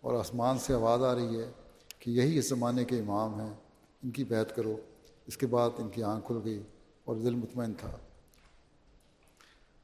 اور 0.00 0.18
آسمان 0.18 0.58
سے 0.58 0.74
آواز 0.74 1.02
آ 1.02 1.14
رہی 1.14 1.40
ہے 1.40 1.52
کہ 1.98 2.10
یہی 2.10 2.38
اس 2.38 2.48
زمانے 2.48 2.84
کے 2.84 2.98
امام 2.98 3.40
ہیں، 3.40 3.54
ان 4.02 4.10
کی 4.10 4.24
بیت 4.24 4.56
کرو۔ 4.56 4.76
اس 5.26 5.36
کے 5.36 5.46
بعد 5.46 5.70
ان 5.78 5.88
کی 5.88 6.02
آنکھ 6.02 6.26
کھل 6.26 6.38
گئی 6.44 6.62
اور 7.04 7.16
دل 7.16 7.34
مطمئن 7.34 7.74
تھا۔ 7.74 7.90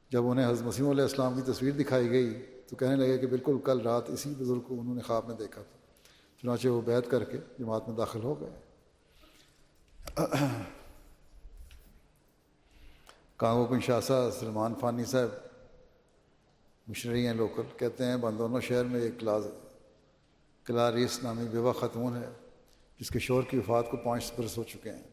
جب 0.09 0.27
انہیں 0.27 0.49
حضرت 0.49 0.67
مسیم 0.67 0.89
علیہ 0.89 1.03
السلام 1.03 1.41
کی 1.41 1.51
تصویر 1.51 1.71
دکھائی 1.71 2.09
گئی 2.09 2.45
تو 2.67 2.75
کہنے 2.75 2.95
لگے 2.95 3.17
کہ 3.17 3.27
بالکل 3.27 3.57
کل 3.63 3.81
رات 3.81 4.09
اسی 4.09 4.33
بزرگ 4.37 4.59
کو 4.59 4.81
انہوں 4.81 4.95
نے 4.95 5.01
خواب 5.01 5.27
میں 5.27 5.35
دیکھا 5.35 5.61
تھا۔ 5.61 5.76
چنانچہ 6.41 6.67
وہ 6.67 6.81
بیت 6.81 7.11
کر 7.11 7.23
کے 7.23 7.37
جماعت 7.59 7.87
میں 7.87 7.97
داخل 7.97 8.23
ہو 8.23 8.41
گئے۔ 8.41 8.49
کانگو 13.37 13.65
کنشاسا 13.65 14.31
سلمان 14.31 14.73
فانی 14.79 15.05
صاحب 15.05 15.27
مشنری 16.87 17.27
ہیں 17.27 17.33
لوکل، 17.33 17.61
کہتے 17.77 18.05
ہیں 18.05 18.17
بندونوں 18.17 18.61
شہر 18.61 18.83
میں 18.83 19.01
ایک 19.01 19.19
کلاس 19.19 19.43
کلاریس 20.63 21.23
نامی 21.23 21.47
بیوہ 21.47 21.73
خاتون 21.73 22.15
ہے، 22.15 22.29
جس 22.99 23.09
کے 23.09 23.19
شور 23.19 23.43
کی 23.43 23.57
وفات 23.57 23.91
کو 23.91 23.97
پانچ 23.97 24.33
برس 24.37 24.57
ہو 24.57 24.63
چکے 24.63 24.91
ہیں۔ 24.91 25.03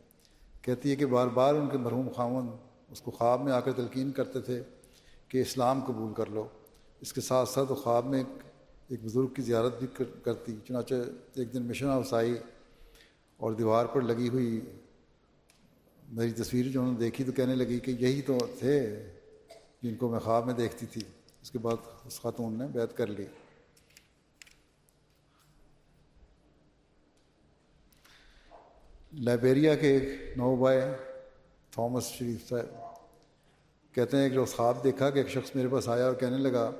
کہتی 0.63 0.91
ہے 0.91 0.97
کہ 0.97 1.07
بار 1.07 1.27
بار 1.27 1.55
ان 1.55 1.69
کے 1.71 1.79
مرحوم 1.79 2.09
خاون 2.17 2.57
اس 2.91 3.01
کو 3.01 3.11
خواب 3.11 3.41
میں 3.41 3.53
آ 3.53 3.61
کر 3.61 3.73
تلقین 3.73 4.13
کرتے 4.13 4.41
تھے 4.41 4.63
کہ 5.29 5.41
اسلام 5.41 5.85
قبول 5.85 6.15
کر 6.15 6.27
لو۔ 6.27 6.49
اس 7.01 7.13
کے 7.13 7.21
ساتھ 7.21 7.49
ساتھ 7.49 7.71
وہ 7.71 7.77
خواب 7.77 8.07
میں 8.07 8.19
ایک 8.19 8.44
ایک 8.89 9.01
بزرگ 9.05 9.27
کی 9.27 9.43
زیارت 9.43 9.78
بھی 9.78 9.86
کرتی، 10.23 10.56
چنانچہ 10.69 10.94
ایک 11.35 11.52
دن 11.52 11.62
مشن 11.62 11.86
ہاؤس 11.86 12.15
آئی 12.15 12.35
اور 13.36 13.52
دیوار 13.52 13.86
پر 13.86 14.01
لگی 14.01 14.28
ہوئی 14.28 14.61
میری 16.12 16.31
تصویر 16.31 16.69
جو 16.69 16.81
انہوں 16.81 16.93
نے 16.93 16.98
دیکھی 16.98 17.24
تو 17.24 17.32
کہنے 17.32 17.55
لگی 17.55 17.81
کہ 17.81 17.90
یہی 17.90 18.23
تو 18.23 18.39
تھے 18.59 19.02
جن 19.82 19.94
کو 19.94 20.09
میں 20.09 20.19
خواب 20.19 20.47
میں 20.47 20.55
دیکھتی 20.55 20.86
تھی۔ 20.86 21.01
اس 21.43 21.51
کے 21.51 21.59
بعد 21.59 21.77
اس 22.05 22.20
خاتون 22.20 22.59
نے 22.59 22.66
بیت 22.66 22.97
کر 22.97 23.06
لی۔ 23.06 23.24
لائبیریا 29.12 29.74
کے 29.74 29.97
ایک 29.97 30.39
نو 30.39 30.56
بائے 30.56 30.94
تھامس 31.70 32.05
شریف 32.05 32.48
صاحب 32.48 32.94
کہتے 33.94 34.16
ہیں 34.16 34.28
کہ 34.28 34.35
روز 34.35 34.55
خواب 34.55 34.85
دیکھا 34.85 35.11
کہ 35.11 35.19
ایک 35.19 35.28
شخص 35.28 35.56
میرے 35.56 35.69
پاس 35.69 35.89
آیا 35.89 36.05
اور 36.06 36.15
کہنے 36.15 36.39
لگا 36.39 36.70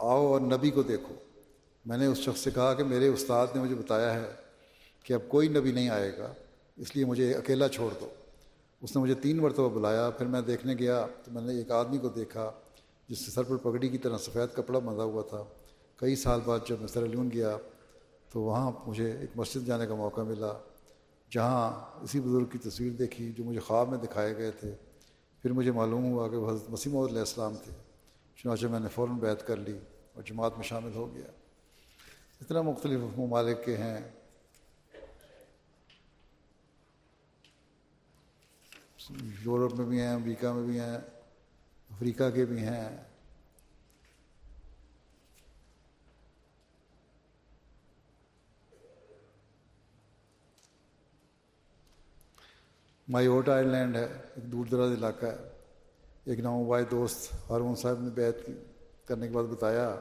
آؤ 0.00 0.26
اور 0.26 0.40
نبی 0.40 0.70
کو 0.70 0.82
دیکھو۔ 0.82 1.14
میں 1.86 1.98
نے 1.98 2.06
اس 2.06 2.18
شخص 2.18 2.40
سے 2.40 2.50
کہا 2.50 2.74
کہ 2.74 2.84
میرے 2.84 3.08
استاد 3.08 3.46
نے 3.54 3.60
مجھے 3.60 3.74
بتایا 3.74 4.14
ہے 4.14 4.30
کہ 5.04 5.12
اب 5.12 5.20
کوئی 5.28 5.48
نبی 5.48 5.72
نہیں 5.72 5.88
آئے 5.88 6.18
گا، 6.18 6.32
اس 6.76 6.96
لیے 6.96 7.04
مجھے 7.04 7.34
اکیلا 7.34 7.68
چھوڑ 7.68 7.90
دو۔ 8.00 8.08
اس 8.80 8.96
نے 8.96 9.02
مجھے 9.02 9.14
تین 9.14 9.36
مرتبہ 9.36 9.68
بلایا، 9.68 10.10
پھر 10.10 10.26
میں 10.26 10.40
دیکھنے 10.40 10.74
گیا 10.78 11.06
تو 11.24 11.30
میں 11.30 11.42
نے 11.42 11.58
ایک 11.58 11.70
آدمی 11.70 11.98
کو 11.98 12.08
دیکھا 12.08 12.50
جس 13.08 13.24
سے 13.24 13.30
سر 13.30 13.42
پر 13.42 13.56
پگڑی 13.56 13.88
کی 13.88 13.98
طرح 13.98 14.18
سفید 14.18 14.56
کپڑا 14.56 14.78
بندھا 14.78 15.02
ہوا 15.02 15.22
تھا۔ 15.22 15.44
کئی 15.96 16.16
سال 16.16 16.40
بعد 16.44 16.58
جب 16.68 16.76
میں 16.80 16.88
سرلیون 16.88 17.30
گیا 17.32 17.56
تو 18.32 18.40
وہاں 18.40 18.70
مجھے 18.86 19.12
ایک 19.12 19.30
مسجد 19.36 19.66
جانے 19.66 19.86
کا 19.86 19.94
موقع 19.94 20.20
ملا، 20.20 20.52
جہاں 21.30 21.70
اسی 22.02 22.20
بزرگ 22.20 22.44
کی 22.44 22.58
تصویر 22.58 22.92
دیکھی 22.92 23.32
جو 23.32 23.44
مجھے 23.44 23.60
خواب 23.60 23.88
میں 23.88 23.98
دکھائے 23.98 24.36
گئے 24.36 24.50
تھے۔ 24.50 24.74
پھر 25.42 25.52
مجھے 25.52 25.72
معلوم 25.72 26.12
ہوا 26.12 26.28
کہ 26.28 26.36
وہ 26.36 26.50
حضرت 26.50 26.70
مسیم 26.70 26.96
علیہ 26.96 27.18
السلام 27.18 27.56
تھے۔ 27.64 27.87
چنانچہ 28.42 28.66
میں 28.66 28.80
نے 28.80 28.88
فوراً 28.88 29.18
بیت 29.18 29.46
کر 29.46 29.56
لی 29.56 29.78
اور 30.12 30.22
جماعت 30.22 30.52
میں 30.56 30.64
شامل 30.64 30.94
ہو 30.94 31.14
گیا۔ 31.14 31.26
اتنا 32.40 32.62
مختلف 32.62 33.00
ممالک 33.18 33.64
کے 33.64 33.76
ہیں۔ 33.76 34.10
یورپ 39.42 39.74
میں 39.74 39.86
بھی 39.86 40.00
ہیں، 40.00 40.14
امریکہ 40.14 40.52
میں 40.52 40.62
بھی 40.62 40.80
ہیں، 40.80 40.96
افریقہ 41.90 42.30
کے 42.30 42.44
بھی 42.44 42.58
ہیں۔ 42.58 43.04
مائی 53.08 53.26
اوٹ 53.26 53.48
لینڈ 53.48 53.96
ہے، 53.96 54.04
ایک 54.04 54.52
دور 54.52 54.66
دراز 54.66 54.90
علاقہ 54.90 55.26
ہے۔ 55.26 55.57
ایک 56.28 56.40
ناموبائے 56.40 56.84
دوست 56.84 57.32
ہارون 57.50 57.76
صاحب 57.76 58.00
نے 58.00 58.10
بیت 58.10 58.50
کرنے 59.08 59.28
کے 59.28 59.32
بعد 59.32 59.44
بتایا 59.44 60.00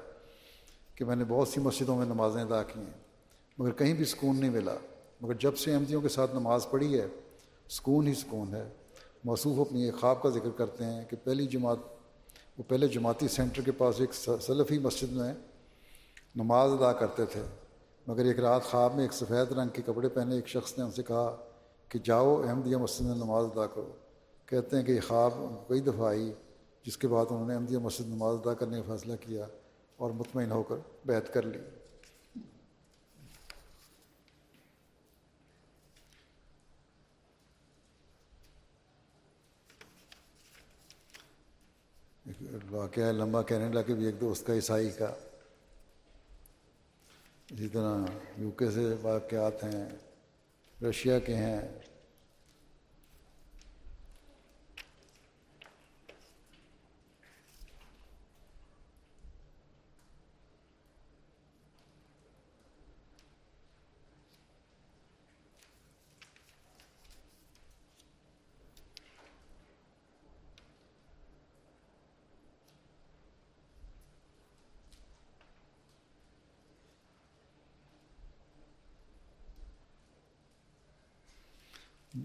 کہ 0.96 1.06
میں 1.06 1.16
نے 1.16 1.24
بہت 1.28 1.48
سی 1.48 1.60
مسجدوں 1.62 1.98
میں 1.98 2.06
نمازیں 2.06 2.42
ادا 2.42 2.64
کی 2.64 2.80
ہیں، 2.80 2.98
مگر 3.58 3.72
کہیں 3.72 3.94
بھی 3.94 4.06
سکون 4.06 4.40
نہیں 4.40 4.50
ملا۔ 4.50 4.76
مگر 5.22 5.34
جب 5.34 5.58
سے 5.58 5.74
احمدیوں 5.74 6.02
کے 6.02 6.10
ساتھ 6.10 6.36
نماز 6.36 6.68
پڑھی 6.70 7.00
ہے، 7.00 7.08
سکون 7.70 8.08
ہی 8.08 8.14
سکون 8.14 8.54
ہے۔ 8.56 8.70
موصوف 9.24 9.60
اپنی 9.60 9.84
ایک 9.84 9.96
خواب 10.00 10.22
کا 10.22 10.30
ذکر 10.30 10.50
کرتے 10.50 10.86
ہیں 10.86 11.06
کہ 11.10 11.16
پہلی 11.24 11.48
جماعت 11.48 11.78
وہ 12.58 12.64
پہلے 12.68 12.88
جماعتی 12.88 13.28
سینٹر 13.28 13.62
کے 13.62 13.72
پاس 13.72 14.00
ایک 14.00 14.14
سلفی 14.42 14.80
مسجد 14.80 15.12
میں 15.12 15.34
نماز 16.36 16.72
ادا 16.72 16.94
کرتے 16.94 17.26
تھے۔ 17.26 17.42
مگر 18.08 18.26
ایک 18.26 18.40
رات 18.40 18.64
خواب 18.64 18.96
میں 18.96 19.04
ایک 19.04 19.14
سفید 19.14 19.52
رنگ 19.52 19.70
کے 19.74 19.82
کپڑے 19.86 20.10
پہنے 20.10 20.36
ایک 20.36 20.48
شخص 20.48 20.78
نے 20.78 20.84
ان 20.84 20.92
سے 20.92 21.04
کہا 21.04 21.36
کہ 21.90 22.00
جاؤ 22.04 22.42
احمدیہ 22.48 22.78
مسجد 22.78 23.02
میں 23.02 23.16
نماز 23.16 23.46
ادا 23.46 23.66
کرو۔ 23.68 23.92
کہتے 24.48 24.78
ہیں 24.78 24.84
کہ 24.84 24.92
یہ 24.92 25.02
خواب 25.08 25.34
کئی 25.68 25.80
دفعہ 25.80 26.08
آئی، 26.08 26.34
جس 26.84 26.98
کے 26.98 27.08
بعد 27.08 27.26
انہوں 27.30 27.48
نے 27.48 27.54
احمدیہ 27.54 27.78
مسجد 27.78 28.08
نماز 28.08 28.36
ادا 28.36 28.54
کرنے 28.54 28.82
کا 28.82 28.96
فیصلہ 28.96 29.14
کیا 29.22 29.48
اور 29.98 30.12
مطمئن 30.12 30.52
ہو 30.52 30.64
کر 30.64 30.76
بیت 31.06 31.34
کر 31.34 31.42
لی۔ 31.42 31.60
واقعہ 42.72 43.12
لمبا 43.12 43.42
کینیڈا 43.42 43.82
کے 43.82 43.94
بھی 43.94 44.06
ایک 44.06 44.22
دوست 44.22 44.48
کا، 44.48 44.54
عیسائی 44.54 44.90
کا۔ 44.90 45.14
اسی 47.52 47.68
طرح 47.68 47.98
یو 48.38 48.52
کے 48.52 48.72
سے 48.72 48.96
واقعات 49.02 49.64
ہیں، 49.64 49.90
رشیا 50.84 51.20
کے 51.20 51.36
ہیں۔ 51.36 51.87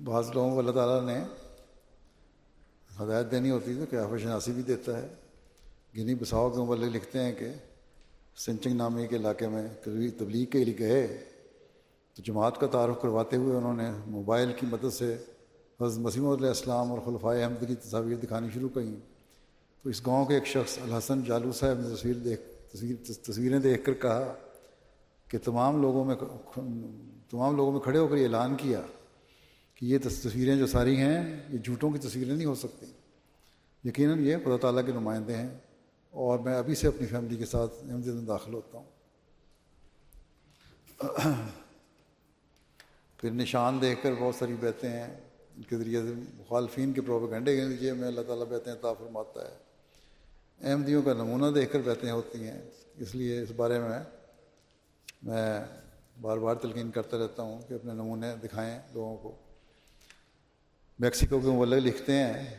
بعض 0.04 0.30
لوگوں 0.34 0.50
کو 0.50 0.58
اللہ 0.58 0.70
تعالیٰ 0.70 1.06
نے 1.06 1.24
ہدایت 3.02 3.30
دینی 3.30 3.50
ہوتی 3.50 3.74
تو 3.74 3.86
کیا 3.90 4.06
شناسی 4.22 4.52
بھی 4.52 4.62
دیتا 4.62 5.02
ہے؟ 5.02 5.08
گنی 5.96 6.14
بساؤ 6.14 6.50
کے 6.50 6.60
مبلک 6.60 6.96
لکھتے 6.96 7.18
ہیں 7.18 7.32
کہ 7.32 7.48
سنچنگ 8.36 8.76
نامی 8.76 9.06
کے 9.06 9.16
علاقے 9.16 9.48
میں 9.48 9.68
کبھی 9.84 10.10
تبلیغ 10.10 10.46
کے 10.46 10.64
لیے 10.64 10.78
گئے، 10.78 11.24
تو 12.14 12.22
جماعت 12.22 12.60
کا 12.60 12.66
تعارف 12.66 13.02
کرواتے 13.02 13.36
ہوئے 13.36 13.56
انہوں 13.56 13.74
نے 13.74 13.90
موبائل 14.06 14.52
کی 14.56 14.66
مدد 14.70 14.94
سے 14.94 15.16
حضرت 15.80 15.98
مسیم 15.98 16.28
علیہ 16.28 16.48
السلام 16.48 16.92
اور 16.92 16.98
خلفۂ 16.98 17.42
احمد 17.42 17.68
کی 17.68 17.74
تصاویر 17.74 18.16
دکھانی 18.16 18.48
شروع 18.54 18.68
کریں 18.74 18.94
تو 19.82 19.88
اس 19.88 20.06
گاؤں 20.06 20.24
کے 20.24 20.34
ایک 20.34 20.46
شخص 20.46 20.78
الحسن 20.82 21.24
جالو 21.24 21.52
صاحب 21.52 21.78
نے 21.78 21.94
تصویر 21.94 22.14
دیکھ، 22.14 22.40
تصویر، 22.72 23.12
تصویریں 23.22 23.58
دیکھ 23.58 23.84
کر 23.84 23.94
کہا 23.94 24.34
کہ 25.28 25.38
تمام 25.38 25.82
لوگوں 25.82 26.04
میں 26.04 26.14
تمام 27.30 27.56
لوگوں 27.56 27.72
میں 27.72 27.80
کھڑے 27.80 27.98
ہو 27.98 28.08
کر 28.08 28.16
یہ 28.16 28.24
اعلان 28.24 28.56
کیا۔ 28.56 28.80
کہ 29.82 29.86
یہ 29.86 29.98
تصویریں 30.04 30.56
جو 30.56 30.66
ساری 30.66 30.96
ہیں، 30.96 31.40
یہ 31.48 31.58
جھوٹوں 31.58 31.90
کی 31.90 31.98
تصویریں 31.98 32.34
نہیں 32.34 32.46
ہو 32.46 32.54
سکتی۔ 32.54 32.86
یقیناً 33.84 34.24
یہ 34.24 34.36
خدا 34.44 34.56
تعالیٰ 34.56 34.86
کے 34.86 34.92
نمائندے 34.92 35.36
ہیں 35.36 35.48
اور 36.10 36.38
میں 36.38 36.58
ابھی 36.58 36.74
سے 36.74 36.86
اپنی 36.86 37.06
فیملی 37.06 37.36
کے 37.36 37.46
ساتھ 37.46 37.74
احمد 37.90 38.06
میں 38.06 38.22
داخل 38.22 38.54
ہوتا 38.54 38.78
ہوں۔ 38.78 38.84
پھر 43.16 43.30
نشان 43.30 43.78
دیکھ 43.80 44.02
کر 44.02 44.12
بہت 44.20 44.34
ساری 44.34 44.54
بیتیں 44.60 44.88
ہیں۔ 44.88 45.20
ان 45.56 45.62
کے 45.62 45.76
ذریعے 45.76 46.02
سے 46.02 46.14
مخالفین 46.34 46.92
کے 46.92 47.00
پروپیگنڈے 47.00 47.56
کے 47.56 47.64
لیجیے 47.64 47.92
میں 47.92 48.08
اللہ 48.08 48.20
تعالیٰ 48.20 48.46
بیتیں 48.46 48.72
عطا 48.72 48.92
فرماتا 48.92 49.40
ہے۔ 49.40 49.56
احمدیوں 50.70 51.02
کا 51.02 51.12
نمونہ 51.12 51.54
دیکھ 51.54 51.72
کر 51.72 51.80
بیتیں 51.80 52.10
ہوتی 52.10 52.48
ہیں۔ 52.48 52.62
اس 52.98 53.14
لیے 53.14 53.42
اس 53.42 53.52
بارے 53.56 53.78
میں 53.78 54.00
میں 55.22 55.60
بار 56.20 56.38
بار 56.38 56.54
تلقین 56.54 56.90
کرتا 56.90 57.18
رہتا 57.18 57.42
ہوں 57.42 57.62
کہ 57.68 57.74
اپنے 57.74 57.92
نمونے 57.92 58.36
دکھائیں 58.42 58.78
لوگوں 58.94 59.16
کو۔ 59.16 59.51
میکسیکو 60.98 61.40
کے 61.40 61.46
مبلغ 61.46 61.76
لکھتے 61.76 62.12
ہیں 62.12 62.56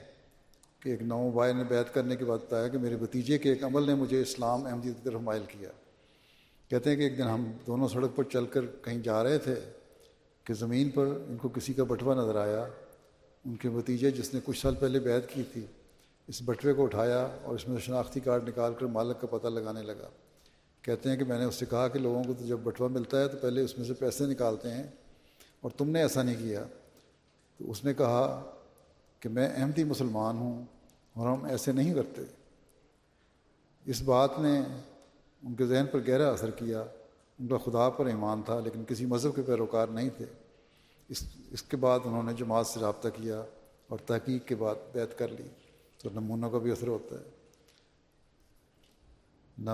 کہ 0.80 0.90
ایک 0.90 1.02
نو 1.02 1.32
بھائی 1.32 1.54
نے 1.54 1.64
بیت 1.64 1.94
کرنے 1.94 2.16
کے 2.16 2.26
بعد 2.26 2.38
بتایا 2.38 2.68
کہ 2.68 2.78
میرے 2.78 2.98
بتیجے 2.98 3.38
کے 3.38 3.50
ایک 3.50 3.64
عمل 3.64 3.88
نے 3.88 3.96
مجھے 3.96 4.22
اسلام 4.22 4.66
احمدیت 4.66 5.04
کی 5.04 5.10
طرف 5.10 5.22
مائل 5.22 5.44
کیا۔ 5.48 5.70
کہتے 6.70 6.90
ہیں 6.90 6.98
کہ 6.98 7.02
ایک 7.02 7.18
دن 7.18 7.24
ہم 7.24 7.52
دونوں 7.68 7.88
سڑک 7.88 8.16
پر 8.16 8.24
چل 8.24 8.46
کر 8.46 8.62
کہیں 8.82 9.00
جا 9.00 9.24
رہے 9.24 9.38
تھے 9.38 9.56
کہ 10.44 10.54
زمین 10.54 10.90
پر 10.90 11.06
ان 11.06 11.38
کو 11.38 11.50
کسی 11.50 11.74
کا 11.74 11.84
بٹوا 11.84 12.16
نظر 12.16 12.36
آیا۔ 12.36 12.68
ان 13.46 13.56
کے 13.56 13.70
بتیجے 13.70 14.12
جس 14.12 14.34
نے 14.34 14.40
کچھ 14.44 14.62
سال 14.62 14.76
پہلے 14.76 15.00
بیت 15.00 15.30
کی 15.30 15.44
تھی، 15.54 15.66
اس 16.28 16.42
بٹوے 16.46 16.74
کو 16.74 16.84
اٹھایا 16.84 17.28
اور 17.44 17.56
اس 17.56 17.68
میں 17.68 17.78
شناختی 17.80 18.20
کارڈ 18.20 18.50
نکال 18.50 18.74
کر 18.74 18.86
مالک 18.86 19.22
کا 19.22 19.28
پتہ 19.28 19.48
لگانے 19.48 19.82
لگا۔ 19.82 20.10
کہتے 20.82 21.10
ہیں 21.10 21.18
کہ 21.18 21.26
میں 21.26 21.40
نے 21.40 21.46
اس 21.46 21.56
سے 21.56 21.66
کہا 21.70 21.88
کہ 21.88 22.00
لوگوں 22.00 22.24
کو 22.24 22.34
تو 22.34 22.46
جب 22.46 22.58
بٹوا 22.64 22.88
ملتا 22.88 23.22
ہے 23.22 23.28
تو 23.28 23.38
پہلے 23.38 23.62
اس 23.62 23.78
میں 23.78 23.88
سے 23.88 23.94
پیسے 23.94 24.26
نکالتے 24.26 24.72
ہیں 24.72 24.84
اور 25.62 25.72
تم 25.72 25.90
نے 25.90 26.02
ایسا 26.02 26.24
نہیں 26.24 26.36
کیا۔ 26.40 26.66
تو 27.64 27.72
اس 27.72 27.86
نے 27.86 27.94
کہا 27.94 28.52
کہ 29.20 29.30
میں 29.30 29.50
احمدی 29.56 29.84
مسلمان 29.84 30.38
ہوں 30.38 30.66
اور 31.14 31.28
ہم 31.30 31.46
ایسے 31.46 31.72
نہیں 31.72 31.94
کرتے۔ 31.94 32.22
اس 33.86 34.02
بات 34.02 34.40
نے 34.40 34.60
ان 35.44 35.56
کے 35.56 35.66
ذہن 35.66 35.86
پر 35.92 36.00
گہرا 36.08 36.30
اثر 36.30 36.52
کیا۔ 36.52 36.82
ان 37.40 37.48
کا 37.48 37.58
خدا 37.58 37.90
پر 37.90 38.06
ایمان 38.06 38.42
تھا، 38.42 38.60
لیکن 38.60 38.84
کسی 38.86 39.06
مذہب 39.06 39.36
کے 39.36 39.42
پیروکار 39.42 39.88
نہیں 39.88 40.10
تھے۔ 40.18 40.26
اس 41.10 41.24
اس 41.52 41.64
کے 41.64 41.78
بعد 41.78 42.00
انہوں 42.06 42.24
نے 42.24 42.34
جماعت 42.34 42.68
سے 42.68 42.80
رابطہ 42.80 43.08
کیا 43.08 43.44
اور 43.88 43.98
تحقیق 43.98 44.48
کے 44.48 44.56
بعد 44.56 44.76
بیت 44.94 45.18
کر 45.18 45.28
لی۔ 45.28 45.48
تو 45.98 46.10
نمونوں 46.10 46.52
کا 46.52 46.58
بھی 46.58 46.72
اثر 46.72 46.88
ہوتا 46.88 47.16
ہے۔ 47.16 47.30
نہ 49.58 49.72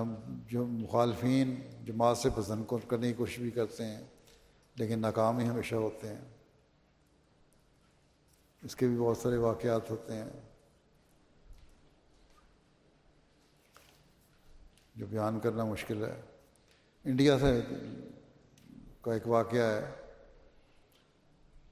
جو 0.48 0.66
مخالفین 0.66 1.56
جماعت 1.86 2.18
سے 2.18 2.30
پسند 2.36 2.64
کرنے 2.88 3.08
کی 3.08 3.14
کوشش 3.14 3.40
بھی 3.40 3.52
کرتے 3.52 3.86
ہیں، 3.86 4.04
لیکن 4.76 5.00
ناکام 5.00 5.38
ہی 5.38 5.48
ہمیشہ 5.48 5.76
ہوتے 5.76 6.08
ہیں۔ 6.08 6.39
اس 8.64 8.76
کے 8.76 8.88
بھی 8.88 8.98
بہت 8.98 9.18
سارے 9.18 9.38
واقعات 9.38 9.92
ہوتے 9.92 10.14
ہیں۔ 10.14 10.30
جو 14.96 15.06
بیان 15.06 15.40
کرنا 15.40 15.66
مشکل 15.66 16.06
ہے۔ 16.06 16.22
انڈیا 17.06 17.40
سے 17.40 17.62
کا 19.02 19.14
ایک 19.14 19.28
واقعہ 19.28 19.60
ہے۔ 19.60 19.92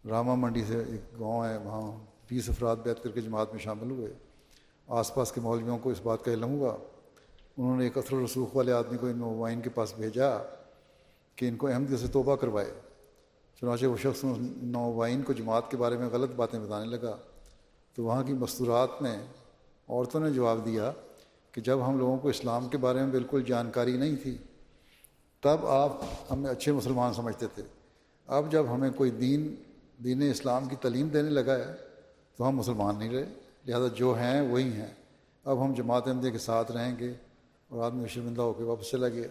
راما 0.10 0.36
منڈی 0.36 0.64
سے 0.66 0.84
ایک 0.88 1.20
گاؤں 1.20 1.46
ہے، 1.46 1.58
وہاں 1.58 2.06
بیس 2.30 2.50
افراد 2.50 2.76
بیت 2.76 3.04
کر 3.04 3.12
کے 3.12 3.22
جماعت 3.22 3.52
میں 3.52 3.60
شامل 3.60 3.92
ہوئے۔ 3.92 4.14
آس 4.88 5.16
پاس 5.16 5.32
کے 5.32 5.42
مولویوں 5.42 5.78
کو 5.78 5.90
اس 5.90 6.02
بات 6.02 6.26
کا 6.26 6.32
علم 6.32 6.50
ہوا۔ 6.50 6.78
انہوں 7.58 7.78
نے 7.78 7.84
ایک 7.84 7.98
اثر 7.98 8.14
و 8.14 8.26
رسوخ 8.26 8.56
والے 8.56 8.72
آدمی 8.72 8.98
کو 8.98 9.08
ان 9.08 9.18
موبائن 9.18 9.62
کے 9.62 9.70
پاس 9.70 9.94
بھیجا 9.94 10.30
کہ 11.36 11.50
ان 11.50 11.56
کو 11.56 11.68
احمد 11.68 11.98
سے 12.00 12.08
توبہ 12.08 12.36
کروائے۔ 12.36 12.74
چنانچہ 13.62 13.86
وہ 13.86 13.98
شخص 13.98 14.26
نوائن 14.62 15.22
کو 15.22 15.34
جماعت 15.34 15.72
کے 15.72 15.78
بارے 15.78 15.98
میں 15.98 16.08
غلط 16.08 16.32
باتیں 16.36 16.60
بتانے 16.60 16.86
لگا۔ 16.86 17.18
تو 17.96 18.04
وہاں 18.04 18.24
کی 18.24 18.34
مستورات 18.34 19.02
میں 19.02 19.18
عورتوں 19.90 20.20
نے 20.20 20.32
جواب 20.32 20.66
دیا 20.66 20.92
کہ 21.52 21.62
جب 21.62 21.80
ہم 21.88 21.98
لوگوں 21.98 22.18
کو 22.18 22.30
اسلام 22.30 22.70
کے 22.70 22.78
بارے 22.78 23.00
میں 23.00 23.08
بالکل 23.08 23.44
جانکاری 23.44 23.98
نہیں 23.98 24.16
تھی، 24.16 24.38
تب 25.42 25.66
آپ 25.66 25.92
ہمیں 26.32 26.50
اچھے 26.52 26.72
مسلمان 26.72 27.14
سمجھتے 27.14 27.48
تھے۔ 27.56 27.64
اب 28.28 28.52
جب 28.52 28.66
ہمیں 28.74 28.90
کوئی 28.96 29.12
دین 29.12 29.56
دین 30.04 30.22
اسلام 30.22 30.66
کی 30.66 30.76
تعلیم 30.76 31.08
دینے 31.08 31.30
لگا 31.30 31.56
ہے، 31.58 31.76
تو 32.38 32.48
ہم 32.48 32.56
مسلمان 32.56 32.96
نہیں 33.00 33.10
رہے، 33.10 33.26
لہذا 33.66 33.88
جو 33.96 34.14
ہیں 34.14 34.42
وہی 34.42 34.72
ہیں۔ 34.72 34.94
اب 35.46 35.66
ہم 35.66 35.74
جماعت 35.74 36.08
احمدیہ 36.08 36.32
کے 36.32 36.38
ساتھ 36.38 36.72
رہیں 36.72 37.00
گے 37.00 37.14
اور 37.68 37.84
آدمی 37.84 38.08
شرمندہ 38.08 38.42
ہو 38.42 38.54
کے 38.54 38.64
واپس 38.64 38.92
چلا 38.92 39.08
گیا۔ 39.08 39.28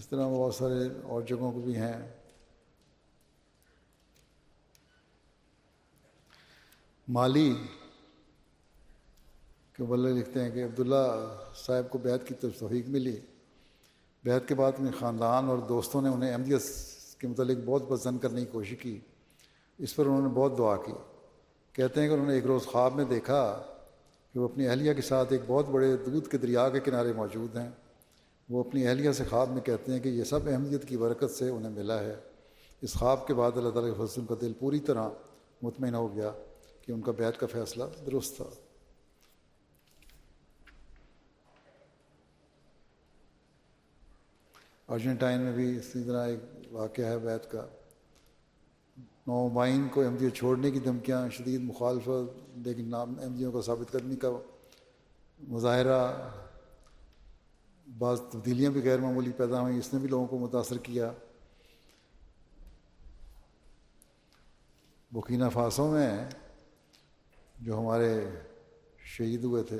اس 0.00 0.08
طرح 0.08 0.28
بہت 0.28 0.54
سارے 0.54 0.88
اور 1.02 1.22
جگہوں 1.22 1.52
کو 1.52 1.60
بھی 1.60 1.76
ہیں۔ 1.76 2.08
مالی 7.08 7.54
کے 9.72 9.82
بلے 9.82 10.12
لکھتے 10.12 10.42
ہیں 10.42 10.50
کہ 10.50 10.64
عبداللہ 10.64 11.36
صاحب 11.66 11.90
کو 11.90 11.98
بیت 11.98 12.28
کی 12.28 12.34
توفیق 12.34 12.88
ملی۔ 12.88 13.20
بیت 14.24 14.48
کے 14.48 14.54
بعد 14.54 14.72
اپنے 14.72 14.90
خاندان 14.98 15.48
اور 15.48 15.58
دوستوں 15.58 16.02
نے 16.02 16.08
انہیں 16.08 16.32
احمدیت 16.32 16.62
کے 17.18 17.28
متعلق 17.28 17.58
بہت 17.64 17.88
پسند 17.88 18.18
کرنے 18.18 18.40
کی 18.40 18.50
کوشش 18.52 18.76
کی۔ 18.80 19.00
اس 19.78 19.96
پر 19.96 20.06
انہوں 20.06 20.22
نے 20.22 20.28
بہت 20.28 20.58
دعا 20.58 20.76
کی۔ 20.76 20.92
کہتے 21.72 22.00
ہیں 22.00 22.08
کہ 22.08 22.14
انہوں 22.14 22.26
نے 22.26 22.34
ایک 22.34 22.46
روز 22.46 22.66
خواب 22.66 22.94
میں 22.94 23.04
دیکھا 23.04 23.62
کہ 24.32 24.38
وہ 24.38 24.48
اپنی 24.48 24.68
اہلیہ 24.68 24.92
کے 24.92 25.02
ساتھ 25.02 25.32
ایک 25.32 25.40
بہت 25.46 25.68
بڑے 25.68 25.96
دودھ 25.96 26.28
کے 26.28 26.38
دریا 26.38 26.68
کے 26.68 26.80
کنارے 26.80 27.12
موجود 27.12 27.56
ہیں۔ 27.56 27.70
وہ 28.50 28.64
اپنی 28.64 28.86
اہلیہ 28.86 29.12
سے 29.12 29.24
خواب 29.24 29.50
میں 29.50 29.60
کہتے 29.60 29.92
ہیں 29.92 30.00
کہ 30.00 30.08
یہ 30.08 30.24
سب 30.24 30.40
احمدیت 30.46 30.88
کی 30.88 30.96
برکت 30.96 31.30
سے 31.30 31.48
انہیں 31.48 31.72
ملا 31.72 32.00
ہے۔ 32.00 32.16
اس 32.80 32.94
خواب 32.94 33.26
کے 33.26 33.34
بعد 33.34 33.52
اللہ 33.56 33.70
تعالیٰ 33.70 33.94
کے 33.94 34.06
فضل 34.06 34.26
کا 34.28 34.34
دل 34.40 34.52
پوری 34.58 34.80
طرح 34.80 35.08
مطمئن 35.62 35.94
ہو 35.94 36.14
گیا 36.14 36.30
کہ 36.86 36.92
ان 36.92 37.00
کا 37.00 37.12
بیت 37.12 37.40
کا 37.40 37.46
فیصلہ 37.46 37.84
درست 38.06 38.36
تھا۔ 38.36 38.44
ارجنٹائن 44.88 45.40
میں 45.40 45.52
بھی 45.52 45.76
اسی 45.76 46.02
طرح 46.02 46.26
ایک 46.26 46.40
واقعہ 46.72 47.04
ہے 47.04 47.18
بیت 47.18 47.50
کا۔ 47.50 47.66
نومائن 48.98 49.88
کو 49.88 50.02
احمدیت 50.02 50.20
جی 50.20 50.38
چھوڑنے 50.38 50.70
کی 50.70 50.78
دھمکیاں، 50.78 51.28
شدید 51.28 51.60
مخالفت، 51.60 52.58
لیکن 52.66 52.88
نام 52.88 53.14
احمدیوں 53.22 53.50
جی 53.50 53.52
کو 53.52 53.62
ثابت 53.62 53.92
کرنے 53.92 54.16
کا 54.16 54.28
مظاہرہ 55.48 56.12
بعض 57.98 58.20
تبدیلیاں 58.20 58.70
بھی 58.70 58.82
غیر 58.84 58.98
معمولی 58.98 59.32
پیدا 59.32 59.60
ہوئیں، 59.60 59.78
اس 59.78 59.94
نے 59.94 60.00
بھی 60.00 60.08
لوگوں 60.08 60.26
کو 60.26 60.38
متاثر 60.38 60.76
کیا۔ 60.78 61.12
بکینہ 65.12 65.44
فاسوں 65.52 65.92
میں 65.92 66.24
جو 67.60 67.78
ہمارے 67.78 68.24
شہید 68.98 69.44
ہوئے 69.44 69.62
تھے، 69.62 69.78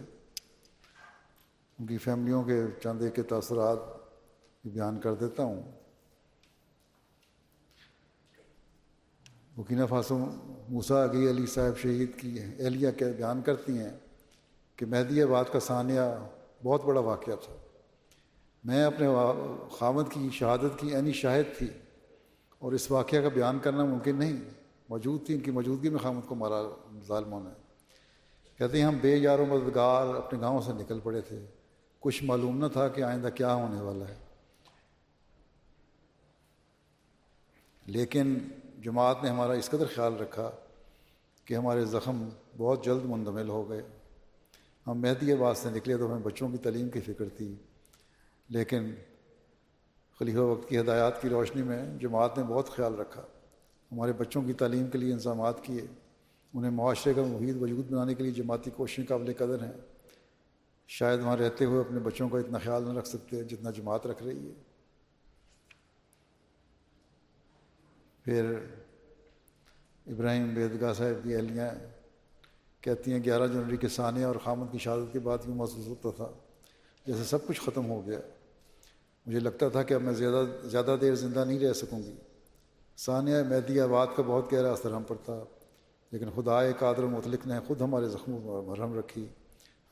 ان 1.79 1.87
کی 1.87 1.99
فیملیوں 1.99 2.43
کے 2.43 2.63
چند 2.83 3.03
ایک 3.03 3.15
کے 3.15 3.23
تاثرات 3.23 3.79
بیان 4.65 5.01
کر 5.01 5.15
دیتا 5.15 5.43
ہوں۔ 5.43 5.63
بکینہ 9.57 9.87
فاسو 9.89 10.19
موسا 10.69 11.05
علی 11.05 11.31
علی 11.31 11.47
صاحب 11.47 11.79
شہید 11.79 12.21
کی 12.21 12.39
اہلیہ 12.59 12.91
کے 12.91 13.05
بیان 13.05 13.43
کرتی 13.43 13.79
ہیں 13.79 13.91
کہ 14.77 14.87
مہدی 14.87 15.23
آباد 15.23 15.45
کا 15.53 15.61
ثانیہ 15.61 16.01
بہت 16.65 16.85
بڑا 16.85 17.01
واقعہ 17.01 17.35
تھا۔ 17.35 17.55
میں 18.65 18.85
اپنے 18.85 19.07
خامد 19.71 20.03
کی 20.11 20.29
شہادت 20.33 20.79
کی 20.79 20.95
عینی 20.95 21.13
شاہد 21.13 21.59
تھی 21.59 21.67
اور 22.59 22.73
اس 22.73 22.91
واقعہ 22.91 23.19
کا 23.19 23.29
بیان 23.29 23.59
کرنا 23.59 23.85
ممکن 23.85 24.17
نہیں۔ 24.17 24.37
موجود 24.89 25.27
تھی، 25.27 25.35
ان 25.35 25.41
کی 25.41 25.51
موجودگی 25.51 25.89
میں 25.89 25.99
خامد 25.99 26.29
کو 26.29 26.35
مارا 26.35 26.63
ظالموں 27.09 27.41
نے۔ 27.45 27.51
کہتے 28.59 28.79
ہیں 28.79 28.85
ہم 28.85 28.99
بے 29.03 29.17
یار 29.17 29.39
و 29.39 29.47
مددگار 29.47 30.15
اپنے 30.15 30.41
گاؤں 30.41 30.61
سے 30.61 30.73
نکل 30.73 31.01
پڑے 31.03 31.21
تھے۔ 31.21 31.47
کچھ 32.01 32.25
معلوم 32.25 32.59
نہ 32.59 32.67
تھا 32.73 32.89
کہ 32.89 33.03
آئندہ 33.03 33.29
کیا 33.29 33.55
ہونے 33.55 33.81
والا 33.81 34.09
ہے۔ 34.09 34.15
لیکن 37.87 38.39
جماعت 38.83 39.17
نے 39.23 39.31
ہمارا 39.31 39.53
اس 39.53 39.71
قدر 39.71 39.87
خیال 39.95 40.15
رکھا 40.17 40.51
کہ 41.45 41.55
ہمارے 41.55 41.85
زخم 41.85 42.29
بہت 42.57 42.85
جلد 42.85 43.05
مندمل 43.05 43.49
ہو 43.49 43.69
گئے۔ 43.69 43.83
ہم 44.87 45.01
مہدی 45.01 45.33
آباد 45.33 45.55
سے 45.55 45.71
نکلے 45.71 45.97
تو 45.97 46.07
ہمیں 46.07 46.23
بچوں 46.23 46.49
کی 46.49 46.57
تعلیم 46.57 46.89
کی 46.89 47.01
فکر 47.01 47.29
تھی۔ 47.29 47.55
لیکن 48.51 48.95
خلیفہ 50.19 50.39
وقت 50.39 50.69
کی 50.69 50.79
ہدایات 50.79 51.23
کی 51.23 51.29
روشنی 51.29 51.63
میں 51.63 51.99
جماعت 51.99 52.39
نے 52.39 52.45
بہت 52.45 52.71
خیال 52.71 52.95
رکھا۔ 52.95 53.23
ہمارے 53.93 54.13
بچوں 54.13 54.43
کی 54.43 54.53
تعلیم 54.53 54.87
کے 54.87 54.99
لیے 54.99 55.13
انتظامات 55.13 55.65
کیے۔ 55.65 55.83
انہیں 56.55 56.71
معاشرے 56.71 57.15
کا 57.15 57.23
محیط 57.23 57.57
وجود 57.61 57.91
بنانے 57.91 58.15
کے 58.15 58.23
لیے 58.23 58.33
جماعتی 58.33 58.71
کوششیں 58.71 59.05
قابل 59.09 59.33
قدر 59.33 59.65
ہیں۔ 59.65 59.73
شاید 60.89 61.21
وہاں 61.21 61.37
رہتے 61.37 61.65
ہوئے 61.65 61.81
اپنے 61.81 61.99
بچوں 61.99 62.29
کا 62.29 62.39
اتنا 62.39 62.59
خیال 62.59 62.83
نہ 62.83 62.99
رکھ 62.99 63.09
سکتے 63.09 63.45
جتنا 63.45 63.71
جماعت 63.71 64.07
رکھ 64.07 64.23
رہی 64.23 64.49
ہے۔ 64.49 64.53
پھر 68.25 68.55
ابراہیم 70.07 70.55
بیدگاہ 70.55 70.93
صاحب 70.93 71.25
کی 71.25 71.35
اہلیاں 71.35 71.71
کہتی 72.81 73.13
ہیں، 73.13 73.25
گیارہ 73.25 73.47
جنوری 73.47 73.77
کے 73.77 73.89
ثانیہ 73.89 74.25
اور 74.25 74.37
خامد 74.45 74.73
کی 74.73 74.79
شہادت 74.79 75.13
کے 75.13 75.19
بعد 75.19 75.39
یوں 75.47 75.57
محسوس 75.57 75.87
ہوتا 75.87 76.11
تھا 76.17 76.29
جیسے 77.07 77.25
سب 77.25 77.47
کچھ 77.47 77.61
ختم 77.61 77.91
ہو 77.91 78.07
گیا۔ 78.07 78.19
مجھے 79.31 79.41
لگتا 79.41 79.69
تھا 79.69 79.83
کہ 79.83 79.95
اب 79.95 80.03
میں 80.03 80.13
زیادہ 80.13 80.67
زیادہ 80.67 80.97
دیر 81.01 81.15
زندہ 81.15 81.45
نہیں 81.45 81.59
رہ 81.59 81.73
سکوں 81.73 82.03
گی۔ 82.03 82.15
ثانیہ، 82.97 83.37
مہدی 83.49 83.81
آباد 83.81 84.07
کا 84.17 84.23
بہت 84.27 84.53
گہرا 84.53 84.73
اثر 84.73 84.91
ہم 84.91 85.03
پر 85.03 85.17
تھا، 85.25 85.45
لیکن 86.11 86.31
خدا 86.37 86.73
قادر 86.73 87.03
و 87.03 87.09
مطلق 87.09 87.47
نے 87.47 87.55
خود 87.67 87.81
ہمارے 87.81 88.09
زخموں 88.09 88.41
پر 88.45 88.69
مرہم 88.69 88.99
رکھی، 88.99 89.27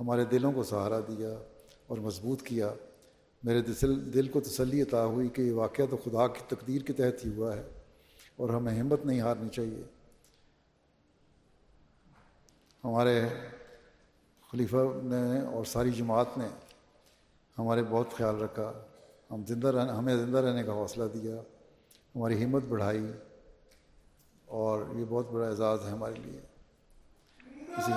ہمارے 0.00 0.24
دلوں 0.24 0.52
کو 0.52 0.62
سہارا 0.62 1.00
دیا 1.00 1.38
اور 1.86 1.98
مضبوط 1.98 2.42
کیا۔ 2.42 2.74
میرے 3.42 3.62
دل 3.62 4.14
دل 4.14 4.28
کو 4.28 4.40
تسلی 4.40 4.82
عطا 4.82 5.04
ہوئی 5.04 5.28
کہ 5.28 5.42
یہ 5.42 5.52
واقعہ 5.52 5.84
تو 5.90 5.96
خدا 5.96 6.26
کی 6.26 6.40
تقدیر 6.48 6.82
کے 6.82 6.92
تحت 6.92 7.26
ہی 7.26 7.30
ہوا 7.36 7.56
ہے 7.56 7.62
اور 8.36 8.48
ہمیں 8.48 8.80
ہمت 8.80 9.06
نہیں 9.06 9.20
ہارنی 9.20 9.48
چاہیے۔ 9.48 9.82
ہمارے 12.84 13.22
خلیفہ 14.50 14.76
نے 15.02 15.40
اور 15.40 15.64
ساری 15.64 15.90
جماعت 15.90 16.38
نے 16.38 16.48
ہمارے 17.58 17.82
بہت 17.90 18.12
خیال 18.12 18.40
رکھا۔ 18.40 18.72
ہم 19.30 19.44
زندہ 19.44 19.68
رہنے 19.68 19.92
ہمیں 19.92 20.16
زندہ 20.16 20.38
رہنے 20.38 20.62
کا 20.62 20.72
حوصلہ 20.72 21.04
دیا، 21.14 21.34
ہماری 22.14 22.44
ہمت 22.44 22.64
بڑھائی 22.68 23.12
اور 24.46 24.84
یہ 24.96 25.04
بہت 25.08 25.30
بڑا 25.30 25.46
اعزاز 25.46 25.84
ہے 25.86 25.90
ہمارے 25.90 26.14
لیے۔ 26.24 26.40
اسی 27.76 27.92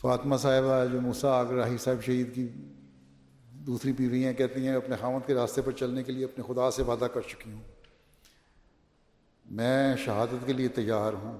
فاطمہ 0.00 0.36
صاحبہ، 0.36 0.84
جو 0.92 1.00
موسا 1.00 1.30
آگراہی 1.38 1.78
صاحب 1.78 2.02
شہید 2.02 2.34
کی 2.34 2.48
دوسری 3.66 3.92
بیویاں 3.92 4.32
کہتی 4.32 4.68
ہیں، 4.68 4.76
اپنے 4.76 4.96
خامد 4.96 5.26
کے 5.26 5.34
راستے 5.34 5.62
پر 5.62 5.72
چلنے 5.72 6.02
کے 6.02 6.12
لیے 6.12 6.24
اپنے 6.24 6.54
خدا 6.54 6.70
سے 6.70 6.82
وعدہ 6.82 7.04
کر 7.04 7.20
چکی 7.20 7.52
ہوں۔ 7.52 7.60
میں 9.50 9.96
شہادت 9.96 10.46
کے 10.46 10.52
لیے 10.52 10.68
تیار 10.68 11.12
ہوں۔ 11.12 11.38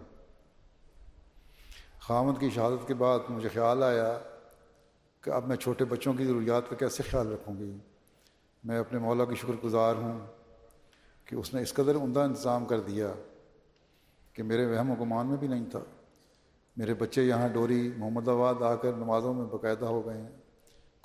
خامد 2.01 2.41
کی 2.41 2.51
شہادت 2.51 2.89
کے 2.89 2.95
بعد 2.95 3.19
مجھے 3.29 3.49
خیال 3.49 3.83
آیا 3.83 4.19
کہ 5.21 5.31
اب 5.31 5.47
میں 5.47 5.57
چھوٹے 5.57 5.85
بچوں 5.85 6.15
کی 6.15 6.25
ضروریات 6.25 6.71
کا 6.71 6.77
کیسے 6.77 7.03
خیال 7.03 7.33
رکھوں 7.33 7.55
گی۔ 7.59 7.77
میں 8.65 8.79
اپنے 8.79 8.99
مولا 8.99 9.25
کی 9.25 9.35
شکر 9.35 9.65
گزار 9.65 9.95
ہوں 9.95 10.21
کہ 11.25 11.35
اس 11.35 11.55
نے 11.55 11.63
اس 11.63 11.75
قدر 11.75 11.95
عمدہ 11.95 12.21
انتظام 12.21 12.65
کر 12.65 12.81
دیا 12.81 13.13
کہ 14.33 14.43
میرے 14.43 14.67
وہم 14.67 14.91
و 14.91 14.95
گمان 14.95 15.27
میں 15.27 15.37
بھی 15.37 15.49
نہیں 15.49 15.71
تھا۔ 15.71 15.81
میرے 16.77 16.95
بچے 16.95 17.23
یہاں 17.23 17.49
ڈوری 17.49 17.93
محمد 17.97 18.29
آباد 18.29 18.55
آ 18.63 18.75
کر 18.75 18.93
نمازوں 18.93 19.35
میں 19.35 19.45
باقاعدہ 19.45 19.85
ہو 19.85 20.07
گئے 20.07 20.21
ہیں۔ 20.21 20.40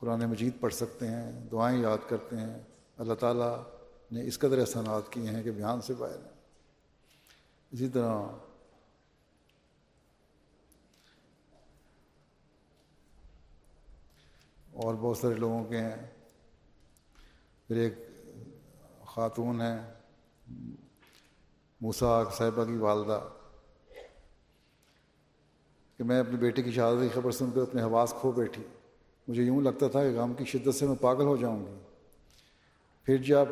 قرآن 0.05 0.19
مجید 0.19 0.59
پڑھ 0.59 0.73
سکتے 0.73 1.07
ہیں، 1.07 1.45
دعائیں 1.51 1.81
یاد 1.81 1.97
کرتے 2.09 2.37
ہیں۔ 2.37 2.59
اللہ 2.97 3.13
تعالیٰ 3.13 3.63
نے 4.11 4.27
اس 4.27 4.39
قدر 4.39 4.57
احسانات 4.57 5.01
کیے 5.09 5.29
ہیں 5.29 5.43
کہ 5.43 5.51
بیان 5.51 5.81
سے 5.81 5.93
باہر 5.93 6.15
ہیں۔ 6.15 6.31
اسی 7.71 7.89
طرح 7.89 8.23
اور 14.73 14.95
بہت 14.95 15.17
سارے 15.17 15.33
لوگوں 15.33 15.63
کے 15.63 15.77
ہیں۔ 15.77 15.95
پھر 17.67 17.75
ایک 17.75 17.93
خاتون 19.05 19.61
ہیں 19.61 19.93
موسا 21.81 22.23
صاحبہ 22.37 22.65
کی 22.65 22.77
والدہ۔ 22.77 23.27
کہ 25.97 26.03
میں 26.03 26.19
اپنی 26.19 26.37
بیٹے 26.37 26.63
کی 26.63 26.71
شہادت 26.71 26.99
کی 27.01 27.09
خبر 27.09 27.31
سن 27.31 27.51
کر 27.55 27.61
اپنے 27.61 27.81
حواس 27.81 28.13
کھو 28.21 28.31
بیٹھی۔ 28.31 28.63
مجھے 29.27 29.43
یوں 29.43 29.61
لگتا 29.61 29.87
تھا 29.87 30.03
کہ 30.03 30.19
غم 30.19 30.33
کی 30.33 30.45
شدت 30.45 30.75
سے 30.75 30.85
میں 30.85 30.95
پاگل 31.01 31.23
ہو 31.23 31.37
جاؤں 31.37 31.65
گی۔ 31.65 31.75
پھر 33.03 33.17
جب 33.17 33.45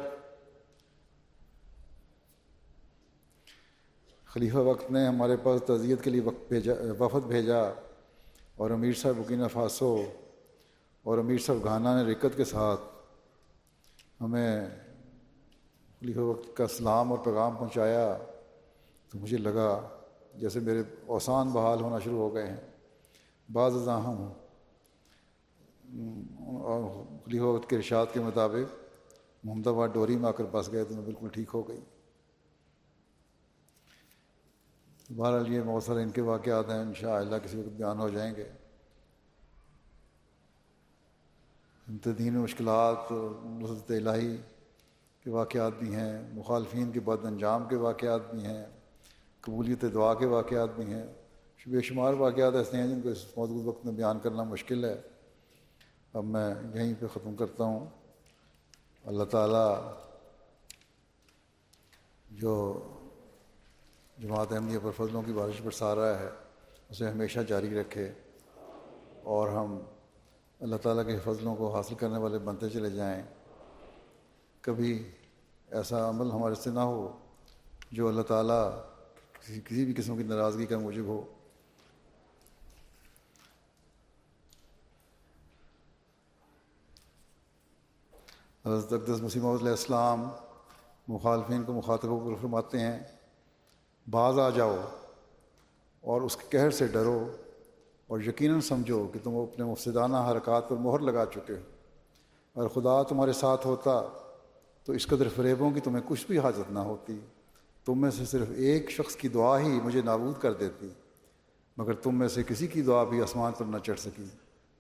خلیفہ 4.26 4.58
وقت 4.58 4.92
نے 4.92 5.08
ہمارے 5.08 5.38
پاس 5.38 5.62
تعزیت 5.68 6.04
کے 6.04 6.10
لیے 6.10 6.22
وقت 6.22 6.50
بھیجا، 6.50 6.74
وفد 7.00 7.26
بھیجا 7.28 7.62
اور 8.56 8.72
امیر 8.72 8.94
صاحب 8.94 9.16
بکینہ 9.18 9.48
فاسو 9.54 10.04
اور 11.04 11.18
امیر 11.18 11.38
صاحب 11.38 11.64
گھانا 11.64 12.04
نے 12.04 12.12
رکت 12.12 12.38
کے 12.38 12.46
ساتھ 12.46 12.82
ہمیں 14.22 14.68
خلیفہ 16.00 16.20
وقت 16.20 16.58
کا 16.58 16.68
سلام 16.68 17.12
اور 17.12 17.20
پیغام 17.20 17.56
پہنچایا 17.56 18.18
تو 19.10 19.20
مجھے 19.20 19.38
لگا 19.38 19.88
جیسے 20.36 20.60
میرے 20.60 20.84
اوسان 21.06 21.50
بحال 21.50 21.82
ہونا 21.82 22.00
شروع 22.00 22.18
ہو 22.18 22.34
گئے 22.34 22.48
ہیں۔ 22.48 22.58
بعض 23.54 23.76
ازاں 23.76 24.02
اور 24.02 24.16
خلیفہ 24.16 24.43
وقت 27.40 27.70
کے 27.70 27.76
ارشاد 27.76 28.06
کے 28.14 28.20
مطابق 28.20 28.76
محمد 29.44 29.68
آباد 29.68 29.90
ڈوری 29.94 30.16
میں 30.16 30.30
آ 30.30 30.32
کر 30.32 30.44
بس 30.52 30.72
گئے 30.72 30.84
تو 30.84 30.96
میں 30.96 31.04
بالکل 31.04 31.28
ٹھیک 31.28 31.50
ہو 31.54 31.68
گئی۔ 31.68 31.80
بہرحال 35.16 35.52
یہ 35.52 35.62
بہت 35.62 35.84
سارے 35.84 36.04
ان 36.04 36.10
کے 36.10 36.22
واقعات 36.22 36.70
ہیں 36.70 36.80
ان 36.80 36.94
شاء 36.94 37.16
اللہ 37.16 37.36
کسی 37.44 37.58
وقت 37.58 37.68
بیان 37.68 38.00
ہو 38.00 38.10
جائیں 38.10 38.36
گے۔ 38.36 38.50
تدین 42.02 42.34
مشکلات 42.34 43.12
نصرت 43.46 43.92
الہی 43.92 44.38
کے 45.24 45.30
واقعات 45.30 45.74
بھی 45.80 45.96
ہیں، 45.96 46.34
مخالفین 46.34 46.92
کے 46.92 47.00
بد 47.00 47.26
انجام 47.26 47.68
کے 47.70 47.76
واقعات 47.76 48.32
بھی 48.32 48.46
ہیں، 48.46 48.66
قبولیت 49.42 49.86
دعا 49.94 50.14
کے 50.14 50.26
واقعات 50.26 50.70
بھی 50.76 50.94
ہیں۔ 50.94 51.08
بے 51.68 51.82
شمار 51.82 52.14
واقعات 52.14 52.56
ایسے 52.56 52.78
ہیں 52.78 52.88
جن 52.88 53.02
کو 53.02 53.10
اس 53.10 53.38
موجود 53.38 53.66
وقت 53.66 53.86
میں 53.86 53.94
بیان 53.94 54.20
کرنا 54.20 54.44
مشکل 54.44 54.86
ہے۔ 54.86 55.02
اب 56.14 56.24
میں 56.24 56.56
یہیں 56.74 56.94
پہ 57.00 57.06
ختم 57.14 57.36
کرتا 57.36 57.64
ہوں۔ 57.64 57.88
اللہ 59.06 59.24
تعالیٰ 59.24 59.94
جو 62.32 62.82
جماعت 64.18 64.52
احمدیہ 64.52 64.80
پر 64.84 64.92
فضلوں 64.92 65.22
کی 65.22 65.34
بارش 65.34 65.62
برسا 65.62 65.96
رہا 65.96 66.20
ہے، 66.20 66.30
اسے 66.90 67.10
ہمیشہ 67.10 67.40
جاری 67.40 67.82
رکھے 67.82 68.12
اور 69.24 69.50
ہم 69.50 69.80
اللہ 70.62 70.76
تعالیٰ 70.76 71.06
کے 71.06 71.20
فضلوں 71.20 71.56
کو 71.56 71.76
حاصل 71.76 71.96
کرنے 71.96 72.18
والے 72.18 72.38
بنتے 72.38 72.70
چلے 72.70 72.90
جائیں۔ 72.90 73.24
کبھی 74.62 75.12
ایسا 75.72 76.10
عمل 76.10 76.32
ہمارے 76.32 76.56
سے 76.56 76.70
نہ 76.70 76.80
ہو 76.80 77.20
جو 77.92 78.08
اللہ 78.08 78.22
تعالیٰ 78.22 78.72
کسی 79.44 79.86
بھی 79.86 79.94
قسم 79.94 80.18
کی 80.18 80.24
ناراضگی 80.24 80.66
کا 80.66 80.80
موجب 80.80 81.06
ہو۔ 81.06 81.34
حضرت 88.66 88.94
اقدس 88.94 89.22
مسیم 89.22 89.46
علیہ 89.46 89.70
السلام 89.70 90.30
مخالفین 91.08 91.64
کو 91.64 91.74
مخاطبوں 91.74 92.20
کو 92.20 92.36
فرماتے 92.42 92.80
ہیں، 92.80 93.00
باز 94.10 94.40
آ 94.40 94.50
جاؤ 94.50 94.78
اور 96.02 96.22
اس 96.22 96.38
کے 96.38 96.58
قہر 96.58 96.70
سے 96.70 96.88
ڈرو 96.88 97.36
اور 98.08 98.20
یقیناً 98.20 98.60
سمجھو 98.60 99.08
کہ 99.14 99.20
تم 99.24 99.38
اپنے 99.38 99.66
مفسدانہ 99.66 100.18
حرکات 100.18 100.70
پر 100.70 100.76
مہر 100.76 101.00
لگا 101.00 101.26
چکے 101.26 101.54
ہو۔ 101.54 101.62
اور 102.54 102.68
خدا 102.70 103.04
تمہارے 103.04 103.34
ساتھ 103.34 103.68
ہوتا 103.68 104.02
تو 104.84 104.94
اس 104.94 105.08
قدر 105.08 105.28
فریبوں 105.36 105.72
کی 105.72 105.80
تمہیں 105.80 106.04
کچھ 106.08 106.28
بھی 106.28 106.40
حاجت 106.40 106.72
نہ 106.72 106.80
ہوتی۔ 106.80 107.20
تم 107.86 108.02
میں 108.02 108.12
سے 108.12 108.26
صرف 108.26 108.48
ایک 108.56 108.90
شخص 108.90 109.16
کی 109.16 109.28
دعا 109.28 109.60
ہی 109.60 109.80
مجھے 109.84 110.02
نابود 110.02 110.42
کر 110.42 110.54
دیتی، 110.54 110.90
مگر 111.78 111.94
تم 111.94 112.16
میں 112.16 112.28
سے 112.28 112.44
کسی 112.44 112.68
کی 112.68 112.82
دعا 112.82 113.04
بھی 113.04 113.22
آسمان 113.22 113.52
پر 113.58 113.66
نہ 113.66 113.78
چڑھ 113.78 114.00
سکی، 114.00 114.26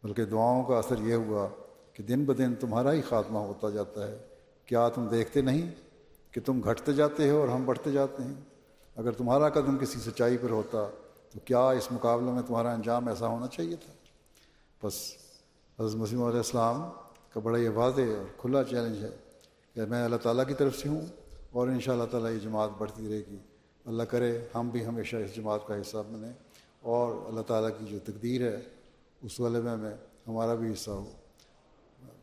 بلکہ 0.03 0.25
دعاؤں 0.25 0.63
کا 0.63 0.77
اثر 0.77 0.99
یہ 0.99 1.13
ہوا 1.13 1.47
کہ 1.93 2.03
دن 2.03 2.25
بدن 2.25 2.55
تمہارا 2.55 2.93
ہی 2.93 3.01
خاتمہ 3.01 3.37
ہوتا 3.37 3.69
جاتا 3.69 4.07
ہے۔ 4.07 4.17
کیا 4.65 4.89
تم 4.89 5.07
دیکھتے 5.07 5.41
نہیں 5.41 5.71
کہ 6.31 6.41
تم 6.45 6.61
گھٹتے 6.63 6.93
جاتے 6.93 7.29
ہو 7.29 7.39
اور 7.39 7.47
ہم 7.47 7.65
بڑھتے 7.65 7.91
جاتے 7.91 8.23
ہیں؟ 8.23 8.33
اگر 8.95 9.11
تمہارا 9.11 9.49
قدم 9.49 9.77
کسی 9.77 9.99
سچائی 9.99 10.37
پر 10.37 10.49
ہوتا 10.49 10.87
تو 11.33 11.39
کیا 11.45 11.69
اس 11.69 11.91
مقابلے 11.91 12.31
میں 12.31 12.41
تمہارا 12.41 12.73
انجام 12.73 13.07
ایسا 13.07 13.27
ہونا 13.27 13.47
چاہیے 13.47 13.75
تھا؟ 13.75 13.93
بس 14.87 14.93
حضرت 15.79 15.95
مسیم 15.95 16.23
علیہ 16.23 16.37
السلام 16.37 16.89
کا 17.33 17.39
بڑا 17.39 17.57
یہ 17.57 17.69
واضح 17.69 18.01
اور 18.01 18.25
کھلا 18.37 18.63
چیلنج 18.63 19.03
ہے 19.03 19.09
کہ 19.73 19.85
میں 19.85 20.05
اللہ 20.05 20.15
تعالیٰ 20.15 20.47
کی 20.47 20.53
طرف 20.53 20.77
سے 20.77 20.89
ہوں 20.89 21.01
اور 21.51 21.67
ان 21.67 21.79
شاء 21.79 21.93
اللہ 21.93 22.03
تعالیٰ 22.03 22.31
یہ 22.31 22.39
جماعت 22.39 22.69
بڑھتی 22.77 23.09
رہے 23.09 23.31
گی۔ 23.31 23.37
اللہ 23.85 24.03
کرے 24.03 24.47
ہم 24.55 24.69
بھی 24.69 24.85
ہمیشہ 24.85 25.15
اس 25.15 25.35
جماعت 25.35 25.67
کا 25.67 25.75
حصہ 25.81 25.97
بنیں 25.97 26.33
اور 26.81 27.15
اللہ 27.27 27.41
تعالیٰ 27.41 27.69
کی 27.79 27.85
جو 27.85 27.99
تقدیر 28.05 28.41
ہے، 28.41 28.61
اس 29.21 29.39
غلبے 29.39 29.75
میں 29.75 29.93
ہمارا 30.27 30.53
بھی 30.53 30.73
حصہ 30.73 30.91
ہو۔ 30.91 31.11